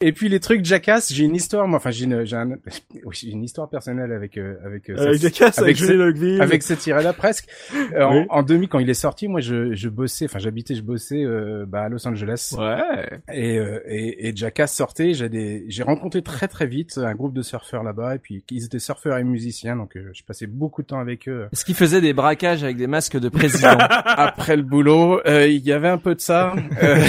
Et 0.00 0.12
puis 0.12 0.28
les 0.28 0.40
trucs 0.40 0.64
Jackass, 0.64 1.12
j'ai 1.12 1.24
une 1.24 1.34
histoire. 1.34 1.66
Moi, 1.66 1.78
enfin, 1.78 1.90
j'ai 1.90 2.04
une, 2.04 2.24
j'ai 2.24 2.36
un, 2.36 2.50
une 3.22 3.42
histoire 3.42 3.68
personnelle 3.68 4.12
avec 4.12 4.36
euh, 4.36 4.56
avec 4.64 4.90
euh, 4.90 4.96
Avec 4.96 5.20
cette- 5.20 5.34
Jackass, 5.36 5.58
avec, 5.58 5.78
Logville. 5.80 6.40
avec 6.42 6.62
cette 6.62 6.78
tirée-là 6.80 7.12
presque. 7.12 7.48
Euh, 7.74 8.08
Oui. 8.10 8.26
en, 8.30 8.38
en 8.38 8.42
2000, 8.42 8.68
quand 8.68 8.78
il 8.78 8.90
est 8.90 8.94
sorti, 8.94 9.28
moi, 9.28 9.40
je, 9.40 9.74
je 9.74 9.88
bossais, 9.88 10.26
enfin, 10.26 10.38
j'habitais, 10.38 10.74
je 10.74 10.82
bossais 10.82 11.22
euh, 11.24 11.64
bah, 11.66 11.82
à 11.84 11.88
Los 11.88 12.06
Angeles. 12.06 12.54
Ouais. 12.58 13.20
Et, 13.32 13.58
euh, 13.58 13.80
et, 13.86 14.28
et 14.28 14.36
Jackass 14.36 14.74
sortait. 14.74 15.14
J'ai 15.14 15.64
j'ai 15.68 15.82
rencontré 15.82 16.22
très 16.22 16.48
très 16.48 16.66
vite 16.66 16.98
un 16.98 17.14
groupe 17.14 17.34
de 17.34 17.42
surfeurs 17.42 17.82
là-bas. 17.82 18.16
Et 18.16 18.18
puis 18.18 18.44
ils 18.50 18.64
étaient 18.64 18.78
surfeurs 18.78 19.16
et 19.18 19.24
musiciens, 19.24 19.76
donc 19.76 19.96
euh, 19.96 20.10
je 20.12 20.22
passais 20.24 20.46
beaucoup 20.46 20.82
de 20.82 20.86
temps 20.88 20.98
avec 21.00 21.28
eux. 21.28 21.29
Est-ce 21.52 21.64
qu'il 21.64 21.74
faisait 21.74 22.00
des 22.00 22.12
braquages 22.12 22.62
avec 22.64 22.76
des 22.76 22.86
masques 22.86 23.18
de 23.18 23.28
président 23.28 23.76
Après 24.04 24.56
le 24.56 24.62
boulot, 24.62 25.20
euh, 25.26 25.46
il 25.46 25.64
y 25.64 25.72
avait 25.72 25.88
un 25.88 25.98
peu 25.98 26.14
de 26.14 26.20
ça. 26.20 26.54
Euh, 26.82 27.04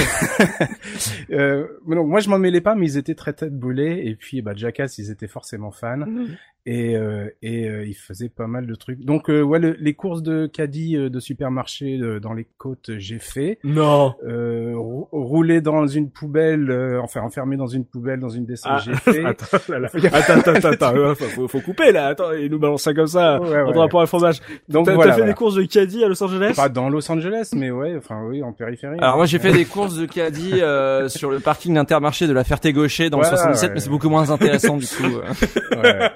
euh, 1.32 1.68
moi, 1.86 2.20
je 2.20 2.30
m'en 2.30 2.38
mêlais 2.40 2.62
pas, 2.62 2.76
mais 2.76 2.86
ils 2.86 2.98
étaient 2.98 3.16
très 3.16 3.34
tête 3.34 3.58
boulés. 3.58 4.02
Et 4.06 4.16
puis, 4.16 4.42
bah, 4.42 4.52
Jackass, 4.56 4.98
ils 4.98 5.10
étaient 5.12 5.28
forcément 5.28 5.72
fans. 5.72 6.02
euh, 6.02 6.28
et 6.66 6.96
euh, 6.96 7.30
il 7.42 7.96
faisait 7.96 8.30
pas 8.30 8.46
mal 8.48 8.68
de 8.68 8.76
trucs. 8.76 9.04
Donc 9.04 9.30
euh, 9.30 9.42
ouais, 9.42 9.58
le- 9.60 9.76
les 9.80 9.94
courses 9.96 10.22
de 10.22 10.46
caddie 10.46 10.96
euh, 10.96 11.10
de 11.10 11.20
supermarché 11.20 11.98
euh, 12.00 12.20
dans 12.20 12.34
les 12.34 12.46
côtes, 12.58 12.92
j'ai 12.98 13.18
fait. 13.20 13.58
Non. 13.64 14.14
Euh, 14.28 14.74
rou- 14.76 15.08
rouler 15.12 15.62
dans 15.62 15.88
une 15.88 16.12
poubelle, 16.12 16.70
euh, 16.70 17.02
enfin 17.02 17.22
enfermé 17.22 17.58
dans 17.58 17.68
une 17.68 17.84
poubelle 17.86 18.20
dans 18.20 18.30
une 18.30 18.46
descente, 18.46 18.74
Ah, 18.76 18.82
j'ai 18.86 18.94
fait. 18.96 19.26
Attends, 19.26 19.58
là, 19.70 19.80
là. 19.80 19.90
attends, 20.14 20.34
attends, 20.40 20.52
attends, 20.54 20.68
attends, 20.72 20.96
euh, 20.96 21.16
faut, 21.16 21.48
faut, 21.48 21.60
couper 21.62 21.92
là. 21.92 22.08
Attends, 22.08 22.32
il 22.34 22.52
nous 22.52 22.60
balance 22.60 22.84
ça 22.84 22.94
comme 22.94 23.08
ça. 23.08 23.42
Ouais, 23.42 23.50
ouais. 23.50 23.62
En 23.76 23.80
rapport 23.80 24.02
à 24.02 24.06
fromage. 24.06 24.40
Donc 24.70 24.86
T'as 24.86 24.94
voilà. 24.94 25.14
fait 25.14 25.20
voilà. 25.22 25.32
des 25.34 25.38
courses 25.38 25.56
de 25.56 25.64
caddie 25.64 26.04
à 26.04 26.08
Los 26.08 26.22
Angeles? 26.24 26.54
Pas 26.56 26.70
dans 26.70 26.90
Los 26.90 27.12
Angeles, 27.12 27.52
mais 27.56 27.72
ouais, 27.72 27.96
enfin 27.98 28.22
oui, 28.28 28.44
en 28.44 28.54
périphérie. 28.54 28.98
Alors 29.00 29.18
moi 29.18 29.26
j'ai 29.26 29.40
fait 29.40 29.52
des 29.54 29.66
courses 29.66 29.98
de 29.98 30.06
caddie 30.06 30.62
euh, 30.62 31.10
sur 31.10 31.32
le 31.32 31.40
parking 31.40 31.74
d'Intermarché 31.74 32.28
de 32.28 32.34
la 32.34 32.44
Ferté-Gaucher 32.44 33.10
dans 33.10 33.18
le 33.20 33.24
Voilà, 33.24 33.38
77, 33.38 33.70
ouais. 33.70 33.74
mais 33.74 33.80
c'est 33.80 33.90
beaucoup 33.90 34.10
moins 34.10 34.30
intéressant 34.30 34.78
du 34.78 34.86
coup. 34.86 35.04
euh. 35.04 35.82
Ouais. 35.82 36.10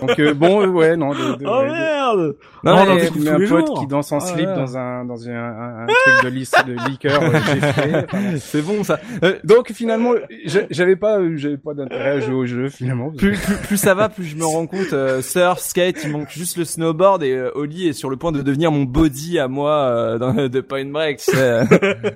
Donc 0.00 0.18
euh, 0.18 0.34
bon, 0.34 0.62
euh, 0.62 0.66
ouais, 0.68 0.96
non. 0.96 1.10
De, 1.12 1.36
de, 1.36 1.44
Oh 1.46 1.62
de- 1.62 1.70
merde 1.70 2.36
Non, 2.64 2.76
Oh, 2.82 2.86
non, 2.86 2.96
tous 3.12 3.18
mais 3.24 3.30
un 3.30 3.38
pote 3.48 3.66
jours. 3.66 3.80
qui 3.80 3.86
danse 3.86 4.12
en 4.12 4.18
Ah, 4.18 4.20
slip 4.20 4.46
dans 4.46 4.76
un 4.78 5.04
dans 5.04 5.28
un, 5.28 5.32
un, 5.34 5.82
un 5.82 5.86
truc 5.86 6.24
de, 6.24 6.28
lisse, 6.28 6.52
de 6.66 6.88
liqueur, 6.88 7.20
euh. 7.22 8.36
C'est 8.38 8.62
bon 8.62 8.84
ça. 8.84 8.98
Euh, 9.24 9.38
Donc 9.44 9.72
finalement, 9.72 10.12
j'a- 10.44 10.66
j'avais 10.70 10.96
pas, 10.96 11.18
j'avais 11.36 11.56
pas 11.56 11.74
d'intérêt 11.74 12.10
à 12.10 12.20
jouer 12.20 12.34
au 12.34 12.46
jeu 12.46 12.68
finalement. 12.68 13.10
plus, 13.10 13.36
plus, 13.38 13.56
plus 13.56 13.76
ça 13.76 13.94
va, 13.94 14.08
plus 14.08 14.24
je 14.24 14.36
me 14.36 14.44
rends 14.44 14.66
compte. 14.66 14.92
euh, 14.92 15.22
surf, 15.22 15.58
skate, 15.58 16.04
il 16.04 16.10
manque 16.10 16.30
juste 16.30 16.56
le 16.56 16.64
snowboard 16.64 17.22
et 17.22 17.32
euh, 17.32 17.50
Oli 17.54 17.88
est 17.88 17.92
sur 17.92 18.10
le 18.10 18.16
point 18.16 18.32
de 18.32 18.42
devenir 18.42 18.70
mon 18.72 18.82
body 18.84 19.38
à 19.38 19.48
moi 19.48 19.72
euh, 19.72 20.18
dans, 20.18 20.32
de 20.48 20.60
Point 20.60 20.86
Break. 20.86 21.20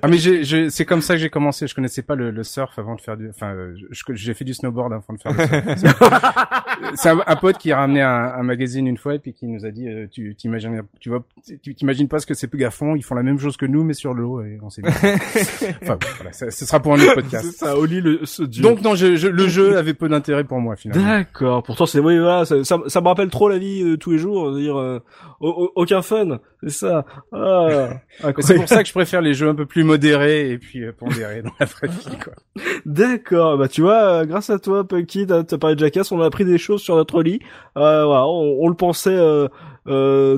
Ah 0.01 0.07
mais 0.07 0.17
c'est 0.69 0.85
comme 0.85 1.01
ça 1.01 1.15
que 1.15 1.19
j'ai 1.19 1.29
commencé. 1.29 1.67
Je 1.67 1.75
connaissais 1.75 2.01
pas 2.01 2.15
le, 2.15 2.31
le 2.31 2.43
surf 2.43 2.77
avant 2.77 2.95
de 2.95 3.01
faire 3.01 3.17
du, 3.17 3.29
enfin, 3.29 3.53
j'ai 4.13 4.33
fait 4.33 4.45
du 4.45 4.53
snowboard 4.53 4.93
avant 4.93 5.13
de 5.13 5.19
faire 5.19 5.33
le 5.33 5.75
surf. 5.77 5.99
c'est 6.97 7.09
un, 7.09 7.19
un 7.25 7.35
pote 7.37 7.57
qui 7.57 7.71
a 7.71 7.77
ramené 7.77 8.01
un, 8.01 8.09
un 8.09 8.43
magazine 8.43 8.85
une 8.87 8.97
fois 8.97 9.15
et 9.15 9.19
puis 9.19 9.31
qui 9.33 9.47
nous 9.47 9.65
a 9.65 9.71
dit, 9.71 9.87
euh, 9.87 10.07
tu 10.11 10.35
t'imagines, 10.35 10.81
tu 10.99 11.09
vois, 11.09 11.23
tu 11.63 11.73
t'imagines 11.75 12.07
pas 12.07 12.19
ce 12.19 12.25
que 12.25 12.33
ces 12.33 12.47
à 12.63 12.71
fond. 12.71 12.95
Ils 12.95 13.03
font 13.03 13.15
la 13.15 13.23
même 13.23 13.39
chose 13.39 13.55
que 13.55 13.65
nous 13.65 13.83
mais 13.83 13.93
sur 13.93 14.13
l'eau 14.13 14.41
et 14.41 14.57
on 14.61 14.69
s'est 14.69 14.81
dit. 14.81 14.87
enfin 15.81 15.97
voilà, 16.17 16.33
ça- 16.33 16.51
ce 16.51 16.65
sera 16.65 16.79
pour 16.81 16.93
un 16.93 16.95
autre 16.95 17.05
C'est 17.07 17.15
podcast. 17.21 17.51
ça, 17.57 17.77
Oli 17.77 18.01
le 18.01 18.25
ce 18.25 18.43
dieu. 18.43 18.63
Donc 18.63 18.81
non, 18.81 18.95
je, 18.95 19.15
je- 19.15 19.27
le 19.27 19.47
jeu 19.47 19.77
avait 19.77 19.93
peu 19.93 20.09
d'intérêt 20.09 20.43
pour 20.43 20.59
moi 20.59 20.75
finalement. 20.75 21.05
D'accord. 21.07 21.63
Pourtant, 21.63 21.85
c'est 21.85 21.99
oui, 21.99 22.17
voilà, 22.19 22.45
ça, 22.45 22.63
ça, 22.63 22.77
ça 22.87 23.01
me 23.01 23.07
rappelle 23.07 23.29
trop 23.29 23.47
la 23.49 23.57
vie 23.57 23.83
de 23.83 23.95
tous 23.95 24.11
les 24.11 24.17
jours. 24.17 24.55
Dire 24.55 24.77
euh, 24.77 24.99
aucun 25.39 26.01
fun, 26.01 26.39
c'est 26.63 26.69
ça. 26.69 27.05
Ah, 27.31 27.89
C'est 28.39 28.55
pour 28.55 28.67
ça 28.67 28.81
que 28.81 28.87
je 28.87 28.93
préfère 28.93 29.21
les 29.21 29.33
jeux 29.33 29.49
un 29.49 29.55
peu 29.55 29.65
plus 29.65 29.83
modérés 29.83 30.49
et 30.49 30.57
puis 30.57 30.83
euh, 30.83 30.91
pondérés 30.91 31.41
dans 31.41 31.51
la 31.59 31.65
vraie 31.65 31.87
vie, 31.87 32.17
quoi. 32.23 32.33
D'accord. 32.85 33.57
Bah 33.57 33.67
tu 33.67 33.81
vois, 33.81 34.21
euh, 34.21 34.25
grâce 34.25 34.49
à 34.49 34.59
toi, 34.59 34.87
Punky, 34.87 35.27
t'as 35.27 35.43
parlé 35.57 35.75
de 35.75 35.79
Jackass, 35.81 36.11
on 36.11 36.21
a 36.21 36.25
appris 36.25 36.45
des 36.45 36.57
choses 36.57 36.81
sur 36.81 36.95
notre 36.95 37.21
lit. 37.21 37.39
Euh, 37.77 38.05
voilà, 38.05 38.25
on, 38.25 38.57
on 38.61 38.67
le 38.67 38.75
pensait 38.75 39.09
euh, 39.11 39.47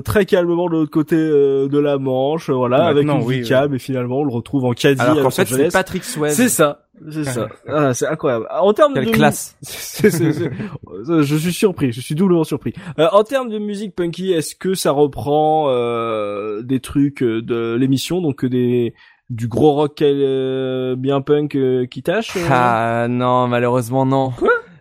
très 0.04 0.26
calmement 0.26 0.66
de 0.66 0.72
l'autre 0.72 0.90
côté 0.90 1.16
euh, 1.16 1.68
de 1.68 1.78
la 1.78 1.98
Manche, 1.98 2.50
euh, 2.50 2.54
voilà, 2.54 2.86
avec 2.86 3.04
une 3.04 3.22
oui, 3.22 3.42
calme, 3.42 3.74
et 3.74 3.78
finalement 3.78 4.20
on 4.20 4.24
le 4.24 4.32
retrouve 4.32 4.64
en 4.64 4.72
caddie 4.72 5.00
Alors 5.00 5.18
à 5.18 5.22
qu'en 5.22 5.30
fait 5.30 5.46
c'est. 5.46 5.72
Patrick 5.72 6.04
Swayze. 6.04 6.34
C'est 6.34 6.48
ça, 6.48 6.86
c'est 7.10 7.24
ça. 7.24 7.48
Ah, 7.68 7.94
c'est 7.94 8.06
incroyable. 8.06 8.46
En 8.50 8.72
termes 8.72 8.94
Quelle 8.94 9.06
de 9.06 9.10
classe. 9.10 9.56
Je 9.62 11.36
suis 11.36 11.52
surpris, 11.52 11.92
je 11.92 12.00
suis 12.00 12.14
doublement 12.14 12.44
surpris. 12.44 12.72
Euh, 12.98 13.08
en 13.12 13.24
termes 13.24 13.48
de 13.48 13.58
musique 13.58 13.94
punky, 13.94 14.32
est-ce 14.32 14.54
que 14.54 14.74
ça 14.74 14.90
reprend 14.90 15.66
euh, 15.68 16.62
des 16.62 16.80
trucs 16.80 17.22
euh, 17.22 17.42
de 17.42 17.74
l'émission, 17.74 18.20
donc 18.20 18.44
euh, 18.44 18.48
des 18.48 18.94
du 19.30 19.46
gros 19.46 19.72
rock 19.72 20.02
euh, 20.02 20.96
bien 20.96 21.20
punk 21.20 21.54
euh, 21.54 21.86
qui 21.86 22.02
tâche 22.02 22.36
euh 22.36 22.48
Ah 22.50 23.06
non, 23.08 23.46
malheureusement 23.46 24.04
non. 24.04 24.32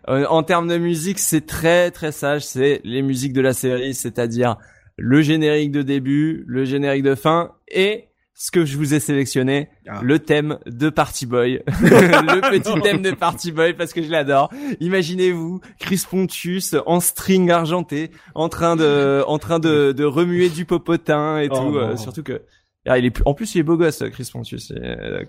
Euh, 0.09 0.25
en 0.27 0.43
termes 0.43 0.67
de 0.67 0.77
musique, 0.77 1.19
c'est 1.19 1.45
très 1.45 1.91
très 1.91 2.11
sage. 2.11 2.45
C'est 2.45 2.81
les 2.83 3.01
musiques 3.01 3.33
de 3.33 3.41
la 3.41 3.53
série, 3.53 3.93
c'est-à-dire 3.93 4.57
le 4.97 5.21
générique 5.21 5.71
de 5.71 5.81
début, 5.81 6.43
le 6.47 6.65
générique 6.65 7.03
de 7.03 7.15
fin 7.15 7.51
et 7.69 8.05
ce 8.33 8.51
que 8.51 8.63
je 8.63 8.77
vous 8.77 8.93
ai 8.93 9.01
sélectionné, 9.01 9.67
Ah. 9.87 9.99
le 10.01 10.17
thème 10.17 10.59
de 10.65 10.89
Party 10.89 11.25
Boy, 11.25 11.61
le 11.81 12.49
petit 12.51 12.73
thème 12.83 13.01
de 13.01 13.11
Party 13.11 13.51
Boy 13.51 13.73
parce 13.73 13.91
que 13.91 14.01
je 14.01 14.09
l'adore. 14.09 14.49
Imaginez-vous 14.79 15.59
Chris 15.79 16.03
Pontius 16.09 16.73
en 16.85 17.01
string 17.01 17.51
argenté, 17.51 18.11
en 18.35 18.47
train 18.47 18.75
de, 18.77 19.23
en 19.27 19.39
train 19.39 19.59
de, 19.59 19.91
de 19.91 20.03
remuer 20.05 20.47
du 20.49 20.63
popotin 20.65 21.39
et 21.39 21.49
Oh 21.51 21.55
tout. 21.71 21.77
euh, 21.77 21.97
surtout 21.97 22.23
que 22.23 22.41
ah, 22.87 22.97
il 22.97 23.05
est 23.05 23.11
plus- 23.11 23.23
en 23.25 23.33
plus 23.33 23.53
il 23.55 23.59
est 23.59 23.63
beau 23.63 23.77
gosse 23.77 24.03
Chris 24.11 24.29
Pontius. 24.31 24.71
Euh, 24.71 25.23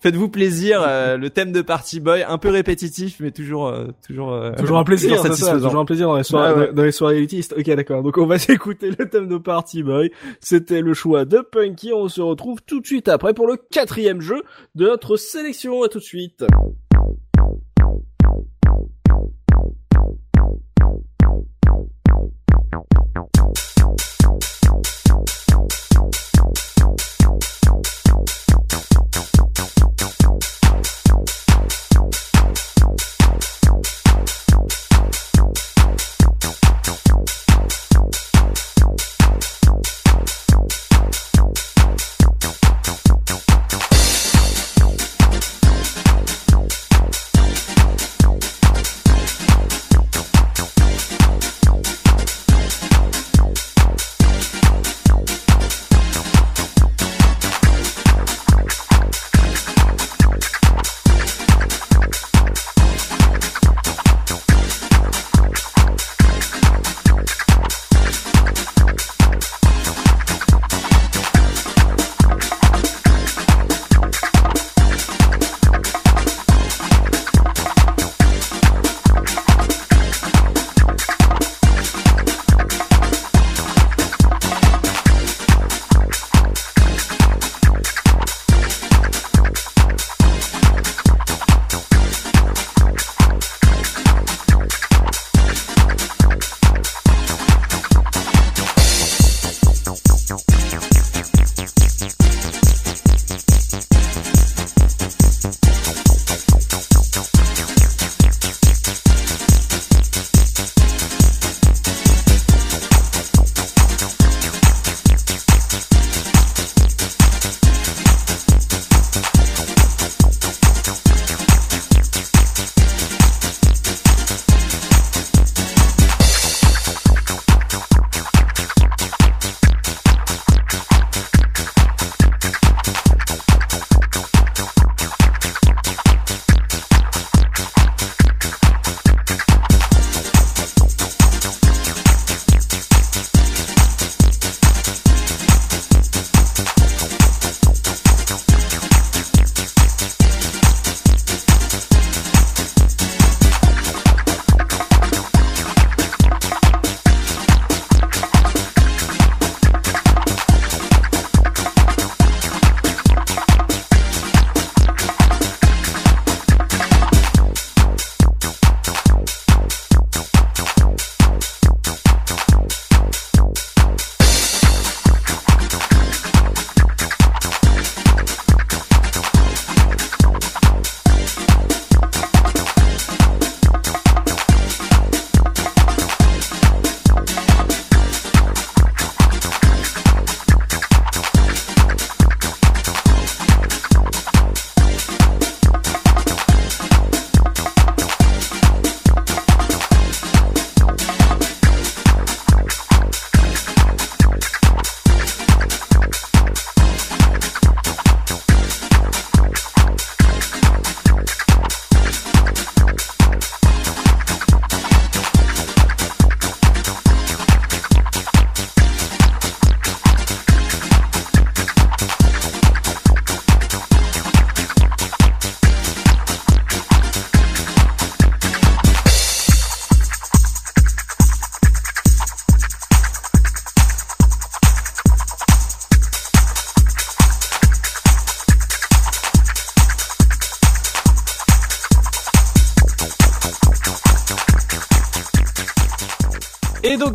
Faites-vous 0.00 0.28
plaisir. 0.28 0.82
euh, 0.86 1.16
le 1.16 1.30
thème 1.30 1.50
de 1.52 1.62
Party 1.62 1.98
Boy, 2.00 2.22
un 2.28 2.38
peu 2.38 2.50
répétitif 2.50 3.16
mais 3.20 3.30
toujours, 3.30 3.68
euh, 3.68 3.86
toujours, 4.06 4.38
Toujours 4.58 4.78
un 4.78 4.84
plaisir, 4.84 5.16
toujours 5.20 5.34
ça, 5.34 5.52
toujours 5.58 5.80
un 5.80 5.84
plaisir 5.84 6.06
dans 6.08 6.16
les 6.16 6.22
soirées, 6.24 6.52
ouais. 6.60 6.66
dans- 6.68 6.72
dans 6.74 6.82
les 6.84 6.92
soirées 6.92 7.16
élitistes. 7.18 7.54
Ok, 7.58 7.64
d'accord. 7.74 8.02
Donc 8.02 8.16
on 8.18 8.26
va 8.26 8.38
s'écouter 8.38 8.90
le 8.96 9.08
thème 9.08 9.28
de 9.28 9.38
Party 9.38 9.82
Boy. 9.82 10.10
C'était 10.40 10.82
le 10.82 10.94
choix 10.94 11.24
de 11.24 11.38
Punky. 11.40 11.92
On 11.92 12.08
se 12.08 12.20
retrouve 12.20 12.60
tout 12.66 12.80
de 12.80 12.86
suite 12.86 13.08
après 13.08 13.34
pour 13.34 13.46
le 13.46 13.56
quatrième 13.56 14.20
jeu 14.20 14.42
de 14.74 14.84
notre 14.86 15.16
sélection. 15.16 15.82
À 15.82 15.88
tout 15.88 15.98
de 15.98 16.04
suite. 16.04 16.44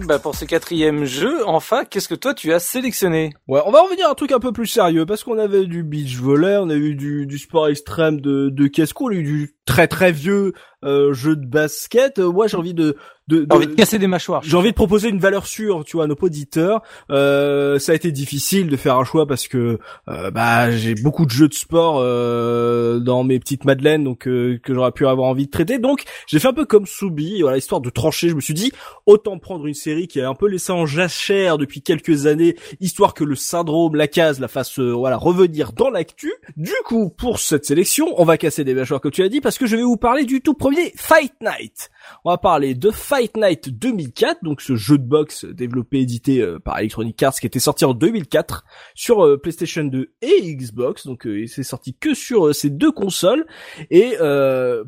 Bah, 0.06 0.20
pour 0.20 0.36
ce 0.36 0.46
quatrième 0.46 1.06
jeu, 1.06 1.46
enfin, 1.48 1.84
qu'est-ce 1.84 2.08
que 2.08 2.16
toi 2.16 2.34
tu 2.34 2.54
as 2.54 2.60
sélectionné 2.60 3.34
Ouais, 3.48 3.62
on 3.66 3.72
va 3.72 3.82
revenir 3.82 4.08
à 4.08 4.12
un 4.12 4.14
truc 4.14 4.32
un 4.32 4.40
peu 4.40 4.52
plus 4.52 4.68
sérieux 4.68 5.06
parce 5.06 5.24
qu'on 5.24 5.40
avait 5.40 5.66
du 5.66 5.84
beach 5.84 6.18
volley, 6.18 6.58
on 6.58 6.70
a 6.70 6.76
eu 6.76 6.96
du, 6.96 7.26
du 7.26 7.38
sport 7.38 7.68
extrême 7.68 8.22
de, 8.22 8.50
de 8.50 8.68
Casco, 8.68 9.06
on 9.06 9.12
a 9.12 9.16
du 9.16 9.56
très 9.66 9.88
très 9.88 10.12
vieux 10.12 10.54
euh, 10.84 11.14
jeu 11.14 11.36
de 11.36 11.46
basket. 11.46 12.20
Euh, 12.20 12.32
moi, 12.32 12.48
j'ai 12.48 12.58
envie 12.58 12.74
de, 12.74 12.96
de, 13.28 13.44
de 13.44 13.56
envie 13.56 13.68
de 13.68 13.74
casser 13.74 13.98
des 13.98 14.08
mâchoires. 14.08 14.42
J'ai 14.44 14.56
envie 14.56 14.70
de 14.70 14.76
proposer 14.76 15.10
une 15.10 15.20
valeur 15.20 15.48
sûre, 15.48 15.84
tu 15.84 15.98
vois, 15.98 16.06
à 16.06 16.08
nos 16.08 16.16
auditeurs. 16.22 16.82
Euh, 17.10 17.80
ça 17.80 17.92
a 17.92 17.96
été 17.96 18.12
difficile 18.12 18.70
de 18.70 18.78
faire 18.78 18.98
un 18.98 19.04
choix 19.04 19.26
parce 19.26 19.48
que 19.48 19.80
euh, 20.08 20.32
bah 20.32 20.72
j'ai 20.72 20.96
beaucoup 20.96 21.26
de 21.26 21.32
jeux 21.32 21.48
de 21.48 21.54
sport 21.54 21.98
euh, 22.00 23.00
dans 23.00 23.24
mes 23.24 23.40
petites 23.40 23.66
madeleines, 23.66 24.04
donc 24.04 24.28
euh, 24.28 24.60
que 24.64 24.74
j'aurais 24.74 24.92
pu 24.92 25.08
avoir 25.08 25.28
envie 25.28 25.48
de 25.48 25.52
traiter. 25.52 25.80
Donc 25.80 26.04
j'ai 26.28 26.40
fait 26.40 26.48
un 26.48 26.54
peu 26.54 26.66
comme 26.66 26.86
Soubi, 26.86 27.42
voilà, 27.42 27.58
histoire 27.58 27.82
de 27.82 27.90
trancher. 27.90 28.30
Je 28.30 28.36
me 28.36 28.42
suis 28.42 28.54
dit 28.54 28.72
autant 29.06 29.40
prendre 29.40 29.66
une 29.66 29.74
série 29.74 30.08
qui 30.08 30.22
a 30.22 30.30
un 30.30 30.36
peu 30.36 30.48
laissé 30.48 30.72
en 30.72 30.86
jachère 30.86 31.58
depuis 31.58 31.82
quelques 31.82 32.28
années, 32.28 32.56
histoire 32.80 33.14
que 33.14 33.24
le 33.24 33.36
syndrome, 33.36 33.96
la 33.96 34.08
case, 34.08 34.40
la 34.40 34.48
fasse 34.48 34.78
voilà 34.80 35.18
revenir 35.18 35.74
dans 35.74 35.90
l'actu. 35.90 36.32
Du 36.58 36.74
coup, 36.86 37.10
pour 37.10 37.40
cette 37.40 37.66
sélection, 37.66 38.14
on 38.18 38.26
va 38.26 38.38
casser 38.38 38.64
des 38.64 38.76
mâchoires 38.76 39.02
comme 39.02 39.12
tu 39.12 39.24
as 39.24 39.30
dit, 39.30 39.42
parce 39.42 39.55
que 39.60 39.66
je 39.66 39.76
vais 39.76 39.84
vous 39.84 39.98
parler 39.98 40.26
du 40.26 40.42
tout 40.42 40.54
premier 40.54 40.92
Fight 40.96 41.34
Night. 41.42 41.90
On 42.24 42.32
va 42.32 42.38
parler 42.38 42.76
de 42.76 42.92
Fight 42.92 43.36
Night 43.38 43.70
2004, 43.70 44.44
donc 44.44 44.62
ce 44.62 44.76
jeu 44.76 44.98
de 44.98 45.04
boxe 45.04 45.46
développé 45.46 46.00
édité 46.00 46.42
euh, 46.42 46.60
par 46.60 46.80
Electronic 46.80 47.22
Arts 47.24 47.36
qui 47.36 47.48
était 47.48 47.60
sorti 47.60 47.86
en 47.86 47.94
2004 47.94 48.66
sur 48.94 49.26
euh, 49.26 49.38
PlayStation 49.38 49.84
2 49.84 50.14
et 50.22 50.56
Xbox. 50.56 51.06
Donc 51.06 51.26
euh, 51.26 51.42
il 51.42 51.50
s'est 51.50 51.64
sorti 51.64 51.96
que 51.96 52.14
sur 52.14 52.54
ces 52.54 52.70
deux 52.70 52.92
consoles. 52.92 53.46
Et 53.92 54.16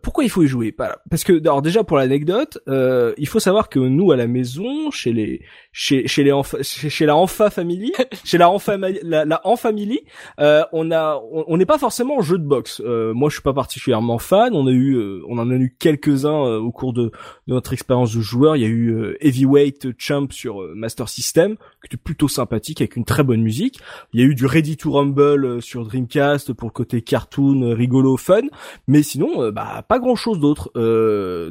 pourquoi 0.02 0.24
il 0.24 0.30
faut 0.30 0.44
y 0.44 0.48
jouer? 0.48 0.72
Parce 0.72 1.24
que 1.24 1.40
alors 1.40 1.62
déjà 1.62 1.84
pour 1.84 1.98
l'anecdote, 1.98 2.60
il 2.68 3.28
faut 3.28 3.40
savoir 3.40 3.70
que 3.70 3.80
nous 3.80 4.12
à 4.12 4.16
la 4.16 4.28
maison, 4.28 4.92
chez 4.92 5.14
les 5.14 5.42
chez 5.80 6.08
chez 6.08 6.24
les 6.24 6.34
chez, 6.62 7.06
la 7.06 7.16
Enfa 7.16 7.50
Family, 7.50 7.94
chez 8.26 8.38
la 8.38 8.50
Enfa 8.50 8.78
la, 8.78 9.26
la 9.26 9.42
Family, 9.56 10.02
on 10.38 10.92
a 10.92 11.22
on 11.32 11.58
n'est 11.58 11.66
pas 11.66 11.78
forcément 11.78 12.20
jeu 12.22 12.38
de 12.38 12.44
boxe. 12.44 12.82
moi 12.86 13.30
je 13.30 13.36
suis 13.36 13.44
pas 13.44 13.54
particulièrement 13.54 14.18
fan. 14.18 14.54
On 14.54 14.68
a 14.68 14.72
eu 14.72 15.22
on 15.28 15.38
en 15.38 15.50
a 15.50 15.54
eu 15.54 15.76
quelques-uns 15.80 16.58
au 16.58 16.72
cours 16.72 16.94
de 16.94 16.98
de, 16.98 17.12
notre 17.48 17.74
expérience 17.74 18.16
de 18.16 18.22
joueur. 18.22 18.56
Il 18.56 18.62
y 18.62 18.66
a 18.66 18.70
eu 18.70 18.90
euh, 18.90 19.18
Heavyweight 19.22 19.90
Champ 19.98 20.28
sur 20.32 20.62
euh, 20.62 20.74
Master 20.76 21.08
System, 21.08 21.56
qui 21.56 21.88
était 21.88 21.98
plutôt 21.98 22.28
sympathique 22.28 22.82
avec 22.82 22.96
une 22.96 23.06
très 23.06 23.24
bonne 23.24 23.42
musique. 23.42 23.80
Il 24.14 24.20
y 24.20 24.24
a 24.24 24.26
eu 24.26 24.36
du 24.36 24.46
Ready 24.46 24.78
to 24.78 24.92
Rumble 24.92 25.46
euh, 25.46 25.62
sur 25.62 25.86
Dreamcast 25.86 26.54
pour 26.54 26.68
le 26.68 26.74
côté 26.74 27.02
cartoon, 27.02 27.74
rigolo, 27.74 28.18
fun. 28.18 28.42
Mais 28.88 29.04
sinon, 29.04 29.52
bah 29.52 29.84
pas 29.88 30.00
grand 30.00 30.16
chose 30.16 30.40
d'autre. 30.40 30.72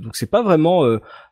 donc 0.00 0.16
c'est 0.16 0.30
pas 0.30 0.42
vraiment 0.42 0.84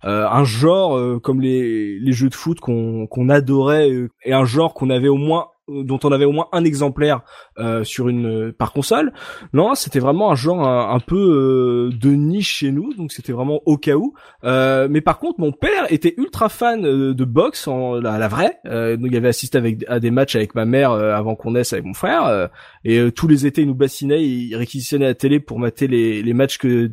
un 0.05 0.45
genre 0.45 1.21
comme 1.23 1.41
les, 1.41 1.99
les 1.99 2.13
jeux 2.13 2.29
de 2.29 2.35
foot 2.35 2.61
qu'on 2.61 3.07
qu'on 3.07 3.29
adorait 3.29 3.91
et 4.25 4.33
un 4.33 4.45
genre 4.45 4.75
qu'on 4.75 4.91
avait 4.91 5.09
au 5.09 5.17
moins 5.17 5.49
dont 5.69 5.99
on 6.05 6.13
avait 6.13 6.25
au 6.25 6.33
moins 6.33 6.49
un 6.53 6.65
exemplaire 6.65 7.23
euh, 7.59 7.85
sur 7.85 8.09
une 8.09 8.53
par 8.53 8.73
console. 8.73 9.13
Non, 9.53 9.75
c'était 9.75 9.99
vraiment 9.99 10.31
un 10.31 10.35
genre 10.35 10.67
un, 10.67 11.01
peu 11.01 11.91
euh, 11.91 11.97
de 11.97 12.11
niche 12.11 12.57
chez 12.57 12.71
nous, 12.71 12.93
donc 12.95 13.13
c'était 13.13 13.33
vraiment 13.33 13.61
au 13.65 13.77
cas 13.77 13.95
où. 13.95 14.15
Euh, 14.45 14.89
mais 14.91 15.01
par 15.01 15.19
contre, 15.19 15.41
mon 15.41 15.53
père 15.53 15.91
était 15.91 16.15
ultra 16.19 16.49
fan 16.49 16.83
de 16.83 17.25
boxe, 17.25 17.67
en, 17.67 17.95
la, 17.95 18.19
la 18.19 18.29
vraie. 18.29 18.59
donc 18.65 19.09
il 19.11 19.17
avait 19.17 19.29
assisté 19.29 19.59
avec, 19.59 19.85
à 19.89 20.01
des 20.01 20.11
matchs 20.11 20.37
avec 20.37 20.55
ma 20.55 20.65
mère 20.65 20.91
avant 20.91 21.35
qu'on 21.35 21.53
naisse 21.53 21.73
avec 21.73 21.85
mon 21.85 21.95
frère. 21.95 22.51
et 22.85 23.11
tous 23.13 23.29
les 23.29 23.47
étés, 23.47 23.63
il 23.63 23.69
nous 23.69 23.75
bassinait, 23.75 24.23
il 24.23 24.55
réquisitionnait 24.57 25.07
la 25.07 25.15
télé 25.15 25.41
pour 25.41 25.59
mater 25.59 25.87
les, 25.87 26.23
les 26.23 26.35
matchs 26.35 26.59
que 26.59 26.91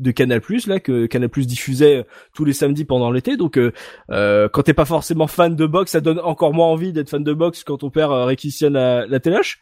de 0.00 0.10
Canal 0.10 0.40
Plus 0.40 0.66
là 0.66 0.80
que 0.80 1.06
Canal 1.06 1.28
Plus 1.28 1.46
diffusait 1.46 1.98
euh, 1.98 2.02
tous 2.34 2.44
les 2.44 2.52
samedis 2.52 2.84
pendant 2.84 3.10
l'été. 3.10 3.36
Donc 3.36 3.56
euh, 3.56 3.72
euh, 4.10 4.48
quand 4.48 4.62
t'es 4.62 4.74
pas 4.74 4.84
forcément 4.84 5.26
fan 5.26 5.54
de 5.54 5.66
boxe 5.66 5.92
ça 5.92 6.00
donne 6.00 6.18
encore 6.20 6.52
moins 6.54 6.66
envie 6.66 6.92
d'être 6.92 7.10
fan 7.10 7.22
de 7.22 7.32
boxe 7.32 7.64
quand 7.64 7.78
ton 7.78 7.90
père 7.90 8.10
euh, 8.10 8.24
réquisitionne 8.24 8.72
la, 8.74 9.06
la 9.06 9.20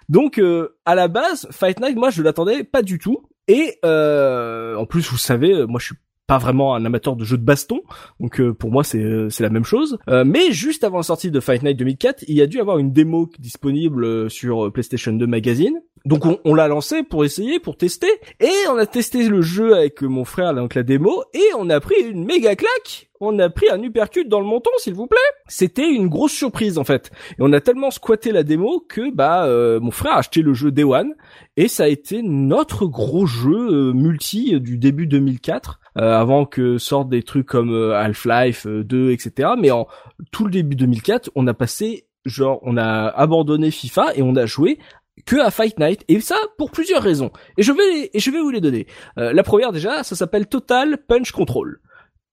donc 0.08 0.40
à 0.86 0.94
la 0.94 1.08
base 1.08 1.46
Fight 1.50 1.80
Night 1.80 1.96
moi 1.96 2.10
je 2.10 2.22
l'attendais 2.22 2.64
pas 2.64 2.82
du 2.82 2.98
tout. 2.98 3.28
Et 3.48 3.78
en 3.82 4.86
plus 4.86 5.10
vous 5.10 5.18
savez 5.18 5.66
moi 5.66 5.80
je 5.80 5.86
suis 5.86 5.96
pas 6.28 6.38
vraiment 6.38 6.76
un 6.76 6.84
amateur 6.84 7.16
de 7.16 7.24
jeux 7.24 7.38
de 7.38 7.44
baston, 7.44 7.80
donc 8.20 8.40
pour 8.52 8.70
moi 8.70 8.84
c'est 8.84 9.28
c'est 9.30 9.42
la 9.42 9.50
même 9.50 9.64
chose. 9.64 9.98
mais 10.24 10.52
juste 10.52 10.84
avant 10.84 10.98
la 10.98 11.02
sortie 11.02 11.32
de 11.32 11.40
Fight 11.40 11.62
Night 11.62 11.76
2004, 11.76 12.24
il 12.28 12.36
y 12.36 12.42
a 12.42 12.46
dû 12.46 12.60
avoir 12.60 12.78
une 12.78 12.92
démo 12.92 13.28
disponible 13.40 14.30
sur 14.30 14.70
PlayStation 14.72 15.12
2 15.12 15.26
Magazine 15.26 15.80
donc 16.04 16.24
on, 16.24 16.38
on 16.44 16.54
l'a 16.54 16.68
lancé 16.68 17.02
pour 17.02 17.24
essayer, 17.24 17.58
pour 17.58 17.76
tester, 17.76 18.08
et 18.40 18.52
on 18.70 18.78
a 18.78 18.86
testé 18.86 19.28
le 19.28 19.42
jeu 19.42 19.74
avec 19.74 20.00
mon 20.02 20.24
frère, 20.24 20.54
donc 20.54 20.74
la 20.74 20.82
démo, 20.82 21.24
et 21.34 21.50
on 21.58 21.68
a 21.68 21.80
pris 21.80 22.00
une 22.00 22.24
méga 22.24 22.56
claque 22.56 23.08
on 23.20 23.38
a 23.38 23.50
pris 23.50 23.68
un 23.70 23.82
uppercut 23.82 24.24
dans 24.24 24.40
le 24.40 24.46
menton, 24.46 24.70
s'il 24.78 24.94
vous 24.94 25.06
plaît. 25.06 25.18
C'était 25.48 25.88
une 25.88 26.08
grosse 26.08 26.32
surprise 26.32 26.78
en 26.78 26.84
fait. 26.84 27.10
Et 27.32 27.40
on 27.40 27.52
a 27.52 27.60
tellement 27.60 27.90
squatté 27.90 28.32
la 28.32 28.42
démo 28.42 28.84
que 28.88 29.12
bah 29.12 29.44
euh, 29.46 29.80
mon 29.80 29.90
frère 29.90 30.12
a 30.12 30.18
acheté 30.18 30.42
le 30.42 30.54
jeu 30.54 30.70
Day 30.70 30.84
One 30.84 31.14
et 31.56 31.68
ça 31.68 31.84
a 31.84 31.88
été 31.88 32.22
notre 32.22 32.86
gros 32.86 33.26
jeu 33.26 33.68
euh, 33.72 33.92
multi 33.92 34.60
du 34.60 34.78
début 34.78 35.06
2004 35.06 35.80
euh, 35.80 35.87
avant 35.98 36.46
que 36.46 36.78
sortent 36.78 37.08
des 37.08 37.22
trucs 37.22 37.46
comme 37.46 37.92
Half-Life 37.92 38.66
2 38.66 39.10
etc. 39.10 39.50
Mais 39.58 39.70
en 39.70 39.86
tout 40.30 40.44
le 40.44 40.50
début 40.50 40.76
2004, 40.76 41.30
on 41.34 41.46
a 41.46 41.54
passé 41.54 42.06
genre 42.24 42.60
on 42.62 42.76
a 42.76 43.08
abandonné 43.08 43.70
FIFA 43.70 44.14
et 44.14 44.22
on 44.22 44.36
a 44.36 44.46
joué 44.46 44.78
que 45.26 45.36
à 45.36 45.50
Fight 45.50 45.78
Night 45.78 46.04
et 46.08 46.20
ça 46.20 46.36
pour 46.56 46.70
plusieurs 46.70 47.02
raisons 47.02 47.30
et 47.56 47.62
je 47.62 47.72
vais 47.72 48.10
et 48.12 48.18
je 48.18 48.30
vais 48.30 48.40
vous 48.40 48.50
les 48.50 48.60
donner. 48.60 48.86
Euh, 49.18 49.32
la 49.32 49.42
première 49.42 49.72
déjà, 49.72 50.02
ça 50.02 50.14
s'appelle 50.16 50.46
Total 50.46 50.98
Punch 50.98 51.32
Control. 51.32 51.80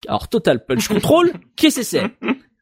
Alors 0.08 0.28
Total 0.28 0.64
Punch 0.64 0.88
Control, 0.88 1.32
qu'est-ce 1.56 1.78
que 1.78 1.84
c'est 1.84 2.04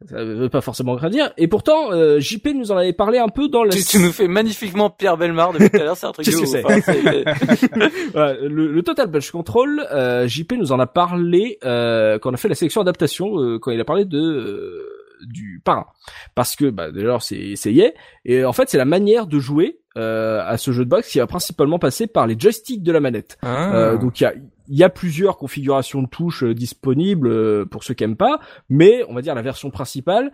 ça 0.09 0.23
veut 0.23 0.49
pas 0.49 0.61
forcément 0.61 0.95
rien 0.95 1.09
dire. 1.09 1.31
Et 1.37 1.47
pourtant, 1.47 1.91
euh, 1.91 2.19
JP 2.19 2.47
nous 2.55 2.71
en 2.71 2.77
avait 2.77 2.93
parlé 2.93 3.19
un 3.19 3.29
peu 3.29 3.47
dans 3.47 3.63
le... 3.63 3.71
Tu, 3.71 3.99
nous 3.99 4.11
fais 4.11 4.27
magnifiquement 4.27 4.89
Pierre 4.89 5.17
Belmar 5.17 5.53
depuis 5.53 5.69
tout 5.69 5.77
à 5.77 5.83
l'heure, 5.83 5.97
c'est 5.97 6.07
un 6.07 6.11
truc 6.11 6.25
de 6.25 6.35
ouf. 6.35 6.53
le, 8.41 8.71
le, 8.71 8.83
Total 8.83 9.09
Punch 9.09 9.31
Control, 9.31 9.85
euh, 9.91 10.27
JP 10.27 10.53
nous 10.53 10.71
en 10.71 10.79
a 10.79 10.87
parlé 10.87 11.57
euh, 11.63 12.19
quand 12.19 12.31
on 12.31 12.33
a 12.33 12.37
fait 12.37 12.49
la 12.49 12.55
sélection 12.55 12.81
adaptation, 12.81 13.39
euh, 13.39 13.59
quand 13.59 13.71
il 13.71 13.79
a 13.79 13.85
parlé 13.85 14.05
de 14.05 14.19
euh, 14.19 15.03
du 15.25 15.61
parrain. 15.63 15.87
Parce 16.35 16.55
que, 16.55 16.69
bah, 16.69 16.91
d'ailleurs, 16.91 17.21
c'est 17.21 17.39
essayé. 17.39 17.93
Et 18.25 18.45
en 18.45 18.53
fait, 18.53 18.69
c'est 18.69 18.77
la 18.77 18.85
manière 18.85 19.27
de 19.27 19.39
jouer 19.39 19.79
euh, 19.97 20.41
à 20.45 20.57
ce 20.57 20.71
jeu 20.71 20.85
de 20.85 20.89
boxe 20.89 21.09
qui 21.09 21.19
va 21.19 21.27
principalement 21.27 21.79
passer 21.79 22.07
par 22.07 22.27
les 22.27 22.35
joysticks 22.37 22.83
de 22.83 22.91
la 22.91 22.99
manette. 22.99 23.37
Ah. 23.41 23.75
Euh, 23.75 23.97
donc 23.97 24.19
il 24.19 24.23
y 24.23 24.25
a, 24.25 24.33
y 24.69 24.83
a 24.83 24.89
plusieurs 24.89 25.37
configurations 25.37 26.01
de 26.01 26.07
touches 26.07 26.43
euh, 26.43 26.53
disponibles 26.53 27.67
pour 27.67 27.83
ceux 27.83 27.93
qui 27.93 28.03
aiment 28.03 28.17
pas, 28.17 28.39
mais 28.69 29.03
on 29.09 29.13
va 29.13 29.21
dire 29.21 29.35
la 29.35 29.41
version 29.41 29.69
principale 29.69 30.31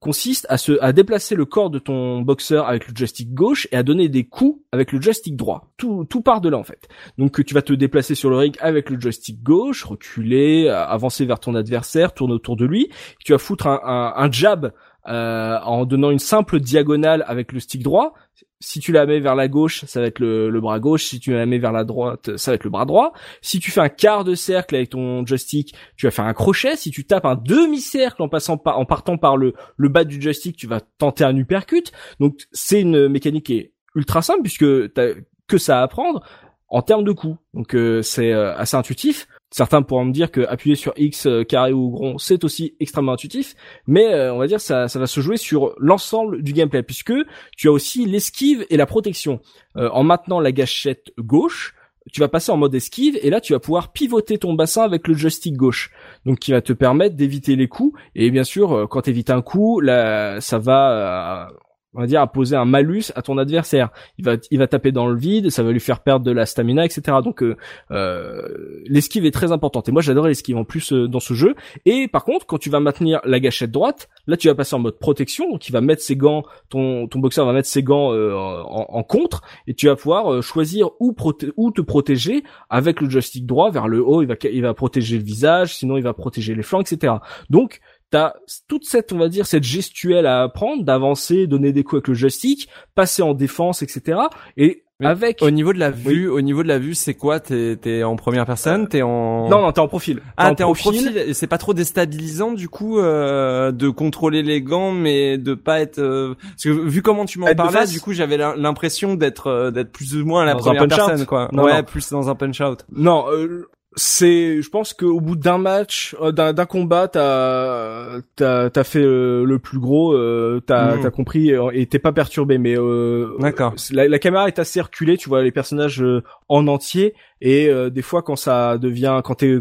consiste 0.00 0.46
à 0.48 0.58
se 0.58 0.78
à 0.82 0.92
déplacer 0.92 1.34
le 1.34 1.44
corps 1.44 1.70
de 1.70 1.78
ton 1.78 2.20
boxeur 2.20 2.66
avec 2.68 2.88
le 2.88 2.94
joystick 2.94 3.32
gauche 3.32 3.68
et 3.70 3.76
à 3.76 3.82
donner 3.82 4.08
des 4.08 4.24
coups 4.24 4.60
avec 4.72 4.92
le 4.92 5.00
joystick 5.00 5.36
droit. 5.36 5.72
Tout 5.76 6.04
tout 6.04 6.22
part 6.22 6.40
de 6.40 6.48
là 6.48 6.58
en 6.58 6.64
fait. 6.64 6.88
Donc 7.18 7.44
tu 7.44 7.54
vas 7.54 7.62
te 7.62 7.72
déplacer 7.72 8.14
sur 8.14 8.30
le 8.30 8.36
ring 8.36 8.56
avec 8.60 8.90
le 8.90 9.00
joystick 9.00 9.42
gauche, 9.42 9.84
reculer, 9.84 10.68
avancer 10.68 11.24
vers 11.24 11.40
ton 11.40 11.54
adversaire, 11.54 12.12
tourner 12.14 12.34
autour 12.34 12.56
de 12.56 12.66
lui. 12.66 12.90
Tu 13.24 13.32
vas 13.32 13.38
foutre 13.38 13.68
un, 13.68 13.80
un, 13.84 14.24
un 14.24 14.30
jab 14.30 14.72
euh, 15.08 15.58
en 15.60 15.84
donnant 15.84 16.10
une 16.10 16.18
simple 16.18 16.60
diagonale 16.60 17.24
avec 17.26 17.52
le 17.52 17.60
stick 17.60 17.82
droit. 17.82 18.14
Si 18.58 18.80
tu 18.80 18.90
la 18.90 19.06
mets 19.06 19.20
vers 19.20 19.34
la 19.34 19.48
gauche, 19.48 19.84
ça 19.84 20.00
va 20.00 20.06
être 20.06 20.18
le, 20.18 20.60
bras 20.60 20.80
gauche. 20.80 21.04
Si 21.04 21.20
tu 21.20 21.32
la 21.32 21.44
mets 21.46 21.58
vers 21.58 21.72
la 21.72 21.84
droite, 21.84 22.36
ça 22.36 22.50
va 22.50 22.54
être 22.54 22.64
le 22.64 22.70
bras 22.70 22.86
droit. 22.86 23.12
Si 23.42 23.60
tu 23.60 23.70
fais 23.70 23.80
un 23.80 23.88
quart 23.88 24.24
de 24.24 24.34
cercle 24.34 24.74
avec 24.76 24.90
ton 24.90 25.24
joystick, 25.26 25.74
tu 25.96 26.06
vas 26.06 26.10
faire 26.10 26.24
un 26.24 26.32
crochet. 26.32 26.76
Si 26.76 26.90
tu 26.90 27.04
tapes 27.04 27.26
un 27.26 27.36
demi-cercle 27.36 28.22
en 28.22 28.28
passant 28.28 28.56
par, 28.56 28.78
en 28.78 28.86
partant 28.86 29.18
par 29.18 29.36
le, 29.36 29.54
le 29.76 29.88
bas 29.88 30.04
du 30.04 30.20
joystick, 30.20 30.56
tu 30.56 30.66
vas 30.66 30.80
tenter 30.80 31.24
un 31.24 31.36
uppercut. 31.36 31.92
Donc 32.18 32.40
c'est 32.50 32.80
une 32.80 33.08
mécanique 33.08 33.46
qui 33.46 33.58
est 33.58 33.72
ultra 33.94 34.22
simple 34.22 34.42
puisque 34.42 34.92
t'as 34.94 35.12
que 35.46 35.58
ça 35.58 35.80
à 35.80 35.82
apprendre 35.82 36.22
en 36.68 36.82
termes 36.82 37.04
de 37.04 37.12
coût. 37.12 37.36
Donc 37.54 37.74
euh, 37.74 38.02
c'est 38.02 38.32
euh, 38.32 38.56
assez 38.56 38.76
intuitif. 38.76 39.28
Certains 39.50 39.82
pourront 39.82 40.04
me 40.04 40.12
dire 40.12 40.32
que 40.32 40.40
appuyer 40.40 40.74
sur 40.74 40.92
X 40.96 41.26
euh, 41.26 41.44
carré 41.44 41.72
ou 41.72 41.90
rond, 41.90 42.18
c'est 42.18 42.42
aussi 42.42 42.74
extrêmement 42.80 43.12
intuitif, 43.12 43.54
mais 43.86 44.06
euh, 44.12 44.34
on 44.34 44.38
va 44.38 44.48
dire 44.48 44.60
ça, 44.60 44.88
ça 44.88 44.98
va 44.98 45.06
se 45.06 45.20
jouer 45.20 45.36
sur 45.36 45.74
l'ensemble 45.78 46.42
du 46.42 46.52
gameplay 46.52 46.82
puisque 46.82 47.12
tu 47.56 47.68
as 47.68 47.72
aussi 47.72 48.06
l'esquive 48.06 48.66
et 48.70 48.76
la 48.76 48.86
protection. 48.86 49.40
Euh, 49.76 49.88
en 49.90 50.02
maintenant 50.02 50.40
la 50.40 50.50
gâchette 50.50 51.12
gauche, 51.18 51.76
tu 52.12 52.20
vas 52.20 52.28
passer 52.28 52.50
en 52.50 52.56
mode 52.56 52.74
esquive 52.74 53.18
et 53.22 53.30
là 53.30 53.40
tu 53.40 53.52
vas 53.52 53.60
pouvoir 53.60 53.92
pivoter 53.92 54.38
ton 54.38 54.54
bassin 54.54 54.82
avec 54.82 55.06
le 55.06 55.14
joystick 55.14 55.56
gauche, 55.56 55.92
donc 56.24 56.40
qui 56.40 56.50
va 56.50 56.60
te 56.60 56.72
permettre 56.72 57.14
d'éviter 57.14 57.54
les 57.54 57.68
coups. 57.68 57.98
Et 58.16 58.32
bien 58.32 58.44
sûr, 58.44 58.88
quand 58.90 59.02
tu 59.02 59.10
évites 59.10 59.30
un 59.30 59.42
coup, 59.42 59.80
ça 59.84 60.58
va 60.58 61.50
on 61.96 62.00
va 62.00 62.06
dire 62.06 62.20
à 62.20 62.26
poser 62.26 62.56
un 62.56 62.64
malus 62.64 63.04
à 63.14 63.22
ton 63.22 63.38
adversaire. 63.38 63.88
Il 64.18 64.24
va 64.24 64.36
il 64.50 64.58
va 64.58 64.68
taper 64.68 64.92
dans 64.92 65.06
le 65.06 65.16
vide, 65.16 65.50
ça 65.50 65.62
va 65.62 65.72
lui 65.72 65.80
faire 65.80 66.00
perdre 66.00 66.24
de 66.24 66.30
la 66.30 66.46
stamina, 66.46 66.84
etc. 66.84 67.18
Donc 67.24 67.42
euh, 67.42 67.56
euh, 67.90 68.82
l'esquive 68.86 69.24
est 69.24 69.30
très 69.30 69.50
importante. 69.50 69.88
Et 69.88 69.92
moi 69.92 70.02
j'adore 70.02 70.26
l'esquive 70.26 70.56
en 70.56 70.64
plus 70.64 70.92
euh, 70.92 71.08
dans 71.08 71.20
ce 71.20 71.34
jeu. 71.34 71.54
Et 71.86 72.06
par 72.06 72.24
contre 72.24 72.46
quand 72.46 72.58
tu 72.58 72.70
vas 72.70 72.80
maintenir 72.80 73.20
la 73.24 73.40
gâchette 73.40 73.70
droite, 73.70 74.08
là 74.26 74.36
tu 74.36 74.48
vas 74.48 74.54
passer 74.54 74.76
en 74.76 74.78
mode 74.78 74.98
protection, 74.98 75.50
donc 75.50 75.68
il 75.68 75.72
va 75.72 75.80
mettre 75.80 76.02
ses 76.02 76.16
gants, 76.16 76.44
ton 76.68 77.08
ton 77.08 77.18
boxeur 77.18 77.46
va 77.46 77.52
mettre 77.52 77.68
ses 77.68 77.82
gants 77.82 78.12
en, 78.12 78.86
en, 78.88 79.02
contre, 79.02 79.42
et 79.66 79.74
tu 79.74 79.86
vas 79.86 79.96
pouvoir 79.96 80.42
choisir 80.42 80.90
où 81.00 81.16
où 81.56 81.70
te 81.70 81.80
protéger 81.80 82.44
avec 82.68 83.00
le 83.00 83.08
joystick 83.08 83.46
droit 83.46 83.70
vers 83.70 83.88
le 83.88 84.04
haut. 84.04 84.22
Il 84.22 84.28
va 84.28 84.34
il 84.44 84.62
va 84.62 84.74
protéger 84.74 85.16
le 85.16 85.24
visage, 85.24 85.74
sinon 85.74 85.96
il 85.96 86.02
va 86.02 86.12
protéger 86.12 86.54
les 86.54 86.62
flancs, 86.62 86.82
etc. 86.82 87.14
Donc 87.48 87.80
t'as 88.10 88.34
toute 88.68 88.84
cette, 88.84 89.12
on 89.12 89.18
va 89.18 89.28
dire, 89.28 89.46
cette 89.46 89.64
gestuelle 89.64 90.26
à 90.26 90.42
apprendre, 90.42 90.84
d'avancer, 90.84 91.46
donner 91.46 91.72
des 91.72 91.82
coups 91.82 91.96
avec 92.00 92.08
le 92.08 92.14
joystick, 92.14 92.68
passer 92.94 93.22
en 93.22 93.34
défense, 93.34 93.82
etc. 93.82 94.18
Et 94.56 94.84
Mais 95.00 95.06
avec 95.08 95.42
Au 95.42 95.50
niveau 95.50 95.72
de 95.74 95.78
la 95.78 95.90
vue, 95.90 96.26
au 96.28 96.40
niveau 96.40 96.62
de 96.62 96.68
la 96.68 96.78
vue, 96.78 96.94
c'est 96.94 97.12
quoi? 97.14 97.38
T'es 97.40 98.02
en 98.02 98.16
première 98.16 98.46
personne? 98.46 98.88
T'es 98.88 99.02
en 99.02 99.48
non 99.50 99.60
non 99.60 99.70
t'es 99.72 99.80
en 99.80 99.88
profil 99.88 100.22
ah 100.38 100.54
t'es 100.54 100.64
en 100.64 100.72
profil. 100.72 101.18
et 101.18 101.34
C'est 101.34 101.46
pas 101.48 101.58
trop 101.58 101.74
déstabilisant 101.74 102.52
du 102.52 102.68
coup 102.70 102.98
euh, 102.98 103.72
de 103.72 103.88
contrôler 103.90 104.42
les 104.42 104.62
gants, 104.62 104.92
mais 104.92 105.36
de 105.36 105.52
pas 105.54 105.80
être. 105.80 105.98
euh, 105.98 106.34
Parce 106.52 106.62
que 106.62 106.70
vu 106.70 107.02
comment 107.02 107.26
tu 107.26 107.38
m'en 107.38 107.54
parlais, 107.54 107.86
du 107.86 108.00
coup 108.00 108.12
j'avais 108.14 108.38
l'im- 108.38 108.54
l'impression 108.56 109.14
d'être 109.16 109.48
euh, 109.48 109.70
d'être 109.70 109.92
plus 109.92 110.16
ou 110.16 110.24
moins 110.24 110.42
à 110.42 110.44
la 110.46 110.54
Dans 110.54 110.60
première 110.60 110.88
personne 110.88 111.26
quoi. 111.26 111.48
Non, 111.52 111.64
ouais, 111.64 111.76
non. 111.76 111.82
plus 111.82 112.08
dans 112.10 112.30
un 112.30 112.34
punch 112.34 112.60
out. 112.62 112.86
Non, 112.90 113.26
euh, 113.30 113.68
c'est, 113.98 114.60
je 114.60 114.68
pense 114.68 114.92
qu'au 114.92 115.20
bout 115.20 115.36
d'un 115.36 115.56
match, 115.58 116.14
euh, 116.20 116.30
d'un 116.30 116.52
d'un 116.52 116.66
combat, 116.66 117.08
t'as 117.08 118.20
t'as 118.36 118.68
t'as 118.70 118.84
fait 118.84 119.02
euh, 119.02 119.44
le 119.44 119.58
plus 119.58 119.78
gros, 119.78 120.12
euh, 120.12 120.60
t'as 120.66 120.96
Mhm. 120.96 121.00
t'as 121.02 121.10
compris 121.10 121.52
et 121.72 121.86
t'es 121.86 121.98
pas 121.98 122.12
perturbé. 122.12 122.58
Mais 122.58 122.76
euh, 122.78 123.30
D'accord. 123.38 123.74
la, 123.92 124.06
la 124.06 124.18
caméra 124.18 124.48
est 124.48 124.58
assez 124.58 124.80
reculée, 124.80 125.16
tu 125.16 125.28
vois 125.28 125.42
les 125.42 125.50
personnages 125.52 126.04
en 126.48 126.66
entier 126.68 127.14
et 127.40 127.68
euh, 127.68 127.88
des 127.90 128.02
fois 128.02 128.22
quand 128.22 128.36
ça 128.36 128.76
devient, 128.78 129.20
quand 129.24 129.36
t'es 129.36 129.58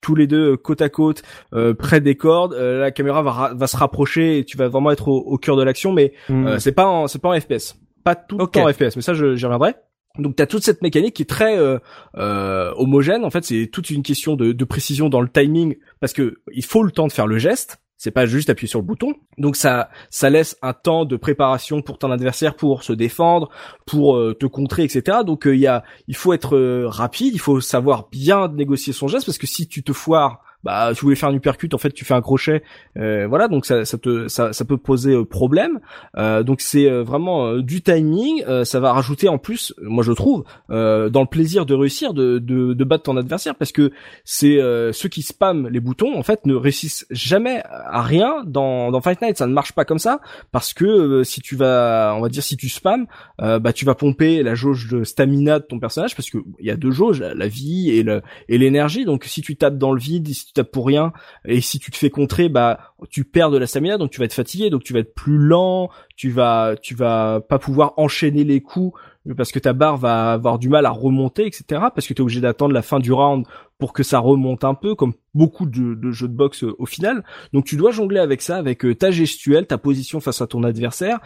tous 0.00 0.14
les 0.14 0.26
deux 0.26 0.56
côte 0.56 0.80
à 0.82 0.88
côte, 0.88 1.22
euh, 1.52 1.74
près 1.74 2.00
des 2.00 2.14
cordes, 2.16 2.54
euh, 2.54 2.80
la 2.80 2.90
caméra 2.92 3.22
va 3.22 3.30
ra- 3.32 3.54
va 3.54 3.66
se 3.66 3.76
rapprocher 3.76 4.38
et 4.38 4.44
tu 4.44 4.56
vas 4.56 4.68
vraiment 4.68 4.90
être 4.90 5.08
au, 5.08 5.16
au 5.18 5.36
cœur 5.36 5.56
de 5.56 5.62
l'action. 5.62 5.92
Mais 5.92 6.12
euh, 6.30 6.58
c'est 6.58 6.72
pas 6.72 6.86
en, 6.86 7.08
c'est 7.08 7.20
pas 7.20 7.28
en 7.30 7.38
FPS, 7.40 7.74
pas 8.04 8.14
tout 8.14 8.36
Ok. 8.36 8.56
le 8.56 8.62
temps 8.62 8.68
en 8.68 8.72
FPS, 8.72 8.96
mais 8.96 9.02
ça 9.02 9.14
je- 9.14 9.34
j'y 9.36 9.44
reviendrai. 9.44 9.74
Donc 10.18 10.36
t'as 10.36 10.46
toute 10.46 10.62
cette 10.62 10.82
mécanique 10.82 11.14
qui 11.14 11.22
est 11.22 11.26
très 11.26 11.58
euh, 11.58 11.78
euh, 12.16 12.72
homogène. 12.76 13.24
En 13.24 13.30
fait, 13.30 13.44
c'est 13.44 13.68
toute 13.72 13.90
une 13.90 14.02
question 14.02 14.36
de, 14.36 14.52
de 14.52 14.64
précision 14.64 15.08
dans 15.08 15.20
le 15.20 15.28
timing 15.28 15.76
parce 16.00 16.12
que 16.12 16.38
il 16.52 16.64
faut 16.64 16.82
le 16.82 16.90
temps 16.90 17.06
de 17.06 17.12
faire 17.12 17.26
le 17.26 17.38
geste. 17.38 17.78
C'est 17.98 18.10
pas 18.10 18.26
juste 18.26 18.50
appuyer 18.50 18.68
sur 18.68 18.78
le 18.78 18.84
bouton. 18.84 19.14
Donc 19.38 19.56
ça, 19.56 19.88
ça 20.10 20.28
laisse 20.28 20.58
un 20.60 20.74
temps 20.74 21.06
de 21.06 21.16
préparation 21.16 21.80
pour 21.80 21.98
ton 21.98 22.10
adversaire 22.10 22.54
pour 22.54 22.82
se 22.82 22.92
défendre, 22.92 23.48
pour 23.86 24.16
euh, 24.16 24.34
te 24.34 24.44
contrer, 24.44 24.84
etc. 24.84 25.18
Donc 25.24 25.46
euh, 25.46 25.54
il 25.54 25.60
y 25.60 25.66
a, 25.66 25.82
il 26.06 26.14
faut 26.14 26.34
être 26.34 26.84
rapide, 26.84 27.32
il 27.34 27.40
faut 27.40 27.60
savoir 27.60 28.08
bien 28.10 28.48
négocier 28.48 28.92
son 28.92 29.08
geste 29.08 29.24
parce 29.24 29.38
que 29.38 29.46
si 29.46 29.66
tu 29.66 29.82
te 29.82 29.94
foires, 29.94 30.42
bah 30.64 30.92
tu 30.94 31.04
voulais 31.04 31.16
faire 31.16 31.30
une 31.30 31.36
uppercut, 31.36 31.72
en 31.74 31.78
fait 31.78 31.90
tu 31.92 32.04
fais 32.04 32.14
un 32.14 32.20
crochet, 32.20 32.62
euh, 32.96 33.26
voilà. 33.28 33.48
Donc 33.48 33.66
ça, 33.66 33.84
ça 33.84 33.98
te, 33.98 34.28
ça, 34.28 34.52
ça 34.52 34.64
peut 34.64 34.76
poser 34.76 35.12
euh, 35.14 35.24
problème. 35.24 35.80
Euh, 36.16 36.42
donc 36.42 36.60
c'est 36.60 36.90
euh, 36.90 37.02
vraiment 37.02 37.46
euh, 37.46 37.62
du 37.62 37.82
timing. 37.82 38.42
euh, 38.48 38.64
ça 38.64 38.80
va 38.80 38.92
rajouter 38.92 39.28
en 39.28 39.38
plus, 39.38 39.74
moi 39.82 40.02
je 40.02 40.12
trouve, 40.12 40.44
dans 40.68 41.20
le 41.20 41.28
plaisir 41.28 41.66
de 41.66 41.74
réussir, 41.74 42.14
de, 42.14 42.38
de, 42.38 42.72
de 42.74 42.84
battre 42.84 43.04
ton 43.04 43.16
adversaire, 43.16 43.54
parce 43.54 43.72
que 43.72 43.92
c'est 44.24 44.58
ceux 44.92 45.08
qui 45.08 45.22
spamment 45.22 45.68
les 45.68 45.80
boutons 45.80 46.16
en 46.18 46.22
fait 46.22 46.46
ne 46.46 46.54
réussissent 46.54 47.06
jamais 47.10 47.62
à 47.64 48.02
rien 48.02 48.42
dans, 48.46 48.90
dans 48.90 49.00
Fight 49.00 49.20
Night. 49.22 49.38
Ça 49.38 49.46
ne 49.46 49.52
marche 49.52 49.72
pas 49.72 49.84
comme 49.84 49.98
ça 49.98 50.20
parce 50.52 50.74
que 50.74 51.22
si 51.22 51.40
tu 51.40 51.56
vas, 51.56 52.14
on 52.16 52.20
va 52.20 52.28
dire 52.28 52.42
si 52.42 52.56
tu 52.56 52.68
spams, 52.68 53.06
bah 53.38 53.72
tu 53.72 53.84
vas 53.84 53.94
pomper 53.94 54.42
la 54.42 54.54
jauge 54.54 54.88
de 54.88 55.04
stamina 55.04 55.58
de 55.58 55.64
ton 55.64 55.78
personnage 55.78 56.16
parce 56.16 56.30
que 56.30 56.38
il 56.58 56.66
y 56.66 56.70
a 56.70 56.76
deux 56.76 56.90
jauges, 56.90 57.20
la, 57.20 57.48
vie 57.48 57.90
et 57.90 58.02
le 58.02 58.22
et 58.48 58.58
l'énergie. 58.58 59.04
Donc 59.04 59.24
si 59.24 59.42
tu 59.42 59.56
tapes 59.56 59.78
dans 59.78 59.92
le 59.92 60.00
vide, 60.00 60.28
tapes 60.56 60.70
pour 60.70 60.86
rien 60.86 61.12
et 61.44 61.60
si 61.60 61.78
tu 61.78 61.90
te 61.90 61.96
fais 61.96 62.10
contrer, 62.10 62.48
bah 62.48 62.78
tu 63.10 63.24
perds 63.24 63.50
de 63.50 63.58
la 63.58 63.66
stamina, 63.66 63.98
donc 63.98 64.10
tu 64.10 64.18
vas 64.18 64.24
être 64.24 64.34
fatigué, 64.34 64.70
donc 64.70 64.82
tu 64.84 64.92
vas 64.92 65.00
être 65.00 65.14
plus 65.14 65.38
lent, 65.38 65.90
tu 66.16 66.30
vas 66.30 66.74
tu 66.80 66.94
vas 66.94 67.40
pas 67.40 67.58
pouvoir 67.58 67.94
enchaîner 67.96 68.44
les 68.44 68.60
coups 68.60 68.98
parce 69.34 69.50
que 69.50 69.58
ta 69.58 69.72
barre 69.72 69.96
va 69.96 70.32
avoir 70.32 70.58
du 70.58 70.68
mal 70.68 70.86
à 70.86 70.90
remonter, 70.90 71.46
etc. 71.46 71.64
Parce 71.94 72.06
que 72.06 72.14
tu 72.14 72.20
es 72.20 72.20
obligé 72.20 72.40
d'attendre 72.40 72.72
la 72.72 72.82
fin 72.82 73.00
du 73.00 73.12
round 73.12 73.44
pour 73.78 73.92
que 73.92 74.02
ça 74.02 74.18
remonte 74.18 74.64
un 74.64 74.74
peu, 74.74 74.94
comme 74.94 75.12
beaucoup 75.34 75.66
de, 75.66 76.10
jeux 76.12 76.28
de 76.28 76.32
boxe 76.32 76.64
euh, 76.64 76.74
au 76.78 76.86
final. 76.86 77.24
Donc 77.52 77.64
tu 77.64 77.76
dois 77.76 77.90
jongler 77.90 78.20
avec 78.20 78.40
ça, 78.40 78.56
avec 78.56 78.84
euh, 78.84 78.94
ta 78.94 79.10
gestuelle, 79.10 79.66
ta 79.66 79.76
position 79.76 80.20
face 80.20 80.40
à 80.40 80.46
ton 80.46 80.62
adversaire, 80.62 81.18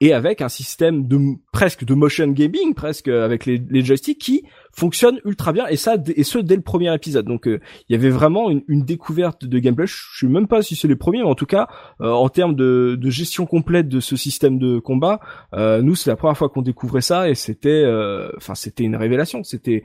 et 0.00 0.14
avec 0.14 0.40
un 0.40 0.48
système 0.48 1.06
de 1.06 1.18
presque 1.52 1.84
de 1.84 1.94
motion 1.94 2.28
gaming, 2.28 2.74
presque 2.74 3.08
euh, 3.08 3.24
avec 3.24 3.44
les, 3.44 3.62
les 3.68 3.84
joysticks 3.84 4.18
qui 4.18 4.44
fonctionne 4.78 5.18
ultra 5.24 5.52
bien, 5.52 5.66
et 5.66 5.76
ça 5.76 5.96
et 6.14 6.22
ce 6.22 6.38
dès 6.38 6.56
le 6.56 6.62
premier 6.62 6.94
épisode. 6.94 7.26
Donc 7.26 7.48
euh, 7.48 7.60
il 7.88 7.92
y 7.92 7.98
avait 7.98 8.10
vraiment 8.10 8.50
une, 8.50 8.82
découverte 8.82 9.44
de 9.44 9.58
gameplay. 9.58 9.86
Je 9.86 9.96
sais 10.20 10.26
même 10.26 10.46
pas 10.46 10.62
si 10.62 10.76
c'est 10.76 10.88
les 10.88 10.96
premiers, 10.96 11.18
mais 11.18 11.28
en 11.28 11.34
tout 11.34 11.46
cas 11.46 11.68
euh, 12.00 12.10
en 12.10 12.28
termes 12.28 12.54
de, 12.54 12.98
gestion 13.10 13.44
complète 13.46 13.88
de 13.88 14.00
ce 14.00 14.16
système 14.16 14.58
de 14.58 14.78
combat, 14.78 15.20
euh, 15.54 15.82
nous 15.82 15.96
c'est 15.96 16.10
la 16.10 16.16
première 16.16 16.36
fois 16.36 16.48
qu'on 16.48 16.62
découvrait 16.62 17.00
ça, 17.00 17.28
et 17.28 17.34
c'était, 17.34 17.82
euh, 17.84 18.30
enfin 18.36 18.54
c'était 18.54 18.84
une 18.84 18.96
révélation. 18.96 19.42
C'était 19.42 19.82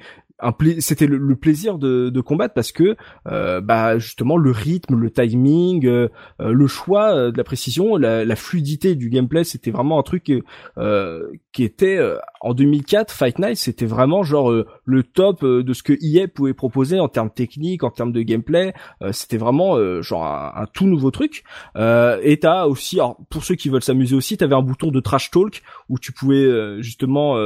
c'était 0.79 1.07
le, 1.07 1.17
le 1.17 1.35
plaisir 1.35 1.77
de, 1.77 2.09
de 2.09 2.21
combattre 2.21 2.53
parce 2.53 2.71
que 2.71 2.95
euh, 3.27 3.61
bah 3.61 3.97
justement 3.97 4.35
le 4.37 4.51
rythme, 4.51 4.95
le 4.95 5.09
timing, 5.09 5.85
euh, 5.85 6.09
euh, 6.41 6.51
le 6.51 6.67
choix 6.67 7.15
euh, 7.15 7.31
de 7.31 7.37
la 7.37 7.43
précision, 7.43 7.95
la, 7.97 8.25
la 8.25 8.35
fluidité 8.35 8.95
du 8.95 9.09
gameplay, 9.09 9.43
c'était 9.43 9.71
vraiment 9.71 9.99
un 9.99 10.03
truc 10.03 10.31
euh, 10.77 11.31
qui 11.51 11.63
était 11.63 11.97
euh, 11.97 12.17
en 12.41 12.53
2004 12.53 13.13
Fight 13.13 13.39
Night, 13.39 13.57
c'était 13.57 13.85
vraiment 13.85 14.23
genre 14.23 14.51
le 14.85 15.03
top 15.03 15.45
de 15.45 15.73
ce 15.73 15.83
que 15.83 15.93
EA 16.01 16.27
pouvait 16.27 16.53
proposer 16.53 16.99
en 16.99 17.07
termes 17.07 17.29
techniques, 17.29 17.83
en 17.83 17.89
termes 17.89 18.11
de 18.11 18.21
gameplay. 18.21 18.73
C'était 19.11 19.37
vraiment 19.37 20.01
genre 20.01 20.25
un, 20.25 20.65
tout 20.73 20.85
nouveau 20.85 21.09
truc. 21.09 21.43
Et 21.77 22.39
t'as 22.41 22.65
aussi, 22.65 22.99
alors 22.99 23.17
pour 23.29 23.45
ceux 23.45 23.55
qui 23.55 23.69
veulent 23.69 23.81
s'amuser 23.81 24.15
aussi, 24.15 24.35
t'avais 24.35 24.55
un 24.55 24.61
bouton 24.61 24.91
de 24.91 24.99
trash 24.99 25.31
talk 25.31 25.61
où 25.87 25.97
tu 25.99 26.11
pouvais 26.11 26.81
justement 26.81 27.37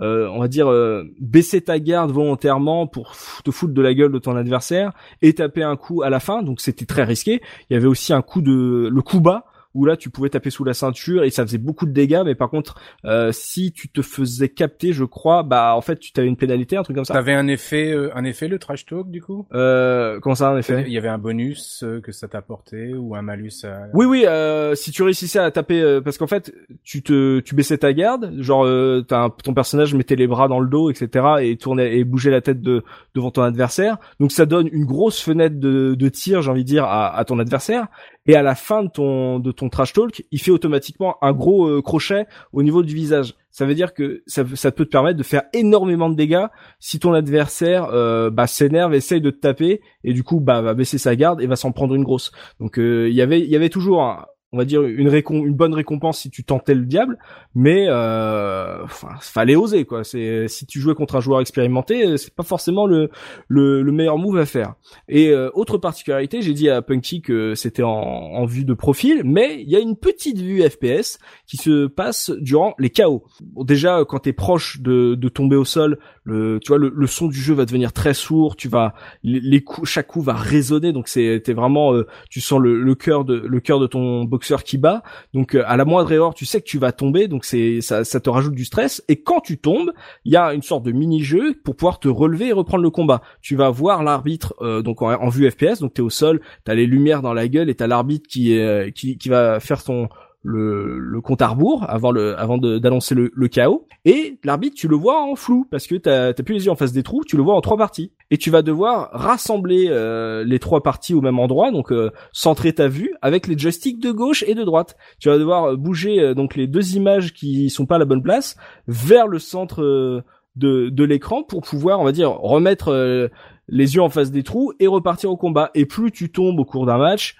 euh, 0.00 0.28
on 0.28 0.40
va 0.40 0.48
dire 0.48 0.70
euh, 0.70 1.04
baisser 1.20 1.60
ta 1.60 1.78
garde 1.78 2.10
volontairement 2.10 2.86
pour 2.86 3.14
te 3.44 3.50
foutre 3.50 3.74
de 3.74 3.82
la 3.82 3.94
gueule 3.94 4.12
de 4.12 4.18
ton 4.18 4.36
adversaire 4.36 4.92
et 5.22 5.32
taper 5.32 5.62
un 5.62 5.76
coup 5.76 6.02
à 6.02 6.10
la 6.10 6.20
fin. 6.20 6.42
Donc 6.42 6.60
c'était 6.60 6.86
très 6.86 7.04
risqué. 7.04 7.40
Il 7.68 7.74
y 7.74 7.76
avait 7.76 7.86
aussi 7.86 8.12
un 8.12 8.22
coup 8.22 8.40
de 8.40 8.88
le 8.92 9.02
coup 9.02 9.20
bas 9.20 9.44
où 9.74 9.84
là 9.84 9.96
tu 9.96 10.10
pouvais 10.10 10.30
taper 10.30 10.50
sous 10.50 10.64
la 10.64 10.74
ceinture 10.74 11.24
et 11.24 11.30
ça 11.30 11.44
faisait 11.46 11.58
beaucoup 11.58 11.86
de 11.86 11.92
dégâts 11.92 12.22
mais 12.24 12.34
par 12.34 12.50
contre 12.50 12.80
euh, 13.04 13.30
si 13.32 13.72
tu 13.72 13.88
te 13.88 14.02
faisais 14.02 14.48
capter 14.48 14.92
je 14.92 15.04
crois 15.04 15.42
bah 15.42 15.74
en 15.76 15.80
fait 15.80 15.98
tu 15.98 16.12
t'avais 16.12 16.28
une 16.28 16.36
pénalité 16.36 16.76
un 16.76 16.82
truc 16.82 16.96
comme 16.96 17.04
ça 17.04 17.14
T'avais 17.14 17.34
un 17.34 17.46
effet, 17.48 17.92
euh, 17.92 18.10
un 18.16 18.24
effet 18.24 18.48
le 18.48 18.58
trash 18.58 18.86
talk 18.86 19.10
du 19.10 19.20
coup? 19.22 19.46
Euh, 19.52 20.20
comment 20.20 20.34
ça 20.34 20.50
en 20.52 20.56
effet? 20.58 20.84
Il 20.86 20.92
y 20.92 20.98
avait 20.98 21.08
un 21.08 21.18
bonus 21.18 21.82
euh, 21.82 22.00
que 22.00 22.12
ça 22.12 22.28
t'apportait 22.28 22.94
ou 22.94 23.14
un 23.14 23.22
malus 23.22 23.52
à... 23.64 23.86
Oui, 23.94 24.06
oui. 24.06 24.24
Euh, 24.26 24.74
si 24.74 24.90
tu 24.90 25.02
réussissais 25.02 25.38
à 25.38 25.50
taper, 25.50 25.80
euh, 25.80 26.00
parce 26.00 26.18
qu'en 26.18 26.26
fait, 26.26 26.52
tu 26.84 27.02
te, 27.02 27.40
tu 27.40 27.54
baissais 27.54 27.78
ta 27.78 27.92
garde, 27.92 28.32
genre 28.40 28.64
euh, 28.64 29.04
t'as 29.06 29.24
un- 29.24 29.30
ton 29.30 29.54
personnage 29.54 29.94
mettait 29.94 30.16
les 30.16 30.26
bras 30.26 30.48
dans 30.48 30.60
le 30.60 30.68
dos, 30.68 30.90
etc., 30.90 31.26
et 31.40 31.56
tournait 31.56 31.96
et 31.98 32.04
bougeait 32.04 32.30
la 32.30 32.40
tête 32.40 32.60
de 32.60 32.82
devant 33.14 33.30
ton 33.30 33.42
adversaire. 33.42 33.98
Donc 34.20 34.32
ça 34.32 34.46
donne 34.46 34.68
une 34.72 34.84
grosse 34.84 35.20
fenêtre 35.20 35.58
de, 35.58 35.94
de 35.94 36.08
tir, 36.08 36.42
j'ai 36.42 36.50
envie 36.50 36.64
de 36.64 36.68
dire, 36.68 36.84
à, 36.84 37.16
à 37.16 37.24
ton 37.24 37.38
adversaire. 37.38 37.88
Et 38.28 38.36
à 38.36 38.42
la 38.42 38.54
fin 38.54 38.84
de 38.84 38.88
ton 38.90 39.40
de 39.40 39.50
ton 39.50 39.68
trash 39.70 39.92
talk, 39.94 40.24
il 40.30 40.38
fait 40.40 40.50
automatiquement 40.52 41.16
un 41.22 41.32
gros 41.32 41.66
euh, 41.66 41.82
crochet 41.82 42.26
au 42.52 42.62
niveau 42.62 42.82
du 42.82 42.94
visage. 42.94 43.34
Ça 43.50 43.64
veut 43.66 43.74
dire 43.74 43.94
que 43.94 44.22
ça, 44.26 44.44
ça 44.54 44.70
peut 44.70 44.84
te 44.84 44.90
permettre 44.90 45.16
de 45.18 45.22
faire 45.24 45.42
énormément 45.54 46.10
de 46.10 46.14
dégâts 46.14 46.46
si 46.78 47.00
ton 47.00 47.14
adversaire 47.14 47.88
euh, 47.92 48.30
bah, 48.30 48.46
s'énerve, 48.46 48.94
essaye 48.94 49.20
de 49.20 49.30
te 49.30 49.40
taper 49.40 49.80
et 50.04 50.12
du 50.12 50.22
coup 50.22 50.38
bah 50.40 50.60
va 50.60 50.74
baisser 50.74 50.98
sa 50.98 51.16
garde 51.16 51.40
et 51.40 51.46
va 51.46 51.56
s'en 51.56 51.72
prendre 51.72 51.94
une 51.94 52.04
grosse. 52.04 52.30
Donc 52.60 52.78
euh, 52.78 53.08
il 53.08 53.14
y 53.16 53.22
avait 53.22 53.40
il 53.40 53.48
y 53.48 53.56
avait 53.56 53.70
toujours 53.70 54.02
un- 54.02 54.26
on 54.52 54.58
va 54.58 54.64
dire 54.64 54.82
une 54.82 55.08
une 55.30 55.54
bonne 55.54 55.74
récompense 55.74 56.20
si 56.20 56.30
tu 56.30 56.42
tentais 56.42 56.74
le 56.74 56.86
diable, 56.86 57.18
mais 57.54 57.86
euh, 57.88 58.86
fallait 59.20 59.56
oser 59.56 59.84
quoi. 59.84 60.04
C'est 60.04 60.48
si 60.48 60.64
tu 60.66 60.80
jouais 60.80 60.94
contre 60.94 61.16
un 61.16 61.20
joueur 61.20 61.40
expérimenté, 61.40 62.16
c'est 62.16 62.34
pas 62.34 62.42
forcément 62.42 62.86
le, 62.86 63.10
le 63.48 63.82
le 63.82 63.92
meilleur 63.92 64.16
move 64.16 64.38
à 64.38 64.46
faire. 64.46 64.74
Et 65.08 65.30
euh, 65.30 65.50
autre 65.52 65.76
particularité, 65.76 66.40
j'ai 66.40 66.54
dit 66.54 66.70
à 66.70 66.80
Punky 66.80 67.20
que 67.20 67.54
c'était 67.54 67.82
en, 67.82 67.90
en 67.90 68.44
vue 68.46 68.64
de 68.64 68.74
profil, 68.74 69.22
mais 69.24 69.60
il 69.60 69.68
y 69.68 69.76
a 69.76 69.80
une 69.80 69.96
petite 69.96 70.38
vue 70.38 70.62
FPS 70.62 71.18
qui 71.46 71.58
se 71.58 71.86
passe 71.86 72.30
durant 72.40 72.74
les 72.78 72.90
chaos. 72.90 73.24
Bon, 73.42 73.64
déjà 73.64 74.04
quand 74.08 74.20
t'es 74.20 74.32
proche 74.32 74.80
de, 74.80 75.14
de 75.14 75.28
tomber 75.28 75.56
au 75.56 75.64
sol, 75.64 75.98
le 76.28 76.60
tu 76.60 76.68
vois 76.68 76.78
le, 76.78 76.92
le 76.94 77.06
son 77.06 77.26
du 77.26 77.38
jeu 77.38 77.54
va 77.54 77.64
devenir 77.64 77.92
très 77.92 78.14
sourd, 78.14 78.56
tu 78.56 78.68
vas 78.68 78.94
les, 79.22 79.62
coups 79.62 79.88
chaque 79.88 80.08
coup 80.08 80.20
va 80.20 80.34
résonner 80.34 80.92
donc 80.92 81.08
c'est 81.08 81.42
t'es 81.44 81.52
vraiment 81.52 81.94
euh, 81.94 82.06
tu 82.30 82.40
sens 82.40 82.60
le, 82.60 82.80
le 82.80 82.94
cœur 82.94 83.24
de 83.24 83.34
le 83.34 83.60
cœur 83.60 83.80
de 83.80 83.86
ton 83.86 84.24
boxeur 84.24 84.62
qui 84.62 84.78
bat. 84.78 85.02
Donc 85.34 85.54
euh, 85.54 85.62
à 85.66 85.76
la 85.76 85.84
moindre 85.84 86.12
erreur 86.12 86.34
tu 86.34 86.44
sais 86.44 86.60
que 86.60 86.66
tu 86.66 86.78
vas 86.78 86.92
tomber 86.92 87.28
donc 87.28 87.44
c'est 87.44 87.80
ça 87.80 88.04
ça 88.04 88.20
te 88.20 88.30
rajoute 88.30 88.54
du 88.54 88.64
stress. 88.64 89.02
Et 89.08 89.22
quand 89.22 89.40
tu 89.40 89.58
tombes 89.58 89.92
il 90.24 90.32
y 90.32 90.36
a 90.36 90.52
une 90.52 90.62
sorte 90.62 90.84
de 90.84 90.92
mini 90.92 91.22
jeu 91.22 91.54
pour 91.64 91.76
pouvoir 91.76 91.98
te 91.98 92.08
relever 92.08 92.48
et 92.48 92.52
reprendre 92.52 92.82
le 92.82 92.90
combat. 92.90 93.22
Tu 93.40 93.56
vas 93.56 93.70
voir 93.70 94.02
l'arbitre 94.02 94.54
euh, 94.60 94.82
donc 94.82 95.02
en, 95.02 95.10
en 95.10 95.28
vue 95.28 95.50
FPS 95.50 95.80
donc 95.80 95.94
t'es 95.94 96.02
au 96.02 96.10
sol 96.10 96.40
t'as 96.64 96.74
les 96.74 96.86
lumières 96.86 97.22
dans 97.22 97.34
la 97.34 97.48
gueule 97.48 97.70
et 97.70 97.74
t'as 97.74 97.86
l'arbitre 97.86 98.28
qui 98.28 98.58
euh, 98.58 98.90
qui 98.90 99.16
qui 99.16 99.28
va 99.28 99.60
faire 99.60 99.80
son 99.80 100.08
le, 100.42 100.98
le 100.98 101.20
compte 101.20 101.42
à 101.42 101.48
rebours 101.48 101.84
avant 101.88 102.12
le 102.12 102.38
avant 102.38 102.58
d'annoncer 102.58 103.14
le, 103.14 103.30
le 103.34 103.48
chaos. 103.48 103.86
Et 104.04 104.38
l'arbitre 104.44 104.76
tu 104.76 104.88
le 104.88 104.96
vois 104.96 105.22
en 105.22 105.34
flou 105.34 105.66
parce 105.70 105.86
que 105.86 105.96
t'as 105.96 106.32
t'as 106.32 106.42
plus 106.42 106.54
les 106.54 106.64
yeux 106.66 106.70
en 106.70 106.76
face 106.76 106.92
des 106.92 107.02
trous 107.02 107.24
tu 107.26 107.36
le 107.36 107.42
vois 107.42 107.54
en 107.54 107.60
trois 107.60 107.76
parties. 107.76 108.12
Et 108.30 108.38
tu 108.38 108.50
vas 108.50 108.62
devoir 108.62 109.10
rassembler 109.12 109.86
euh, 109.88 110.44
les 110.44 110.58
trois 110.58 110.82
parties 110.82 111.14
au 111.14 111.20
même 111.20 111.38
endroit 111.38 111.70
donc 111.72 111.92
euh, 111.92 112.10
centrer 112.32 112.72
ta 112.72 112.88
vue 112.88 113.14
avec 113.20 113.46
les 113.46 113.58
joysticks 113.58 114.00
de 114.00 114.12
gauche 114.12 114.44
et 114.46 114.54
de 114.54 114.64
droite. 114.64 114.96
Tu 115.18 115.28
vas 115.28 115.38
devoir 115.38 115.64
euh, 115.64 115.76
bouger 115.76 116.20
euh, 116.20 116.34
donc 116.34 116.54
les 116.54 116.66
deux 116.66 116.96
images 116.96 117.32
qui 117.32 117.68
sont 117.70 117.86
pas 117.86 117.96
à 117.96 117.98
la 117.98 118.04
bonne 118.04 118.22
place 118.22 118.56
vers 118.86 119.26
le 119.26 119.38
centre 119.38 119.82
euh, 119.82 120.22
de, 120.56 120.88
de 120.88 121.04
l'écran 121.04 121.42
pour 121.42 121.62
pouvoir 121.62 122.00
on 122.00 122.04
va 122.04 122.12
dire 122.12 122.30
remettre 122.30 122.88
euh, 122.88 123.28
les 123.68 123.96
yeux 123.96 124.02
en 124.02 124.08
face 124.08 124.30
des 124.30 124.42
trous 124.42 124.72
et 124.80 124.86
repartir 124.86 125.30
au 125.30 125.36
combat. 125.36 125.70
Et 125.74 125.84
plus 125.84 126.10
tu 126.10 126.30
tombes 126.30 126.58
au 126.58 126.64
cours 126.64 126.86
d'un 126.86 126.98
match 126.98 127.36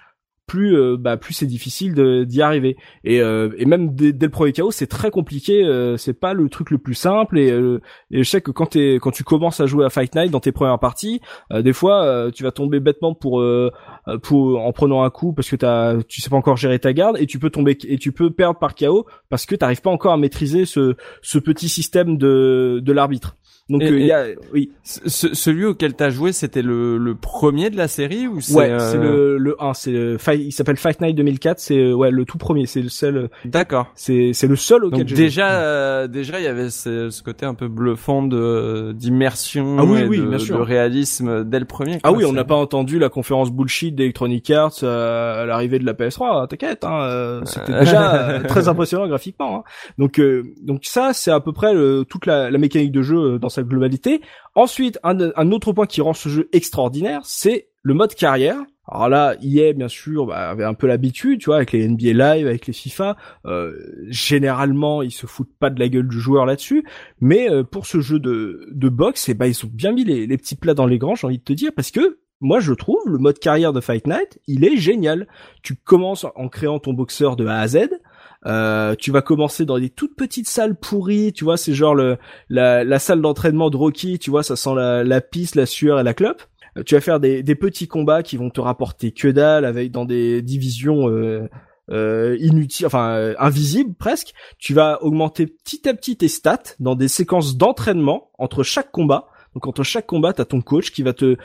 plus 0.49 0.75
euh, 0.75 0.97
bah 0.97 1.15
plus 1.15 1.33
c'est 1.33 1.45
difficile 1.45 1.93
d'y 2.25 2.41
arriver. 2.41 2.75
Et 3.05 3.21
euh, 3.21 3.51
et 3.57 3.65
même 3.65 3.95
dès, 3.95 4.11
dès 4.11 4.25
le 4.25 4.31
premier 4.31 4.51
chaos 4.51 4.71
c'est 4.71 4.87
très 4.87 5.11
compliqué 5.11 5.63
euh, 5.63 5.95
c'est 5.95 6.19
pas 6.19 6.33
le 6.33 6.49
truc 6.49 6.71
le 6.71 6.79
plus 6.79 6.95
simple. 6.95 7.37
Et, 7.39 7.51
euh, 7.51 7.79
et 8.11 8.23
je 8.23 8.29
sais 8.29 8.41
que 8.41 8.51
quand 8.51 8.65
t'es 8.65 8.95
quand 8.95 9.11
tu 9.11 9.23
commences 9.23 9.61
à 9.61 9.67
jouer 9.67 9.85
à 9.85 9.89
Fight 9.89 10.13
Night 10.15 10.31
dans 10.31 10.39
tes 10.39 10.51
premières 10.51 10.79
parties 10.79 11.21
euh, 11.53 11.61
des 11.61 11.71
fois 11.71 12.03
euh, 12.03 12.31
tu 12.31 12.43
vas 12.43 12.51
tomber 12.51 12.79
bêtement 12.79 13.13
pour 13.13 13.45
pour 14.23 14.59
en 14.59 14.71
prenant 14.73 15.03
un 15.03 15.11
coup 15.11 15.31
parce 15.33 15.49
que 15.49 15.55
t'as 15.55 16.01
tu 16.03 16.19
sais 16.19 16.31
pas 16.31 16.35
encore 16.35 16.57
gérer 16.57 16.79
ta 16.79 16.91
garde 16.91 17.17
et 17.19 17.27
tu 17.27 17.37
peux 17.37 17.51
tomber 17.51 17.77
et 17.87 17.97
tu 17.97 18.11
peux 18.11 18.31
perdre 18.31 18.57
par 18.57 18.73
chaos 18.73 19.05
parce 19.29 19.45
que 19.45 19.55
t'arrives 19.55 19.81
pas 19.81 19.91
encore 19.91 20.13
à 20.13 20.17
maîtriser 20.17 20.65
ce 20.65 20.95
ce 21.21 21.37
petit 21.37 21.69
système 21.69 22.17
de 22.17 22.81
de 22.83 22.91
l'arbitre 22.91 23.37
donc 23.69 23.81
euh, 23.83 23.89
il 23.89 24.01
et- 24.03 24.05
y 24.07 24.11
a 24.11 24.25
oui 24.53 24.71
Ce- 24.83 25.07
ce- 25.09 25.33
celui 25.35 25.65
auquel 25.65 25.93
t'as 25.93 26.09
joué, 26.09 26.31
c'était 26.31 26.61
le, 26.61 26.97
le 26.97 27.15
premier 27.15 27.69
de 27.69 27.77
la 27.77 27.87
série 27.87 28.27
ou 28.27 28.41
c'est 28.41 28.53
ouais 28.55 28.69
euh, 28.71 28.79
c'est 28.79 28.97
le 28.97 29.37
le 29.37 29.55
1 29.63 29.73
c'est 29.73 30.17
il 30.37 30.51
s'appelle 30.51 30.77
Fight 30.77 30.99
Night 31.01 31.15
2004 31.15 31.59
c'est 31.59 31.77
euh, 31.77 31.93
ouais 31.93 32.11
le 32.11 32.25
tout 32.25 32.37
premier 32.37 32.65
c'est 32.65 32.81
le 32.81 32.89
seul 32.89 33.17
euh, 33.17 33.27
D'accord. 33.45 33.87
c'est 33.95 34.31
c'est 34.33 34.47
le 34.47 34.55
seul 34.55 34.85
auquel 34.85 34.99
Donc 35.05 35.13
déjà, 35.13 35.61
euh, 35.61 36.07
déjà, 36.07 36.39
il 36.39 36.43
y 36.43 36.47
avait 36.47 36.69
ce, 36.69 37.09
ce 37.09 37.21
côté 37.23 37.45
un 37.45 37.53
peu 37.53 37.67
bluffant 37.67 38.23
de 38.23 38.93
d'immersion 38.93 39.77
Ah 39.79 39.83
oui, 39.85 39.99
et 40.01 40.05
oui, 40.07 40.17
de, 40.19 40.25
bien 40.25 40.37
sûr. 40.39 40.57
de 40.57 40.61
réalisme 40.63 41.43
dès 41.43 41.59
le 41.59 41.65
premier. 41.65 41.99
Ah 42.03 42.11
oui, 42.11 42.25
on 42.25 42.33
n'a 42.33 42.43
pas 42.43 42.55
entendu 42.55 42.99
la 42.99 43.09
conférence 43.09 43.51
bullshit 43.51 43.95
d'Electronic 43.95 44.49
Arts 44.51 44.73
euh, 44.83 45.43
à 45.43 45.45
l'arrivée 45.45 45.79
de 45.79 45.85
la 45.85 45.93
PS3. 45.93 46.47
T'inquiète, 46.47 46.83
hein, 46.83 47.01
euh, 47.03 47.41
c'était 47.45 47.79
déjà 47.79 48.29
euh, 48.29 48.39
très 48.47 48.67
impressionnant 48.67 49.07
graphiquement. 49.07 49.57
hein. 49.59 49.63
Donc, 49.97 50.19
euh, 50.19 50.43
donc 50.61 50.81
ça, 50.85 51.11
c'est 51.13 51.31
à 51.31 51.39
peu 51.39 51.51
près 51.53 51.73
le- 51.73 52.05
toute 52.07 52.25
la, 52.25 52.49
la 52.51 52.57
mécanique 52.57 52.91
de 52.91 53.01
jeu 53.01 53.17
euh, 53.17 53.39
dans 53.39 53.49
sa 53.49 53.58
globalité. 53.63 54.21
Ensuite, 54.55 54.99
un, 55.03 55.17
un 55.35 55.51
autre 55.51 55.73
point 55.73 55.85
qui 55.85 56.01
rend 56.01 56.13
ce 56.13 56.29
jeu 56.29 56.49
extraordinaire, 56.53 57.21
c'est 57.23 57.69
le 57.83 57.93
mode 57.93 58.13
carrière. 58.15 58.57
Alors 58.91 59.09
là, 59.09 59.35
EA, 59.43 59.73
bien 59.73 59.87
sûr, 59.87 60.25
bah, 60.25 60.49
avait 60.49 60.63
un 60.63 60.73
peu 60.73 60.87
l'habitude, 60.87 61.39
tu 61.39 61.45
vois, 61.45 61.57
avec 61.57 61.71
les 61.71 61.87
NBA 61.87 62.13
Live, 62.13 62.47
avec 62.47 62.65
les 62.65 62.73
FIFA. 62.73 63.17
Euh, 63.45 63.73
généralement, 64.07 65.03
ils 65.03 65.11
se 65.11 65.27
foutent 65.27 65.53
pas 65.59 65.69
de 65.69 65.79
la 65.79 65.89
gueule 65.89 66.07
du 66.07 66.19
joueur 66.19 66.45
là-dessus. 66.45 66.83
Mais 67.21 67.49
euh, 67.51 67.63
pour 67.63 67.85
ce 67.85 67.99
jeu 68.01 68.19
de, 68.19 68.67
de 68.71 68.89
boxe, 68.89 69.29
eh 69.29 69.35
ben, 69.35 69.45
ils 69.45 69.65
ont 69.65 69.69
bien 69.71 69.91
mis 69.91 70.03
les, 70.03 70.25
les 70.25 70.37
petits 70.37 70.55
plats 70.55 70.73
dans 70.73 70.87
les 70.87 70.97
grands, 70.97 71.15
j'ai 71.15 71.27
envie 71.27 71.37
de 71.37 71.43
te 71.43 71.53
dire, 71.53 71.71
parce 71.75 71.91
que 71.91 72.19
moi, 72.41 72.61
je 72.61 72.73
trouve 72.73 73.01
le 73.05 73.17
mode 73.17 73.37
carrière 73.37 73.73
de 73.73 73.81
Fight 73.81 74.07
Night, 74.07 74.39
il 74.47 74.63
est 74.63 74.77
génial. 74.77 75.27
Tu 75.61 75.75
commences 75.75 76.25
en 76.35 76.47
créant 76.47 76.79
ton 76.79 76.93
boxeur 76.93 77.35
de 77.35 77.45
A 77.45 77.59
à 77.59 77.67
Z. 77.67 77.89
Euh, 78.45 78.95
tu 78.95 79.11
vas 79.11 79.21
commencer 79.21 79.65
dans 79.65 79.77
des 79.77 79.89
toutes 79.89 80.15
petites 80.15 80.47
salles 80.47 80.75
pourries, 80.75 81.33
tu 81.33 81.43
vois, 81.43 81.57
c'est 81.57 81.73
genre 81.73 81.93
le, 81.93 82.17
la, 82.47 82.83
la 82.85 82.99
salle 82.99 83.21
d'entraînement 83.21 83.69
de 83.69 83.75
Rocky, 83.75 84.17
tu 84.17 84.29
vois, 84.29 84.43
ça 84.43 84.55
sent 84.55 84.75
la, 84.75 85.03
la 85.03 85.19
pisse, 85.19 85.55
la 85.55 85.65
sueur 85.65 85.99
et 85.99 86.03
la 86.03 86.13
clope. 86.13 86.43
Euh, 86.77 86.83
Tu 86.83 86.95
vas 86.95 87.01
faire 87.01 87.19
des, 87.19 87.43
des 87.43 87.55
petits 87.55 87.87
combats 87.87 88.23
qui 88.23 88.37
vont 88.37 88.49
te 88.49 88.61
rapporter 88.61 89.11
que 89.11 89.27
dalle, 89.27 89.65
avec 89.65 89.91
dans 89.91 90.05
des 90.05 90.41
divisions 90.41 91.09
euh, 91.09 91.49
euh, 91.91 92.37
inutiles, 92.39 92.85
enfin 92.85 93.33
invisibles 93.39 93.95
presque. 93.95 94.33
Tu 94.57 94.73
vas 94.73 95.03
augmenter 95.03 95.47
petit 95.47 95.89
à 95.89 95.93
petit 95.93 96.15
tes 96.15 96.27
stats 96.29 96.75
dans 96.79 96.95
des 96.95 97.07
séquences 97.07 97.57
d'entraînement 97.57 98.31
entre 98.37 98.63
chaque 98.63 98.91
combat. 98.91 99.27
Donc 99.55 99.65
entre 99.67 99.83
chaque 99.83 100.05
combat, 100.05 100.31
t'as 100.31 100.45
ton 100.45 100.61
coach 100.61 100.91
qui 100.91 101.01
va 101.01 101.13
te 101.13 101.35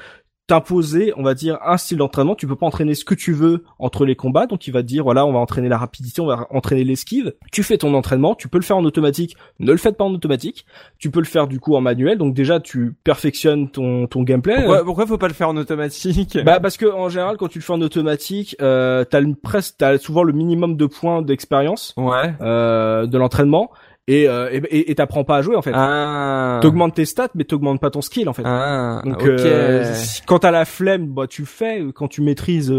t'imposer, 0.46 1.12
on 1.16 1.22
va 1.22 1.34
dire, 1.34 1.58
un 1.64 1.76
style 1.76 1.98
d'entraînement. 1.98 2.34
Tu 2.34 2.46
peux 2.46 2.56
pas 2.56 2.66
entraîner 2.66 2.94
ce 2.94 3.04
que 3.04 3.14
tu 3.14 3.32
veux 3.32 3.64
entre 3.78 4.04
les 4.04 4.14
combats, 4.16 4.46
donc 4.46 4.66
il 4.66 4.72
va 4.72 4.82
te 4.82 4.86
dire, 4.86 5.02
voilà, 5.04 5.24
on 5.26 5.32
va 5.32 5.38
entraîner 5.38 5.68
la 5.68 5.78
rapidité, 5.78 6.20
on 6.20 6.26
va 6.26 6.46
entraîner 6.50 6.84
l'esquive. 6.84 7.32
Tu 7.52 7.62
fais 7.62 7.78
ton 7.78 7.94
entraînement, 7.94 8.34
tu 8.34 8.48
peux 8.48 8.58
le 8.58 8.64
faire 8.64 8.76
en 8.76 8.84
automatique, 8.84 9.36
ne 9.58 9.72
le 9.72 9.78
faites 9.78 9.96
pas 9.96 10.04
en 10.04 10.12
automatique. 10.12 10.66
Tu 10.98 11.10
peux 11.10 11.20
le 11.20 11.24
faire 11.26 11.46
du 11.46 11.60
coup 11.60 11.74
en 11.76 11.80
manuel, 11.80 12.18
donc 12.18 12.34
déjà 12.34 12.60
tu 12.60 12.94
perfectionnes 13.04 13.70
ton 13.70 14.06
ton 14.06 14.22
gameplay. 14.22 14.56
Pourquoi, 14.56 14.84
pourquoi 14.84 15.06
faut 15.06 15.18
pas 15.18 15.28
le 15.28 15.34
faire 15.34 15.48
en 15.48 15.56
automatique? 15.56 16.38
Bah 16.44 16.60
parce 16.60 16.76
que 16.76 16.86
en 16.86 17.08
général, 17.08 17.36
quand 17.36 17.48
tu 17.48 17.58
le 17.58 17.64
fais 17.64 17.72
en 17.72 17.80
automatique, 17.80 18.56
euh, 18.60 19.04
t'as 19.04 19.20
presque, 19.42 19.76
t'as 19.78 19.98
souvent 19.98 20.22
le 20.22 20.32
minimum 20.32 20.76
de 20.76 20.86
points 20.86 21.22
d'expérience 21.22 21.94
Ouais. 21.96 22.34
euh, 22.40 23.06
de 23.06 23.16
l'entraînement 23.18 23.70
et 24.06 24.28
euh, 24.28 24.50
et- 24.52 24.90
et 24.90 24.94
t'apprends 24.94 25.24
pas 25.24 25.38
à 25.38 25.42
jouer 25.42 25.56
en 25.56 25.62
fait. 25.62 25.72
Ah. 25.74 26.58
T'augmentes 26.62 26.94
tes 26.94 27.04
stats, 27.06 27.28
mais 27.34 27.44
t'augmentes 27.44 27.80
pas 27.80 27.90
ton 27.90 28.02
skill 28.02 28.28
en 28.28 28.32
fait. 28.32 28.42
Ah. 28.44 29.00
Donc 29.04 29.24
euh, 29.24 29.94
quand 30.26 30.40
t'as 30.40 30.50
la 30.50 30.64
flemme, 30.64 31.06
bah 31.06 31.26
tu 31.26 31.42
le 31.42 31.46
fais. 31.46 31.82
Quand 31.94 32.08
tu 32.08 32.20
maîtrises 32.20 32.72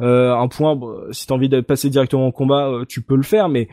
euh, 0.00 0.34
un 0.34 0.48
point, 0.48 0.76
bah, 0.76 0.86
si 1.12 1.26
t'as 1.26 1.34
envie 1.34 1.48
de 1.48 1.60
passer 1.60 1.90
directement 1.90 2.26
au 2.28 2.32
combat, 2.32 2.68
euh, 2.68 2.84
tu 2.88 3.02
peux 3.02 3.16
le 3.16 3.22
faire. 3.22 3.48
Mais 3.48 3.68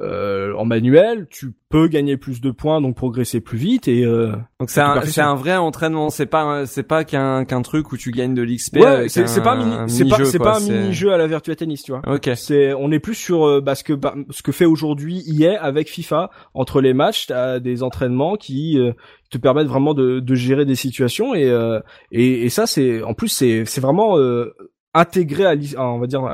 euh, 0.00 0.54
en 0.54 0.64
manuel, 0.64 1.26
tu 1.30 1.52
peux 1.68 1.88
gagner 1.88 2.16
plus 2.16 2.40
de 2.40 2.50
points, 2.50 2.80
donc 2.80 2.94
progresser 2.96 3.40
plus 3.40 3.58
vite. 3.58 3.88
Et 3.88 4.04
euh, 4.04 4.32
Donc 4.60 4.70
c'est 4.70 4.80
un, 4.80 5.00
c'est 5.02 5.20
un 5.20 5.34
vrai 5.34 5.56
entraînement. 5.56 6.10
C'est 6.10 6.26
pas, 6.26 6.64
c'est 6.66 6.82
pas 6.84 7.04
qu'un, 7.04 7.44
qu'un 7.44 7.62
truc 7.62 7.90
où 7.92 7.96
tu 7.96 8.10
gagnes 8.12 8.34
de 8.34 8.42
l'XP. 8.42 8.76
ouais, 8.76 9.08
c'est 9.08 9.42
pas 9.42 9.52
un 9.52 9.56
mini, 9.56 9.76
c'est 9.88 10.04
pas 10.04 10.16
mini-jeu, 10.18 10.24
c'est 10.26 10.38
pas 10.38 10.56
un 10.56 10.60
mini 10.60 10.92
jeu 10.92 11.12
à 11.12 11.16
la 11.18 11.26
Virtua 11.26 11.56
Tennis, 11.56 11.82
tu 11.82 11.92
vois. 11.92 12.02
Ok. 12.06 12.30
C'est, 12.36 12.72
on 12.74 12.90
est 12.92 13.00
plus 13.00 13.14
sur 13.14 13.44
euh, 13.46 13.60
bah, 13.60 13.74
ce 13.74 13.82
que 13.84 13.92
bah, 13.92 14.14
ce 14.30 14.42
que 14.42 14.52
fait 14.52 14.64
aujourd'hui 14.64 15.22
EA 15.28 15.60
avec 15.62 15.88
FIFA. 15.88 16.30
Entre 16.54 16.80
les 16.80 16.94
matchs, 16.94 17.26
t'as 17.26 17.58
des 17.58 17.82
entraînements 17.82 18.36
qui 18.36 18.78
euh, 18.78 18.92
te 19.30 19.38
permettent 19.38 19.66
vraiment 19.68 19.94
de, 19.94 20.20
de 20.20 20.34
gérer 20.34 20.64
des 20.64 20.74
situations 20.76 21.34
et 21.34 21.48
euh, 21.48 21.80
et, 22.12 22.44
et 22.44 22.48
ça 22.48 22.66
c'est 22.66 23.02
en 23.02 23.14
plus 23.14 23.28
c'est 23.28 23.64
c'est 23.64 23.80
vraiment 23.80 24.18
euh, 24.18 24.54
intégré 24.94 25.44
à, 25.46 25.54
l'is- 25.54 25.76
à, 25.76 25.84
on 25.88 25.98
va 25.98 26.06
dire 26.06 26.24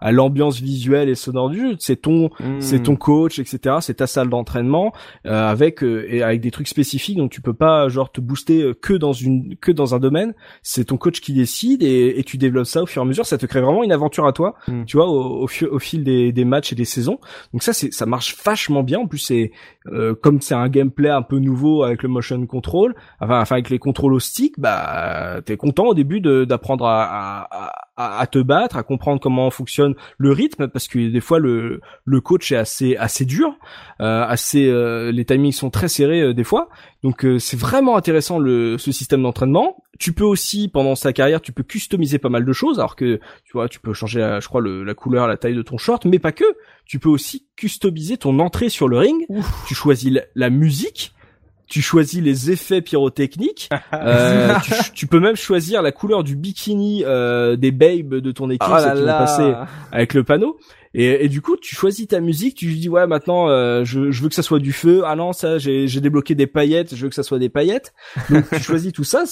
à, 0.00 0.12
l'ambiance 0.12 0.60
visuelle 0.60 1.08
et 1.08 1.14
sonore 1.14 1.50
du 1.50 1.60
jeu. 1.60 1.76
C'est 1.78 1.96
ton 2.02 2.30
Hmm. 2.40 2.60
c'est 2.60 2.82
ton 2.82 2.96
coach, 2.96 3.38
etc. 3.38 3.76
C'est 3.80 3.94
ta 3.94 4.06
salle 4.06 4.28
d'entraînement 4.30 4.92
euh, 5.26 5.48
avec 5.48 5.82
euh, 5.82 6.06
et 6.08 6.22
avec 6.22 6.40
des 6.40 6.50
trucs 6.50 6.68
spécifiques. 6.68 7.16
Donc 7.18 7.30
tu 7.30 7.40
peux 7.40 7.52
pas 7.54 7.88
genre 7.88 8.10
te 8.10 8.20
booster 8.20 8.62
euh, 8.62 8.74
que 8.74 8.94
dans 8.94 9.12
une 9.12 9.56
que 9.56 9.72
dans 9.72 9.94
un 9.94 9.98
domaine. 9.98 10.34
C'est 10.62 10.84
ton 10.86 10.96
coach 10.96 11.20
qui 11.20 11.32
décide 11.32 11.82
et, 11.82 12.18
et 12.18 12.24
tu 12.24 12.38
développes 12.38 12.66
ça 12.66 12.82
au 12.82 12.86
fur 12.86 13.02
et 13.02 13.04
à 13.04 13.08
mesure. 13.08 13.26
Ça 13.26 13.38
te 13.38 13.46
crée 13.46 13.60
vraiment 13.60 13.82
une 13.84 13.92
aventure 13.92 14.26
à 14.26 14.32
toi. 14.32 14.54
Mm. 14.68 14.84
Tu 14.84 14.96
vois 14.96 15.06
au, 15.08 15.44
au, 15.44 15.48
au 15.70 15.78
fil 15.78 16.04
des, 16.04 16.32
des 16.32 16.44
matchs 16.44 16.72
et 16.72 16.76
des 16.76 16.84
saisons. 16.84 17.18
Donc 17.52 17.62
ça 17.62 17.72
c'est 17.72 17.92
ça 17.92 18.06
marche 18.06 18.36
vachement 18.44 18.82
bien. 18.82 19.00
En 19.00 19.06
plus 19.06 19.18
c'est 19.18 19.50
euh, 19.86 20.14
comme 20.14 20.40
c'est 20.40 20.54
un 20.54 20.68
gameplay 20.68 21.10
un 21.10 21.22
peu 21.22 21.38
nouveau 21.38 21.82
avec 21.82 22.02
le 22.02 22.08
motion 22.08 22.44
control, 22.46 22.94
enfin, 23.20 23.40
enfin 23.40 23.56
avec 23.56 23.70
les 23.70 23.78
contrôles 23.78 24.12
au 24.14 24.20
stick, 24.20 24.58
bah 24.58 25.40
t'es 25.44 25.56
content 25.56 25.86
au 25.86 25.94
début 25.94 26.20
de- 26.20 26.44
d'apprendre 26.44 26.84
à, 26.86 27.02
à, 27.04 27.66
à, 27.68 27.72
à 28.20 28.26
te 28.26 28.38
battre, 28.38 28.76
à 28.76 28.82
comprendre 28.82 29.20
comment 29.20 29.50
fonctionne 29.50 29.94
le 30.18 30.32
rythme, 30.32 30.68
parce 30.68 30.88
que 30.88 31.10
des 31.10 31.20
fois 31.20 31.38
le 31.38 31.80
le 32.04 32.20
coach 32.20 32.52
est 32.52 32.56
assez 32.56 32.96
assez 32.96 33.24
dur, 33.24 33.54
euh, 34.00 34.24
assez 34.24 34.68
euh, 34.68 35.12
les 35.12 35.24
timings 35.24 35.52
sont 35.52 35.70
très 35.70 35.88
serrés 35.88 36.22
euh, 36.22 36.34
des 36.34 36.44
fois. 36.44 36.68
Donc 37.02 37.24
euh, 37.24 37.38
c'est 37.38 37.58
vraiment 37.58 37.96
intéressant 37.96 38.38
le 38.38 38.78
ce 38.78 38.92
système 38.92 39.22
d'entraînement. 39.22 39.82
Tu 39.98 40.12
peux 40.12 40.24
aussi 40.24 40.68
pendant 40.68 40.94
sa 40.94 41.12
carrière, 41.12 41.40
tu 41.42 41.52
peux 41.52 41.62
customiser 41.62 42.18
pas 42.18 42.30
mal 42.30 42.44
de 42.44 42.52
choses, 42.52 42.78
alors 42.78 42.96
que 42.96 43.20
tu 43.44 43.52
vois, 43.52 43.68
tu 43.68 43.80
peux 43.80 43.92
changer, 43.92 44.22
euh, 44.22 44.40
je 44.40 44.48
crois, 44.48 44.62
le, 44.62 44.82
la 44.82 44.94
couleur, 44.94 45.26
la 45.26 45.36
taille 45.36 45.54
de 45.54 45.62
ton 45.62 45.76
short, 45.76 46.06
mais 46.06 46.18
pas 46.18 46.32
que. 46.32 46.44
Tu 46.86 46.98
peux 46.98 47.10
aussi 47.10 47.46
customiser 47.56 48.16
ton 48.16 48.38
entrée 48.38 48.70
sur 48.70 48.88
le 48.88 48.98
ring. 48.98 49.26
Tu 49.68 49.74
choisis 49.74 50.10
la, 50.10 50.22
la 50.34 50.50
musique. 50.50 51.12
Tu 51.70 51.80
choisis 51.80 52.20
les 52.20 52.50
effets 52.50 52.82
pyrotechniques. 52.82 53.68
Euh, 53.92 54.54
tu, 54.64 54.72
tu 54.94 55.06
peux 55.06 55.20
même 55.20 55.36
choisir 55.36 55.82
la 55.82 55.92
couleur 55.92 56.24
du 56.24 56.34
bikini 56.36 57.02
euh, 57.04 57.56
des 57.56 57.70
babes 57.70 58.14
de 58.16 58.32
ton 58.32 58.48
équipe 58.48 58.62
Oh 58.66 58.72
là 58.76 58.92
qui 58.92 59.00
vont 59.00 59.06
là. 59.06 59.18
passer 59.18 59.52
avec 59.92 60.14
le 60.14 60.24
panneau. 60.24 60.58
Et, 60.94 61.24
et 61.24 61.28
du 61.28 61.40
coup, 61.42 61.56
tu 61.56 61.74
choisis 61.76 62.08
ta 62.08 62.20
musique, 62.20 62.56
tu 62.56 62.66
dis 62.72 62.88
ouais 62.88 63.06
maintenant 63.06 63.48
euh, 63.48 63.84
je, 63.84 64.10
je 64.10 64.22
veux 64.22 64.28
que 64.28 64.34
ça 64.34 64.42
soit 64.42 64.58
du 64.58 64.72
feu. 64.72 65.02
Ah 65.04 65.16
non 65.16 65.32
ça 65.32 65.58
j'ai 65.58 65.86
débloqué 66.00 66.34
des 66.34 66.46
paillettes, 66.46 66.94
je 66.94 67.02
veux 67.02 67.08
que 67.08 67.14
ça 67.14 67.22
soit 67.22 67.38
des 67.38 67.48
paillettes. 67.48 67.92
Donc 68.30 68.48
tu 68.50 68.60
choisis 68.60 68.92
tout 68.92 69.04
ça. 69.04 69.24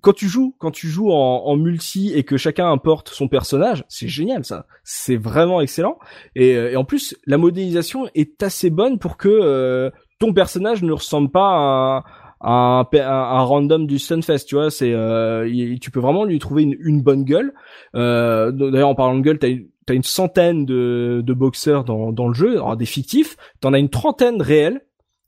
Quand 0.00 0.12
tu 0.12 0.28
joues, 0.28 0.54
quand 0.58 0.70
tu 0.70 0.88
joues 0.88 1.10
en, 1.12 1.42
en 1.46 1.56
multi 1.56 2.12
et 2.14 2.22
que 2.24 2.36
chacun 2.36 2.70
importe 2.70 3.10
son 3.10 3.28
personnage, 3.28 3.84
c'est 3.88 4.08
génial 4.08 4.44
ça. 4.44 4.66
C'est 4.82 5.16
vraiment 5.16 5.60
excellent. 5.60 5.98
Et, 6.34 6.50
et 6.52 6.76
en 6.76 6.84
plus 6.84 7.16
la 7.26 7.38
modélisation 7.38 8.08
est 8.14 8.42
assez 8.42 8.70
bonne 8.70 8.98
pour 8.98 9.16
que 9.16 9.28
euh, 9.28 9.90
ton 10.18 10.32
personnage 10.32 10.82
ne 10.82 10.92
ressemble 10.92 11.30
pas 11.30 12.04
à 12.40 12.88
un, 12.92 13.42
random 13.44 13.86
du 13.86 13.98
Sunfest, 13.98 14.46
tu 14.46 14.56
vois, 14.56 14.70
c'est 14.70 14.92
euh, 14.92 15.76
tu 15.80 15.90
peux 15.90 16.00
vraiment 16.00 16.24
lui 16.24 16.38
trouver 16.38 16.62
une, 16.78 17.02
bonne 17.02 17.24
gueule. 17.24 17.54
Euh, 17.94 18.50
D'ailleurs, 18.52 18.90
en 18.90 18.94
parlant 18.94 19.16
de 19.16 19.22
gueule, 19.22 19.38
t'as 19.38 19.48
t'as 19.86 19.94
une 19.94 20.02
centaine 20.02 20.66
de, 20.66 21.22
de 21.24 21.32
boxeurs 21.32 21.84
dans, 21.84 22.28
le 22.28 22.34
jeu, 22.34 22.54
alors 22.54 22.76
des 22.76 22.86
fictifs. 22.86 23.36
T'en 23.60 23.72
as 23.72 23.78
une 23.78 23.88
trentaine 23.88 24.42
réels. 24.42 24.82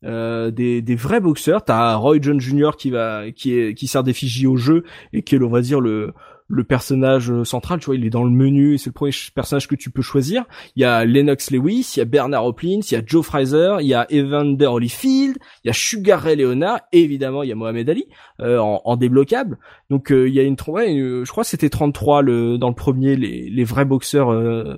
Euh, 0.04 0.52
des, 0.52 0.80
des 0.80 0.94
vrais 0.94 1.18
boxeurs, 1.18 1.64
t'as 1.64 1.96
Roy 1.96 2.18
John 2.20 2.40
Jr. 2.40 2.70
qui 2.76 3.88
sert 3.88 4.04
d'effigie 4.04 4.46
au 4.46 4.56
jeu 4.56 4.84
et 5.12 5.22
qui 5.22 5.34
est 5.34 5.42
on 5.42 5.48
va 5.48 5.60
dire 5.60 5.80
le 5.80 6.14
le 6.48 6.64
personnage 6.64 7.42
central, 7.44 7.78
tu 7.78 7.86
vois, 7.86 7.96
il 7.96 8.06
est 8.06 8.10
dans 8.10 8.24
le 8.24 8.30
menu, 8.30 8.78
c'est 8.78 8.88
le 8.88 8.94
premier 8.94 9.12
personnage 9.34 9.68
que 9.68 9.74
tu 9.74 9.90
peux 9.90 10.02
choisir. 10.02 10.44
Il 10.76 10.82
y 10.82 10.84
a 10.84 11.04
Lennox 11.04 11.50
Lewis, 11.50 11.92
il 11.96 11.98
y 11.98 12.02
a 12.02 12.06
Bernard 12.06 12.46
Hopkins, 12.46 12.80
il 12.90 12.94
y 12.94 12.96
a 12.96 13.02
Joe 13.04 13.24
Fraser, 13.24 13.76
il 13.80 13.86
y 13.86 13.94
a 13.94 14.06
Evander 14.10 14.66
Holyfield, 14.66 15.36
il 15.64 15.68
y 15.68 15.70
a 15.70 15.74
Sugar 15.74 16.20
Ray 16.20 16.36
Leonard, 16.36 16.80
et 16.92 17.02
évidemment 17.02 17.42
il 17.42 17.50
y 17.50 17.52
a 17.52 17.54
Mohamed 17.54 17.88
Ali 17.90 18.06
euh, 18.40 18.58
en, 18.58 18.80
en 18.84 18.96
débloquable. 18.96 19.58
Donc 19.90 20.10
euh, 20.10 20.28
il 20.28 20.34
y 20.34 20.40
a 20.40 20.42
une 20.42 20.56
ouais, 20.66 20.98
euh, 20.98 21.24
je 21.24 21.30
crois 21.30 21.44
que 21.44 21.50
c'était 21.50 21.70
33 21.70 22.22
le 22.22 22.58
dans 22.58 22.68
le 22.68 22.74
premier 22.74 23.16
les, 23.16 23.48
les 23.48 23.64
vrais 23.64 23.84
boxeurs 23.84 24.30
euh, 24.30 24.76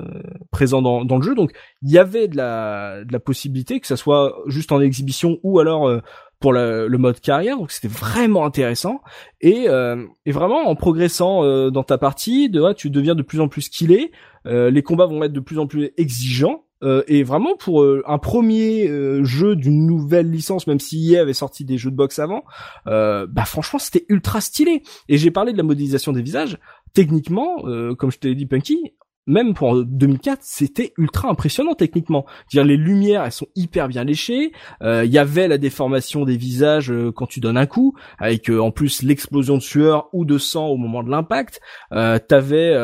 présents 0.50 0.82
dans, 0.82 1.04
dans 1.04 1.16
le 1.16 1.22
jeu. 1.22 1.34
Donc 1.34 1.52
il 1.82 1.90
y 1.90 1.98
avait 1.98 2.28
de 2.28 2.36
la 2.36 3.04
de 3.04 3.12
la 3.12 3.20
possibilité 3.20 3.80
que 3.80 3.86
ça 3.86 3.96
soit 3.96 4.36
juste 4.46 4.72
en 4.72 4.80
exhibition 4.80 5.38
ou 5.42 5.58
alors 5.58 5.88
euh, 5.88 6.00
pour 6.40 6.52
le, 6.54 6.88
le 6.88 6.98
mode 6.98 7.20
carrière, 7.20 7.58
donc 7.58 7.70
c'était 7.70 7.88
vraiment 7.88 8.44
intéressant. 8.46 9.00
Et, 9.40 9.68
euh, 9.68 10.06
et 10.24 10.32
vraiment 10.32 10.68
en 10.68 10.74
progressant 10.74 11.44
euh, 11.44 11.70
dans 11.70 11.84
ta 11.84 11.98
partie, 11.98 12.48
de, 12.48 12.60
ouais, 12.60 12.74
tu 12.74 12.90
deviens 12.90 13.14
de 13.14 13.22
plus 13.22 13.40
en 13.40 13.48
plus 13.48 13.62
skillé. 13.62 14.10
Euh, 14.46 14.70
les 14.70 14.82
combats 14.82 15.06
vont 15.06 15.22
être 15.22 15.34
de 15.34 15.40
plus 15.40 15.58
en 15.58 15.66
plus 15.66 15.90
exigeants. 15.96 16.64
Euh, 16.82 17.02
et 17.08 17.24
vraiment 17.24 17.56
pour 17.58 17.82
euh, 17.82 18.02
un 18.06 18.16
premier 18.16 18.88
jeu 19.22 19.54
d'une 19.54 19.86
nouvelle 19.86 20.30
licence, 20.30 20.66
même 20.66 20.80
si 20.80 21.12
EA 21.12 21.20
avait 21.20 21.34
sorti 21.34 21.66
des 21.66 21.76
jeux 21.76 21.90
de 21.90 21.96
boxe 21.96 22.18
avant, 22.18 22.42
bah 22.86 23.44
franchement 23.44 23.78
c'était 23.78 24.06
ultra 24.08 24.40
stylé. 24.40 24.82
Et 25.10 25.18
j'ai 25.18 25.30
parlé 25.30 25.52
de 25.52 25.58
la 25.58 25.62
modélisation 25.62 26.12
des 26.12 26.22
visages. 26.22 26.58
Techniquement, 26.94 27.66
euh, 27.66 27.94
comme 27.94 28.10
je 28.10 28.18
te 28.18 28.26
l'ai 28.26 28.34
dit, 28.34 28.46
Punky, 28.46 28.94
même 29.30 29.54
pour 29.54 29.84
2004, 29.84 30.40
c'était 30.42 30.92
ultra 30.98 31.28
impressionnant 31.30 31.74
techniquement. 31.74 32.26
Dire 32.50 32.64
les 32.64 32.76
lumières, 32.76 33.24
elles 33.24 33.32
sont 33.32 33.46
hyper 33.54 33.88
bien 33.88 34.04
léchées. 34.04 34.52
Il 34.82 35.10
y 35.10 35.18
avait 35.18 35.48
la 35.48 35.58
déformation 35.58 36.24
des 36.24 36.36
visages 36.36 36.90
euh, 36.90 37.12
quand 37.12 37.26
tu 37.26 37.40
donnes 37.40 37.56
un 37.56 37.66
coup, 37.66 37.94
avec 38.18 38.50
euh, 38.50 38.58
en 38.58 38.70
plus 38.70 39.02
l'explosion 39.02 39.56
de 39.56 39.62
sueur 39.62 40.08
ou 40.12 40.24
de 40.24 40.38
sang 40.38 40.66
au 40.66 40.76
moment 40.76 41.02
de 41.02 41.10
l'impact. 41.10 41.60
Euh, 41.92 42.18
T'avais 42.18 42.74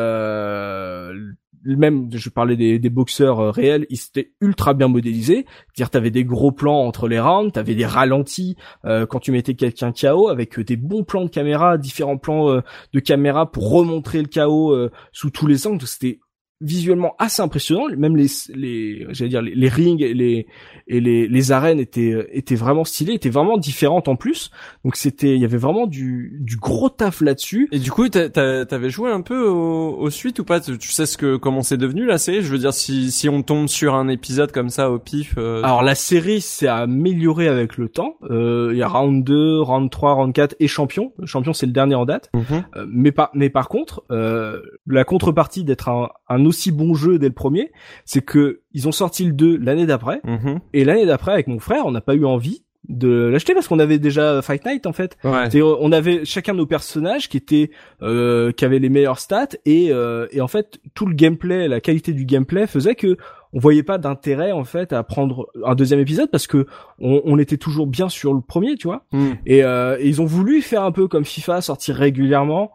même 1.75 2.09
je 2.11 2.29
parlais 2.29 2.55
des, 2.55 2.79
des 2.79 2.89
boxeurs 2.89 3.39
euh, 3.39 3.51
réels, 3.51 3.85
ils 3.89 3.99
étaient 3.99 4.31
ultra 4.41 4.73
bien 4.73 4.87
modélisés. 4.87 5.45
C'est-à-dire 5.73 5.89
t'avais 5.89 6.11
des 6.11 6.23
gros 6.23 6.51
plans 6.51 6.85
entre 6.85 7.07
les 7.07 7.19
rounds, 7.19 7.51
t'avais 7.51 7.75
des 7.75 7.85
ralentis 7.85 8.55
euh, 8.85 9.05
quand 9.05 9.19
tu 9.19 9.31
mettais 9.31 9.55
quelqu'un 9.55 9.91
KO 9.91 10.29
avec 10.29 10.57
euh, 10.59 10.63
des 10.63 10.77
bons 10.77 11.03
plans 11.03 11.25
de 11.25 11.29
caméra, 11.29 11.77
différents 11.77 12.17
plans 12.17 12.49
euh, 12.49 12.61
de 12.93 12.99
caméra 12.99 13.51
pour 13.51 13.69
remontrer 13.71 14.21
le 14.21 14.27
KO 14.27 14.73
euh, 14.73 14.91
sous 15.11 15.29
tous 15.29 15.47
les 15.47 15.67
angles. 15.67 15.85
C'était 15.85 16.19
visuellement 16.61 17.15
assez 17.19 17.41
impressionnant. 17.41 17.85
Même 17.97 18.15
les, 18.15 18.27
les 18.55 19.05
j'allais 19.09 19.29
dire 19.29 19.41
les, 19.41 19.55
les, 19.55 19.69
rings 19.69 20.01
et 20.01 20.13
les 20.13 20.47
et 20.87 20.99
les, 20.99 21.27
les 21.27 21.51
arènes 21.51 21.79
étaient 21.79 22.27
étaient 22.31 22.55
vraiment 22.55 22.83
stylées, 22.83 23.13
étaient 23.13 23.29
vraiment 23.29 23.57
différentes 23.57 24.07
en 24.07 24.15
plus. 24.15 24.51
Donc 24.83 24.95
c'était, 24.95 25.35
il 25.35 25.41
y 25.41 25.45
avait 25.45 25.57
vraiment 25.57 25.87
du 25.87 26.37
du 26.41 26.57
gros 26.57 26.89
taf 26.89 27.21
là-dessus. 27.21 27.67
Et 27.71 27.79
du 27.79 27.91
coup, 27.91 28.07
t'avais 28.09 28.89
joué 28.89 29.11
un 29.11 29.21
peu 29.21 29.47
au, 29.47 29.97
au 29.97 30.09
suite 30.09 30.39
ou 30.39 30.43
pas? 30.43 30.59
Tu 30.59 30.89
sais 30.89 31.05
ce 31.05 31.17
que 31.17 31.35
comment 31.35 31.61
c'est 31.61 31.77
devenu 31.77 32.05
la 32.05 32.17
série? 32.17 32.41
Je 32.41 32.51
veux 32.51 32.57
dire, 32.57 32.73
si 32.73 33.11
si 33.11 33.29
on 33.29 33.43
tombe 33.43 33.67
sur 33.67 33.95
un 33.95 34.07
épisode 34.07 34.51
comme 34.51 34.69
ça 34.69 34.89
au 34.91 34.99
pif. 34.99 35.35
Euh... 35.37 35.61
Alors 35.63 35.83
la 35.83 35.95
série 35.95 36.41
s'est 36.41 36.67
améliorée 36.67 37.47
avec 37.47 37.77
le 37.77 37.89
temps. 37.89 38.15
Euh, 38.29 38.69
il 38.71 38.77
y 38.77 38.83
a 38.83 38.87
round 38.87 39.23
2, 39.23 39.61
round 39.61 39.89
3, 39.89 40.13
round 40.13 40.33
4 40.33 40.55
et 40.59 40.67
champion. 40.67 41.13
Le 41.19 41.27
champion 41.27 41.53
c'est 41.53 41.65
le 41.65 41.71
dernier 41.71 41.95
en 41.95 42.05
date. 42.05 42.29
Mm 42.33 42.39
-hmm. 42.39 42.63
euh, 42.75 42.85
mais 42.89 43.11
par 43.11 43.29
mais 43.33 43.49
par 43.49 43.67
contre, 43.69 44.03
euh, 44.11 44.61
la 44.87 45.03
contrepartie 45.03 45.63
d'être 45.63 45.89
un, 45.89 46.09
un 46.29 46.45
aussi 46.47 46.71
bon 46.71 46.93
jeu 46.93 47.19
dès 47.19 47.27
le 47.27 47.33
premier, 47.33 47.71
c'est 48.05 48.21
que 48.21 48.61
ils 48.73 48.87
ont 48.87 48.91
sorti 48.91 49.25
le 49.25 49.33
2 49.33 49.57
l'année 49.57 49.85
d'après, 49.85 50.21
mmh. 50.23 50.55
et 50.73 50.85
l'année 50.85 51.05
d'après 51.05 51.33
avec 51.33 51.47
mon 51.47 51.59
frère, 51.59 51.85
on 51.85 51.91
n'a 51.91 52.01
pas 52.01 52.15
eu 52.15 52.25
envie 52.25 52.63
de 52.89 53.29
l'acheter 53.31 53.53
parce 53.53 53.67
qu'on 53.67 53.79
avait 53.79 53.99
déjà 53.99 54.41
Fight 54.41 54.65
Night 54.65 54.85
en 54.85 54.93
fait. 54.93 55.17
Ouais. 55.23 55.61
On 55.61 55.91
avait 55.91 56.25
chacun 56.25 56.53
de 56.53 56.59
nos 56.59 56.65
personnages 56.65 57.27
qui 57.29 57.37
étaient 57.37 57.71
euh, 58.01 58.51
qui 58.51 58.65
avaient 58.65 58.79
les 58.79 58.89
meilleures 58.89 59.19
stats 59.19 59.49
et 59.65 59.91
euh, 59.91 60.27
et 60.31 60.41
en 60.41 60.47
fait 60.47 60.79
tout 60.93 61.05
le 61.05 61.13
gameplay, 61.13 61.67
la 61.67 61.81
qualité 61.81 62.13
du 62.13 62.25
gameplay 62.25 62.67
faisait 62.67 62.95
que 62.95 63.17
on 63.53 63.59
voyait 63.59 63.83
pas 63.83 63.97
d'intérêt 63.97 64.51
en 64.51 64.63
fait 64.63 64.93
à 64.93 65.03
prendre 65.03 65.47
un 65.65 65.75
deuxième 65.75 65.99
épisode 65.99 66.29
parce 66.31 66.47
que 66.47 66.65
on, 66.99 67.21
on 67.25 67.39
était 67.39 67.57
toujours 67.57 67.87
bien 67.87 68.09
sur 68.09 68.33
le 68.33 68.41
premier, 68.41 68.75
tu 68.75 68.87
vois. 68.87 69.05
Mmh. 69.11 69.27
Et, 69.45 69.63
euh, 69.63 69.97
et 69.99 70.07
ils 70.07 70.21
ont 70.21 70.25
voulu 70.25 70.61
faire 70.61 70.83
un 70.83 70.91
peu 70.91 71.07
comme 71.07 71.25
FIFA, 71.25 71.61
sortir 71.61 71.95
régulièrement. 71.95 72.71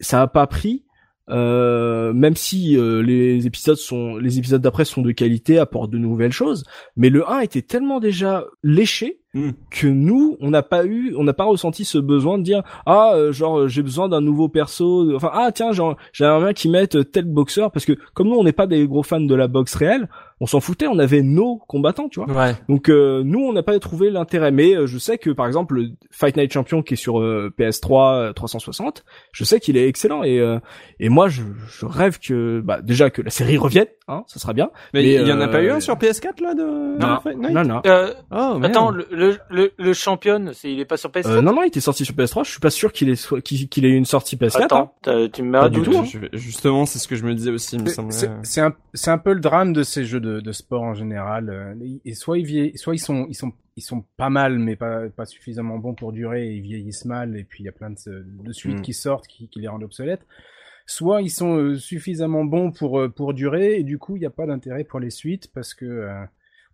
Ça 0.00 0.22
a 0.22 0.26
pas 0.26 0.46
pris. 0.46 0.84
Euh, 1.30 2.12
même 2.12 2.34
si 2.36 2.76
euh, 2.76 3.02
les 3.02 3.46
épisodes 3.46 3.76
sont 3.76 4.16
les 4.16 4.38
épisodes 4.38 4.60
d'après 4.60 4.84
sont 4.84 5.02
de 5.02 5.12
qualité, 5.12 5.58
apportent 5.58 5.90
de 5.90 5.98
nouvelles 5.98 6.32
choses, 6.32 6.64
mais 6.96 7.08
le 7.08 7.28
1 7.28 7.40
était 7.40 7.62
tellement 7.62 8.00
déjà 8.00 8.46
léché 8.62 9.19
Mm. 9.32 9.50
que 9.70 9.86
nous 9.86 10.36
on 10.40 10.50
n'a 10.50 10.64
pas 10.64 10.84
eu 10.84 11.14
on 11.16 11.22
n'a 11.22 11.32
pas 11.32 11.44
ressenti 11.44 11.84
ce 11.84 11.98
besoin 11.98 12.36
de 12.36 12.42
dire 12.42 12.64
ah 12.84 13.12
euh, 13.14 13.30
genre 13.30 13.68
j'ai 13.68 13.82
besoin 13.82 14.08
d'un 14.08 14.20
nouveau 14.20 14.48
perso 14.48 15.14
enfin 15.14 15.30
ah 15.32 15.52
tiens 15.54 15.70
genre 15.70 15.96
j'aimerais 16.12 16.40
bien 16.46 16.52
qu'ils 16.52 16.72
mettent 16.72 17.12
tel 17.12 17.26
boxeur 17.26 17.70
parce 17.70 17.84
que 17.84 17.92
comme 18.12 18.26
nous 18.26 18.34
on 18.34 18.42
n'est 18.42 18.50
pas 18.50 18.66
des 18.66 18.88
gros 18.88 19.04
fans 19.04 19.20
de 19.20 19.34
la 19.36 19.46
boxe 19.46 19.76
réelle 19.76 20.08
on 20.40 20.46
s'en 20.46 20.60
foutait 20.60 20.86
on 20.86 20.98
avait 20.98 21.22
nos 21.22 21.58
combattants 21.68 22.08
tu 22.08 22.20
vois. 22.20 22.32
Ouais. 22.32 22.54
donc 22.68 22.88
euh, 22.88 23.22
nous 23.24 23.40
on 23.40 23.52
n'a 23.52 23.62
pas 23.62 23.78
trouvé 23.78 24.10
l'intérêt. 24.10 24.50
Mais 24.50 24.74
euh, 24.74 24.86
je 24.86 24.98
sais 24.98 25.18
que 25.18 25.30
par 25.30 25.46
exemple 25.46 25.74
le 25.74 25.90
Fight 26.10 26.36
Night 26.36 26.52
Champion 26.52 26.82
qui 26.82 26.94
est 26.94 26.96
sur 26.96 27.20
euh, 27.20 27.52
PS3 27.58 28.14
euh, 28.14 28.32
360 28.32 29.04
je 29.32 29.44
sais 29.44 29.60
qu'il 29.60 29.76
est 29.76 29.86
excellent. 29.86 30.22
Et 30.24 30.40
euh, 30.40 30.58
et 30.98 31.08
moi 31.10 31.28
je, 31.28 31.42
je 31.68 31.84
rêve 31.86 32.18
que 32.18 32.60
bah 32.64 32.80
déjà 32.82 33.10
que 33.10 33.20
la 33.22 33.30
série 33.30 33.58
revienne 33.58 33.86
hein 34.08 34.24
ça 34.28 34.40
sera 34.40 34.54
bien. 34.54 34.70
Mais 34.94 35.04
il 35.04 35.28
y 35.28 35.32
en 35.32 35.40
a 35.42 35.48
pas 35.48 35.58
euh, 35.58 35.64
eu 35.64 35.70
un 35.70 35.80
sur 35.80 35.96
PS4 35.96 36.42
là 36.42 36.54
de 36.54 36.98
non. 36.98 37.14
De 37.16 37.20
Fight 37.20 37.36
Night? 37.38 37.52
Non 37.52 37.64
non. 37.64 37.82
Euh, 37.86 38.14
Oh, 38.32 38.58
attends, 38.62 38.90
le, 38.90 39.06
le, 39.20 39.38
le, 39.50 39.72
le 39.78 39.92
champion, 39.92 40.50
c'est, 40.52 40.72
il 40.72 40.80
est 40.80 40.84
pas 40.84 40.96
sur 40.96 41.10
PS4 41.10 41.28
Euh, 41.28 41.40
non 41.42 41.52
non 41.52 41.62
il 41.62 41.68
était 41.68 41.80
sorti 41.80 42.04
sur 42.04 42.14
PS3 42.14 42.44
je 42.44 42.50
suis 42.50 42.60
pas 42.60 42.70
sûr 42.70 42.92
qu'il 42.92 43.08
ait 43.08 43.14
soit- 43.16 43.40
qu'il 43.40 43.68
qu'il 43.68 43.84
ait 43.84 43.90
eu 43.90 43.96
une 43.96 44.04
sortie 44.04 44.36
PS4 44.36 44.62
hein. 44.62 44.64
Attends, 44.64 44.94
tu 45.32 45.42
me 45.42 45.50
mets 45.60 45.70
du 45.70 45.82
tout, 45.82 45.96
hein. 45.96 46.04
Justement, 46.32 46.86
c'est 46.86 46.98
ce 46.98 47.06
que 47.06 47.16
je 47.16 47.24
me 47.24 47.34
disais 47.34 47.50
aussi, 47.50 47.76
il 47.76 47.82
me 47.82 47.88
C'est- 47.88 47.94
semblait. 47.94 48.12
C'est 48.16 48.30
c'est 48.42 48.60
un, 48.60 48.74
c'est 48.94 49.10
un 49.10 49.18
peu 49.18 49.32
le 49.32 49.40
drame 49.40 49.72
de 49.72 49.82
ces 49.82 50.04
jeux 50.04 50.20
de, 50.20 50.40
de 50.40 50.52
sport 50.52 50.82
en 50.82 50.94
général. 50.94 51.48
euh, 51.50 51.74
Et 52.04 52.14
soit 52.14 52.38
ils 52.38 52.46
vieillissent, 52.46 52.80
soit 52.80 52.94
ils 52.94 52.98
sont, 52.98 53.26
ils 53.28 53.34
sont, 53.34 53.52
ils 53.76 53.82
sont 53.82 54.04
pas 54.16 54.30
mal, 54.30 54.58
mais 54.58 54.76
pas, 54.76 55.08
pas 55.08 55.26
suffisamment 55.26 55.78
bons 55.78 55.94
pour 55.94 56.12
durer. 56.12 56.48
Et 56.48 56.52
ils 56.54 56.62
vieillissent 56.62 57.04
mal. 57.04 57.36
Et 57.36 57.44
puis 57.44 57.62
il 57.62 57.66
y 57.66 57.68
a 57.68 57.72
plein 57.72 57.90
de, 57.90 57.96
de 58.44 58.52
suites 58.52 58.78
Mm. 58.78 58.82
qui 58.82 58.92
sortent 58.94 59.26
qui, 59.26 59.48
qui 59.48 59.60
les 59.60 59.68
rendent 59.68 59.84
obsolètes. 59.84 60.26
Soit 60.86 61.22
ils 61.22 61.30
sont 61.30 61.56
euh, 61.56 61.76
suffisamment 61.76 62.44
bons 62.44 62.72
pour 62.72 62.98
euh, 62.98 63.08
pour 63.08 63.32
durer 63.34 63.76
et 63.78 63.84
du 63.84 63.98
coup 63.98 64.16
il 64.16 64.20
n'y 64.20 64.26
a 64.26 64.30
pas 64.30 64.46
d'intérêt 64.46 64.82
pour 64.82 64.98
les 64.98 65.10
suites 65.10 65.48
parce 65.54 65.72
que 65.72 65.84
euh, 65.84 66.24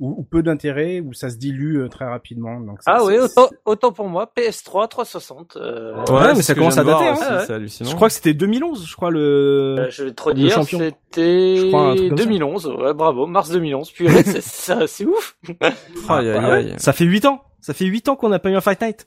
ou, 0.01 0.14
ou 0.18 0.23
peu 0.24 0.43
d'intérêt 0.43 1.01
ou 1.01 1.12
ça 1.14 1.31
se 1.31 1.36
dilue 1.36 1.78
euh, 1.78 1.89
très 1.89 2.05
rapidement. 2.05 2.60
Donc 2.60 2.78
c'est- 2.82 2.90
Ah 2.90 3.05
oui, 3.05 3.16
autant, 3.18 3.48
autant 3.64 3.93
pour 3.93 4.09
moi, 4.09 4.31
PS3 4.36 4.89
360. 4.89 5.56
Euh, 5.56 5.94
Ouais, 6.10 6.35
mais 6.35 6.43
ça 6.43 6.55
commence 6.55 6.77
à 6.78 6.85
dater, 6.85 7.05
voir 7.05 7.09
hein. 7.09 7.12
aussi, 7.14 7.32
Ouais. 7.32 7.44
C'est 7.47 7.52
hallucinant. 7.55 7.90
je 7.90 7.97
crois 7.97 8.09
que 8.09 8.14
c'était 8.14 8.35
2011 8.35 8.86
je 8.86 8.94
crois 8.97 9.10
le 9.10 9.77
euh, 9.78 9.90
je 9.90 10.05
vais 10.05 10.12
trop 10.12 10.31
le 10.31 10.36
dire, 10.36 10.51
champion. 10.52 10.78
c'était 10.78 11.56
Je 11.56 11.68
crois 11.68 11.90
un 11.90 11.97
truc 11.97 12.09
comme 12.10 12.18
ça. 12.18 12.24
2011. 12.24 12.66
Ouais, 12.78 12.94
bravo, 12.94 13.27
mars 13.27 13.51
2011. 13.51 13.90
Puis 13.93 14.06
c'est, 14.24 14.40
ça, 14.43 14.86
c'est 14.86 15.05
ouf. 15.06 15.36
Aïe, 15.60 15.73
aïe, 16.09 16.32
Ah 16.36 16.48
ouais, 16.48 16.52
aïe. 16.55 16.74
Ça 16.78 16.93
fait 16.93 17.05
8 17.05 17.24
ans. 17.24 17.43
Ça 17.60 17.73
fait 17.74 17.86
8 17.86 18.09
ans 18.09 18.16
qu'on 18.16 18.28
n'a 18.28 18.39
pas 18.39 18.51
eu 18.51 18.55
un 18.55 18.60
Fight 18.60 18.81
Night. 18.81 19.06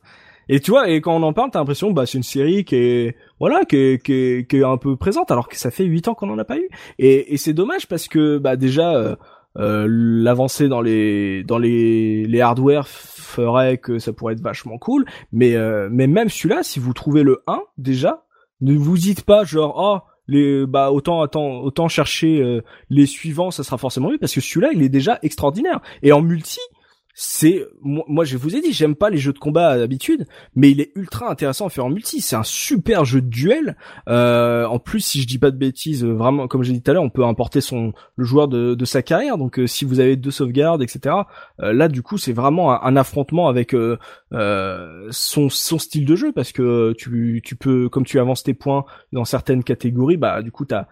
Et 0.52 0.60
tu 0.60 0.72
vois, 0.72 0.90
et 0.90 1.00
quand 1.00 1.16
on 1.16 1.22
en 1.22 1.32
parle, 1.32 1.52
t'as 1.52 1.60
l'impression, 1.60 1.92
bah, 1.92 2.08
c'est 2.08 2.18
une 2.18 2.24
série 2.24 2.66
qui 2.66 2.76
est, 2.76 3.16
voilà, 3.40 3.66
qui 3.66 3.76
est, 3.78 4.04
qui 4.04 4.14
est, 4.14 4.50
qui 4.50 4.58
est 4.58 4.64
un 4.64 4.78
peu 4.78 4.96
présente, 4.98 5.30
alors 5.30 5.48
que 5.48 5.56
ça 5.56 5.70
fait 5.70 5.84
8 5.84 6.08
ans 6.08 6.16
qu'on 6.16 6.30
en 6.32 6.40
a 6.40 6.44
pas 6.44 6.58
eu. 6.58 6.68
Et, 6.98 7.36
et 7.36 7.38
c'est 7.38 7.54
dommage 7.54 7.88
parce 7.88 8.08
que, 8.08 8.40
bah, 8.40 8.56
déjà, 8.56 8.96
euh, 8.96 9.16
euh, 9.58 9.88
l'avancée 9.90 10.68
dans 10.68 10.82
les, 10.82 11.44
dans 11.44 11.58
les, 11.58 12.26
les 12.26 12.42
hardware 12.42 12.88
ferait 12.88 13.78
que 13.78 14.00
ça 14.00 14.14
pourrait 14.14 14.34
être 14.34 14.42
vachement 14.42 14.78
cool. 14.78 15.06
Mais, 15.32 15.56
euh, 15.56 15.90
mais 15.92 16.08
même 16.08 16.30
celui-là, 16.30 16.64
si 16.64 16.80
vous 16.80 16.94
trouvez 16.94 17.24
le 17.24 17.42
1, 17.48 17.62
déjà, 17.78 18.26
ne 18.62 18.76
vous 18.76 18.98
dites 18.98 19.24
pas 19.24 19.44
genre, 19.44 19.76
oh, 19.78 20.10
les, 20.28 20.66
bah, 20.66 20.92
autant, 20.92 21.22
autant 21.22 21.88
chercher 21.88 22.42
euh, 22.42 22.62
les 22.90 23.06
suivants, 23.06 23.52
ça 23.52 23.64
sera 23.64 23.78
forcément 23.78 24.12
mieux 24.12 24.20
parce 24.20 24.34
que 24.34 24.42
celui-là, 24.42 24.70
il 24.74 24.84
est 24.84 24.90
déjà 24.90 25.20
extraordinaire. 25.24 25.80
Et 26.04 26.12
en 26.12 26.22
multi, 26.22 26.60
c'est 27.22 27.68
moi, 27.82 28.24
je 28.24 28.38
vous 28.38 28.56
ai 28.56 28.62
dit 28.62 28.72
j'aime 28.72 28.96
pas 28.96 29.10
les 29.10 29.18
jeux 29.18 29.34
de 29.34 29.40
combat 29.40 29.78
d'habitude 29.78 30.26
mais 30.56 30.72
il 30.72 30.80
est 30.80 30.94
ultra 30.96 31.30
intéressant 31.30 31.66
à 31.66 31.70
faire 31.70 31.84
en 31.84 31.90
multi. 31.90 32.22
C'est 32.22 32.38
un 32.38 32.44
super 32.44 33.04
jeu 33.04 33.20
de 33.20 33.28
duel. 33.28 33.76
Euh, 34.08 34.66
en 34.66 34.80
plus 34.80 35.02
si 35.02 35.22
je 35.22 35.28
dis 35.28 35.38
pas 35.38 35.52
de 35.52 35.58
bêtises 35.58 36.06
euh, 36.06 36.14
vraiment 36.14 36.48
comme 36.48 36.64
j'ai 36.64 36.72
dit 36.72 36.82
tout 36.82 36.92
à 36.92 36.94
l'heure 36.94 37.04
on 37.04 37.10
peut 37.10 37.26
importer 37.26 37.60
son 37.60 37.92
le 38.16 38.24
joueur 38.24 38.48
de, 38.48 38.74
de 38.74 38.86
sa 38.86 39.02
carrière. 39.02 39.38
Donc 39.38 39.60
euh, 39.60 39.68
si 39.68 39.84
vous 39.84 40.00
avez 40.00 40.16
deux 40.16 40.32
sauvegardes 40.32 40.82
etc 40.82 41.14
euh, 41.62 41.74
là 41.74 41.90
du 41.90 42.02
coup 42.04 42.18
c'est 42.18 42.32
vraiment 42.32 42.72
un, 42.72 42.80
un 42.84 42.96
affrontement 42.96 43.50
avec 43.50 43.74
euh, 43.74 43.98
son 45.12 45.50
son 45.50 45.78
style 45.78 46.06
de 46.06 46.16
jeu. 46.16 46.32
Parce 46.32 46.54
que 46.54 46.94
tu 46.98 47.42
tu 47.44 47.58
peux 47.58 47.90
comme 47.90 48.06
tu 48.06 48.18
avances 48.18 48.44
tes 48.44 48.54
points 48.54 48.86
dans 49.12 49.26
certaines 49.26 49.66
catégories 49.66 50.16
bah 50.16 50.42
du 50.42 50.54
coup 50.54 50.64
t'as 50.64 50.88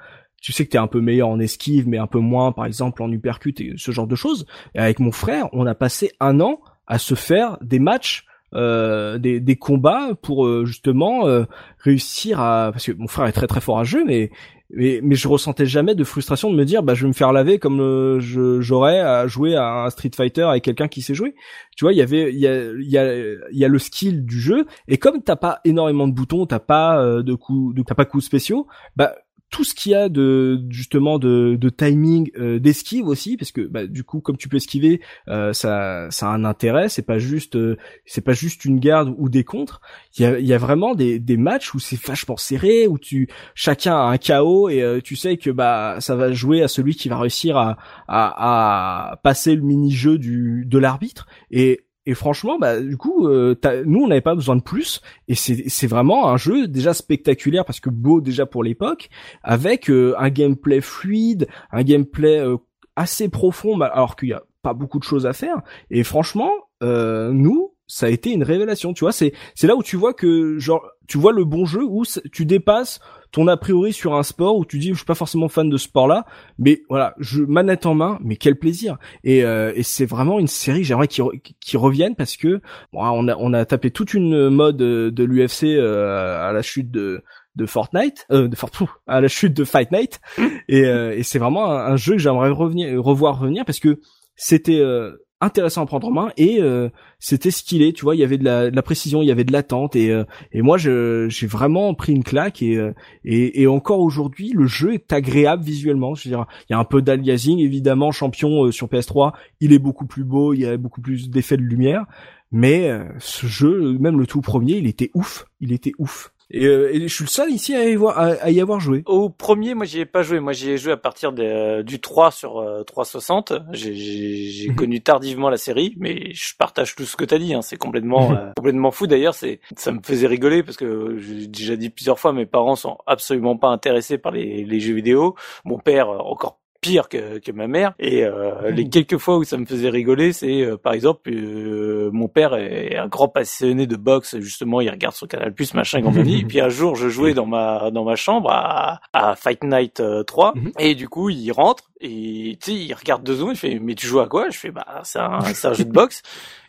tu 0.47 0.53
sais 0.53 0.65
que 0.65 0.69
t'es 0.69 0.77
un 0.77 0.87
peu 0.87 1.01
meilleur 1.01 1.27
en 1.27 1.41
esquive, 1.41 1.89
mais 1.89 1.97
un 1.97 2.07
peu 2.07 2.19
moins, 2.19 2.53
par 2.53 2.65
exemple, 2.65 3.03
en 3.03 3.11
uppercut 3.11 3.59
et 3.59 3.73
ce 3.75 3.91
genre 3.91 4.07
de 4.07 4.15
choses. 4.15 4.45
Et 4.75 4.79
avec 4.79 4.99
mon 4.99 5.11
frère, 5.11 5.49
on 5.51 5.65
a 5.65 5.75
passé 5.75 6.13
un 6.21 6.39
an 6.39 6.61
à 6.87 6.99
se 6.99 7.15
faire 7.15 7.57
des 7.59 7.79
matchs, 7.79 8.25
euh, 8.53 9.17
des, 9.17 9.41
des 9.41 9.57
combats 9.57 10.11
pour 10.21 10.45
euh, 10.45 10.63
justement 10.63 11.27
euh, 11.27 11.43
réussir 11.79 12.39
à. 12.39 12.69
Parce 12.71 12.85
que 12.85 12.93
mon 12.93 13.09
frère 13.09 13.27
est 13.27 13.33
très 13.33 13.47
très 13.47 13.59
fort 13.59 13.77
à 13.77 13.83
jeu, 13.83 14.05
mais 14.05 14.31
mais, 14.69 14.99
mais 15.01 15.15
je 15.15 15.27
ressentais 15.27 15.65
jamais 15.65 15.95
de 15.95 16.03
frustration 16.03 16.51
de 16.51 16.55
me 16.55 16.65
dire 16.65 16.83
bah 16.83 16.93
je 16.93 17.03
vais 17.03 17.07
me 17.07 17.13
faire 17.13 17.31
laver 17.31 17.57
comme 17.57 17.79
euh, 17.79 18.19
j'aurais 18.59 18.99
à 18.99 19.25
jouer 19.27 19.55
à 19.55 19.85
un 19.85 19.89
Street 19.89 20.11
Fighter 20.13 20.43
avec 20.43 20.63
quelqu'un 20.63 20.87
qui 20.87 21.01
sait 21.01 21.13
jouer. 21.13 21.35
Tu 21.75 21.85
vois, 21.85 21.93
il 21.93 21.97
y 21.97 22.01
avait 22.01 22.33
il 22.33 22.39
y 22.39 22.47
a 22.47 22.71
il 22.73 22.89
y 22.89 22.97
a 22.97 23.13
il 23.13 23.57
y 23.57 23.63
a 23.63 23.67
le 23.67 23.79
skill 23.79 24.25
du 24.25 24.39
jeu 24.39 24.65
et 24.87 24.97
comme 24.97 25.23
t'as 25.23 25.37
pas 25.37 25.61
énormément 25.63 26.07
de 26.07 26.13
boutons, 26.13 26.45
t'as 26.45 26.59
pas 26.59 27.01
euh, 27.01 27.23
de 27.23 27.33
coups 27.33 27.75
de 27.75 27.83
t'as 27.83 27.95
pas 27.95 28.05
coups 28.05 28.25
spéciaux, 28.25 28.67
bah 28.95 29.15
tout 29.49 29.63
ce 29.63 29.73
qu'il 29.73 29.93
y 29.93 29.95
a 29.95 30.09
de 30.09 30.61
justement 30.69 31.19
de, 31.19 31.55
de 31.59 31.69
timing 31.69 32.29
euh, 32.37 32.59
d'esquive 32.59 33.07
aussi 33.07 33.37
parce 33.37 33.51
que 33.51 33.61
bah, 33.61 33.87
du 33.87 34.03
coup 34.03 34.19
comme 34.19 34.35
tu 34.37 34.49
peux 34.49 34.57
esquiver 34.57 35.01
euh, 35.29 35.53
ça 35.53 36.07
ça 36.09 36.29
a 36.29 36.33
un 36.33 36.43
intérêt 36.43 36.89
c'est 36.89 37.01
pas 37.01 37.17
juste 37.17 37.55
euh, 37.55 37.77
c'est 38.05 38.21
pas 38.21 38.33
juste 38.33 38.65
une 38.65 38.79
garde 38.79 39.13
ou 39.17 39.29
des 39.29 39.43
contres. 39.43 39.81
Il 40.17 40.23
y 40.23 40.25
a, 40.25 40.39
y 40.39 40.53
a 40.53 40.57
vraiment 40.57 40.95
des, 40.95 41.19
des 41.19 41.37
matchs 41.37 41.73
où 41.73 41.79
c'est 41.79 42.01
vachement 42.01 42.37
serré 42.37 42.87
où 42.87 42.97
tu 42.97 43.29
chacun 43.55 43.95
a 43.95 44.03
un 44.11 44.17
KO 44.17 44.69
et 44.69 44.81
euh, 44.81 44.99
tu 45.01 45.15
sais 45.15 45.37
que 45.37 45.49
bah 45.49 45.97
ça 45.99 46.15
va 46.15 46.31
jouer 46.33 46.61
à 46.61 46.67
celui 46.67 46.95
qui 46.95 47.09
va 47.09 47.17
réussir 47.17 47.57
à 47.57 47.77
à, 48.07 49.11
à 49.11 49.17
passer 49.17 49.55
le 49.55 49.61
mini 49.61 49.91
jeu 49.91 50.17
du 50.17 50.65
de 50.65 50.77
l'arbitre. 50.77 51.27
Et 51.51 51.86
et 52.07 52.13
franchement, 52.13 52.57
bah 52.57 52.79
du 52.79 52.95
coup, 52.95 53.27
euh, 53.27 53.53
nous 53.85 54.03
on 54.03 54.07
n'avait 54.07 54.21
pas 54.21 54.33
besoin 54.33 54.55
de 54.55 54.61
plus. 54.61 55.01
Et 55.27 55.35
c'est 55.35 55.65
c'est 55.67 55.87
vraiment 55.87 56.29
un 56.29 56.37
jeu 56.37 56.69
déjà 56.69 56.93
spectaculaire 56.93 57.65
parce 57.65 57.81
que 57.81 57.89
beau 57.89 58.21
déjà 58.21 58.45
pour 58.45 58.63
l'époque, 58.63 59.09
avec 59.43 59.89
euh, 59.89 60.15
un 60.17 60.29
gameplay 60.29 60.79
fluide, 60.79 61.49
un 61.69 61.83
gameplay 61.83 62.39
euh, 62.39 62.55
assez 62.95 63.27
profond, 63.27 63.77
bah, 63.77 63.87
alors 63.87 64.15
qu'il 64.15 64.29
y 64.29 64.33
a 64.33 64.41
pas 64.61 64.73
beaucoup 64.73 64.99
de 64.99 65.03
choses 65.03 65.25
à 65.25 65.33
faire. 65.33 65.61
Et 65.91 66.05
franchement, 66.05 66.49
euh, 66.81 67.31
nous, 67.33 67.73
ça 67.87 68.07
a 68.07 68.09
été 68.09 68.31
une 68.31 68.43
révélation. 68.43 68.93
Tu 68.93 69.01
vois, 69.05 69.11
c'est 69.11 69.33
c'est 69.55 69.67
là 69.67 69.75
où 69.75 69.83
tu 69.83 69.95
vois 69.95 70.13
que 70.13 70.57
genre 70.59 70.85
tu 71.07 71.17
vois 71.17 71.31
le 71.31 71.45
bon 71.45 71.65
jeu 71.65 71.83
où 71.83 72.03
tu 72.31 72.45
dépasses 72.45 72.99
ton 73.31 73.47
a 73.47 73.57
priori 73.57 73.91
sur 73.93 74.15
un 74.15 74.23
sport 74.23 74.55
où 74.57 74.65
tu 74.65 74.77
dis 74.79 74.89
je 74.89 74.95
suis 74.95 75.05
pas 75.05 75.15
forcément 75.15 75.49
fan 75.49 75.69
de 75.69 75.77
ce 75.77 75.85
sport-là, 75.85 76.25
mais 76.59 76.81
voilà, 76.89 77.13
je 77.19 77.41
manette 77.43 77.85
en 77.85 77.93
main, 77.93 78.19
mais 78.21 78.37
quel 78.37 78.55
plaisir. 78.57 78.97
Et, 79.23 79.43
euh, 79.43 79.71
et 79.75 79.83
c'est 79.83 80.05
vraiment 80.05 80.39
une 80.39 80.47
série 80.47 80.79
que 80.81 80.85
j'aimerais 80.87 81.07
qu'il 81.09 81.23
re- 81.23 81.41
qu'il 81.59 81.77
revienne 81.79 82.15
parce 82.15 82.37
que 82.37 82.61
bon, 82.93 83.01
on 83.03 83.27
a 83.27 83.35
on 83.37 83.53
a 83.53 83.65
tapé 83.65 83.91
toute 83.91 84.13
une 84.13 84.49
mode 84.49 84.81
euh, 84.81 85.11
de 85.11 85.23
l'UFC 85.23 85.63
euh, 85.65 86.47
à 86.49 86.51
la 86.53 86.61
chute 86.61 86.89
de 86.91 87.21
de 87.55 87.65
Fortnite, 87.65 88.25
euh, 88.31 88.47
de 88.47 88.55
Fort- 88.55 88.69
pfff, 88.71 88.89
à 89.07 89.19
la 89.19 89.27
chute 89.27 89.53
de 89.53 89.63
Fight 89.65 89.91
Night, 89.91 90.19
et, 90.69 90.85
euh, 90.85 91.15
et 91.17 91.23
c'est 91.23 91.39
vraiment 91.39 91.71
un, 91.71 91.93
un 91.93 91.97
jeu 91.97 92.13
que 92.13 92.19
j'aimerais 92.19 92.49
revenir 92.49 93.01
revoir 93.03 93.39
revenir 93.39 93.65
parce 93.65 93.79
que 93.79 93.99
c'était 94.35 94.79
euh, 94.79 95.11
intéressant 95.39 95.83
à 95.83 95.85
prendre 95.85 96.07
en 96.07 96.11
main 96.11 96.31
et 96.35 96.61
euh, 96.61 96.89
c'était 97.19 97.51
stylé 97.51 97.93
tu 97.93 98.03
vois 98.03 98.15
il 98.15 98.19
y 98.19 98.23
avait 98.23 98.39
de 98.39 98.43
la, 98.43 98.71
de 98.71 98.75
la 98.75 98.81
précision 98.81 99.21
il 99.21 99.27
y 99.27 99.31
avait 99.31 99.43
de 99.43 99.51
l'attente 99.51 99.95
et 99.95 100.09
euh, 100.09 100.23
et 100.51 100.63
moi 100.63 100.77
j'ai 100.77 101.47
vraiment 101.47 101.93
pris 101.93 102.13
une 102.13 102.23
claque 102.23 102.63
et 102.63 102.75
euh, 102.77 102.93
et, 103.23 103.61
et 103.61 103.67
encore 103.67 103.99
aujourd'hui 103.99 104.51
le 104.55 104.65
jeu 104.65 104.93
est 104.93 105.13
agréable 105.13 105.63
visuellement. 105.63 106.15
Je 106.15 106.23
veux 106.27 106.35
dire 106.35 106.45
il 106.69 106.73
y 106.73 106.75
a 106.75 106.79
un 106.79 106.85
peu 106.85 107.01
d'aliasing 107.01 107.59
évidemment 107.59 108.11
champion 108.11 108.65
euh, 108.65 108.71
sur 108.71 108.87
PS3 108.87 109.33
il 109.59 109.73
est 109.73 109.79
beaucoup 109.79 110.07
plus 110.07 110.23
beau 110.23 110.53
il 110.53 110.61
y 110.61 110.65
a 110.65 110.75
beaucoup 110.77 111.01
plus 111.01 111.29
d'effets 111.29 111.57
de 111.57 111.61
lumière 111.61 112.05
mais 112.51 112.89
euh, 112.89 113.03
ce 113.19 113.45
jeu 113.45 113.97
même 113.99 114.19
le 114.19 114.25
tout 114.25 114.41
premier 114.41 114.77
il 114.77 114.87
était 114.87 115.11
ouf 115.13 115.45
il 115.59 115.71
était 115.71 115.93
ouf 115.99 116.31
et, 116.49 116.65
euh, 116.65 116.93
et 116.93 117.07
je 117.07 117.13
suis 117.13 117.25
le 117.25 117.29
seul 117.29 117.51
ici 117.51 117.75
à 117.75 117.83
y 117.83 117.93
avoir, 117.93 118.17
à, 118.17 118.27
à 118.41 118.49
y 118.49 118.61
avoir 118.61 118.79
joué 118.79 119.03
Au 119.05 119.29
premier, 119.29 119.73
moi 119.73 119.85
j'y 119.85 119.99
ai 119.99 120.05
pas 120.05 120.23
joué. 120.23 120.39
Moi 120.39 120.53
j'y 120.53 120.71
ai 120.71 120.77
joué 120.77 120.93
à 120.93 120.97
partir 120.97 121.33
de, 121.33 121.43
euh, 121.43 121.83
du 121.83 121.99
3 121.99 122.31
sur 122.31 122.59
euh, 122.59 122.83
360. 122.83 123.53
J'ai, 123.71 123.95
j'ai, 123.95 124.49
j'ai 124.49 124.67
connu 124.73 125.01
tardivement 125.03 125.49
la 125.49 125.57
série, 125.57 125.95
mais 125.97 126.33
je 126.33 126.55
partage 126.57 126.95
tout 126.95 127.05
ce 127.05 127.17
que 127.17 127.25
t'as 127.25 127.37
dit. 127.37 127.53
Hein. 127.53 127.61
C'est 127.61 127.77
complètement 127.77 128.31
euh, 128.35 128.51
complètement 128.55 128.91
fou. 128.91 129.07
D'ailleurs, 129.07 129.35
c'est 129.35 129.59
ça 129.75 129.91
me 129.91 129.99
faisait 130.01 130.27
rigoler 130.27 130.63
parce 130.63 130.77
que 130.77 131.17
j'ai 131.19 131.47
déjà 131.47 131.75
dit 131.75 131.89
plusieurs 131.89 132.19
fois, 132.19 132.31
mes 132.31 132.45
parents 132.45 132.75
sont 132.75 132.97
absolument 133.05 133.57
pas 133.57 133.69
intéressés 133.69 134.17
par 134.17 134.31
les, 134.31 134.63
les 134.63 134.79
jeux 134.79 134.93
vidéo. 134.95 135.35
Mon 135.65 135.79
père 135.79 136.09
euh, 136.09 136.19
encore 136.19 136.59
pire 136.81 137.09
que, 137.09 137.39
que 137.39 137.51
ma 137.51 137.67
mère. 137.67 137.93
Et 137.99 138.23
euh, 138.23 138.71
les 138.71 138.89
quelques 138.89 139.17
fois 139.17 139.37
où 139.37 139.43
ça 139.43 139.57
me 139.57 139.65
faisait 139.65 139.89
rigoler 139.89 140.33
c'est 140.33 140.61
euh, 140.61 140.77
par 140.77 140.93
exemple 140.93 141.29
euh, 141.31 142.09
mon 142.11 142.27
père 142.27 142.55
est 142.55 142.95
un 142.97 143.07
grand 143.07 143.27
passionné 143.27 143.87
de 143.87 143.95
boxe 143.95 144.37
justement 144.39 144.81
il 144.81 144.89
regarde 144.89 145.15
sur 145.15 145.27
Canal 145.27 145.53
Plus 145.53 145.73
machin 145.73 146.01
compagnie 146.01 146.39
et 146.41 146.45
puis 146.45 146.59
un 146.61 146.69
jour 146.69 146.95
je 146.95 147.09
jouais 147.09 147.33
dans 147.33 147.45
ma 147.45 147.91
dans 147.91 148.03
ma 148.03 148.15
chambre 148.15 148.49
à, 148.51 148.99
à 149.13 149.35
Fight 149.35 149.63
Night 149.63 149.99
euh, 149.99 150.23
3 150.23 150.53
Mhm. 150.55 150.71
et 150.79 150.95
du 150.95 151.09
coup 151.09 151.29
il 151.29 151.51
rentre 151.51 151.83
et 151.99 152.57
tu 152.61 152.71
sais 152.71 152.77
il 152.77 152.93
regarde 152.93 153.23
deux 153.23 153.35
secondes 153.37 153.53
il 153.53 153.57
fait 153.57 153.79
mais 153.81 153.95
tu 153.95 154.05
joues 154.07 154.19
à 154.19 154.27
quoi? 154.27 154.49
Je 154.49 154.57
fais 154.57 154.71
bah 154.71 155.01
c'est 155.03 155.19
un 155.19 155.39
c'est 155.41 155.67
un 155.67 155.73
jeu 155.73 155.83
de 155.85 155.91
boxe 155.91 156.21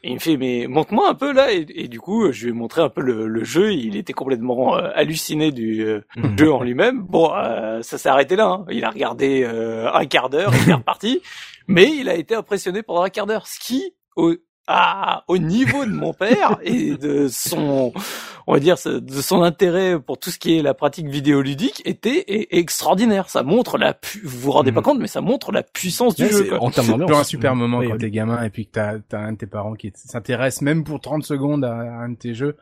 et 0.04 0.08
il 0.10 0.14
me 0.14 0.18
fait 0.18 0.36
mais 0.36 0.66
montre-moi 0.68 1.08
un 1.08 1.14
peu 1.14 1.32
là. 1.32 1.52
Et, 1.52 1.66
et 1.74 1.88
du 1.88 2.00
coup 2.00 2.30
je 2.32 2.44
lui 2.44 2.50
ai 2.50 2.54
montré 2.54 2.80
un 2.82 2.88
peu 2.88 3.00
le, 3.00 3.26
le 3.26 3.44
jeu. 3.44 3.72
Il 3.72 3.96
était 3.96 4.12
complètement 4.12 4.76
euh, 4.76 4.90
halluciné 4.94 5.50
du 5.52 5.82
euh, 5.84 6.00
Mhm. 6.16 6.38
jeu 6.38 6.52
en 6.52 6.62
lui-même. 6.62 7.02
Bon 7.02 7.32
euh, 7.34 7.82
ça 7.82 7.98
s'est 7.98 8.08
arrêté 8.08 8.36
là 8.36 8.46
hein. 8.46 8.64
il 8.70 8.84
a 8.84 8.90
regardé 8.90 9.42
euh, 9.44 9.92
un 9.92 10.06
quart 10.06 10.28
d'heure 10.30 10.52
il 10.64 10.70
est 10.70 10.74
reparti. 10.74 11.20
Mais 11.68 11.90
il 11.94 12.08
a 12.08 12.14
été 12.14 12.34
impressionné 12.34 12.82
pendant 12.82 13.02
un 13.02 13.10
quart 13.10 13.26
d'heure. 13.26 13.46
Ce 13.46 13.58
qui 13.60 13.94
au 14.16 14.34
à, 14.70 15.24
au 15.28 15.38
niveau 15.38 15.84
de 15.86 15.90
mon 15.90 16.12
père 16.12 16.58
et 16.62 16.92
de 16.96 17.26
son, 17.28 17.92
on 18.50 18.54
va 18.54 18.60
dire, 18.60 18.76
de 18.86 19.20
son 19.20 19.42
intérêt 19.42 20.00
pour 20.00 20.16
tout 20.18 20.30
ce 20.30 20.38
qui 20.38 20.56
est 20.58 20.62
la 20.62 20.72
pratique 20.72 21.06
vidéoludique 21.08 21.82
était 21.84 22.24
e- 22.30 22.46
extraordinaire. 22.50 23.28
Ça 23.28 23.42
montre 23.42 23.76
la, 23.76 23.92
pu- 23.92 24.22
vous 24.24 24.38
vous 24.40 24.52
rendez 24.52 24.72
pas 24.72 24.80
Mhm. 24.80 24.84
compte, 24.84 24.98
mais 25.00 25.06
ça 25.06 25.20
montre 25.20 25.52
la 25.52 25.62
puissance 25.62 26.14
du 26.14 26.26
jeu. 26.28 26.54
en 26.58 26.70
termes 26.70 26.86
d'ambiance 26.98 27.20
un 27.20 27.24
super 27.24 27.54
moment 27.54 27.78
Oui, 27.78 27.88
quand 27.88 27.92
oui. 27.92 27.98
t'es 27.98 28.10
gamin 28.10 28.42
et 28.42 28.48
puis 28.50 28.64
que 28.66 28.72
t'as 28.72 28.94
as 29.12 29.16
un 29.20 29.32
de 29.32 29.36
tes 29.36 29.46
parents 29.46 29.74
qui 29.74 29.92
s'intéresse 29.94 30.62
même 30.62 30.82
pour 30.82 30.98
30 31.00 31.24
secondes 31.24 31.62
à, 31.64 31.74
à 31.76 31.82
un 32.04 32.08
de 32.08 32.16
tes 32.16 32.32
jeux. 32.32 32.56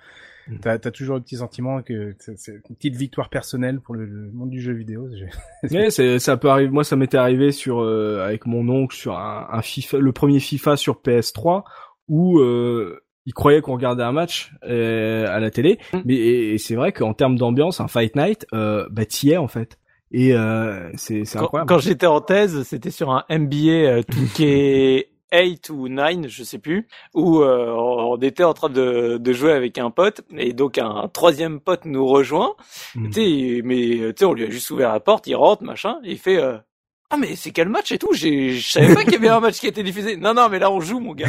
Mm. 0.49 0.57
T'as 0.61 0.73
as 0.73 0.79
toujours 0.91 1.17
le 1.17 1.23
petit 1.23 1.37
sentiment 1.37 1.83
que 1.83 2.15
c'est 2.19 2.53
une 2.69 2.77
petite 2.77 2.97
victoire 2.97 3.29
personnelle 3.29 3.81
pour 3.81 3.95
le, 3.95 4.07
le 4.07 4.31
monde 4.33 4.51
du 4.51 4.61
jeu 4.61 4.73
vidéo. 4.73 5.09
Mais 5.71 5.91
ça 5.91 6.37
peut 6.37 6.49
arriver. 6.51 6.71
Moi, 6.71 6.83
ça 6.85 6.97
m'était 6.97 7.17
arrivé 7.17 7.53
sur 7.53 7.81
euh, 7.81 8.25
avec 8.25 8.47
mon 8.47 8.69
oncle 8.69 8.97
sur 8.97 9.19
un, 9.19 9.47
un 9.53 9.63
FIFA, 9.63 9.99
le 9.99 10.13
premier 10.13 10.41
FIFA 10.41 10.77
sur 10.77 11.01
PS3 11.05 11.63
où 12.09 12.39
euh, 12.39 13.01
il 13.27 13.35
croyait 13.35 13.61
qu'on 13.61 13.75
regardait 13.75 14.05
un 14.05 14.13
match 14.13 14.53
euh, 14.69 15.27
à 15.29 15.41
la 15.41 15.51
télé. 15.51 15.79
Mm. 15.93 15.99
Mais 16.05 16.15
et, 16.15 16.55
et 16.55 16.59
c'est 16.59 16.77
vrai 16.77 16.93
qu'en 16.93 17.13
termes 17.13 17.37
d'ambiance, 17.37 17.81
un 17.81 17.89
Fight 17.89 18.17
Night, 18.17 18.47
euh, 18.55 18.87
bah 18.91 19.05
t'y 19.05 19.31
es 19.33 19.37
en 19.37 19.49
fait. 19.49 19.79
Et 20.13 20.33
euh, 20.35 20.89
c'est 20.95 21.23
incroyable. 21.37 21.69
quand 21.69 21.79
j'étais 21.79 22.07
en 22.07 22.21
thèse, 22.21 22.63
c'était 22.63 22.93
sur 22.93 23.11
un 23.11 23.25
MBA 23.29 23.57
euh, 23.73 24.03
2K8 24.03 25.71
ou 25.73 25.89
9, 25.89 26.29
je 26.29 26.45
sais 26.45 26.59
plus, 26.59 26.87
où 27.15 27.41
euh, 27.43 27.75
on 27.77 28.17
était 28.19 28.45
en 28.45 28.55
train 28.55 28.69
de, 28.71 29.19
de 29.19 29.33
jouer 29.33 29.53
avec 29.53 29.79
un 29.79 29.91
pote 29.91 30.21
et 30.37 30.53
donc 30.53 30.79
un 30.79 31.09
troisième 31.13 31.61
pote 31.61 31.85
nous 31.85 32.07
rejoint. 32.07 32.55
Mm. 32.95 33.11
Tu 33.11 33.13
sais, 33.13 33.63
mais 33.65 33.75
tu 34.13 34.15
sais, 34.19 34.25
on 34.25 34.33
lui 34.33 34.45
a 34.45 34.51
juste 34.51 34.71
ouvert 34.71 34.93
la 34.93 35.01
porte, 35.01 35.27
il 35.27 35.35
rentre, 35.35 35.65
machin, 35.65 35.99
et 36.05 36.13
il 36.13 36.19
fait. 36.19 36.39
euh, 36.39 36.57
ah 37.11 37.17
mais 37.17 37.37
c'est 37.37 37.51
quel 37.51 37.69
match 37.69 37.93
et 37.93 37.99
tout? 37.99 38.13
J'ai, 38.13 38.53
je 38.55 38.69
savais 38.69 38.95
pas 38.95 39.05
qu'il 39.05 39.13
y 39.13 39.17
avait 39.17 39.29
un 39.29 39.41
match 39.41 39.59
qui 39.61 39.67
été 39.67 39.83
diffusé. 39.83 40.17
Non 40.17 40.35
non 40.35 40.49
mais 40.51 40.59
là 40.59 40.71
on 40.71 40.81
joue 40.81 40.99
mon 41.01 41.15
gars. 41.15 41.29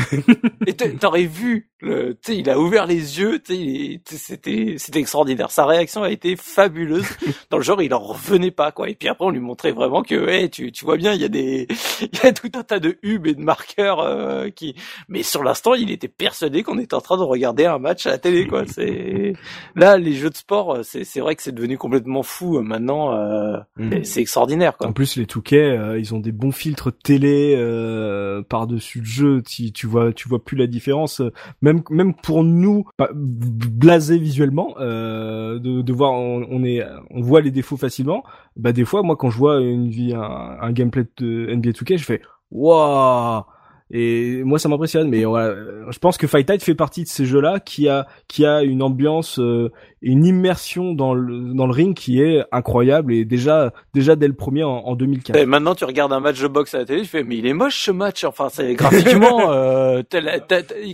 Et 0.65 0.73
t'a- 0.73 0.89
t'aurais 0.89 1.23
vu, 1.25 1.69
le, 1.81 2.13
tu 2.15 2.33
sais, 2.33 2.37
il 2.37 2.49
a 2.49 2.59
ouvert 2.59 2.87
les 2.87 3.19
yeux, 3.19 3.39
sais, 3.45 3.53
tu 3.53 4.01
sais, 4.05 4.17
c'était, 4.17 4.75
c'était 4.77 4.99
extraordinaire. 4.99 5.51
Sa 5.51 5.65
réaction 5.65 6.03
a 6.03 6.09
été 6.11 6.35
fabuleuse. 6.35 7.05
Dans 7.49 7.57
le 7.57 7.63
genre, 7.63 7.81
il 7.81 7.93
en 7.93 7.99
revenait 7.99 8.51
pas 8.51 8.71
quoi. 8.71 8.89
Et 8.89 8.95
puis 8.95 9.07
après, 9.07 9.25
on 9.25 9.29
lui 9.29 9.39
montrait 9.39 9.71
vraiment 9.71 10.01
que, 10.03 10.27
hey, 10.27 10.49
tu, 10.49 10.71
tu 10.71 10.83
vois 10.85 10.97
bien, 10.97 11.13
il 11.13 11.21
y 11.21 11.25
a 11.25 11.29
des, 11.29 11.67
il 12.01 12.09
y 12.23 12.25
a 12.27 12.33
tout 12.33 12.49
un 12.55 12.63
tas 12.63 12.79
de 12.79 12.97
hubs 13.03 13.27
et 13.27 13.35
de 13.35 13.41
marqueurs 13.41 13.99
euh, 13.99 14.49
qui. 14.49 14.75
Mais 15.09 15.23
sur 15.23 15.43
l'instant, 15.43 15.73
il 15.75 15.91
était 15.91 16.07
persuadé 16.07 16.63
qu'on 16.63 16.79
était 16.79 16.95
en 16.95 17.01
train 17.01 17.17
de 17.17 17.23
regarder 17.23 17.65
un 17.65 17.77
match 17.79 18.05
à 18.07 18.11
la 18.11 18.17
télé 18.17 18.47
quoi. 18.47 18.63
C'est 18.67 19.33
là 19.75 19.97
les 19.97 20.13
jeux 20.13 20.29
de 20.31 20.35
sport, 20.35 20.75
euh, 20.77 20.83
c'est, 20.83 21.03
c'est 21.03 21.19
vrai 21.19 21.35
que 21.35 21.43
c'est 21.43 21.53
devenu 21.53 21.77
complètement 21.77 22.23
fou 22.23 22.57
euh, 22.57 22.61
maintenant. 22.61 23.13
euh, 23.15 23.57
Mm. 23.77 24.03
C'est 24.03 24.21
extraordinaire 24.21 24.75
quoi. 24.77 24.87
En 24.87 24.93
plus, 24.93 25.17
les 25.17 25.25
Touquets, 25.27 25.66
euh, 25.71 25.99
ils 25.99 26.13
ont 26.15 26.19
des 26.19 26.31
bons 26.31 26.51
filtres 26.51 26.91
télé 26.97 27.55
euh, 27.57 28.41
par-dessus 28.43 28.99
le 28.99 29.05
jeu. 29.05 29.41
Tu, 29.41 29.71
tu 29.71 29.87
vois, 29.87 30.13
tu 30.13 30.27
vois 30.29 30.43
plus 30.43 30.57
la 30.57 30.67
différence. 30.67 31.21
Même, 31.61 31.81
même 31.89 32.13
pour 32.13 32.43
nous, 32.43 32.85
bah, 32.97 33.09
b- 33.13 33.67
blasés 33.69 34.17
visuellement, 34.19 34.75
euh, 34.79 35.59
de, 35.59 35.81
de 35.81 35.93
voir, 35.93 36.13
on, 36.13 36.45
on 36.49 36.63
est, 36.63 36.83
on 37.11 37.21
voit 37.21 37.41
les 37.41 37.51
défauts 37.51 37.77
facilement. 37.77 38.23
Bah 38.55 38.71
des 38.71 38.85
fois, 38.85 39.03
moi, 39.03 39.15
quand 39.15 39.29
je 39.29 39.37
vois 39.37 39.59
une 39.61 39.89
vie, 39.89 40.13
un, 40.13 40.21
un 40.61 40.71
gameplay 40.71 41.05
de 41.17 41.53
NBA 41.53 41.71
2K, 41.71 41.97
je 41.97 42.03
fais 42.05 42.21
waouh. 42.51 43.43
Et 43.89 44.43
moi, 44.43 44.59
ça 44.59 44.67
m'impressionne. 44.67 45.09
Mais 45.09 45.23
voilà, 45.23 45.47
euh, 45.47 45.85
je 45.91 45.99
pense 45.99 46.17
que 46.17 46.27
Fight 46.27 46.49
Night 46.49 46.61
fait 46.61 46.75
partie 46.75 47.03
de 47.03 47.07
ces 47.07 47.25
jeux-là 47.25 47.59
qui 47.61 47.87
a, 47.87 48.05
qui 48.27 48.45
a 48.45 48.61
une 48.63 48.81
ambiance, 48.83 49.39
euh, 49.39 49.71
une 50.01 50.25
immersion 50.25 50.93
dans 50.93 51.13
le, 51.13 51.53
dans 51.53 51.65
le 51.65 51.73
ring 51.73 51.95
qui 51.95 52.21
est 52.21 52.43
incroyable. 52.51 53.13
Et 53.13 53.25
déjà, 53.25 53.73
déjà 53.93 54.15
dès 54.15 54.27
le 54.27 54.33
premier 54.33 54.63
en, 54.63 54.69
en 54.85 54.95
2004. 54.95 55.35
Et 55.37 55.45
maintenant, 55.45 55.75
tu 55.75 55.85
regardes 55.85 56.13
un 56.13 56.19
match 56.19 56.39
de 56.41 56.47
boxe 56.47 56.75
à 56.75 56.79
la 56.79 56.85
télé, 56.85 57.01
tu 57.01 57.07
fais, 57.07 57.23
mais 57.23 57.37
il 57.37 57.45
est 57.47 57.53
moche 57.53 57.81
ce 57.83 57.91
match. 57.91 58.23
Enfin, 58.23 58.47
c'est 58.51 58.73
graphiquement, 58.75 59.51
euh, 59.51 60.03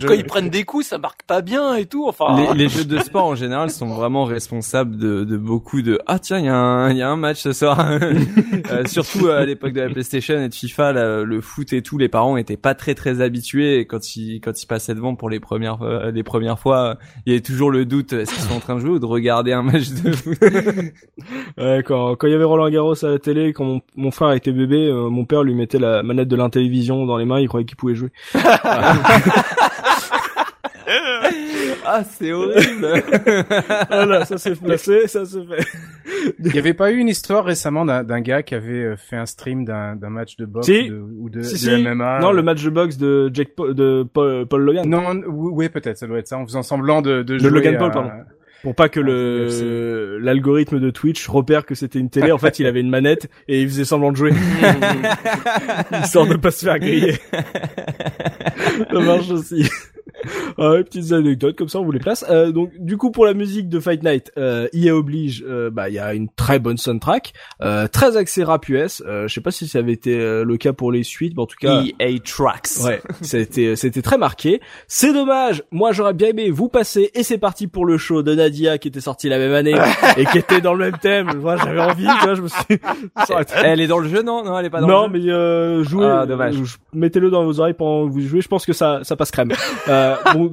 quand 0.00 0.14
ils 0.14 0.24
prennent 0.24 0.48
des 0.50 0.64
coups, 0.64 0.86
ça 0.86 0.98
marque 0.98 1.22
pas 1.24 1.42
bien 1.42 1.74
et 1.76 1.86
tout. 1.86 2.06
Enfin, 2.08 2.52
les, 2.54 2.64
les 2.64 2.68
jeux 2.68 2.84
de 2.84 2.98
sport 2.98 3.26
en 3.26 3.34
général 3.34 3.70
sont 3.70 3.88
vraiment 3.88 4.24
responsables 4.24 4.96
de, 4.96 5.24
de 5.24 5.36
beaucoup 5.36 5.82
de 5.82 5.98
ah 6.06 6.18
tiens 6.18 6.38
il 6.38 6.46
y 6.46 6.48
a 6.48 6.56
un 6.56 6.90
il 6.90 6.96
y 6.96 7.02
a 7.02 7.08
un 7.10 7.16
match 7.16 7.38
ce 7.40 7.52
soir 7.52 7.84
Euh, 8.70 8.84
surtout 8.86 9.28
à 9.28 9.44
l'époque 9.44 9.72
de 9.72 9.80
la 9.82 9.90
PlayStation 9.90 10.40
et 10.40 10.48
de 10.48 10.54
FIFA 10.54 10.92
la- 10.92 11.22
le 11.22 11.40
foot 11.42 11.72
et 11.74 11.82
tout 11.82 11.98
les 11.98 12.08
parents 12.08 12.36
étaient 12.38 12.56
pas 12.56 12.74
très 12.74 12.94
très 12.94 13.20
habitués 13.20 13.78
et 13.80 13.86
quand 13.86 14.16
ils 14.16 14.40
quand 14.40 14.62
ils 14.62 14.66
passaient 14.66 14.94
devant 14.94 15.14
pour 15.16 15.28
les 15.28 15.38
premières 15.40 15.76
fois- 15.78 16.10
les 16.10 16.22
premières 16.22 16.58
fois 16.58 16.96
il 17.26 17.32
y 17.32 17.36
avait 17.36 17.42
toujours 17.42 17.70
le 17.70 17.84
doute 17.84 18.12
est-ce 18.14 18.32
qu'ils 18.32 18.42
sont 18.42 18.54
en 18.54 18.60
train 18.60 18.76
de 18.76 18.80
jouer 18.80 18.93
ou 18.94 18.98
de 18.98 19.06
regarder 19.06 19.52
un 19.52 19.62
match 19.62 19.90
de 19.90 20.12
foot 20.12 20.38
Ouais, 21.58 21.82
quand 21.86 22.16
quand 22.16 22.26
il 22.26 22.30
y 22.32 22.34
avait 22.34 22.44
Roland 22.44 22.68
Garros 22.70 23.04
à 23.04 23.08
la 23.10 23.18
télé, 23.18 23.52
quand 23.52 23.64
mon, 23.64 23.80
mon 23.96 24.10
frère 24.10 24.32
était 24.32 24.52
bébé, 24.52 24.88
euh, 24.88 25.08
mon 25.10 25.24
père 25.24 25.42
lui 25.42 25.54
mettait 25.54 25.78
la 25.78 26.02
manette 26.02 26.28
de 26.28 26.36
l'intélévision 26.36 27.04
dans 27.06 27.16
les 27.16 27.24
mains, 27.24 27.40
il 27.40 27.48
croyait 27.48 27.66
qu'il 27.66 27.76
pouvait 27.76 27.94
jouer. 27.94 28.10
ah 31.86 32.02
c'est 32.04 32.32
horrible 32.32 32.86
voilà, 33.90 34.24
ça 34.24 34.38
s'est 34.38 34.54
placé, 34.54 35.06
ça 35.06 35.24
se 35.24 35.38
fait. 35.44 35.66
Il 36.42 36.54
y 36.54 36.58
avait 36.58 36.74
pas 36.74 36.90
eu 36.90 36.96
une 36.98 37.08
histoire 37.08 37.44
récemment 37.44 37.84
d'un 37.84 38.02
d'un 38.04 38.20
gars 38.20 38.42
qui 38.42 38.54
avait 38.54 38.84
euh, 38.84 38.96
fait 38.96 39.16
un 39.16 39.26
stream 39.26 39.64
d'un 39.64 39.96
d'un 39.96 40.08
match 40.10 40.36
de 40.36 40.46
boxe 40.46 40.66
Si. 40.66 40.88
de- 40.88 40.94
ou 41.18 41.28
de, 41.30 41.42
Si, 41.42 41.52
de 41.66 41.76
si. 41.76 41.82
MMA. 41.82 42.20
Non, 42.20 42.32
le 42.32 42.42
match 42.42 42.62
de 42.62 42.70
boxe 42.70 42.96
de 42.96 43.30
Jake 43.32 43.54
Paul, 43.56 43.74
de 43.74 44.06
Paul, 44.10 44.46
Paul 44.46 44.62
Logan. 44.62 44.88
Non, 44.88 45.20
oui, 45.28 45.68
peut-être, 45.68 45.98
ça 45.98 46.06
doit 46.06 46.18
être 46.18 46.28
ça. 46.28 46.38
En 46.38 46.46
faisant 46.46 46.62
semblant 46.62 47.02
de, 47.02 47.18
de, 47.22 47.34
De 47.34 47.38
jouer 47.38 47.50
Logan 47.50 47.74
à- 47.74 47.78
Paul, 47.78 47.90
pardon. 47.90 48.10
Pour 48.64 48.74
pas 48.74 48.88
que 48.88 48.98
Ah, 48.98 49.02
le 49.02 50.18
l'algorithme 50.18 50.80
de 50.80 50.88
Twitch 50.90 51.28
repère 51.28 51.66
que 51.66 51.74
c'était 51.74 51.98
une 51.98 52.08
télé, 52.08 52.32
en 52.32 52.38
fait, 52.38 52.58
il 52.58 52.66
avait 52.66 52.80
une 52.80 52.88
manette 52.88 53.28
et 53.46 53.60
il 53.60 53.68
faisait 53.68 53.84
semblant 53.84 54.10
de 54.10 54.16
jouer, 54.16 54.32
histoire 56.02 56.26
de 56.26 56.36
pas 56.36 56.50
se 56.50 56.64
faire 56.64 56.78
griller. 56.78 57.12
ça 58.90 59.00
marche 59.00 59.28
aussi. 59.30 59.68
Euh, 60.60 60.82
petites 60.84 61.10
anecdotes 61.12 61.56
comme 61.56 61.68
ça, 61.68 61.80
on 61.80 61.84
vous 61.84 61.90
les 61.90 61.98
place. 61.98 62.24
Euh, 62.30 62.52
donc, 62.52 62.70
du 62.78 62.96
coup, 62.96 63.10
pour 63.10 63.24
la 63.26 63.34
musique 63.34 63.68
de 63.68 63.80
Fight 63.80 64.04
Night, 64.04 64.30
euh, 64.38 64.68
EA 64.72 64.92
oblige, 64.94 65.44
euh, 65.48 65.68
bah, 65.68 65.88
il 65.88 65.94
y 65.94 65.98
a 65.98 66.14
une 66.14 66.28
très 66.28 66.60
bonne 66.60 66.76
soundtrack, 66.76 67.32
euh, 67.60 67.88
très 67.88 68.16
axée 68.16 68.44
rap 68.44 68.68
US. 68.68 69.02
Euh, 69.04 69.26
je 69.26 69.34
sais 69.34 69.40
pas 69.40 69.50
si 69.50 69.66
ça 69.66 69.80
avait 69.80 69.92
été 69.92 70.16
euh, 70.16 70.44
le 70.44 70.56
cas 70.56 70.72
pour 70.72 70.92
les 70.92 71.02
suites, 71.02 71.32
mais 71.36 71.42
en 71.42 71.46
tout 71.46 71.56
cas, 71.60 71.82
EA 71.98 72.18
Tracks. 72.24 72.68
ouais, 72.84 73.02
c'était 73.20 73.74
c'était 73.74 74.02
très 74.02 74.16
marqué. 74.18 74.60
C'est 74.86 75.12
dommage. 75.12 75.64
Moi, 75.72 75.90
j'aurais 75.92 76.14
bien 76.14 76.28
aimé 76.28 76.50
vous 76.50 76.68
passer. 76.68 77.10
Et 77.14 77.22
c'est 77.24 77.38
parti 77.38 77.66
pour 77.66 77.84
le 77.84 77.98
show 77.98 78.22
de 78.22 78.34
Nadia 78.34 78.78
qui 78.78 78.88
était 78.88 79.00
sorti 79.00 79.28
la 79.28 79.38
même 79.38 79.52
année 79.54 79.74
et 80.16 80.24
qui 80.26 80.38
était 80.38 80.60
dans 80.60 80.74
le 80.74 80.84
même 80.90 80.98
thème. 80.98 81.32
Moi, 81.40 81.56
j'avais 81.56 81.80
envie. 81.80 82.06
Tu 82.20 82.24
vois, 82.24 82.34
je 82.34 82.42
me 82.42 82.48
suis. 82.48 82.78
Elle 83.64 83.80
est 83.80 83.86
dans 83.88 83.98
le 83.98 84.08
jeu, 84.08 84.22
non? 84.22 84.44
Non, 84.44 84.58
elle 84.58 84.66
est 84.66 84.70
pas 84.70 84.80
dans 84.80 84.86
non, 84.86 85.08
le 85.08 85.18
jeu. 85.20 85.26
mais 85.26 85.32
euh, 85.32 85.82
jouez, 85.84 86.06
Ah, 86.06 86.26
dommage. 86.26 86.56
mettez-le 86.92 87.30
dans 87.30 87.44
vos 87.44 87.58
oreilles 87.60 87.74
pendant 87.74 88.06
que 88.06 88.12
vous 88.12 88.20
jouez. 88.20 88.40
Je 88.40 88.48
pense 88.48 88.66
que 88.66 88.72
ça, 88.72 89.00
ça 89.02 89.16
passe 89.16 89.30
crème. 89.30 89.52
Euh, 89.88 90.13
bon, 90.24 90.52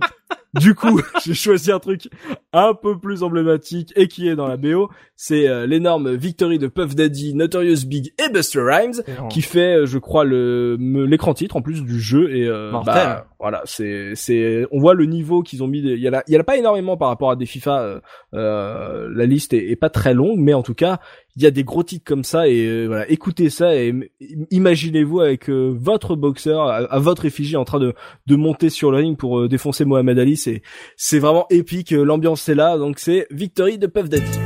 du 0.59 0.75
coup, 0.75 1.01
j'ai 1.25 1.33
choisi 1.33 1.71
un 1.71 1.79
truc 1.79 2.09
un 2.53 2.73
peu 2.73 2.97
plus 2.99 3.23
emblématique 3.23 3.93
et 3.95 4.07
qui 4.07 4.27
est 4.27 4.35
dans 4.35 4.47
la 4.47 4.57
BO. 4.57 4.89
C'est 5.15 5.47
euh, 5.47 5.65
l'énorme 5.67 6.13
victory 6.15 6.57
de 6.59 6.67
Puff 6.67 6.95
Daddy, 6.95 7.33
Notorious 7.35 7.85
Big 7.87 8.11
et 8.23 8.29
Buster 8.33 8.61
Rhymes, 8.61 9.01
qui 9.29 9.41
fait, 9.41 9.77
euh, 9.81 9.85
je 9.85 9.97
crois, 9.99 10.23
le 10.25 10.75
l'écran 11.05 11.33
titre 11.33 11.55
en 11.55 11.61
plus 11.61 11.83
du 11.83 11.99
jeu 11.99 12.35
et 12.35 12.47
euh, 12.47 12.71
bah, 12.83 13.27
voilà, 13.39 13.61
c'est 13.65 14.13
c'est, 14.15 14.65
on 14.71 14.79
voit 14.79 14.93
le 14.95 15.05
niveau 15.05 15.41
qu'ils 15.43 15.63
ont 15.63 15.67
mis. 15.67 15.79
Il 15.79 15.99
y 15.99 16.07
a, 16.07 16.11
la- 16.11 16.23
il 16.27 16.33
y 16.33 16.37
en 16.37 16.41
a 16.41 16.43
pas 16.43 16.57
énormément 16.57 16.97
par 16.97 17.07
rapport 17.09 17.31
à 17.31 17.35
des 17.35 17.45
FIFA. 17.45 17.81
euh, 17.81 17.99
euh, 18.33 19.07
la 19.13 19.25
liste 19.25 19.53
est, 19.53 19.69
est 19.69 19.75
pas 19.75 19.89
très 19.89 20.13
longue, 20.13 20.39
mais 20.39 20.53
en 20.53 20.63
tout 20.63 20.73
cas, 20.73 20.99
il 21.35 21.43
y 21.43 21.45
a 21.45 21.51
des 21.51 21.63
gros 21.63 21.83
titres 21.83 22.03
comme 22.05 22.23
ça 22.23 22.47
et 22.49 22.65
euh, 22.67 22.87
voilà, 22.87 23.09
écoutez 23.09 23.49
ça 23.49 23.75
et 23.75 23.91
im- 23.91 24.01
imaginez-vous 24.49 25.21
avec 25.21 25.49
euh, 25.49 25.73
votre 25.73 26.15
boxeur 26.15 26.61
à, 26.63 26.77
à 26.77 26.99
votre 26.99 27.25
effigie 27.25 27.55
en 27.55 27.63
train 27.63 27.79
de 27.79 27.93
de 28.27 28.35
monter 28.35 28.69
sur 28.69 28.91
le 28.91 28.97
ring 28.97 29.17
pour 29.17 29.39
euh, 29.39 29.47
défoncer 29.47 29.85
Mohamed 29.85 30.17
Ali, 30.19 30.35
c'est 30.41 30.61
c'est 30.97 31.19
vraiment 31.19 31.45
épique, 31.49 31.93
euh, 31.93 32.03
l'ambiance 32.03 32.47
est 32.49 32.55
là, 32.55 32.77
donc 32.77 32.99
c'est 32.99 33.27
Victory 33.31 33.77
de 33.77 33.87
Puff 33.87 34.09
Daddy. 34.09 34.39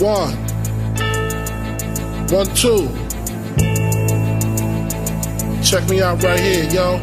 One. 0.00 0.34
One, 2.32 2.46
two. 2.54 2.88
Check 5.62 5.88
me 5.88 6.00
out 6.02 6.22
right 6.22 6.40
here, 6.40 6.64
yo. 6.70 7.00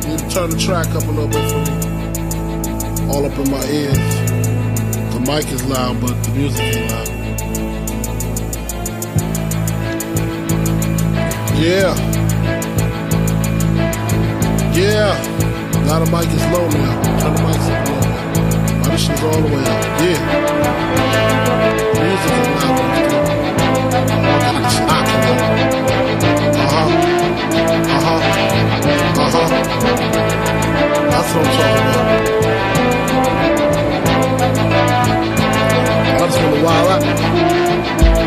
To 0.00 0.28
turn 0.28 0.50
the 0.50 0.56
track 0.58 0.88
up 0.94 1.04
a 1.04 1.10
little 1.10 1.28
bit 1.28 1.50
for 1.50 1.58
me. 1.58 1.72
All 3.10 3.24
up 3.24 3.38
in 3.38 3.50
my 3.50 3.64
ears. 3.70 3.98
The 5.14 5.20
mic 5.20 5.50
is 5.52 5.64
loud, 5.66 6.00
but 6.00 6.22
the 6.22 6.30
music 6.30 6.60
ain't 6.60 6.90
loud. 6.90 7.08
Yeah. 11.58 12.27
Yeah. 14.78 15.10
Now 15.86 15.98
the 15.98 16.06
mic 16.06 16.30
is 16.30 16.44
low 16.54 16.68
now. 16.70 17.02
Turn 17.18 17.34
the 17.34 17.42
mic 17.42 17.58
up 17.58 17.66
little 17.66 17.98
bit. 17.98 18.14
My 18.86 18.94
this 18.94 19.22
all 19.24 19.42
the 19.42 19.48
way 19.50 19.58
up. 19.58 19.82
Yeah. 19.98 20.20
Music 21.98 22.34
is 22.38 22.46
loud. 22.54 22.78
Uh-huh. 26.62 26.86
Uh-huh. 27.90 28.22
Uh-huh. 29.18 29.38
That's 31.10 31.30
what 31.34 31.42
I'm 31.42 31.50
talking 31.58 31.82
about. 31.88 32.06
I 36.14 36.26
just 36.28 36.38
want 36.38 36.54
to 36.54 36.60
wild 36.62 36.88
out. 36.92 38.17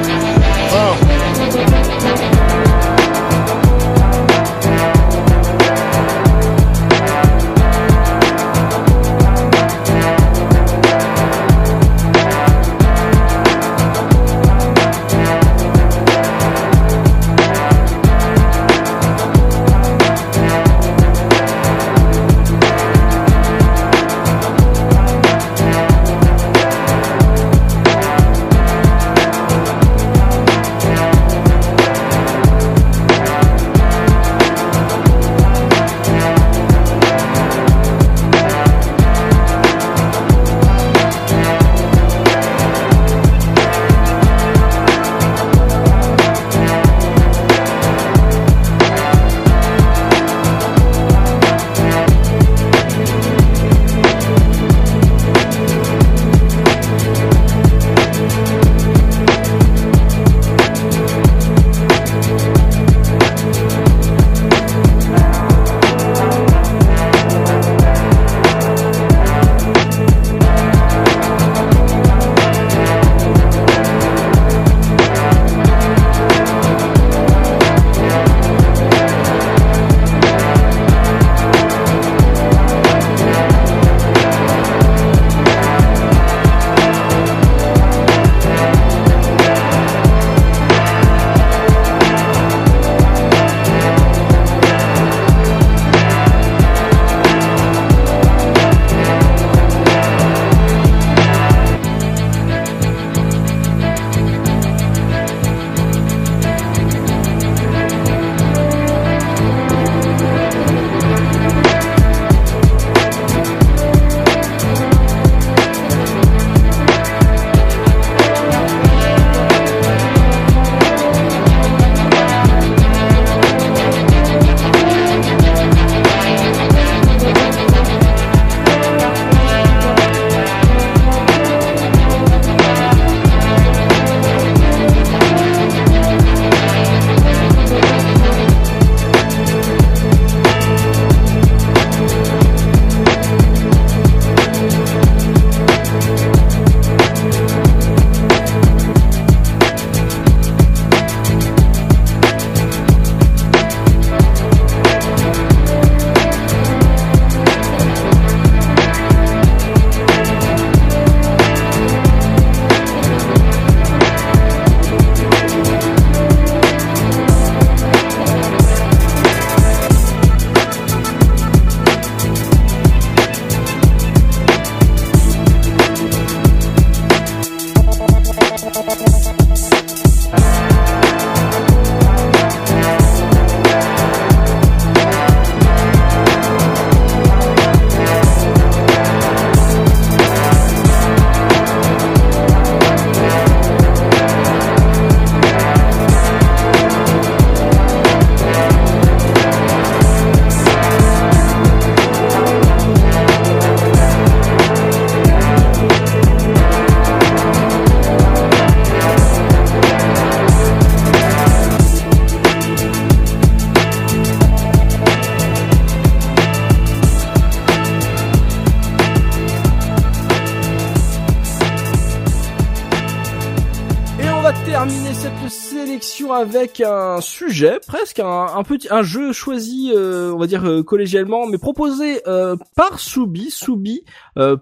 Avec 226.33 226.81
un 226.81 227.21
sujet, 227.21 227.79
presque 227.85 228.19
un, 228.19 228.25
un 228.55 228.63
un 228.89 229.03
jeu 229.03 229.33
choisi, 229.33 229.91
euh, 229.93 230.31
on 230.33 230.37
va 230.37 230.47
dire 230.47 230.65
euh, 230.65 230.83
collégialement, 230.83 231.45
mais 231.47 231.57
proposé 231.57 232.21
euh, 232.27 232.55
par 232.75 232.99
Soubi. 232.99 233.51
Soubi, 233.51 234.03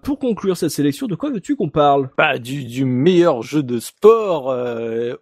pour 0.03 0.19
conclure 0.19 0.57
cette 0.57 0.71
sélection, 0.71 1.07
de 1.07 1.15
quoi 1.15 1.29
veux-tu 1.29 1.55
qu'on 1.55 1.69
parle? 1.69 2.09
Bah, 2.17 2.37
du, 2.37 2.85
meilleur 2.85 3.41
jeu 3.41 3.63
de 3.63 3.79
sport 3.79 4.47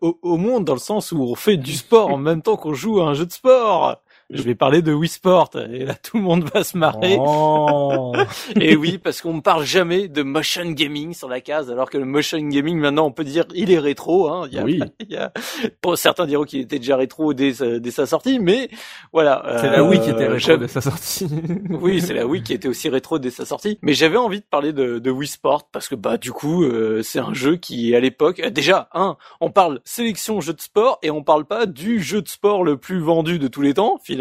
au, 0.02 0.20
au 0.22 0.38
monde, 0.38 0.66
dans 0.66 0.74
le 0.74 0.80
sens 0.80 1.12
où 1.12 1.22
on 1.22 1.36
fait 1.36 1.58
du 1.58 1.74
sport 1.74 2.10
en 2.10 2.18
même 2.18 2.42
temps 2.42 2.56
qu'on 2.56 2.74
joue 2.74 3.02
à 3.02 3.08
un 3.08 3.14
jeu 3.14 3.26
de 3.26 3.32
sport. 3.32 4.02
Je 4.30 4.42
vais 4.42 4.56
parler 4.56 4.82
de 4.82 4.92
Wii 4.94 5.08
Sport 5.08 5.52
et 5.72 5.86
là 5.86 5.94
tout 5.96 6.18
le 6.18 6.24
monde 6.24 6.50
va 6.54 6.66
se 6.66 6.78
marrer. 6.78 7.16
Oh. 7.18 8.12
Et 8.60 8.76
oui, 8.76 8.98
parce 8.98 9.22
qu'on 9.22 9.36
ne 9.36 9.40
parle 9.40 9.64
jamais 9.64 10.10
de 10.10 10.22
motion 10.22 10.70
gaming 10.72 11.14
sur 11.14 11.30
la 11.30 11.40
case, 11.40 11.72
alors 11.72 11.90
que 11.90 11.98
le 11.98 12.04
motion 12.04 12.38
gaming 12.40 12.78
maintenant 12.78 13.06
on 13.06 13.12
peut 13.14 13.24
dire 13.24 13.46
il 13.56 13.72
est 13.72 13.80
rétro. 13.80 14.28
Hein. 14.30 14.48
Il 14.52 14.56
y 14.58 14.60
a, 14.60 14.64
Oui. 14.66 14.82
il 15.00 15.12
y 15.12 15.16
a, 15.16 15.32
certains 15.96 16.26
diront 16.26 16.44
qu'il 16.44 16.60
était 16.60 16.78
déjà 16.80 16.98
rétro 16.98 17.34
dès, 17.34 17.54
sa- 17.54 17.80
dès 17.80 17.92
sa 17.92 18.06
sortie, 18.06 18.40
mais 18.40 18.70
voilà. 19.14 19.44
C'est 19.62 19.68
euh, 19.68 19.72
la 19.78 19.84
Wii 19.86 20.02
qui 20.02 20.10
était 20.10 20.28
rétro 20.28 20.58
de 20.58 20.68
sa 20.68 20.82
sortie. 20.82 21.28
oui, 21.70 22.02
c'est 22.02 22.14
la 22.14 22.28
Wii 22.28 22.44
qui 22.44 22.52
était 22.52 22.68
aussi 22.68 22.90
rétro 22.90 23.20
dès 23.20 23.30
sa 23.32 23.46
sortie. 23.46 23.80
Mais 23.82 23.94
j'avais 23.94 24.18
envie 24.18 24.40
de 24.42 24.46
parler 24.46 24.74
de, 24.74 25.00
de 25.00 25.10
Wii 25.10 25.30
Sport 25.30 25.70
parce 25.72 25.88
que 25.88 25.96
bah 25.96 26.18
du 26.18 26.34
coup 26.34 26.64
euh, 26.66 27.02
c'est 27.02 27.20
un 27.20 27.34
jeu 27.34 27.56
qui 27.56 27.96
à 27.96 28.02
l'époque 28.02 28.42
euh, 28.42 28.50
déjà 28.50 28.90
un 28.94 29.16
on 29.40 29.52
parle 29.52 29.80
sélection 29.86 30.42
jeu 30.42 30.52
de 30.52 30.60
sport 30.62 31.00
et 31.02 31.12
on 31.12 31.24
parle 31.24 31.46
pas 31.46 31.66
du 31.66 32.02
jeu 32.04 32.22
de 32.22 32.28
sport 32.28 32.66
le 32.66 32.76
plus 32.76 33.00
vendu 33.00 33.40
de 33.40 33.48
tous 33.48 33.62
les 33.62 33.74
temps 33.74 33.98
finalement. 34.04 34.17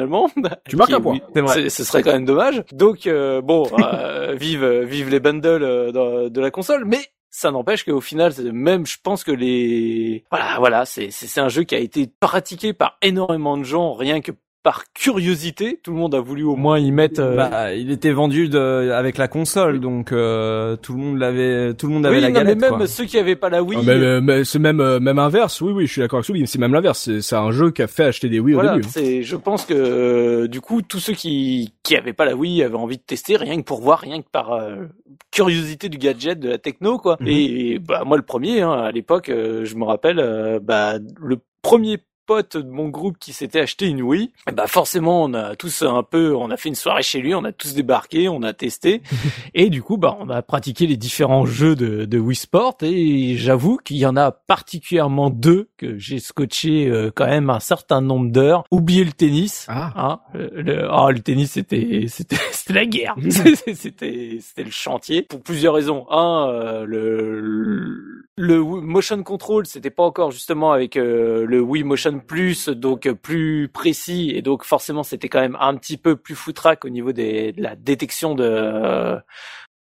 Tu 0.69 0.77
marques 0.77 0.93
un 0.93 1.01
point. 1.01 1.19
C'est 1.35 1.41
vrai. 1.41 1.69
Ce 1.69 1.85
serait 1.85 2.03
quand 2.03 2.13
même 2.13 2.25
dommage. 2.25 2.65
Donc 2.73 3.07
euh, 3.07 3.41
bon, 3.41 3.67
euh, 3.79 4.35
vive 4.35 4.65
vive 4.65 5.09
les 5.09 5.21
bundles 5.21 5.63
euh, 5.63 5.93
de, 5.93 6.29
de 6.29 6.41
la 6.41 6.51
console, 6.51 6.85
mais 6.85 7.01
ça 7.31 7.51
n'empêche 7.51 7.85
qu'au 7.85 8.01
final, 8.01 8.33
même, 8.53 8.87
je 8.87 8.97
pense 9.03 9.23
que 9.23 9.33
les, 9.33 10.25
voilà, 10.31 10.57
voilà, 10.59 10.87
c'est 10.87 11.11
c'est 11.11 11.41
un 11.41 11.49
jeu 11.49 11.65
qui 11.65 11.75
a 11.75 11.79
été 11.79 12.09
pratiqué 12.21 12.73
par 12.73 12.97
énormément 13.03 13.59
de 13.59 13.65
gens, 13.65 13.93
rien 13.93 14.21
que 14.21 14.33
par 14.67 14.83
curiosité. 14.95 15.79
Tout 15.81 15.93
le 15.93 15.97
monde 15.97 16.13
a 16.17 16.19
voulu 16.19 16.43
au 16.43 16.57
moins 16.57 16.81
y 16.81 16.91
mettre. 16.91 17.21
euh, 17.21 17.37
Bah, 17.37 17.73
il 17.73 17.93
était 17.93 18.11
vendu 18.11 18.49
de, 18.49 18.91
avec 18.91 19.17
la 19.17 19.29
console, 19.29 19.79
donc 19.79 20.11
euh, 20.11 20.75
tout 20.75 20.93
le 20.95 20.99
monde 20.99 21.19
l'avait, 21.21 21.73
tout 21.75 21.87
le 21.87 21.93
monde 21.93 22.05
avait 22.05 22.17
oui, 22.17 22.23
la 22.23 22.31
non, 22.31 22.35
galette. 22.35 22.59
mais 22.59 22.69
même 22.71 22.79
quoi. 22.79 22.87
ceux 22.89 23.05
qui 23.05 23.17
avaient 23.17 23.37
pas 23.37 23.49
la 23.49 23.63
Wii. 23.63 23.79
Ah, 23.89 24.21
mais, 24.21 24.43
c'est 24.43 24.59
même 24.59 24.81
euh, 24.81 24.99
même 24.99 25.21
inverse. 25.21 25.61
Oui, 25.61 25.71
oui, 25.71 25.87
je 25.87 25.93
suis 25.93 26.01
d'accord 26.01 26.19
avec 26.19 26.29
mais 26.31 26.47
c'est 26.47 26.59
même 26.59 26.73
l'inverse. 26.73 26.99
C'est 26.99 27.21
c'est 27.21 27.37
un 27.37 27.53
jeu 27.53 27.71
qui 27.71 27.81
a 27.83 27.87
fait 27.87 28.07
acheter 28.07 28.29
des 28.29 28.41
Wii 28.41 28.57
au 28.57 28.61
début. 28.63 28.85
hein. 28.85 28.91
c'est, 28.91 29.23
je 29.23 29.37
pense 29.37 29.67
que 29.67 29.73
euh, 29.75 30.49
du 30.49 30.61
coup, 30.61 30.83
tous 30.83 30.99
ceux 30.99 31.13
qui 31.15 31.73
qui 31.85 31.95
avaient 31.97 32.13
pas 32.13 32.25
la 32.25 32.35
Wii 32.35 32.65
avaient 32.65 32.75
envie 32.75 32.97
de 32.97 33.03
tester, 33.03 33.37
rien 33.37 33.59
que 33.59 33.65
pour 33.65 33.81
voir, 33.81 34.01
rien 34.01 34.21
que 34.21 34.29
par 34.33 34.53
euh, 34.53 34.87
curiosité 35.31 35.89
du 35.89 35.99
gadget, 35.99 36.41
de 36.41 36.49
la 36.49 36.59
techno, 36.59 36.99
quoi. 36.99 37.19
Mhm. 37.21 37.27
Et, 37.29 37.79
bah 37.79 38.03
moi, 38.05 38.17
le 38.17 38.25
premier, 38.25 38.63
hein, 38.63 38.73
à 38.73 38.91
l'époque, 38.91 39.29
euh, 39.29 39.65
je 39.65 39.77
me 39.77 39.85
rappelle, 39.85 40.19
euh, 40.19 40.59
bah 40.61 40.95
le 41.21 41.37
premier 41.63 41.99
pote 42.27 42.57
de 42.57 42.69
mon 42.71 42.89
groupe 42.89 43.17
qui 43.19 43.33
s'était 43.33 43.61
acheté 43.61 43.87
une 43.87 44.03
Wii, 44.03 44.33
eh 44.49 44.53
bah 44.53 44.67
forcément 44.67 45.23
on 45.25 45.33
a 45.35 45.57
tous 45.57 45.83
un 45.83 46.03
peu, 46.03 46.35
on 46.35 46.51
a 46.51 46.57
fait 46.57 46.69
une 46.69 46.75
soirée 46.75 47.03
chez 47.03 47.21
lui, 47.21 47.35
on 47.35 47.45
a 47.45 47.53
tous 47.53 47.75
débarqué, 47.75 48.29
on 48.29 48.43
a 48.43 48.53
testé, 48.53 49.03
et 49.55 49.71
du 49.71 49.83
coup 49.83 49.97
bah 49.97 50.17
on 50.21 50.29
a 50.31 50.43
pratiqué 50.43 50.87
les 50.87 50.97
différents 50.97 51.47
jeux 51.47 51.77
de, 51.77 52.05
de 52.05 52.19
Wii 52.19 52.37
Sport 52.37 52.77
et 52.83 53.37
j'avoue 53.37 53.77
qu'il 53.79 53.97
y 53.99 54.07
en 54.07 54.17
a 54.17 54.33
particulièrement 54.33 55.31
deux 55.31 55.69
que 55.77 55.99
j'ai 55.99 56.19
scotché 56.19 56.89
euh, 56.89 57.11
quand 57.15 57.27
même 57.27 57.51
un 57.51 57.61
certain 57.61 58.01
nombre 58.01 58.31
d'heures. 58.31 58.65
Oubliez 58.71 59.05
le 59.05 59.13
tennis, 59.13 59.67
Ah. 59.69 59.93
Hein, 59.97 60.21
le, 60.35 60.89
oh, 60.91 61.11
le 61.11 61.21
tennis 61.21 61.53
c'était 61.53 62.07
c'était 62.09 62.37
la 62.73 62.87
guerre, 62.87 63.15
C'était- 63.31 63.75
c'était 63.75 64.39
c'était 64.41 64.65
le 64.65 64.71
chantier 64.71 65.23
pour 65.23 65.41
plusieurs 65.43 65.75
raisons. 65.75 66.07
Un, 66.11 66.49
euh, 66.51 66.85
le, 66.85 67.41
le 67.41 68.26
le 68.37 68.63
motion 68.63 69.23
control 69.23 69.67
c'était 69.67 69.91
pas 69.91 70.03
encore 70.03 70.31
justement 70.31 70.73
avec 70.73 70.97
euh, 70.97 71.47
le 71.47 71.61
Wii 71.61 71.85
Motion 71.85 72.21
Plus 72.21 72.69
donc 72.69 73.07
euh, 73.07 73.15
plus 73.15 73.69
précis 73.69 74.31
et 74.35 74.43
donc 74.43 74.65
forcément 74.65 75.03
c'était 75.03 75.29
quand 75.29 75.41
même 75.41 75.57
un 75.59 75.75
petit 75.77 75.97
peu 75.97 76.17
plus 76.17 76.35
foutraque 76.35 76.85
au 76.85 76.91
niveau 76.91 77.13
des, 77.13 77.53
de 77.53 77.63
la 77.63 77.77
détection 77.77 78.35
de 78.35 78.45
euh, 78.45 79.19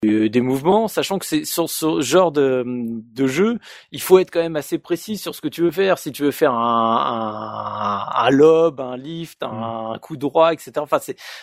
de- 0.02 0.28
des 0.28 0.40
mouvements, 0.40 0.88
sachant 0.88 1.18
que 1.18 1.26
c'est 1.26 1.44
sur 1.44 1.68
ce 1.68 2.00
genre 2.00 2.32
de, 2.32 2.64
de 2.66 3.26
jeu, 3.26 3.58
il 3.92 4.00
faut 4.00 4.18
être 4.18 4.30
quand 4.30 4.40
même 4.40 4.56
assez 4.56 4.78
précis 4.78 5.18
sur 5.18 5.34
ce 5.34 5.42
que 5.42 5.48
tu 5.48 5.60
veux 5.62 5.70
faire. 5.70 5.98
Si 5.98 6.10
tu 6.10 6.22
veux 6.22 6.30
faire 6.30 6.54
un, 6.54 8.06
un, 8.08 8.24
un 8.26 8.30
lob, 8.30 8.80
un 8.80 8.96
lift, 8.96 9.42
un, 9.42 9.98
coup 10.00 10.16
droit, 10.16 10.52
etc. 10.54 10.72
Enfin, 10.78 10.98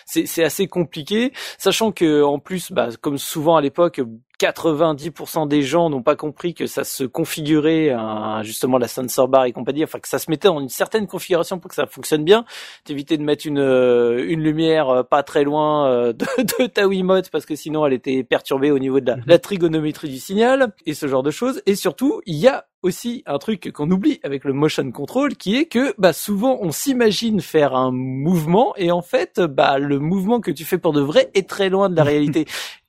c'est 0.06 0.42
assez 0.44 0.66
compliqué, 0.66 1.32
sachant 1.56 1.92
que 1.92 2.22
en 2.22 2.40
plus, 2.40 2.72
bah, 2.72 2.88
comme 3.00 3.18
souvent 3.18 3.56
à 3.56 3.60
l'époque, 3.60 4.00
90% 4.38 5.48
des 5.48 5.62
gens 5.62 5.90
n'ont 5.90 6.02
pas 6.02 6.16
compris 6.16 6.54
que 6.54 6.66
ça 6.66 6.84
se 6.84 7.04
configurait 7.04 7.90
un- 7.90 8.42
justement 8.42 8.78
la 8.78 8.88
sensor 8.88 9.28
bar 9.28 9.44
et 9.46 9.52
compagnie, 9.52 9.84
enfin 9.84 9.98
que 9.98 10.08
ça 10.08 10.18
se 10.18 10.30
mettait 10.30 10.48
en 10.48 10.60
une 10.60 10.68
certaine 10.68 11.06
configuration 11.06 11.58
pour 11.58 11.68
que 11.68 11.74
ça 11.74 11.86
fonctionne 11.86 12.24
bien. 12.24 12.44
T'évitais 12.84 13.16
de 13.18 13.22
mettre 13.22 13.46
une 13.46 13.58
euh, 13.58 14.24
une 14.28 14.40
lumière 14.42 14.88
euh, 14.90 15.02
pas 15.02 15.22
très 15.22 15.44
loin 15.44 15.86
euh, 15.88 16.12
de, 16.12 16.26
de 16.60 16.66
ta 16.66 16.86
Wiimote 16.86 17.30
parce 17.30 17.46
que 17.46 17.56
sinon 17.56 17.84
elle 17.86 17.92
était 17.92 18.22
perturbée 18.24 18.70
au 18.70 18.78
niveau 18.78 19.00
de 19.00 19.06
la, 19.06 19.16
la 19.26 19.38
trigonométrie 19.38 20.08
du 20.08 20.18
signal 20.18 20.72
et 20.86 20.94
ce 20.94 21.08
genre 21.08 21.22
de 21.22 21.30
choses. 21.30 21.62
Et 21.66 21.74
surtout, 21.74 22.20
il 22.26 22.36
y 22.36 22.48
a 22.48 22.66
aussi 22.82 23.24
un 23.26 23.38
truc 23.38 23.72
qu'on 23.72 23.90
oublie 23.90 24.20
avec 24.22 24.44
le 24.44 24.52
motion 24.52 24.88
control 24.92 25.34
qui 25.34 25.56
est 25.56 25.64
que 25.64 25.94
bah 25.98 26.12
souvent 26.12 26.58
on 26.60 26.70
s'imagine 26.70 27.40
faire 27.40 27.74
un 27.74 27.90
mouvement 27.90 28.72
et 28.76 28.92
en 28.92 29.02
fait 29.02 29.40
bah 29.40 29.78
le 29.80 29.98
mouvement 29.98 30.40
que 30.40 30.52
tu 30.52 30.64
fais 30.64 30.78
pour 30.78 30.92
de 30.92 31.00
vrai 31.00 31.28
est 31.34 31.48
très 31.48 31.70
loin 31.70 31.88
de 31.88 31.96
la 31.96 32.04
réalité. 32.12 32.46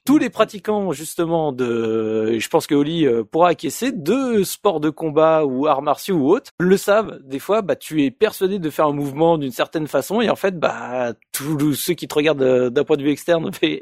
Tous 0.10 0.18
les 0.18 0.31
pratiquants 0.31 0.91
justement 0.91 1.52
de, 1.52 2.40
je 2.40 2.49
pense 2.49 2.65
que 2.65 2.73
Oli 2.73 3.06
euh, 3.06 3.23
pourra 3.23 3.49
acquiescer, 3.49 3.91
de 3.91 4.41
sports 4.44 4.80
de 4.80 4.90
combat 4.90 5.45
ou 5.45 5.68
arts 5.68 5.84
martiaux 5.84 6.15
ou 6.15 6.34
autres, 6.34 6.49
le 6.60 6.77
savent. 6.77 7.19
Des 7.23 7.38
fois, 7.38 7.61
bah 7.61 7.76
tu 7.76 8.03
es 8.03 8.10
persuadé 8.10 8.57
de 8.57 8.69
faire 8.72 8.88
un 8.88 8.91
mouvement 8.91 9.38
d'une 9.38 9.52
certaine 9.52 9.86
façon 9.86 10.19
et 10.19 10.31
en 10.31 10.36
fait, 10.36 10.57
bah 10.57 11.14
tous 11.31 11.76
ceux 11.76 11.94
qui 11.94 12.07
te 12.07 12.15
regardent 12.15 12.41
euh, 12.41 12.72
d'un 12.72 12.84
point 12.84 12.98
de 12.98 13.03
vue 13.03 13.11
externe, 13.11 13.53
fait, 13.53 13.81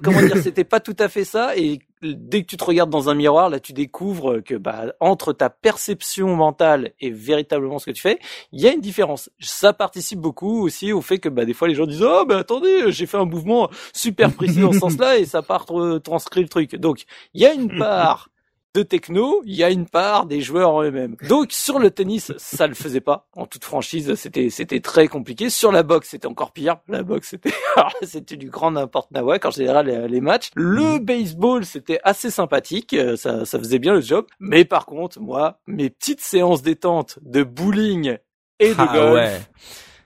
comment 0.00 0.20
dire, 0.20 0.36
c'était 0.36 0.62
pas 0.62 0.78
tout 0.78 0.94
à 0.96 1.08
fait 1.08 1.24
ça 1.24 1.56
et 1.56 1.80
dès 2.02 2.42
que 2.42 2.46
tu 2.46 2.56
te 2.56 2.64
regardes 2.64 2.90
dans 2.90 3.08
un 3.08 3.14
miroir, 3.14 3.50
là, 3.50 3.60
tu 3.60 3.72
découvres 3.72 4.42
que 4.42 4.54
bah, 4.54 4.92
entre 5.00 5.32
ta 5.32 5.50
perception 5.50 6.34
mentale 6.36 6.92
et 7.00 7.10
véritablement 7.10 7.78
ce 7.78 7.86
que 7.86 7.90
tu 7.90 8.02
fais, 8.02 8.18
il 8.52 8.60
y 8.60 8.68
a 8.68 8.72
une 8.72 8.80
différence. 8.80 9.30
Ça 9.40 9.72
participe 9.72 10.20
beaucoup 10.20 10.62
aussi 10.62 10.92
au 10.92 11.00
fait 11.00 11.18
que 11.18 11.28
bah, 11.28 11.44
des 11.44 11.54
fois 11.54 11.68
les 11.68 11.74
gens 11.74 11.86
disent 11.86 12.02
oh 12.02 12.24
bah 12.26 12.38
attendez, 12.38 12.90
j'ai 12.92 13.06
fait 13.06 13.16
un 13.16 13.24
mouvement 13.24 13.68
super 13.92 14.32
précis 14.32 14.60
dans 14.60 14.72
ce 14.72 14.78
sens-là 14.80 15.18
et 15.18 15.24
ça 15.24 15.42
part 15.42 15.66
re- 15.66 16.00
transcrit 16.00 16.42
le 16.42 16.48
truc. 16.48 16.76
Donc 16.76 17.04
il 17.34 17.42
y 17.42 17.46
a 17.46 17.52
une 17.52 17.78
part 17.78 18.28
de 18.74 18.82
techno, 18.82 19.42
il 19.44 19.54
y 19.54 19.64
a 19.64 19.70
une 19.70 19.86
part 19.86 20.26
des 20.26 20.40
joueurs 20.40 20.70
en 20.70 20.82
eux-mêmes. 20.82 21.16
Donc 21.28 21.52
sur 21.52 21.78
le 21.78 21.90
tennis, 21.90 22.32
ça 22.36 22.66
le 22.66 22.74
faisait 22.74 23.00
pas. 23.00 23.26
En 23.34 23.46
toute 23.46 23.64
franchise, 23.64 24.14
c'était 24.14 24.50
c'était 24.50 24.80
très 24.80 25.08
compliqué. 25.08 25.50
Sur 25.50 25.72
la 25.72 25.82
boxe, 25.82 26.10
c'était 26.10 26.26
encore 26.26 26.52
pire. 26.52 26.76
La 26.88 27.02
boxe, 27.02 27.30
c'était 27.30 27.52
c'était 28.02 28.36
du 28.36 28.50
grand 28.50 28.70
n'importe 28.72 29.08
quoi 29.12 29.38
en 29.44 29.50
général 29.50 29.86
les, 29.86 30.08
les 30.08 30.20
matchs. 30.20 30.50
Le 30.54 30.98
baseball, 30.98 31.64
c'était 31.64 32.00
assez 32.04 32.30
sympathique, 32.30 32.94
euh, 32.94 33.16
ça 33.16 33.44
ça 33.44 33.58
faisait 33.58 33.78
bien 33.78 33.94
le 33.94 34.00
job. 34.00 34.26
Mais 34.40 34.64
par 34.64 34.86
contre, 34.86 35.20
moi, 35.20 35.60
mes 35.66 35.90
petites 35.90 36.20
séances 36.20 36.62
détente 36.62 37.18
de 37.22 37.42
bowling 37.42 38.18
et 38.60 38.70
de 38.70 38.74
Ah 38.78 38.90
golf, 38.92 39.14
ouais. 39.14 39.40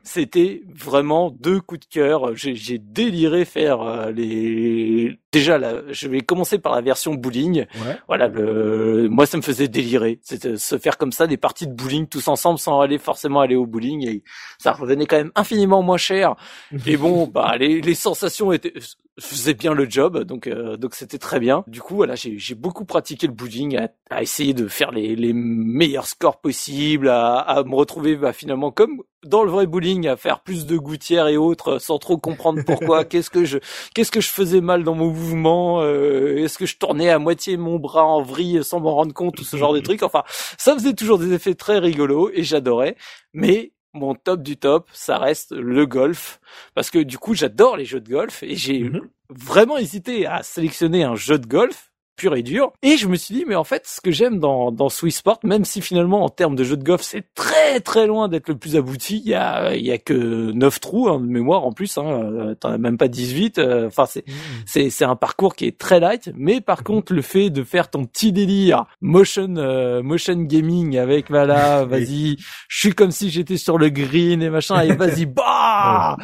C'était 0.05 0.63
vraiment 0.75 1.31
deux 1.31 1.61
coups 1.61 1.81
de 1.81 1.87
cœur. 1.87 2.35
J'ai, 2.37 2.55
j'ai 2.55 2.79
déliré 2.79 3.45
faire 3.45 3.83
euh, 3.83 4.11
les. 4.11 5.19
Déjà, 5.31 5.59
là, 5.59 5.83
je 5.91 6.09
vais 6.09 6.21
commencer 6.21 6.59
par 6.59 6.75
la 6.75 6.81
version 6.81 7.15
bowling. 7.15 7.67
Ouais. 7.87 7.99
Voilà, 8.09 8.29
le... 8.29 9.09
moi, 9.09 9.27
ça 9.27 9.37
me 9.37 9.43
faisait 9.43 9.69
délirer. 9.69 10.19
C'était 10.23 10.57
se 10.57 10.77
faire 10.77 10.99
comme 10.99 11.13
ça 11.13 11.27
des 11.27 11.37
parties 11.37 11.67
de 11.67 11.73
bowling 11.73 12.07
tous 12.07 12.29
ensemble 12.29 12.59
sans 12.59 12.81
aller 12.81 12.99
forcément 12.99 13.41
aller 13.41 13.57
au 13.57 13.67
bowling 13.67 14.07
et 14.07 14.23
ça 14.59 14.73
revenait 14.73 15.07
quand 15.07 15.17
même 15.17 15.33
infiniment 15.35 15.83
moins 15.83 15.97
cher. 15.97 16.35
Et 16.87 16.97
bon, 16.97 17.27
bah, 17.27 17.57
les, 17.59 17.81
les 17.81 17.95
sensations 17.95 18.53
étaient 18.53 18.75
faisaient 19.21 19.55
bien 19.55 19.75
le 19.75 19.89
job, 19.89 20.25
donc 20.25 20.47
euh, 20.47 20.77
donc 20.77 20.95
c'était 20.95 21.19
très 21.19 21.39
bien. 21.39 21.65
Du 21.67 21.81
coup, 21.81 21.97
voilà, 21.97 22.15
j'ai, 22.15 22.39
j'ai 22.39 22.55
beaucoup 22.55 22.85
pratiqué 22.85 23.27
le 23.27 23.33
bowling, 23.33 23.77
à, 23.77 23.91
à 24.11 24.23
essayer 24.23 24.55
de 24.55 24.69
faire 24.69 24.91
les, 24.91 25.15
les 25.17 25.33
meilleurs 25.33 26.07
scores 26.07 26.41
possibles, 26.41 27.09
à, 27.09 27.37
à 27.39 27.63
me 27.65 27.75
retrouver 27.75 28.17
bah, 28.17 28.33
finalement 28.33 28.71
comme 28.71 29.03
dans 29.25 29.45
le 29.45 29.51
vrai 29.51 29.67
bowling, 29.67 30.09
à 30.09 30.17
faire 30.17 30.41
plus 30.41 30.67
de 30.67 30.77
gouttières 30.77 31.29
et 31.29 31.37
autres 31.37 31.79
sans 31.79 31.99
trop 31.99 32.17
comprendre 32.17 32.63
pourquoi. 32.65 33.05
qu'est-ce 33.13 33.31
que 33.31 33.45
je 33.45 33.59
qu'est-ce 33.95 34.11
que 34.11 34.21
je 34.21 34.29
faisais 34.29 34.61
mal 34.61 34.83
dans 34.83 34.95
mon 34.95 35.09
mouvement 35.09 35.83
euh, 35.83 36.39
Est-ce 36.39 36.59
que 36.59 36.67
je 36.67 36.77
tournais 36.79 37.11
à 37.11 37.19
moitié 37.19 37.57
mon 37.57 37.79
bras 37.79 38.05
en 38.05 38.23
vrille 38.23 38.65
sans 38.65 38.81
m'en 38.81 38.95
rendre 38.95 39.13
compte, 39.13 39.37
tout 39.37 39.45
ce 39.45 39.57
genre 39.57 39.75
de 39.75 39.81
trucs. 39.81 40.03
Enfin, 40.03 40.23
ça 40.59 40.75
faisait 40.75 40.95
toujours 40.95 41.19
des 41.19 41.33
effets 41.33 41.55
très 41.55 41.79
rigolos 41.79 42.31
et 42.33 42.43
j'adorais. 42.43 42.97
Mais 43.35 43.73
mon 43.95 44.15
top 44.15 44.43
du 44.43 44.57
top, 44.57 44.89
ça 44.93 45.19
reste 45.19 45.53
le 45.53 45.87
golf 45.87 46.41
parce 46.75 46.91
que 46.91 46.99
du 46.99 47.19
coup, 47.19 47.35
j'adore 47.35 47.77
les 47.77 47.85
jeux 47.85 48.01
de 48.01 48.09
golf 48.11 48.43
et 48.43 48.57
j'ai 48.57 48.81
Mhm. 48.81 49.09
vraiment 49.31 49.79
hésité 49.79 50.27
à 50.27 50.43
sélectionner 50.43 51.05
un 51.05 51.15
jeu 51.17 51.39
de 51.39 51.47
golf. 51.47 51.92
Pur 52.17 52.35
et 52.37 52.43
dur. 52.43 52.73
Et 52.83 52.97
je 52.97 53.09
me 53.09 53.17
suis 53.17 53.35
dit, 53.35 53.45
mais 53.47 53.55
en 53.55 53.65
fait, 53.65 53.87
ce 53.87 54.01
que 54.01 54.11
j'aime 54.11 54.39
dans, 54.39 54.71
dans 54.71 54.89
Swiss 54.89 55.17
Sport, 55.19 55.39
même 55.45 55.65
si 55.65 55.81
finalement 55.81 56.25
en 56.25 56.29
termes 56.29 56.55
de 56.57 56.65
jeu 56.65 56.77
de 56.77 56.85
golf, 56.85 57.03
c'est 57.03 57.25
très 57.35 57.81
très 57.81 58.07
loin 58.07 58.29
d'être 58.29 58.49
le 58.49 58.57
plus 58.57 58.77
abouti. 58.77 59.23
Il 59.25 59.31
y 59.31 59.35
a, 59.35 59.75
il 59.75 59.85
y 59.85 59.91
a 59.93 59.99
que 59.99 60.51
9 60.53 60.81
trous 60.81 61.09
hein, 61.09 61.21
de 61.21 61.27
mémoire 61.27 61.65
en 61.65 61.73
plus. 61.73 61.97
Hein, 61.99 62.05
euh, 62.07 62.55
T'en 62.55 62.71
as 62.73 62.79
même 62.79 62.99
pas 62.99 63.09
18. 63.09 63.59
euh, 63.59 63.87
Enfin, 63.87 64.07
c'est 64.07 64.25
c'est 64.67 64.91
c'est 64.91 65.05
un 65.05 65.17
parcours 65.17 65.55
qui 65.55 65.67
est 65.67 65.79
très 65.79 66.01
light. 66.01 66.31
Mais 66.37 66.61
par 66.61 66.83
contre, 66.85 67.13
le 67.13 67.23
fait 67.23 67.51
de 67.51 67.63
faire 67.65 67.91
ton 67.91 68.05
petit 68.05 68.33
délire 68.33 68.85
motion 69.01 69.55
euh, 69.57 70.03
motion 70.03 70.35
gaming 70.37 70.99
avec 70.99 71.31
voilà, 71.31 71.85
vas-y, 71.87 72.37
je 72.69 72.79
suis 72.79 72.95
comme 72.95 73.11
si 73.11 73.31
j'étais 73.31 73.57
sur 73.57 73.79
le 73.79 73.89
green 73.89 74.43
et 74.43 74.51
machin. 74.51 74.81
Et 74.83 74.95
vas-y, 74.95 75.27
bah. 75.27 76.17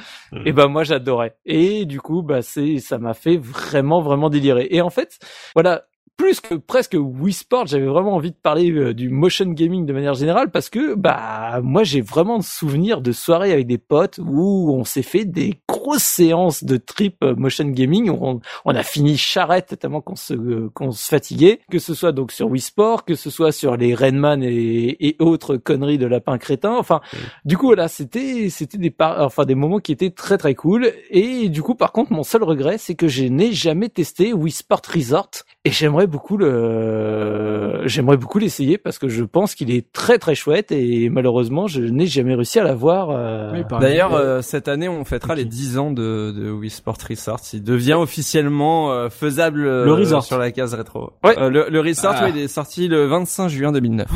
Et 0.45 0.53
ben 0.53 0.69
moi 0.69 0.85
j'adorais. 0.85 1.37
Et 1.47 1.85
du 1.87 2.01
coup, 2.01 2.23
bah 2.23 2.43
c'est 2.43 2.79
ça 2.79 2.99
m'a 2.99 3.15
fait 3.15 3.37
vraiment 3.37 4.01
vraiment 4.01 4.29
délirer. 4.31 4.69
Et 4.71 4.81
en 4.81 4.91
fait, 4.91 5.19
voilà, 5.55 5.85
plus 6.19 6.41
que 6.41 6.57
presque 6.57 6.97
Wii 6.99 7.33
Sport, 7.33 7.69
j'avais 7.69 7.87
vraiment 7.87 8.15
envie 8.17 8.33
de 8.33 8.37
parler 8.37 8.71
euh, 8.73 8.93
du 8.93 9.09
motion 9.09 9.47
gaming 9.47 9.87
de 9.87 9.93
manière 9.93 10.15
générale 10.15 10.51
parce 10.51 10.69
que 10.69 10.95
bah 10.97 11.61
moi 11.63 11.85
j'ai 11.85 12.01
vraiment 12.01 12.39
de 12.39 12.43
souvenirs 12.43 13.01
de 13.01 13.13
soirées 13.13 13.53
avec 13.53 13.69
des 13.69 13.79
potes 13.79 14.19
où 14.19 14.75
on 14.75 14.83
s'est 14.85 15.03
fait 15.03 15.25
des 15.25 15.61
grosses 15.69 16.03
séances 16.03 16.65
de 16.65 16.77
trip 16.77 17.19
euh, 17.23 17.37
motion 17.37 17.67
gaming. 17.69 18.11
Où 18.11 18.19
on, 18.21 18.41
on 18.65 18.75
a 18.75 18.83
fini 18.83 19.17
charrette 19.17 19.79
tellement 19.79 20.01
qu'on 20.01 20.17
se 20.17 20.35
euh, 20.35 20.71
qu'on 20.75 20.91
se 20.91 21.09
fatiguait, 21.09 21.61
que 21.71 21.79
ce 21.79 21.95
soit 21.95 22.11
donc 22.11 22.33
sur 22.33 22.49
Wii 22.51 22.61
Sport, 22.61 23.05
que 23.05 23.15
ce 23.15 23.31
soit 23.31 23.53
sur 23.53 23.77
les 23.77 23.95
Rainman 23.95 24.43
et, 24.43 24.97
et 25.09 25.17
autres 25.21 25.57
conneries 25.57 25.99
de 25.99 26.07
lapin 26.07 26.37
crétin. 26.37 26.75
Enfin, 26.77 27.01
du 27.45 27.57
coup 27.57 27.67
voilà, 27.67 27.87
c'était 27.87 28.51
c'était 28.51 28.77
des 28.79 28.91
par- 28.91 29.25
enfin 29.25 29.45
des 29.45 29.55
moments 29.55 29.79
qui 29.79 29.93
étaient 29.93 30.11
très 30.11 30.37
très 30.37 30.57
cool. 30.57 30.93
Et 31.11 31.49
du 31.49 31.63
coup 31.63 31.77
par 31.77 31.93
contre 31.93 32.13
mon 32.13 32.25
seul 32.25 32.43
regret 32.43 32.77
c'est 32.77 32.97
que 32.97 33.07
je 33.07 33.23
n'ai 33.23 33.53
jamais 33.53 33.89
testé 33.89 34.33
Wii 34.33 34.51
Sport 34.51 34.83
Resort. 34.93 35.31
Et 35.65 35.71
j'aimerais 35.71 36.08
beaucoup 36.09 36.37
le 36.37 37.83
j'aimerais 37.87 38.17
beaucoup 38.17 38.39
l'essayer 38.39 38.79
parce 38.79 38.99
que 38.99 39.09
je 39.09 39.23
pense 39.25 39.55
qu'il 39.55 39.71
est 39.71 39.93
très 39.93 40.19
très 40.19 40.35
chouette 40.35 40.73
et 40.73 41.09
malheureusement 41.09 41.67
je 41.67 41.81
n'ai 41.83 42.07
jamais 42.07 42.35
réussi 42.35 42.59
à 42.59 42.65
l'avoir 42.65 43.11
euh, 43.11 43.53
Oui. 43.55 43.61
D'ailleurs, 43.81 44.15
euh, 44.15 44.43
cette 44.43 44.69
année, 44.69 44.89
on 44.89 45.05
fêtera 45.05 45.35
les 45.35 45.45
10 45.45 45.79
ans 45.79 45.91
de, 45.91 46.33
de 46.37 46.51
Wii 46.51 46.71
Sport 46.71 46.97
Resort. 47.09 47.41
Il 47.53 47.63
devient 47.63 47.95
officiellement 47.95 48.93
euh, 48.93 49.09
faisable 49.09 49.67
euh, 49.67 49.85
Le 49.85 49.93
resort. 49.93 50.25
sur 50.25 50.39
la 50.39 50.51
case 50.51 50.75
rétro. 50.75 51.13
Ouais. 51.25 51.39
Euh, 51.39 51.49
le, 51.51 51.67
le 51.71 51.81
Resort, 51.81 52.15
Ah. 52.17 52.25
oui, 52.27 52.33
il 52.37 52.41
est 52.43 52.49
sorti 52.49 52.89
le 52.89 53.07
25 53.07 53.49
juin 53.49 53.73
2009. 53.73 54.07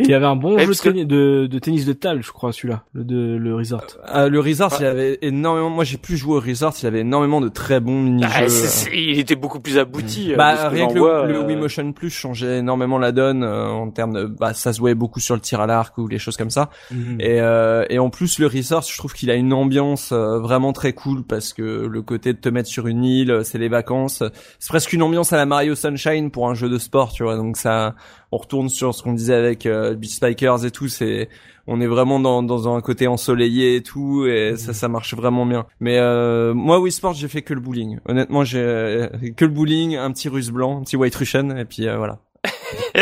Et 0.00 0.04
il 0.04 0.10
y 0.10 0.14
avait 0.14 0.26
un 0.26 0.36
bon 0.36 0.56
Et 0.58 0.66
jeu 0.66 0.72
de, 0.72 0.78
que- 0.78 0.82
tennis- 0.88 1.06
de, 1.06 1.46
de 1.50 1.58
tennis 1.58 1.84
de 1.86 1.92
table, 1.92 2.22
je 2.22 2.30
crois, 2.32 2.52
celui-là, 2.52 2.84
le, 2.92 3.04
de, 3.04 3.36
le 3.36 3.54
resort. 3.54 3.84
Euh, 4.14 4.28
le 4.28 4.40
Resort, 4.40 4.72
Ouais. 4.72 4.78
il 4.80 4.86
avait 4.86 5.18
énormément. 5.22 5.70
Moi, 5.70 5.84
j'ai 5.84 5.96
plus 5.98 6.16
joué 6.16 6.36
au 6.36 6.40
Resort. 6.40 6.74
Il 6.82 6.86
avait 6.86 7.00
énormément 7.00 7.40
de 7.40 7.48
très 7.48 7.80
bons 7.80 8.00
mini-jeux. 8.00 8.28
ah, 8.32 8.90
il 8.94 9.18
était 9.18 9.36
beaucoup 9.36 9.60
plus 9.60 9.78
abouti 9.78 10.28
euh, 10.28 10.32
de 10.32 10.36
Bah 10.38 10.54
que 10.68 10.74
rien 10.74 10.88
que 10.88 10.94
le, 10.94 11.02
euh, 11.02 11.46
Wii 11.46 11.56
Motion 11.56 11.92
Plus 11.92 12.10
changeait 12.10 12.58
énormément 12.58 12.98
la 12.98 13.12
donne 13.12 13.42
euh, 13.44 13.66
en 13.68 13.90
termes 13.90 14.12
de 14.14 14.24
bah 14.26 14.54
ça 14.54 14.72
se 14.72 14.78
jouait 14.78 14.94
beaucoup 14.94 15.20
sur 15.20 15.34
le 15.34 15.40
tir 15.40 15.60
à 15.60 15.66
l'arc 15.66 15.96
ou 15.98 16.08
les 16.08 16.18
choses 16.18 16.36
comme 16.36 16.50
ça 16.50 16.70
et 17.18 17.40
euh, 17.40 17.84
et 17.90 17.98
en 17.98 18.10
plus 18.10 18.38
le 18.38 18.46
Resort 18.46 18.82
je 18.82 18.96
trouve 18.96 19.12
qu'il 19.12 19.30
a 19.30 19.34
une 19.34 19.52
ambiance 19.52 20.10
euh, 20.12 20.38
vraiment 20.38 20.72
très 20.72 20.92
cool 20.92 21.22
parce 21.24 21.52
que 21.52 21.62
le 21.62 22.02
côté 22.02 22.32
de 22.32 22.38
te 22.38 22.48
mettre 22.48 22.68
sur 22.68 22.86
une 22.86 23.04
île 23.04 23.30
euh, 23.30 23.42
c'est 23.44 23.58
les 23.58 23.68
vacances 23.68 24.22
c'est 24.58 24.68
presque 24.68 24.92
une 24.92 25.02
ambiance 25.02 25.32
à 25.32 25.36
la 25.36 25.46
Mario 25.46 25.74
Sunshine 25.74 26.30
pour 26.30 26.48
un 26.48 26.54
jeu 26.54 26.68
de 26.68 26.78
sport 26.78 27.12
tu 27.12 27.22
vois 27.22 27.36
donc 27.36 27.56
ça 27.56 27.94
on 28.32 28.38
retourne 28.38 28.68
sur 28.68 28.94
ce 28.94 29.02
qu'on 29.02 29.12
disait 29.12 29.34
avec 29.34 29.66
euh, 29.66 29.94
Beach 29.94 30.12
Spikers 30.12 30.64
et 30.64 30.70
tout 30.70 30.88
c'est 30.88 31.28
on 31.66 31.80
est 31.80 31.86
vraiment 31.86 32.20
dans, 32.20 32.42
dans 32.42 32.74
un 32.74 32.80
côté 32.80 33.06
ensoleillé 33.06 33.76
et 33.76 33.82
tout 33.82 34.26
et 34.26 34.56
ça 34.56 34.72
ça 34.72 34.88
marche 34.88 35.14
vraiment 35.14 35.46
bien. 35.46 35.66
Mais 35.78 35.98
euh, 35.98 36.54
moi 36.54 36.80
Wii 36.80 36.92
Sport 36.92 37.14
j'ai 37.14 37.28
fait 37.28 37.42
que 37.42 37.54
le 37.54 37.60
bowling. 37.60 37.98
Honnêtement 38.06 38.44
j'ai 38.44 38.58
euh, 38.58 39.08
que 39.36 39.44
le 39.44 39.50
bowling 39.50 39.96
un 39.96 40.10
petit 40.12 40.28
russe 40.28 40.50
blanc 40.50 40.78
un 40.78 40.82
petit 40.82 40.96
white 40.96 41.14
russian 41.14 41.56
et 41.56 41.64
puis 41.64 41.86
euh, 41.88 41.96
voilà 41.96 42.18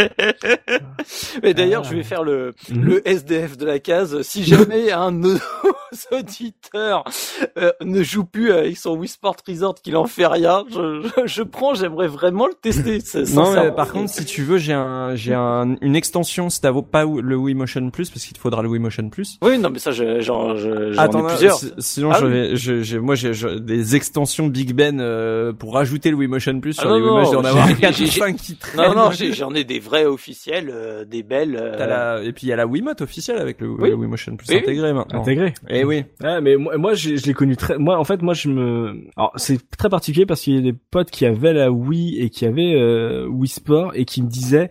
Mais 1.43 1.55
d'ailleurs, 1.55 1.82
Ah. 1.85 1.89
je 1.90 1.97
vais 1.97 2.02
faire 2.02 2.23
le, 2.23 2.55
Mhm. 2.70 2.82
le 2.85 3.09
SDF 3.09 3.56
de 3.56 3.66
la 3.66 3.78
case. 3.78 4.20
Si 4.23 4.44
jamais 4.44 4.90
un 4.93 5.12
de 5.12 5.16
nos 5.19 5.39
auditeurs 6.19 7.05
euh, 7.56 7.73
ne 7.82 8.02
joue 8.02 8.24
plus 8.24 8.52
avec 8.52 8.77
son 8.77 8.97
Wii 8.97 9.09
Sport 9.09 9.36
Resort, 9.47 9.77
qu'il 9.77 9.97
en 9.97 10.06
fait 10.06 10.27
rien, 10.27 10.65
je, 10.70 11.02
je, 11.02 11.27
je 11.27 11.43
prends, 11.43 11.74
j'aimerais 11.74 12.09
vraiment 12.09 12.47
le 12.47 12.55
tester. 12.55 12.98
Non, 13.35 13.52
mais 13.55 13.73
par 13.73 13.93
contre, 13.93 14.10
si 14.10 14.24
tu 14.24 14.43
veux, 14.43 14.59
j'ai 14.59 14.73
un, 14.73 15.15
j'ai 15.15 15.35
un, 15.35 15.77
une 15.81 15.97
extension 15.97 16.51
si 16.51 16.60
t'as 16.60 16.73
pas 16.82 17.05
le 17.05 17.36
Wii 17.36 17.55
Motion 17.55 17.90
Plus, 17.90 18.10
parce 18.10 18.24
qu'il 18.24 18.35
te 18.35 18.40
faudra 18.40 18.62
le 18.62 18.69
Wii 18.69 18.81
Motion 18.81 19.09
Plus. 19.09 19.39
Oui, 19.43 19.59
non, 19.59 19.70
mais 19.70 19.78
ça, 19.78 19.93
je- 19.93 20.20
j'en 20.20 20.56
je, 20.56 20.93
j'en 20.93 21.05
ai 21.05 21.27
plusieurs. 21.28 21.59
si- 21.59 21.73
sinon, 21.78 22.10
Ah 22.12 22.19
je 22.20 22.27
oui. 22.27 22.32
vais, 22.32 22.56
je, 22.56 22.82
j'ai- 22.82 22.98
moi, 22.98 23.15
j'ai 23.15 23.32
des 23.60 23.97
extensions 23.97 24.47
Big 24.48 24.73
Ben 24.74 25.01
euh, 25.01 25.52
pour 25.52 25.74
rajouter 25.74 26.10
le 26.10 26.16
Wii 26.16 26.28
Motion 26.28 26.59
Plus 26.60 26.77
Ah 26.78 26.82
sur 26.82 26.90
non, 26.90 26.97
les 26.97 27.02
Wii 27.02 27.10
Motion. 27.12 27.32
J'en 27.43 27.44
avoir 27.44 27.69
j'ai- 27.69 27.74
4 27.77 27.94
ou 27.94 27.98
j'ai- 27.98 28.06
5 28.06 28.36
qui 28.36 28.56
traînent. 28.56 28.94
Non, 28.94 29.05
non, 29.05 29.10
j'ai- 29.10 29.27
j'en 29.32 29.55
ai 29.55 29.64
des 29.64 29.78
vrais 29.78 30.05
officiels, 30.05 30.70
euh, 30.72 31.05
des 31.05 31.22
belles. 31.22 31.56
euh, 31.56 31.76
la, 31.86 32.22
et 32.22 32.32
puis 32.32 32.46
il 32.46 32.50
y 32.50 32.52
a 32.52 32.56
la 32.56 32.66
Wiimote 32.66 33.00
officielle 33.00 33.38
avec 33.38 33.60
le, 33.60 33.68
Oui. 33.70 33.90
le 33.90 33.94
Wii 33.96 34.09
Motion 34.09 34.36
Plus 34.36 34.46
Oui, 34.48 34.56
oui. 34.56 34.62
intégré 34.62 34.92
maintenant. 34.92 35.20
Intégré. 35.22 35.55
Et 35.68 35.84
oui. 35.84 36.05
Ouais, 36.22 36.40
mais 36.40 36.56
moi, 36.56 36.94
je 36.94 37.10
l'ai 37.26 37.34
connu 37.34 37.56
très. 37.56 37.78
Moi, 37.78 37.96
en 37.98 38.05
fait, 38.05 38.22
moi, 38.22 38.34
je 38.34 38.48
me. 38.48 39.05
Alors, 39.16 39.32
c'est 39.36 39.59
très 39.76 39.88
particulier 39.88 40.26
parce 40.26 40.40
qu'il 40.42 40.55
y 40.55 40.59
a 40.59 40.62
des 40.62 40.74
potes 40.90 41.10
qui 41.10 41.26
avaient 41.26 41.52
la 41.52 41.70
Wii 41.70 42.20
et 42.20 42.30
qui 42.30 42.46
avaient 42.46 42.74
euh, 42.74 43.26
Wii 43.28 43.48
Sport 43.48 43.92
et 43.94 44.05
qui 44.05 44.22
me 44.22 44.28
disaient. 44.28 44.70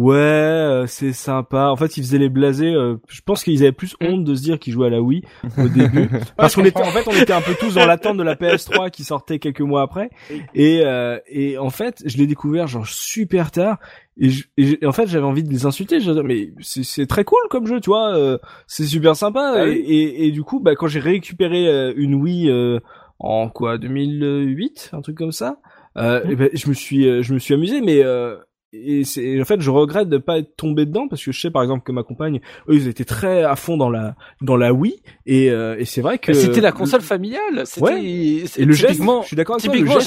Ouais, 0.00 0.14
euh, 0.14 0.86
c'est 0.86 1.12
sympa. 1.12 1.70
En 1.70 1.76
fait, 1.76 1.96
ils 1.96 2.04
faisaient 2.04 2.18
les 2.18 2.28
blasés. 2.28 2.72
euh, 2.72 2.98
je 3.08 3.20
pense 3.20 3.42
qu'ils 3.42 3.62
avaient 3.62 3.72
plus 3.72 3.96
honte 4.00 4.22
de 4.22 4.34
se 4.36 4.42
dire 4.42 4.60
qu'ils 4.60 4.72
jouaient 4.72 4.86
à 4.86 4.90
la 4.90 5.00
Wii 5.02 5.22
au 5.58 5.68
début, 5.68 6.08
parce 6.36 6.54
qu'on 6.54 6.64
était, 6.64 6.80
en 6.82 6.90
fait, 6.92 7.02
on 7.08 7.20
était 7.20 7.32
un 7.32 7.40
peu 7.40 7.54
tous 7.58 7.74
dans 7.74 7.84
l'attente 7.84 8.16
de 8.16 8.22
la 8.22 8.36
PS3 8.36 8.90
qui 8.90 9.02
sortait 9.02 9.40
quelques 9.40 9.60
mois 9.60 9.82
après. 9.82 10.10
Et 10.54 10.82
euh, 10.84 11.18
et 11.28 11.58
en 11.58 11.70
fait, 11.70 12.00
je 12.06 12.16
l'ai 12.16 12.28
découvert 12.28 12.68
genre 12.68 12.86
super 12.86 13.50
tard. 13.50 13.78
Et, 14.20 14.30
je- 14.30 14.44
et 14.56 14.66
je- 14.66 14.76
et 14.80 14.86
en 14.86 14.92
fait, 14.92 15.08
j'avais 15.08 15.24
envie 15.26 15.42
de 15.42 15.50
les 15.50 15.66
insulter. 15.66 15.98
Je 15.98 16.08
disais, 16.10 16.22
mais 16.22 16.52
c'est 16.60 16.84
c'est 16.84 17.06
très 17.06 17.24
cool 17.24 17.40
comme 17.50 17.66
jeu, 17.66 17.80
tu 17.80 17.90
vois. 17.90 18.16
euh, 18.16 18.38
c'est 18.68 18.84
super 18.84 19.16
sympa. 19.16 19.54
Ah 19.56 19.66
et, 19.66 19.70
oui. 19.70 19.76
et, 19.88 20.26
et 20.26 20.30
du 20.30 20.44
coup, 20.44 20.60
bah, 20.60 20.76
quand 20.76 20.86
j'ai 20.86 21.00
récupéré 21.00 21.66
euh, 21.66 21.92
une 21.96 22.14
Wii 22.14 22.48
euh, 22.50 22.78
en 23.18 23.48
quoi 23.48 23.78
2008, 23.78 24.90
un 24.92 25.00
truc 25.00 25.16
comme 25.16 25.32
ça, 25.32 25.56
euh, 25.96 26.22
Mmh. 26.24 26.42
et 26.52 26.56
je 26.56 26.68
me 26.68 26.74
suis 26.74 27.22
je 27.24 27.34
me 27.34 27.40
suis 27.40 27.54
amusé, 27.54 27.80
mais 27.80 28.04
euh, 28.04 28.36
et 28.72 29.04
c'est 29.04 29.40
en 29.40 29.44
fait 29.44 29.60
je 29.60 29.70
regrette 29.70 30.08
de 30.08 30.18
pas 30.18 30.38
être 30.38 30.54
tombé 30.56 30.84
dedans 30.84 31.08
parce 31.08 31.24
que 31.24 31.32
je 31.32 31.40
sais 31.40 31.50
par 31.50 31.62
exemple 31.62 31.82
que 31.84 31.92
ma 31.92 32.02
compagne 32.02 32.40
eux 32.68 32.74
ils 32.74 32.86
étaient 32.88 33.04
très 33.06 33.42
à 33.42 33.56
fond 33.56 33.76
dans 33.78 33.88
la 33.88 34.14
dans 34.42 34.56
la 34.56 34.72
Wii 34.74 35.00
et, 35.26 35.50
euh, 35.50 35.76
et 35.78 35.84
c'est 35.86 36.02
vrai 36.02 36.18
que 36.18 36.32
Mais 36.32 36.38
C'était 36.38 36.60
la 36.60 36.72
console 36.72 37.00
familiale. 37.00 37.62
C'était 37.64 37.82
Ouais. 37.82 38.42
c'est- 38.46 38.60
et 38.62 38.64
le 38.66 38.72
geste 38.74 39.00
je 39.02 39.26
suis 39.26 39.36
d'accord 39.36 39.56
Typiquement, 39.56 39.98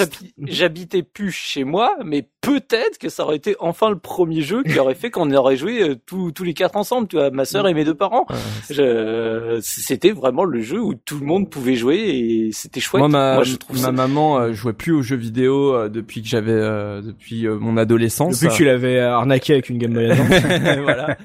j'habitais 0.46 1.04
plus 1.04 1.32
chez 1.32 1.64
moi, 1.64 1.96
mais 2.06 2.28
peut-être 2.42 2.98
que 2.98 3.08
ça 3.10 3.24
aurait 3.24 3.36
été 3.36 3.56
enfin 3.60 3.90
le 3.90 3.98
premier 4.00 4.42
jeu 4.42 4.64
qui 4.64 4.78
aurait 4.80 4.96
fait 4.96 5.12
qu'on 5.12 5.32
aurait 5.32 5.58
joué 5.58 5.82
euh, 5.84 5.96
tous 6.06 6.32
tous 6.32 6.44
les 6.44 6.54
quatre 6.54 6.76
ensemble, 6.76 7.08
tu 7.08 7.16
vois, 7.16 7.30
ma 7.30 7.46
sœur 7.46 7.68
et 7.68 7.74
mes 7.74 7.86
deux 7.86 7.94
parents. 7.96 8.26
Je- 8.70 9.60
C'était 9.62 10.12
vraiment 10.12 10.44
le 10.44 10.62
jeu 10.62 10.80
où 10.82 10.94
tout 10.94 11.20
le 11.20 11.26
monde 11.26 11.50
pouvait 11.50 11.76
jouer 11.76 11.98
et 11.98 12.50
c'était 12.52 12.80
chouette. 12.80 13.00
Moi, 13.00 13.08
ma, 13.10 13.44
je 13.44 13.56
trouve 13.56 13.76
ma 13.78 13.82
ça. 13.84 13.92
maman 13.92 14.40
euh, 14.40 14.54
jouait 14.54 14.74
plus 14.74 14.92
aux 14.92 15.02
jeux 15.02 15.16
vidéo 15.16 15.74
euh, 15.76 15.90
depuis 15.90 16.22
que 16.22 16.28
j'avais, 16.28 16.52
euh, 16.52 17.02
depuis 17.02 17.48
mon 17.48 17.78
adolescence. 17.78 18.40
depuis 18.40 18.52
que 18.52 18.58
tu 18.58 18.66
l'avais 18.66 19.00
arnaqué 19.00 19.54
avec 19.54 19.70
une 19.70 19.78
Game 19.78 19.94
Boy 19.94 20.10
Advance. 20.12 20.28
voilà. 20.84 21.18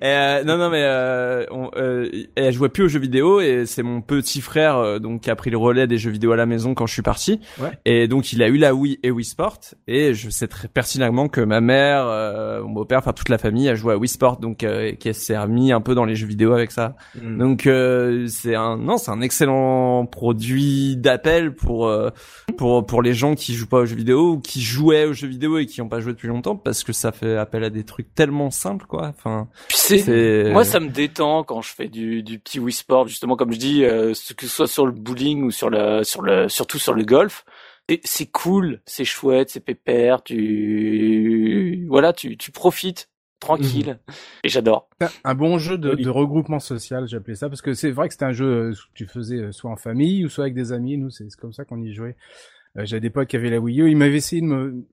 Et, 0.00 0.06
euh, 0.06 0.44
non, 0.44 0.56
non, 0.56 0.70
mais 0.70 0.82
euh, 0.82 1.44
on, 1.50 1.70
euh, 1.76 2.08
elle 2.36 2.52
jouait 2.52 2.68
plus 2.68 2.84
aux 2.84 2.88
jeux 2.88 3.00
vidéo 3.00 3.40
et 3.40 3.64
c'est 3.66 3.82
mon 3.82 4.00
petit 4.00 4.40
frère 4.40 5.00
donc 5.00 5.22
qui 5.22 5.30
a 5.30 5.36
pris 5.36 5.50
le 5.50 5.58
relais 5.58 5.86
des 5.86 5.98
jeux 5.98 6.10
vidéo 6.10 6.32
à 6.32 6.36
la 6.36 6.46
maison 6.46 6.74
quand 6.74 6.86
je 6.86 6.92
suis 6.92 7.02
parti. 7.02 7.40
Ouais. 7.60 7.70
Et 7.84 8.08
donc 8.08 8.32
il 8.32 8.42
a 8.42 8.48
eu 8.48 8.56
la 8.56 8.74
Wii 8.74 8.98
et 9.02 9.10
Wii 9.10 9.24
Sport 9.24 9.58
et 9.88 10.14
je 10.14 10.30
sais 10.30 10.46
très 10.60 10.68
pertinemment 10.68 11.28
que 11.28 11.40
ma 11.40 11.60
mère, 11.62 12.04
euh, 12.06 12.62
mon 12.62 12.70
beau-père, 12.70 12.98
enfin 12.98 13.12
toute 13.14 13.28
la 13.30 13.38
famille 13.38 13.68
a 13.68 13.74
joué 13.74 13.94
à 13.94 13.96
Wii 13.96 14.08
Sport 14.08 14.36
donc 14.38 14.62
euh, 14.62 14.92
qui 14.92 15.12
s'est 15.14 15.38
remis 15.38 15.72
un 15.72 15.80
peu 15.80 15.94
dans 15.94 16.04
les 16.04 16.14
jeux 16.16 16.26
vidéo 16.26 16.52
avec 16.52 16.70
ça. 16.70 16.96
Mm. 17.20 17.38
Donc 17.38 17.66
euh, 17.66 18.26
c'est 18.28 18.54
un 18.54 18.76
non, 18.76 18.98
c'est 18.98 19.10
un 19.10 19.20
excellent 19.22 20.04
produit 20.06 20.96
d'appel 20.96 21.54
pour 21.54 21.86
euh, 21.86 22.10
pour 22.58 22.84
pour 22.86 23.00
les 23.02 23.14
gens 23.14 23.34
qui 23.34 23.54
jouent 23.54 23.68
pas 23.68 23.78
aux 23.78 23.86
jeux 23.86 23.96
vidéo 23.96 24.32
ou 24.32 24.40
qui 24.40 24.60
jouaient 24.60 25.06
aux 25.06 25.12
jeux 25.14 25.28
vidéo 25.28 25.56
et 25.58 25.66
qui 25.66 25.80
ont 25.80 25.88
pas 25.88 26.00
joué 26.00 26.12
depuis 26.12 26.28
longtemps 26.28 26.56
parce 26.56 26.84
que 26.84 26.92
ça 26.92 27.10
fait 27.12 27.36
appel 27.36 27.64
à 27.64 27.70
des 27.70 27.84
trucs 27.84 28.14
tellement 28.14 28.50
simples 28.50 28.84
quoi. 28.86 29.06
Enfin, 29.08 29.48
Puis 29.68 29.78
c'est- 29.78 29.98
c'est 29.98 30.50
Moi, 30.52 30.64
ça 30.64 30.78
me 30.80 30.88
détend 30.88 31.42
quand 31.44 31.62
je 31.62 31.72
fais 31.72 31.88
du, 31.88 32.22
du 32.22 32.38
petit 32.38 32.58
Wii 32.60 32.72
Sport, 32.72 33.08
justement, 33.08 33.36
comme 33.36 33.52
je 33.52 33.58
dis, 33.58 33.84
euh, 33.84 34.12
ce- 34.14 34.34
que 34.34 34.46
ce 34.46 34.52
soit 34.54 34.66
sur 34.66 34.84
le 34.86 34.92
bowling 34.92 35.42
ou 35.44 35.50
sur 35.50 35.70
le, 35.70 36.02
sur 36.04 36.22
le, 36.22 36.48
surtout 36.48 36.78
sur 36.78 36.92
le 36.92 37.04
golf. 37.04 37.44
C'est 38.04 38.26
cool, 38.26 38.80
c'est 38.86 39.04
chouette, 39.04 39.50
c'est 39.50 39.60
pépère, 39.60 40.22
tu, 40.22 41.86
voilà, 41.88 42.12
tu, 42.12 42.36
tu 42.36 42.50
profites 42.50 43.10
tranquille. 43.40 43.98
Et 44.44 44.48
j'adore. 44.48 44.88
Un 45.24 45.34
bon 45.34 45.58
jeu 45.58 45.78
de, 45.78 46.08
regroupement 46.08 46.60
social, 46.60 47.08
j'appelais 47.08 47.34
ça, 47.34 47.48
parce 47.48 47.62
que 47.62 47.74
c'est 47.74 47.90
vrai 47.90 48.08
que 48.08 48.14
c'était 48.14 48.26
un 48.26 48.32
jeu 48.32 48.46
euh, 48.46 48.72
que 48.72 48.78
tu 48.94 49.06
faisais 49.06 49.36
euh, 49.36 49.52
soit 49.52 49.70
en 49.70 49.76
famille 49.76 50.24
ou 50.24 50.28
soit 50.28 50.44
avec 50.44 50.54
des 50.54 50.72
amis. 50.72 50.98
Nous, 50.98 51.10
c'est 51.10 51.28
c'est 51.30 51.40
comme 51.40 51.52
ça 51.52 51.64
qu'on 51.64 51.82
y 51.82 51.92
jouait. 51.92 52.16
Euh, 52.78 52.84
J'avais 52.84 53.00
des 53.00 53.10
potes 53.10 53.28
qui 53.28 53.36
avaient 53.36 53.50
la 53.50 53.58
Wii 53.58 53.80
U. 53.80 53.90
Ils 53.90 53.96
m'avaient 53.96 54.18
essayé 54.18 54.42
de 54.42 54.46
me 54.46 54.84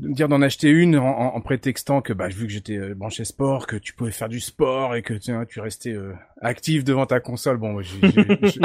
de 0.00 0.08
me 0.08 0.14
dire 0.14 0.28
d'en 0.28 0.42
acheter 0.42 0.68
une 0.68 0.96
en, 0.98 1.06
en- 1.06 1.36
en 1.36 1.40
prétextant 1.40 2.00
que 2.00 2.12
bah 2.12 2.28
vu 2.28 2.46
que 2.46 2.52
j'étais 2.52 2.76
euh, 2.76 2.94
branché 2.94 3.24
sport, 3.24 3.66
que 3.68 3.76
tu 3.76 3.94
pouvais 3.94 4.10
faire 4.10 4.28
du 4.28 4.40
sport 4.40 4.96
et 4.96 5.02
que 5.02 5.14
tu, 5.14 5.32
tu 5.48 5.60
restais 5.60 5.92
euh, 5.92 6.12
actif 6.40 6.82
devant 6.84 7.06
ta 7.06 7.20
console. 7.20 7.58
Bon, 7.58 7.72
moi, 7.72 7.82
j'ai 7.82 8.10
j'ai- 8.10 8.38
j'ai- 8.48 8.60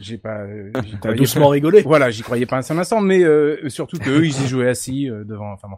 j'ai 0.00 0.18
pas. 0.18 0.42
euh, 0.42 0.70
croyais 1.00 1.16
doucement 1.16 1.48
rigolé. 1.48 1.82
Voilà, 1.82 2.10
j'y 2.10 2.22
croyais 2.22 2.46
pas 2.46 2.58
un 2.58 2.62
seul 2.62 2.78
instant, 2.78 3.00
mais 3.00 3.24
euh, 3.24 3.68
surtout 3.68 3.98
que 3.98 4.08
eux, 4.10 4.24
ils 4.24 4.42
y 4.44 4.46
jouaient 4.46 4.68
assis 4.68 5.10
euh, 5.10 5.24
devant. 5.24 5.52
Enfin 5.52 5.66
bon. 5.68 5.76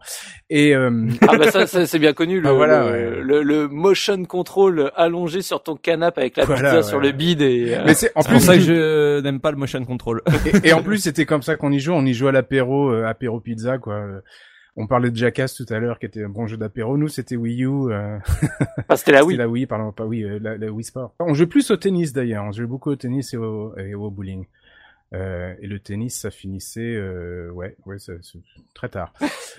Et 0.50 0.74
euh, 0.76 1.08
Ah 1.26 1.38
bah 1.38 1.50
ça, 1.50 1.66
ça, 1.66 1.86
c'est 1.86 1.98
bien 1.98 2.12
connu, 2.12 2.38
le, 2.40 2.48
Ah, 2.50 2.52
voilà, 2.52 2.84
le, 2.84 2.92
ouais. 2.92 3.22
le, 3.22 3.42
le 3.42 3.68
motion 3.68 4.22
control 4.26 4.92
allongé 4.96 5.40
sur 5.40 5.62
ton 5.62 5.76
canapé 5.76 6.20
avec 6.20 6.36
la 6.36 6.44
Voilà, 6.44 6.60
pizza 6.62 6.76
ouais. 6.76 6.82
sur 6.82 7.00
le 7.00 7.12
bide 7.12 7.40
et... 7.40 7.74
euh, 7.74 7.82
mais 7.86 7.94
c'est 7.94 8.12
en 8.14 8.20
C'est 8.20 8.28
pour 8.28 8.38
plus 8.38 8.46
ça 8.46 8.54
que 8.56 8.60
je 8.60 9.20
n'aime 9.22 9.40
pas 9.40 9.50
le 9.50 9.56
motion 9.56 9.82
control. 9.86 10.20
et, 10.64 10.68
et 10.68 10.72
en 10.74 10.82
plus 10.82 10.98
c'était 10.98 11.24
comme 11.24 11.42
ça 11.42 11.56
qu'on 11.56 11.72
y 11.72 11.80
joue. 11.80 11.92
On 11.94 12.04
y 12.04 12.12
jouait 12.12 12.28
à 12.28 12.32
l'apéro, 12.32 12.90
euh, 12.90 13.06
apéro 13.06 13.40
pizza 13.40 13.78
quoi. 13.78 14.02
On 14.76 14.86
parlait 14.86 15.10
de 15.10 15.16
Jackass 15.16 15.54
tout 15.54 15.66
à 15.68 15.78
l'heure, 15.78 15.98
qui 15.98 16.06
était 16.06 16.22
un 16.24 16.28
bon 16.28 16.46
jeu 16.46 16.56
d'apéro. 16.56 16.96
Nous, 16.96 17.08
c'était 17.08 17.36
Wii 17.36 17.64
U. 17.64 17.90
Euh, 17.92 18.18
ah, 18.88 18.96
c'était 18.96 19.12
la 19.12 19.18
c'était 19.18 19.22
Wii. 19.28 19.36
la 19.36 19.48
Wii, 19.48 19.66
pardon, 19.66 19.92
pas 19.92 20.04
Wii, 20.06 20.24
euh, 20.24 20.38
la, 20.40 20.56
la 20.56 20.70
Wii 20.70 20.84
Sport. 20.84 21.14
On 21.20 21.34
joue 21.34 21.46
plus 21.48 21.70
au 21.70 21.76
tennis 21.76 22.12
d'ailleurs. 22.12 22.44
On 22.44 22.52
joue 22.52 22.66
beaucoup 22.68 22.90
au 22.90 22.96
tennis 22.96 23.34
et 23.34 23.36
au, 23.36 23.76
et 23.76 23.94
au 23.94 24.10
bowling. 24.10 24.46
Euh, 25.12 25.54
et 25.60 25.66
le 25.66 25.80
tennis, 25.80 26.20
ça 26.20 26.30
finissait, 26.30 26.94
euh, 26.94 27.50
ouais, 27.50 27.74
ouais, 27.84 27.98
ça- 27.98 28.12
c'est 28.22 28.38
très 28.74 28.88
tard. 28.88 29.12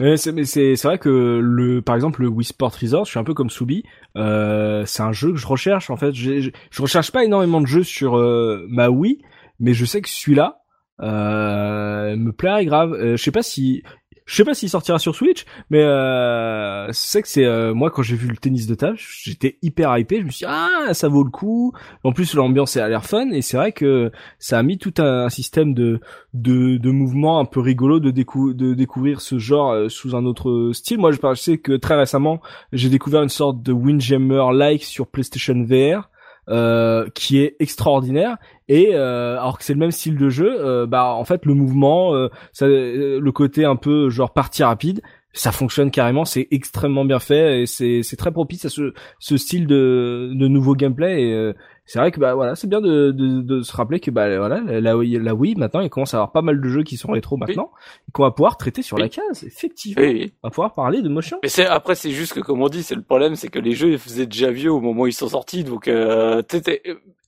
Mais 0.00 0.16
c'est 0.16 0.74
vrai 0.84 0.98
que 0.98 1.40
le 1.42 1.82
par 1.82 1.96
exemple 1.96 2.22
le 2.22 2.28
Wii 2.28 2.44
Sport 2.44 2.72
Resort, 2.80 3.04
je 3.04 3.10
suis 3.10 3.18
un 3.18 3.24
peu 3.24 3.34
comme 3.34 3.50
Soubi. 3.50 3.82
Euh, 4.16 4.84
c'est 4.86 5.02
un 5.02 5.10
jeu 5.12 5.32
que 5.32 5.38
je 5.38 5.46
recherche 5.46 5.90
en 5.90 5.96
fait. 5.96 6.12
J'ai- 6.12 6.40
Je, 6.40 6.50
je 6.70 6.82
recherche 6.82 7.10
pas 7.10 7.24
énormément 7.24 7.60
de 7.60 7.66
jeux 7.66 7.82
sur 7.82 8.16
euh, 8.16 8.64
ma 8.68 8.90
Wii, 8.90 9.22
mais 9.60 9.74
je 9.74 9.84
sais 9.84 10.00
que 10.00 10.08
celui-là 10.08 10.61
me 11.00 12.30
plairait 12.30 12.64
grave. 12.66 12.92
Euh, 12.94 13.16
je 13.16 13.22
sais 13.22 13.30
pas 13.30 13.42
si 13.42 13.82
je 14.24 14.36
sais 14.36 14.44
pas 14.44 14.54
s'il 14.54 14.68
sortira 14.68 14.98
sur 14.98 15.14
Switch, 15.14 15.44
mais 15.68 15.82
euh, 15.82 16.88
c'est 16.92 17.22
que 17.22 17.28
c'est 17.28 17.44
euh, 17.44 17.74
moi 17.74 17.90
quand 17.90 18.02
j'ai 18.02 18.16
vu 18.16 18.28
le 18.28 18.36
tennis 18.36 18.66
de 18.66 18.74
table, 18.74 18.96
j'étais 18.98 19.58
hyper 19.62 19.96
hypé. 19.98 20.20
Je 20.20 20.24
me 20.24 20.30
suis 20.30 20.46
dit, 20.46 20.52
ah 20.52 20.94
ça 20.94 21.08
vaut 21.08 21.24
le 21.24 21.30
coup. 21.30 21.72
En 22.04 22.12
plus 22.12 22.34
l'ambiance 22.34 22.76
a 22.76 22.88
l'air 22.88 23.04
fun 23.04 23.30
et 23.30 23.42
c'est 23.42 23.56
vrai 23.56 23.72
que 23.72 24.10
ça 24.38 24.58
a 24.58 24.62
mis 24.62 24.78
tout 24.78 24.94
un, 24.98 25.28
système 25.28 25.74
de 25.74 26.00
de, 26.34 26.76
de 26.76 26.90
mouvements 26.90 27.40
un 27.40 27.44
peu 27.44 27.60
rigolo 27.60 28.00
de, 28.00 28.10
décou 28.10 28.54
de 28.54 28.74
découvrir 28.74 29.20
ce 29.20 29.38
genre 29.38 29.72
euh, 29.72 29.88
sous 29.88 30.14
un 30.14 30.24
autre 30.24 30.70
style. 30.72 30.98
Moi 30.98 31.10
je 31.10 31.18
je 31.22 31.40
sais 31.40 31.58
que 31.58 31.72
très 31.72 31.96
récemment 31.96 32.40
j'ai 32.72 32.88
découvert 32.88 33.22
une 33.22 33.28
sorte 33.28 33.62
de 33.62 33.72
Windjammer 33.72 34.46
like 34.52 34.84
sur 34.84 35.08
PlayStation 35.08 35.62
VR. 35.62 36.08
Euh, 36.48 37.08
qui 37.14 37.38
est 37.38 37.54
extraordinaire 37.60 38.36
et 38.68 38.94
euh, 38.94 39.38
alors 39.38 39.58
que 39.58 39.64
c'est 39.64 39.72
le 39.72 39.78
même 39.78 39.90
style 39.90 40.16
de 40.16 40.28
jeu 40.28 40.54
euh, 40.58 40.86
bah 40.86 41.14
en 41.14 41.24
fait 41.24 41.44
le 41.46 41.54
mouvement 41.54 42.14
euh, 42.14 42.28
ça, 42.52 42.66
le 42.66 43.30
côté 43.30 43.64
un 43.64 43.76
peu 43.76 44.08
genre 44.10 44.32
partie 44.32 44.62
rapide 44.62 45.02
ça 45.32 45.50
fonctionne 45.50 45.90
carrément 45.90 46.24
c'est 46.24 46.48
extrêmement 46.50 47.04
bien 47.04 47.18
fait 47.18 47.62
et 47.62 47.66
c'est 47.66 48.02
c'est 48.02 48.16
très 48.16 48.30
propice 48.30 48.64
à 48.64 48.68
ce 48.68 48.92
ce 49.18 49.36
style 49.36 49.66
de 49.66 50.32
de 50.34 50.48
nouveau 50.48 50.74
gameplay 50.74 51.22
et 51.22 51.52
c'est 51.84 51.98
vrai 51.98 52.10
que 52.12 52.20
bah 52.20 52.34
voilà 52.34 52.54
c'est 52.54 52.68
bien 52.68 52.80
de, 52.80 53.10
de 53.10 53.40
de 53.42 53.62
se 53.62 53.74
rappeler 53.76 53.98
que 54.00 54.10
bah 54.10 54.38
voilà 54.38 54.60
la 54.60 54.96
Wii 54.96 55.18
la 55.18 55.34
Wii 55.34 55.56
maintenant 55.56 55.80
il 55.80 55.90
commence 55.90 56.14
à 56.14 56.18
avoir 56.18 56.32
pas 56.32 56.42
mal 56.42 56.60
de 56.60 56.68
jeux 56.68 56.82
qui 56.84 56.96
sont 56.96 57.10
rétro 57.12 57.36
maintenant 57.36 57.70
et 58.08 58.12
qu'on 58.12 58.22
va 58.22 58.30
pouvoir 58.30 58.56
traiter 58.56 58.82
sur 58.82 58.96
Oui. 58.96 59.02
la 59.02 59.08
case 59.08 59.44
effectivement 59.44 60.02
Oui, 60.02 60.32
on 60.42 60.48
va 60.48 60.50
pouvoir 60.50 60.74
parler 60.74 61.02
de 61.02 61.08
motion 61.08 61.38
Mais 61.42 61.48
c'est 61.48 61.66
après 61.66 61.94
c'est 61.94 62.12
juste 62.12 62.34
que 62.34 62.40
comme 62.40 62.62
on 62.62 62.68
dit, 62.68 62.82
c'est 62.82 62.94
le 62.94 63.02
problème, 63.02 63.34
c'est 63.34 63.48
que 63.48 63.58
les 63.58 63.72
jeux 63.72 63.90
ils 63.92 63.98
faisaient 63.98 64.26
déjà 64.26 64.50
vieux 64.50 64.72
au 64.72 64.80
moment 64.80 65.02
où 65.02 65.06
ils 65.06 65.12
sont 65.12 65.28
sortis, 65.28 65.64
donc 65.64 65.88
euh, 65.88 66.42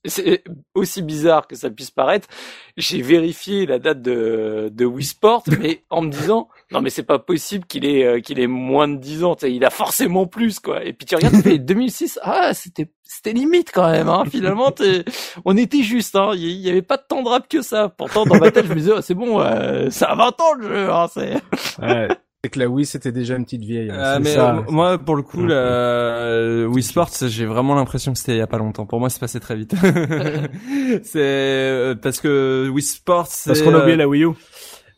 c'est 0.06 0.44
aussi 0.74 1.00
bizarre 1.02 1.46
que 1.46 1.56
ça 1.56 1.70
puisse 1.70 1.90
paraître. 1.90 2.28
J'ai 2.76 3.00
vérifié 3.00 3.64
la 3.64 3.78
date 3.78 4.02
de 4.02 4.70
de 4.72 4.84
Wii 4.84 5.06
Sport, 5.06 5.44
mais 5.60 5.82
en 5.88 6.02
me 6.02 6.10
disant 6.10 6.48
non 6.70 6.80
mais 6.82 6.90
c'est 6.90 7.04
pas 7.04 7.18
possible 7.18 7.64
qu'il 7.64 7.86
ait 7.86 8.04
euh, 8.04 8.20
qu'il 8.20 8.38
ait 8.38 8.46
moins 8.46 8.86
de 8.86 8.96
10 8.96 9.24
ans, 9.24 9.34
il 9.42 9.64
a 9.64 9.70
forcément 9.70 10.26
plus 10.26 10.60
quoi. 10.60 10.84
Et 10.84 10.92
puis 10.92 11.06
tu 11.06 11.16
regardes, 11.16 11.34
tu 11.36 11.42
fais 11.42 11.58
2006, 11.58 12.18
ah 12.22 12.52
c'était 12.52 12.90
c'était 13.06 13.32
limite 13.32 13.70
quand 13.72 13.90
même. 13.90 14.08
Hein. 14.08 14.24
Finalement, 14.30 14.70
t'es- 14.70 15.04
on 15.44 15.56
était 15.56 15.82
juste, 15.82 16.16
hein. 16.16 16.30
il 16.34 16.50
y 16.60 16.70
avait 16.70 16.82
pas 16.82 16.98
tant 16.98 17.22
de 17.22 17.28
rap 17.28 17.48
que 17.48 17.62
ça. 17.62 17.88
Pourtant 17.88 18.24
dans 18.24 18.38
ma 18.38 18.50
tête, 18.50 18.66
je 18.66 18.70
me 18.70 18.76
disais 18.78 18.92
oh, 18.96 19.00
c'est 19.02 19.14
bon, 19.14 19.40
euh, 19.40 19.90
ça 19.90 20.06
a 20.06 20.14
20 20.14 20.40
ans 20.40 20.54
le 20.58 20.68
jeu. 20.68 20.90
Hein, 20.90 21.06
c'est 21.12 21.34
ouais. 21.82 22.08
C'est 22.42 22.50
que 22.50 22.58
la 22.58 22.68
Wii, 22.68 22.84
c'était 22.84 23.10
déjà 23.12 23.36
une 23.36 23.44
petite 23.46 23.64
vieille. 23.64 23.88
hein. 23.90 23.94
Euh, 23.96 24.14
C'est 24.16 24.20
mais 24.22 24.34
ça. 24.34 24.54
euh, 24.56 24.60
moi, 24.68 24.98
pour 24.98 25.16
le 25.16 25.22
coup, 25.22 25.46
la 25.46 26.66
Wii 26.68 26.82
Sports, 26.82 27.08
j'ai 27.22 27.46
vraiment 27.46 27.74
l'impression 27.74 28.12
que 28.12 28.18
c'était 28.18 28.32
il 28.32 28.38
y 28.38 28.42
a 28.42 28.46
pas 28.46 28.58
longtemps. 28.58 28.84
Pour 28.84 29.00
moi, 29.00 29.08
c'est 29.08 29.18
passé 29.20 29.40
très 29.40 29.56
vite. 29.56 29.74
c'est 31.04 31.14
euh, 31.16 31.94
parce 31.94 32.20
que 32.20 32.68
Wii 32.70 32.82
Sports, 32.82 33.22
parce 33.24 33.54
c'est, 33.54 33.64
qu'on 33.64 33.72
a 33.74 33.78
euh, 33.78 33.80
oublié 33.82 33.96
la 33.96 34.08
Wii 34.08 34.24
U 34.24 34.28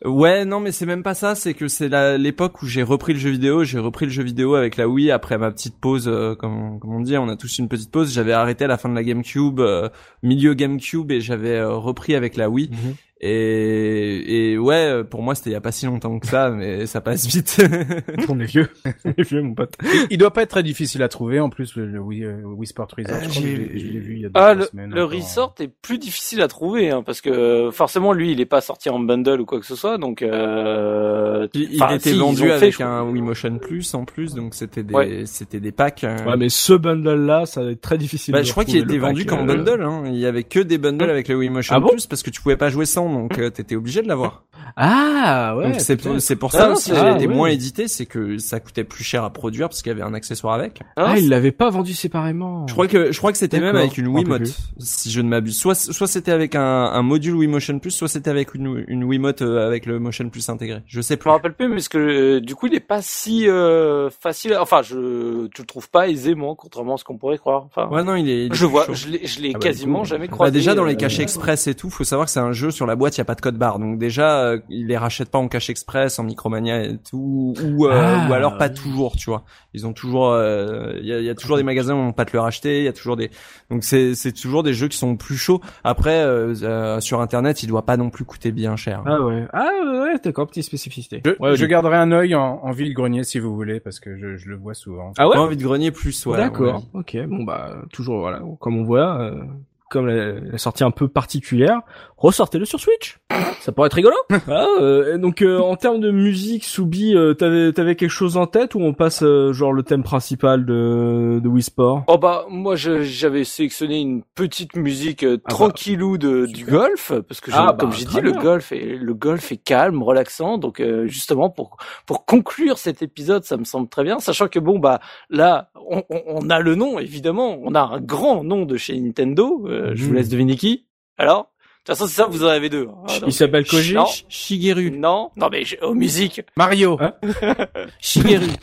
Ouais, 0.04 0.44
non, 0.44 0.60
mais 0.60 0.72
c'est 0.72 0.84
même 0.84 1.02
pas 1.02 1.14
ça. 1.14 1.34
C'est 1.34 1.54
que 1.54 1.68
c'est 1.68 1.88
l'époque 2.18 2.62
où 2.62 2.66
j'ai 2.66 2.82
repris 2.82 3.14
le 3.14 3.18
jeu 3.18 3.30
vidéo. 3.30 3.64
J'ai 3.64 3.78
repris 3.78 4.04
le 4.04 4.12
jeu 4.12 4.22
vidéo 4.22 4.54
avec 4.54 4.76
la 4.76 4.88
Wii 4.88 5.10
après 5.10 5.38
ma 5.38 5.50
petite 5.50 5.76
pause, 5.80 6.06
euh, 6.06 6.34
comme, 6.34 6.78
comme 6.80 6.94
on 6.94 7.00
dit. 7.00 7.16
On 7.16 7.28
a 7.28 7.36
tous 7.36 7.58
une 7.58 7.68
petite 7.68 7.90
pause. 7.90 8.12
J'avais 8.12 8.32
arrêté 8.32 8.64
à 8.64 8.68
la 8.68 8.76
fin 8.76 8.90
de 8.90 8.94
la 8.94 9.02
GameCube, 9.02 9.60
euh, 9.60 9.88
milieu 10.22 10.52
GameCube, 10.54 11.10
et 11.10 11.20
j'avais 11.20 11.56
euh, 11.56 11.74
repris 11.74 12.14
avec 12.14 12.36
la 12.36 12.50
Wii. 12.50 12.68
Mhm. 12.70 12.94
Et, 13.18 14.52
et 14.52 14.58
ouais, 14.58 14.74
euh, 14.74 15.02
pour 15.04 15.22
moi, 15.22 15.34
c'était 15.34 15.48
il 15.50 15.54
y 15.54 15.56
a 15.56 15.60
pas 15.62 15.72
si 15.72 15.86
longtemps 15.86 16.18
que 16.18 16.26
ça, 16.26 16.50
mais 16.50 16.84
ça 16.84 17.00
passe 17.00 17.26
vite. 17.26 17.56
on 18.28 18.38
est 18.40 18.44
vieux 18.44 18.68
on 19.06 19.10
est 19.16 19.22
vieux 19.22 19.40
mon 19.40 19.54
pote 19.54 19.74
Il 20.10 20.18
doit 20.18 20.32
pas 20.32 20.42
être 20.42 20.50
très 20.50 20.62
difficile 20.62 21.02
à 21.02 21.08
trouver 21.08 21.40
en 21.40 21.48
plus 21.48 21.76
le, 21.76 21.86
le 21.86 21.98
Wii, 21.98 22.24
euh, 22.24 22.42
Wii 22.44 22.66
Sport 22.66 22.88
Resort. 22.96 23.16
je 23.22 23.28
crois 23.30 23.42
que 23.42 23.48
je 23.48 23.56
l'ai- 23.56 23.78
je 23.78 23.86
l'ai 23.86 23.98
vu 24.00 24.14
il 24.16 24.20
y 24.20 24.26
a 24.26 24.28
deux 24.28 24.32
Ah, 24.34 24.52
le, 24.54 24.64
semaines. 24.66 24.90
le 24.90 25.02
encore. 25.04 25.16
resort 25.18 25.54
est 25.60 25.68
plus 25.80 25.98
difficile 25.98 26.42
à 26.42 26.48
trouver 26.48 26.90
hein, 26.90 27.02
parce 27.04 27.22
que 27.22 27.70
forcément 27.72 28.12
lui 28.12 28.32
il 28.32 28.40
est 28.40 28.44
pas 28.46 28.60
sorti 28.60 28.90
en 28.90 28.98
bundle 29.00 29.40
ou 29.40 29.46
quoi 29.46 29.60
que 29.60 29.66
ce 29.66 29.76
soit 29.76 29.96
donc 29.96 30.20
euh, 30.22 31.48
Il, 31.54 31.62
il 31.72 31.82
était 31.94 32.10
si, 32.10 32.18
vendu 32.18 32.42
fait, 32.42 32.50
avec 32.52 32.80
un 32.80 33.02
Wii 33.04 33.22
Motion 33.22 33.58
Plus 33.58 33.94
en 33.94 34.04
plus, 34.04 34.34
donc 34.34 34.54
c'était 34.54 34.82
des 34.82 34.94
Ouais. 34.94 35.22
c'était 35.26 35.60
des 35.60 35.72
packs. 35.72 36.04
euh. 36.04 36.22
ouais 36.26 36.36
mais 36.36 36.48
ce 36.48 36.72
bundle 36.74 37.24
là 37.26 37.46
ça 37.46 37.62
va 37.62 37.70
être 37.70 37.80
très 37.80 37.98
difficile 37.98 38.32
Bah, 38.32 38.40
de 38.40 38.44
je 38.46 38.50
crois 38.52 38.64
qu'il 38.64 38.76
était 38.76 38.98
vendu 38.98 39.24
qu'en 39.26 39.42
euh, 39.48 39.54
bundle. 39.54 39.82
Hein. 39.82 40.02
Il 40.06 40.18
y 40.18 40.26
avait 40.26 40.44
que 40.44 40.60
des 40.60 40.78
bundles 40.78 41.08
avec 41.10 41.28
le 41.28 41.36
Wii 41.36 41.48
Motion 41.50 41.74
Ah 41.76 41.80
bon 41.80 41.88
Plus 41.88 42.06
parce 42.06 42.22
que 42.22 42.30
tu 42.30 42.40
pouvais 42.42 42.56
pas 42.56 42.68
jouer 42.68 42.84
sans, 42.86 43.05
donc 43.12 43.38
euh, 43.38 43.50
t'étais 43.50 43.76
obligé 43.76 44.02
de 44.02 44.08
l'avoir. 44.08 44.44
Ah 44.76 45.56
ouais 45.56 45.78
c'est 45.78 45.96
pour 46.36 46.50
Ah 46.54 46.58
ça 46.58 46.70
aussi 46.72 46.92
ah, 46.94 47.14
été 47.16 47.26
ouais. 47.26 47.34
moins 47.34 47.48
édité, 47.48 47.88
c'est 47.88 48.06
que 48.06 48.38
ça 48.38 48.60
coûtait 48.60 48.84
plus 48.84 49.04
cher 49.04 49.24
à 49.24 49.30
produire 49.32 49.68
parce 49.68 49.82
qu'il 49.82 49.90
y 49.90 49.94
avait 49.94 50.02
un 50.02 50.14
accessoire 50.14 50.54
avec. 50.54 50.80
Hein, 50.96 51.04
ah 51.08 51.18
il 51.18 51.28
l'avait 51.28 51.52
pas 51.52 51.70
vendu 51.70 51.94
séparément 51.94 52.66
Je 52.66 52.72
crois 52.74 52.86
que 52.86 53.10
je 53.12 53.18
crois 53.18 53.32
que 53.32 53.38
c'était 53.38 53.60
même 53.60 53.76
avec 53.76 53.96
une 53.98 54.06
je 54.06 54.10
Wiimote, 54.10 54.48
si 54.78 55.10
je 55.10 55.20
ne 55.20 55.28
m'abuse. 55.28 55.56
Soit 55.56 55.74
soit 55.74 56.06
c'était 56.06 56.32
avec 56.32 56.54
un, 56.54 56.62
un 56.62 57.02
module 57.02 57.34
Wii 57.34 57.48
Motion 57.48 57.78
Plus, 57.78 57.90
soit 57.90 58.08
c'était 58.08 58.30
avec 58.30 58.54
une 58.54 58.84
une 58.88 59.04
Wiimote 59.04 59.42
euh, 59.42 59.66
avec 59.66 59.86
le 59.86 59.98
Motion 59.98 60.28
Plus 60.28 60.48
intégré. 60.48 60.82
Je 60.86 61.00
sais 61.00 61.14
je 61.14 61.18
plus. 61.20 61.28
me 61.28 61.32
rappelle 61.32 61.54
plus 61.54 61.68
mais 61.68 61.76
parce 61.76 61.88
que 61.88 61.98
euh, 61.98 62.40
du 62.40 62.54
coup 62.54 62.66
il 62.66 62.74
est 62.74 62.80
pas 62.80 63.00
si 63.02 63.48
euh, 63.48 64.10
facile 64.10 64.56
enfin 64.60 64.82
je 64.82 65.46
tu 65.48 65.62
le 65.62 65.66
trouves 65.66 65.88
pas 65.90 66.08
aisément 66.08 66.54
contrairement 66.54 66.94
à 66.94 66.98
ce 66.98 67.04
qu'on 67.04 67.16
pourrait 67.16 67.38
croire 67.38 67.64
enfin 67.64 67.88
Ouais 67.90 68.04
non, 68.04 68.14
il 68.16 68.28
est. 68.28 68.46
il 68.46 68.52
est 68.52 68.54
je 68.54 68.66
vois 68.66 68.84
chaud. 68.86 68.94
je 68.94 69.08
l'ai 69.08 69.26
je 69.26 69.40
l'ai 69.40 69.52
Ah 69.54 69.58
bah, 69.58 69.58
quasiment 69.60 70.00
coup, 70.00 70.04
jamais 70.04 70.26
Bah 70.26 70.32
croisé 70.32 70.52
déjà 70.52 70.74
dans 70.74 70.84
les 70.84 70.94
euh, 70.94 70.96
cachets 70.96 71.22
express 71.22 71.66
et 71.66 71.74
tout, 71.74 71.88
faut 71.90 72.04
savoir 72.04 72.26
que 72.26 72.32
c'est 72.32 72.40
un 72.40 72.52
jeu 72.52 72.70
sur 72.70 72.86
la 72.86 72.96
boîte, 72.96 73.16
il 73.16 73.18
y 73.18 73.22
a 73.22 73.24
pas 73.24 73.34
de 73.34 73.40
code 73.40 73.56
barre. 73.56 73.78
Donc 73.78 73.98
déjà 73.98 74.45
euh, 74.54 74.58
ils 74.68 74.86
les 74.86 74.96
rachètent 74.96 75.30
pas 75.30 75.38
en 75.38 75.48
cache 75.48 75.70
express, 75.70 76.18
en 76.18 76.24
Micromania 76.24 76.82
et 76.84 76.98
tout 76.98 77.54
ou 77.64 77.86
euh, 77.86 77.90
Ah. 77.92 78.26
ou 78.28 78.32
alors 78.32 78.58
pas 78.58 78.68
toujours, 78.68 79.16
tu 79.16 79.30
vois. 79.30 79.44
Ils 79.74 79.86
ont 79.86 79.92
toujours 79.92 80.30
euh, 80.32 80.94
il 81.00 81.06
y, 81.06 81.12
a, 81.12 81.18
il 81.18 81.24
y 81.24 81.30
a 81.30 81.34
toujours 81.34 81.56
des 81.56 81.62
magasins 81.62 81.94
où 81.94 81.98
on 81.98 82.08
peut 82.12 82.16
pas 82.16 82.24
te 82.24 82.32
le 82.34 82.40
racheter, 82.40 82.78
il 82.78 82.84
y 82.84 82.88
a 82.88 82.92
toujours 82.92 83.16
des 83.16 83.30
donc 83.70 83.84
c'est 83.84 84.14
c'est 84.14 84.32
toujours 84.32 84.62
des 84.62 84.72
jeux 84.74 84.88
qui 84.88 84.96
sont 84.98 85.16
plus 85.16 85.36
chauds. 85.36 85.60
Après 85.84 86.20
euh, 86.22 86.54
euh, 86.62 87.00
sur 87.00 87.20
internet, 87.20 87.62
il 87.62 87.66
doit 87.68 87.84
pas 87.84 87.96
non 87.96 88.10
plus 88.10 88.24
coûter 88.24 88.52
bien 88.52 88.76
cher. 88.76 89.02
ah 89.06 89.20
ouais 89.22 89.46
ah 89.52 89.68
ouais 90.02 90.18
d'accord 90.24 90.46
petite 90.46 90.64
spécificité 90.64 91.20
Je, 91.24 91.30
ouais, 91.40 91.56
je 91.56 91.66
garderai 91.66 91.96
un 91.96 92.12
œil 92.12 92.34
en, 92.34 92.60
en 92.62 92.70
vide-grenier 92.72 93.24
si 93.24 93.38
vous 93.38 93.54
voulez 93.54 93.80
parce 93.80 94.00
que 94.00 94.16
je, 94.16 94.36
je 94.36 94.48
le 94.48 94.56
vois 94.56 94.74
souvent. 94.74 95.12
ah 95.18 95.28
ouais 95.28 95.34
Pas 95.34 95.40
envie 95.42 95.56
de 95.56 95.62
grenier 95.62 95.90
plus, 95.90 96.24
ouais. 96.26 96.36
D'accord. 96.36 96.82
Ok. 96.94 97.16
Bon 97.28 97.44
bah 97.44 97.76
toujours 97.92 98.20
voilà, 98.20 98.40
comme 98.60 98.78
on 98.78 98.84
voit, 98.84 99.20
euh, 99.20 99.42
comme 99.90 100.06
la, 100.06 100.32
la 100.40 100.58
sortie 100.58 100.84
un 100.84 100.90
peu 100.90 101.06
particulière, 101.08 101.80
ressortez-le 102.16 102.64
sur 102.64 102.80
Switch. 102.80 103.18
Ça 103.60 103.72
pourrait 103.72 103.86
être 103.86 103.94
rigolo. 103.94 104.16
Voilà, 104.46 104.66
euh, 104.80 105.14
et 105.14 105.18
donc 105.18 105.42
euh, 105.42 105.58
en 105.58 105.76
termes 105.76 106.00
de 106.00 106.10
musique, 106.10 106.64
Soubi, 106.64 107.14
euh, 107.14 107.34
t'avais 107.34 107.72
t'avais 107.72 107.96
quelque 107.96 108.10
chose 108.10 108.36
en 108.36 108.46
tête 108.46 108.74
ou 108.74 108.80
on 108.80 108.94
passe 108.94 109.22
euh, 109.22 109.52
genre 109.52 109.72
le 109.72 109.82
thème 109.82 110.02
principal 110.02 110.64
de 110.64 111.40
de 111.42 111.48
Wii 111.48 111.62
Sport? 111.62 112.04
Oh 112.08 112.16
bah 112.18 112.46
moi 112.48 112.74
j'avais 112.76 113.44
sélectionné 113.44 114.00
une 114.00 114.22
petite 114.34 114.76
musique 114.76 115.24
euh, 115.24 115.36
bah, 115.36 115.42
tranquillou 115.50 116.16
de 116.18 116.46
du 116.46 116.64
golf 116.64 117.12
parce 117.28 117.40
que 117.40 117.50
Ah, 117.52 117.74
comme 117.78 117.90
bah, 117.90 117.96
j'ai 117.98 118.04
dit 118.06 118.20
le 118.20 118.32
golf 118.32 118.72
est 118.72 118.96
le 118.96 119.14
golf 119.14 119.50
est 119.52 119.56
calme 119.56 120.02
relaxant. 120.02 120.58
Donc 120.58 120.80
euh, 120.80 121.06
justement 121.06 121.50
pour 121.50 121.76
pour 122.06 122.24
conclure 122.24 122.78
cet 122.78 123.02
épisode 123.02 123.44
ça 123.44 123.56
me 123.56 123.64
semble 123.64 123.88
très 123.88 124.04
bien. 124.04 124.18
Sachant 124.20 124.48
que 124.48 124.58
bon 124.58 124.78
bah 124.78 125.00
là 125.28 125.70
on, 125.74 126.02
on- 126.10 126.22
on 126.26 126.50
a 126.50 126.60
le 126.60 126.74
nom 126.76 126.98
évidemment. 126.98 127.58
On 127.62 127.74
a 127.74 127.80
un 127.82 128.00
grand 128.00 128.44
nom 128.44 128.64
de 128.64 128.76
chez 128.76 128.98
Nintendo. 129.00 129.66
Euh, 129.66 129.92
je 129.94 130.04
vous 130.04 130.10
Mhm. 130.10 130.16
laisse 130.16 130.28
deviner 130.28 130.56
qui. 130.56 130.86
Alors? 131.18 131.50
Toute 131.86 131.96
façon, 131.96 132.06
c'est 132.06 132.14
ça, 132.14 132.26
vous 132.28 132.44
en 132.44 132.48
avez 132.48 132.68
deux. 132.68 132.88
hein. 132.88 133.12
Il 133.26 133.32
s'appelle 133.32 133.64
Koji. 133.66 133.94
Non. 133.94 134.06
Shigeru. 134.28 134.90
Non, 134.90 135.30
non, 135.36 135.48
mais 135.50 135.64
je- 135.64 135.76
aux 135.82 135.94
musiques. 135.94 136.42
Mario. 136.56 136.98
Hein 137.00 137.12
Shigeru. 138.00 138.46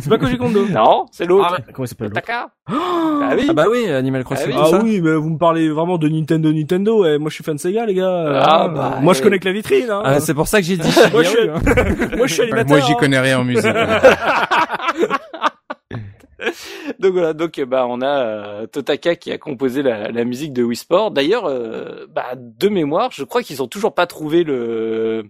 C'est 0.00 0.08
pas 0.08 0.18
Koji 0.18 0.36
Kondo. 0.36 0.66
Non, 0.68 1.06
c'est 1.10 1.24
l'autre. 1.24 1.56
Ah. 1.58 1.62
Comment 1.72 1.84
il 1.86 1.88
s'appelle 1.88 2.08
l'autre 2.08 2.20
Taka. 2.20 2.50
Ah 3.20 3.34
oui. 3.36 3.46
Ah 3.48 3.52
bah 3.52 3.64
oui, 3.70 3.90
Animal 3.90 4.24
Crossing. 4.24 4.52
Ah 4.56 4.66
Ah 4.72 4.80
oui, 4.82 5.00
mais 5.02 5.14
vous 5.14 5.30
me 5.30 5.38
parlez 5.38 5.68
vraiment 5.68 5.98
de 5.98 6.08
Nintendo, 6.08 6.52
Nintendo. 6.52 7.04
Et 7.04 7.18
moi, 7.18 7.28
je 7.30 7.34
suis 7.34 7.44
fan 7.44 7.56
de 7.56 7.60
Sega, 7.60 7.84
les 7.84 7.94
gars. 7.94 8.42
Ah, 8.42 8.64
Euh, 8.64 8.68
bah, 8.68 8.98
moi, 9.02 9.12
je 9.12 9.18
eh. 9.20 9.22
connais 9.22 9.38
que 9.38 9.44
la 9.46 9.52
vitrine. 9.52 9.90
Hein. 9.90 10.02
Ah, 10.04 10.20
c'est 10.20 10.34
pour 10.34 10.46
ça 10.48 10.60
que 10.60 10.66
j'ai 10.66 10.76
dit 10.76 10.88
Moi, 11.12 11.22
je 11.24 11.28
suis- 11.28 11.38
hein. 11.48 11.54
moi, 12.16 12.26
je 12.26 12.32
suis 12.34 12.42
animateur. 12.42 12.68
Moi, 12.76 12.80
j'y 12.86 12.92
hein. 12.92 12.96
connais 12.98 13.18
rien 13.20 13.40
en 13.40 13.44
musique. 13.44 13.66
Donc 16.98 17.12
voilà, 17.12 17.32
donc 17.32 17.60
bah 17.60 17.86
on 17.88 18.00
a 18.00 18.22
euh, 18.24 18.66
Totaka 18.66 19.16
qui 19.16 19.32
a 19.32 19.38
composé 19.38 19.82
la, 19.82 20.10
la 20.10 20.24
musique 20.24 20.52
de 20.52 20.62
Wii 20.62 20.76
Sport. 20.76 21.10
D'ailleurs, 21.10 21.46
euh, 21.46 22.06
bah, 22.08 22.34
de 22.36 22.68
mémoire, 22.68 23.10
je 23.12 23.24
crois 23.24 23.42
qu'ils 23.42 23.62
ont 23.62 23.68
toujours 23.68 23.94
pas 23.94 24.06
trouvé 24.06 24.44
le 24.44 25.24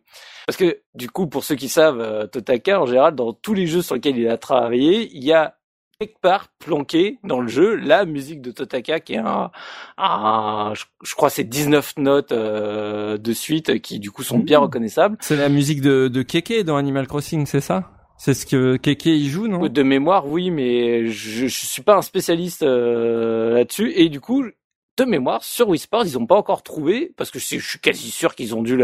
parce 0.46 0.56
que 0.56 0.80
du 0.94 1.10
coup, 1.10 1.26
pour 1.26 1.44
ceux 1.44 1.56
qui 1.56 1.68
savent, 1.68 2.00
euh, 2.00 2.26
Totaka 2.26 2.80
en 2.80 2.86
général 2.86 3.14
dans 3.14 3.32
tous 3.32 3.54
les 3.54 3.66
jeux 3.66 3.82
sur 3.82 3.94
lesquels 3.94 4.18
il 4.18 4.28
a 4.28 4.38
travaillé, 4.38 5.10
il 5.12 5.24
y 5.24 5.32
a 5.32 5.56
quelque 6.00 6.20
part 6.20 6.48
planqué 6.58 7.18
dans 7.24 7.40
le 7.40 7.48
jeu 7.48 7.74
la 7.74 8.04
musique 8.04 8.40
de 8.40 8.52
Totaka 8.52 9.00
qui 9.00 9.14
est 9.14 9.18
un, 9.18 9.50
un 9.96 10.72
je, 10.74 10.84
je 11.02 11.14
crois 11.16 11.28
c'est 11.28 11.44
19 11.44 11.94
notes 11.96 12.30
euh, 12.30 13.18
de 13.18 13.32
suite 13.32 13.80
qui 13.82 13.98
du 13.98 14.10
coup 14.10 14.22
sont 14.22 14.38
bien 14.38 14.60
reconnaissables. 14.60 15.16
C'est 15.20 15.36
la 15.36 15.48
musique 15.48 15.80
de, 15.80 16.08
de 16.08 16.22
Keke 16.22 16.64
dans 16.64 16.76
Animal 16.76 17.08
Crossing, 17.08 17.46
c'est 17.46 17.60
ça? 17.60 17.97
C'est 18.18 18.34
ce 18.34 18.44
que 18.46 18.76
Keke 18.76 19.06
y 19.06 19.28
joue, 19.28 19.46
non? 19.46 19.66
De 19.68 19.82
mémoire, 19.82 20.26
oui, 20.26 20.50
mais 20.50 21.06
je, 21.06 21.46
je 21.46 21.66
suis 21.66 21.82
pas 21.82 21.96
un 21.96 22.02
spécialiste 22.02 22.62
euh, 22.62 23.54
là-dessus. 23.54 23.92
Et 23.94 24.08
du 24.08 24.20
coup, 24.20 24.44
de 24.44 25.04
mémoire, 25.04 25.44
sur 25.44 25.68
Wii 25.68 25.78
Sports, 25.78 26.04
ils 26.04 26.18
ont 26.18 26.26
pas 26.26 26.34
encore 26.34 26.62
trouvé, 26.64 27.12
parce 27.16 27.30
que 27.30 27.38
je, 27.38 27.44
suis- 27.46 27.60
je 27.60 27.68
suis 27.68 27.78
quasi 27.78 28.10
sûr 28.10 28.34
qu'ils 28.34 28.56
ont 28.56 28.62
dû. 28.62 28.80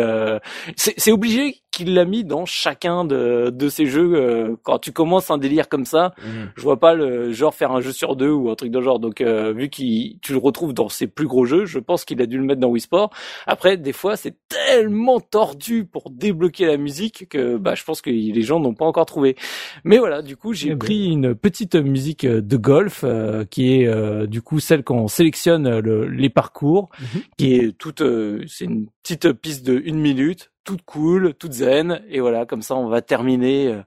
C'est 0.76 0.94
c'est 0.96 1.10
obligé 1.10 1.63
qu'il 1.74 1.94
l'a 1.94 2.04
mis 2.04 2.24
dans 2.24 2.46
chacun 2.46 3.04
de, 3.04 3.50
de 3.50 3.68
ces 3.68 3.86
jeux. 3.86 4.14
euh, 4.14 4.56
quand 4.62 4.78
tu 4.78 4.92
commences 4.92 5.30
un 5.30 5.38
délire 5.38 5.68
comme 5.68 5.84
ça, 5.84 6.14
je 6.56 6.62
vois 6.62 6.78
pas 6.80 6.94
le 6.94 7.32
genre 7.32 7.54
faire 7.54 7.72
un 7.72 7.80
jeu 7.80 7.92
sur 7.92 8.16
deux 8.16 8.30
ou 8.30 8.50
un 8.50 8.54
truc 8.54 8.70
de 8.70 8.80
genre. 8.80 8.98
Donc, 8.98 9.20
euh, 9.20 9.52
vu 9.52 9.68
qu'il 9.68 10.18
tu 10.20 10.32
le 10.32 10.38
retrouves 10.38 10.72
dans 10.74 10.88
ses 10.88 11.06
plus 11.06 11.26
gros 11.26 11.44
jeux, 11.44 11.64
je 11.66 11.78
pense 11.78 12.04
qu'il 12.04 12.20
a 12.22 12.26
dû 12.26 12.38
le 12.38 12.44
mettre 12.44 12.60
dans 12.60 12.68
Wii 12.68 12.80
Sports. 12.80 13.10
Après, 13.46 13.76
des 13.76 13.92
fois, 13.92 14.16
c'est 14.16 14.36
tellement 14.48 15.20
tordu 15.20 15.84
pour 15.84 16.10
débloquer 16.10 16.66
la 16.66 16.76
musique 16.76 17.28
que 17.28 17.56
bah, 17.56 17.74
je 17.74 17.84
pense 17.84 18.00
que 18.00 18.10
les 18.10 18.42
gens 18.42 18.60
n'ont 18.60 18.74
pas 18.74 18.84
encore 18.86 19.06
trouvé. 19.06 19.36
Mais 19.84 19.98
voilà, 19.98 20.22
du 20.22 20.36
coup, 20.36 20.52
j'ai 20.52 20.68
Eh 20.68 20.70
ben. 20.70 20.78
pris 20.78 21.06
une 21.10 21.34
petite 21.34 21.74
musique 21.76 22.24
de 22.26 22.56
golf 22.56 23.02
euh, 23.04 23.44
qui 23.44 23.74
est 23.80 23.86
euh, 23.86 24.26
du 24.26 24.40
coup 24.42 24.60
celle 24.60 24.82
quand 24.84 24.96
on 24.96 25.08
sélectionne 25.08 25.78
le- 25.80 26.06
les 26.08 26.30
parcours, 26.30 26.88
Mhm. 27.00 27.20
qui 27.36 27.54
est 27.54 27.76
toute, 27.76 28.00
euh, 28.00 28.42
c'est 28.46 28.64
une 28.64 28.86
petite 29.02 29.32
piste 29.32 29.66
de 29.66 29.80
une 29.84 29.98
minute, 29.98 30.50
toute 30.64 30.82
cool, 30.82 31.34
toute 31.34 31.52
zen, 31.52 32.00
et 32.10 32.20
voilà, 32.20 32.46
comme 32.46 32.62
ça, 32.62 32.74
on 32.76 32.88
va 32.88 33.02
terminer 33.02 33.68
euh, 33.68 33.80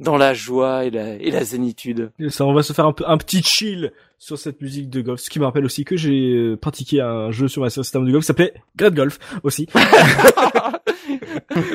dans 0.00 0.16
la 0.16 0.34
joie 0.34 0.84
et 0.84 0.90
la, 0.90 1.14
et 1.14 1.30
la 1.30 1.44
zénitude. 1.44 2.10
Et 2.18 2.28
Ça, 2.30 2.44
on 2.44 2.52
va 2.52 2.62
se 2.62 2.72
faire 2.72 2.86
un, 2.86 2.92
peu- 2.92 3.04
un 3.06 3.16
petit 3.16 3.42
chill 3.42 3.92
sur 4.18 4.38
cette 4.38 4.60
musique 4.60 4.90
de 4.90 5.00
golf. 5.02 5.20
Ce 5.20 5.30
qui 5.30 5.38
me 5.38 5.44
rappelle 5.44 5.64
aussi 5.64 5.84
que 5.84 5.96
j'ai 5.96 6.32
euh, 6.34 6.56
pratiqué 6.56 7.00
un 7.00 7.30
jeu 7.30 7.46
sur 7.48 7.62
ma 7.62 7.70
système 7.70 8.04
de 8.04 8.10
golf 8.10 8.24
qui 8.24 8.26
s'appelait 8.26 8.54
Great 8.76 8.94
Golf 8.94 9.18
aussi. 9.42 9.66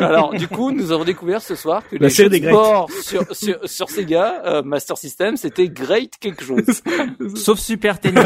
Alors, 0.02 0.34
du 0.34 0.48
coup, 0.48 0.72
nous 0.72 0.92
avons 0.92 1.04
découvert 1.04 1.42
ce 1.42 1.56
soir 1.56 1.88
que 1.88 1.96
La 1.96 2.08
les 2.08 2.10
série 2.10 2.26
jeux 2.26 2.30
de 2.30 2.34
des 2.36 2.42
Greats. 2.42 2.52
sport 2.54 2.90
sur, 2.92 3.36
sur, 3.36 3.70
sur 3.70 3.90
Sega, 3.90 4.42
euh, 4.46 4.64
Master 4.64 4.98
System, 4.98 5.38
c'était 5.38 5.70
great 5.70 6.14
quelque 6.20 6.44
chose. 6.44 6.64
Sauf 7.36 7.60
Super 7.60 8.00
Tennis. 8.00 8.24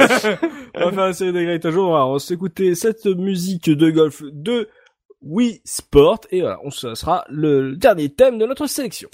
on 0.76 0.86
va 0.86 0.92
faire 0.92 1.06
la 1.06 1.14
série 1.14 1.34
des 1.34 1.44
Great 1.46 1.66
un 1.66 1.72
jour. 1.72 1.96
Alors, 1.96 2.10
on 2.10 2.14
va 2.14 2.20
s'écouter 2.20 2.76
cette 2.76 3.06
musique 3.06 3.70
de 3.70 3.90
golf 3.92 4.24
de 4.32 4.70
Wii 5.24 5.62
Sport 5.64 6.22
et 6.32 6.42
voilà, 6.42 6.60
on 6.64 6.72
ce 6.72 6.96
sera 6.96 7.26
le 7.30 7.76
dernier 7.76 8.10
thème 8.10 8.38
de 8.38 8.46
notre 8.46 8.68
sélection. 8.68 9.10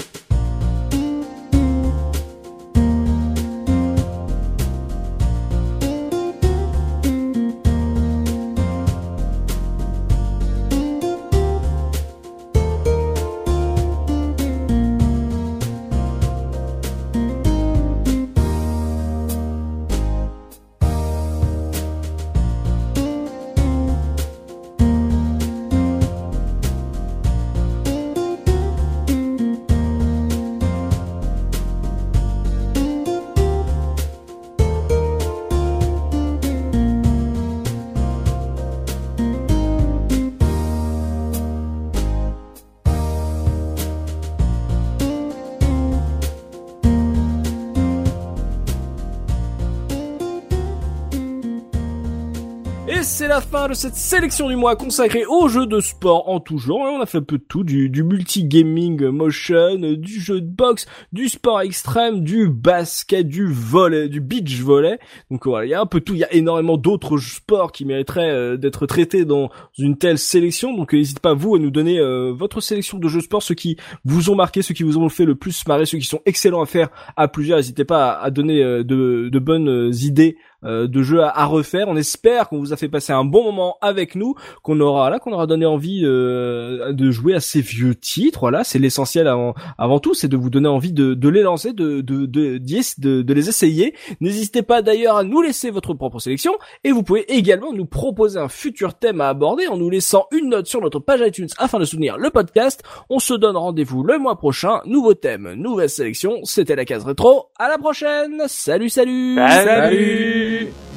Fin 53.42 53.68
de 53.68 53.74
cette 53.74 53.96
sélection 53.96 54.50
du 54.50 54.56
mois 54.56 54.76
consacrée 54.76 55.26
aux 55.26 55.48
jeux 55.48 55.66
de 55.66 55.80
sport 55.80 56.30
en 56.30 56.40
tout 56.40 56.58
genre. 56.58 56.80
On 56.80 57.02
a 57.02 57.06
fait 57.06 57.20
un 57.20 57.24
peu 57.24 57.38
de 57.38 57.44
tout, 57.44 57.64
du, 57.64 57.90
du 57.90 58.04
multi-gaming 58.04 59.08
motion, 59.08 59.76
du 59.78 60.20
jeu 60.20 60.42
de 60.42 60.48
boxe, 60.48 60.86
du 61.14 61.30
sport 61.30 61.62
extrême, 61.62 62.22
du 62.24 62.50
basket, 62.50 63.28
du 63.28 63.48
volley, 63.52 64.10
du 64.10 64.20
beach 64.20 64.60
volley. 64.62 65.00
Donc 65.32 65.46
voilà, 65.46 65.66
il 65.66 65.70
y 65.70 65.74
a 65.74 65.82
un 65.82 65.86
peu 65.86 66.02
tout. 66.02 66.14
Il 66.14 66.20
y 66.20 66.24
a 66.24 66.34
énormément 66.34 66.78
d'autres 66.78 67.18
sports 67.18 67.72
qui 67.72 67.86
mériteraient 67.86 68.32
euh, 68.32 68.58
d'être 68.58 68.86
traités 68.86 69.26
dans 69.26 69.50
une 69.78 69.98
telle 69.98 70.18
sélection. 70.18 70.76
Donc 70.76 70.94
n'hésitez 70.94 71.20
pas 71.20 71.34
vous 71.34 71.56
à 71.56 71.60
nous 71.60 71.72
donner 71.72 72.00
euh, 72.00 72.32
votre 72.32 72.62
sélection 72.62 72.98
de 72.98 73.08
jeux 73.08 73.20
de 73.20 73.26
sport, 73.26 73.44
ceux 73.44 73.56
qui 73.56 73.78
vous 74.06 74.30
ont 74.30 74.36
marqué, 74.36 74.62
ceux 74.62 74.74
qui 74.74 74.84
vous 74.84 74.98
ont 74.98 75.10
fait 75.10 75.26
le 75.26 75.36
plus 75.36 75.66
marrer, 75.68 75.86
ceux 75.86 75.98
qui 75.98 76.08
sont 76.08 76.22
excellents 76.26 76.62
à 76.62 76.66
faire 76.66 76.90
à 77.16 77.28
plusieurs. 77.28 77.58
N'hésitez 77.58 77.86
pas 77.86 78.14
à, 78.14 78.32
donner 78.32 78.64
euh, 78.64 78.84
de, 78.84 79.30
de 79.32 79.40
bonnes 79.40 79.92
idées 80.02 80.38
euh, 80.64 80.88
de 80.88 81.02
jeux 81.02 81.22
à, 81.24 81.46
refaire. 81.46 81.88
On 81.88 81.96
espère 81.96 82.50
qu'on 82.50 82.60
vous 82.60 82.74
a 82.74 82.78
fait 82.78 82.90
passer 82.90 83.14
un 83.14 83.24
bon 83.24 83.44
moment 83.44 83.78
avec 83.82 84.16
nous, 84.16 84.36
qu'on 84.64 84.80
aura 84.80 85.10
là, 85.10 85.20
qu'on 85.20 85.32
aura 85.32 85.48
donné 85.48 85.66
envie 85.66 86.02
euh, 86.04 86.92
de 86.92 87.12
jouer 87.12 87.34
à 87.34 87.40
ces 87.40 87.62
vieux 87.62 87.96
titres. 87.96 88.42
Voilà, 88.42 88.64
c'est 88.64 88.80
l'essentiel 88.80 89.28
avant, 89.28 89.54
avant 89.78 90.00
tout, 90.00 90.14
c'est 90.14 90.28
de 90.28 90.38
vous 90.38 90.50
donner 90.50 90.68
envie 90.68 90.92
de, 90.92 91.14
de 91.14 91.30
les 91.30 91.42
lancer, 91.42 91.74
de 91.74 92.02
de 92.02 92.26
de, 92.26 92.58
de 92.58 93.22
de 93.22 93.34
les 93.34 93.50
essayer. 93.50 93.96
N'hésitez 94.20 94.62
pas 94.62 94.82
d'ailleurs 94.82 95.18
à 95.18 95.24
nous 95.24 95.42
laisser 95.42 95.72
votre 95.72 95.94
propre 95.94 96.20
sélection 96.20 96.54
et 96.84 96.92
vous 96.92 97.04
pouvez 97.04 97.32
également 97.34 97.74
nous 97.74 97.86
proposer 97.86 98.40
un 98.40 98.50
futur 98.50 98.94
thème 98.96 99.22
à 99.22 99.30
aborder 99.30 99.68
en 99.68 99.78
nous 99.78 99.90
laissant 99.90 100.28
une 100.32 100.50
note 100.50 100.68
sur 100.68 100.82
notre 100.82 101.00
page 101.00 101.22
iTunes 101.22 101.48
afin 101.58 101.80
de 101.80 101.86
soutenir 101.86 102.18
le 102.18 102.30
podcast. 102.30 102.84
On 103.10 103.20
se 103.20 103.34
donne 103.34 103.58
rendez-vous 103.58 104.04
le 104.04 104.18
mois 104.18 104.38
prochain. 104.38 104.82
Nouveau 104.86 105.14
thème, 105.14 105.54
nouvelle 105.54 105.90
sélection. 105.90 106.40
C'était 106.44 106.76
la 106.76 106.86
case 106.86 107.06
rétro. 107.06 107.48
À 107.58 107.70
la 107.70 107.78
prochaine. 107.78 108.44
Salut, 108.48 108.90
salut. 108.90 109.36
Salut 109.36 110.49
Bye. 110.50 110.89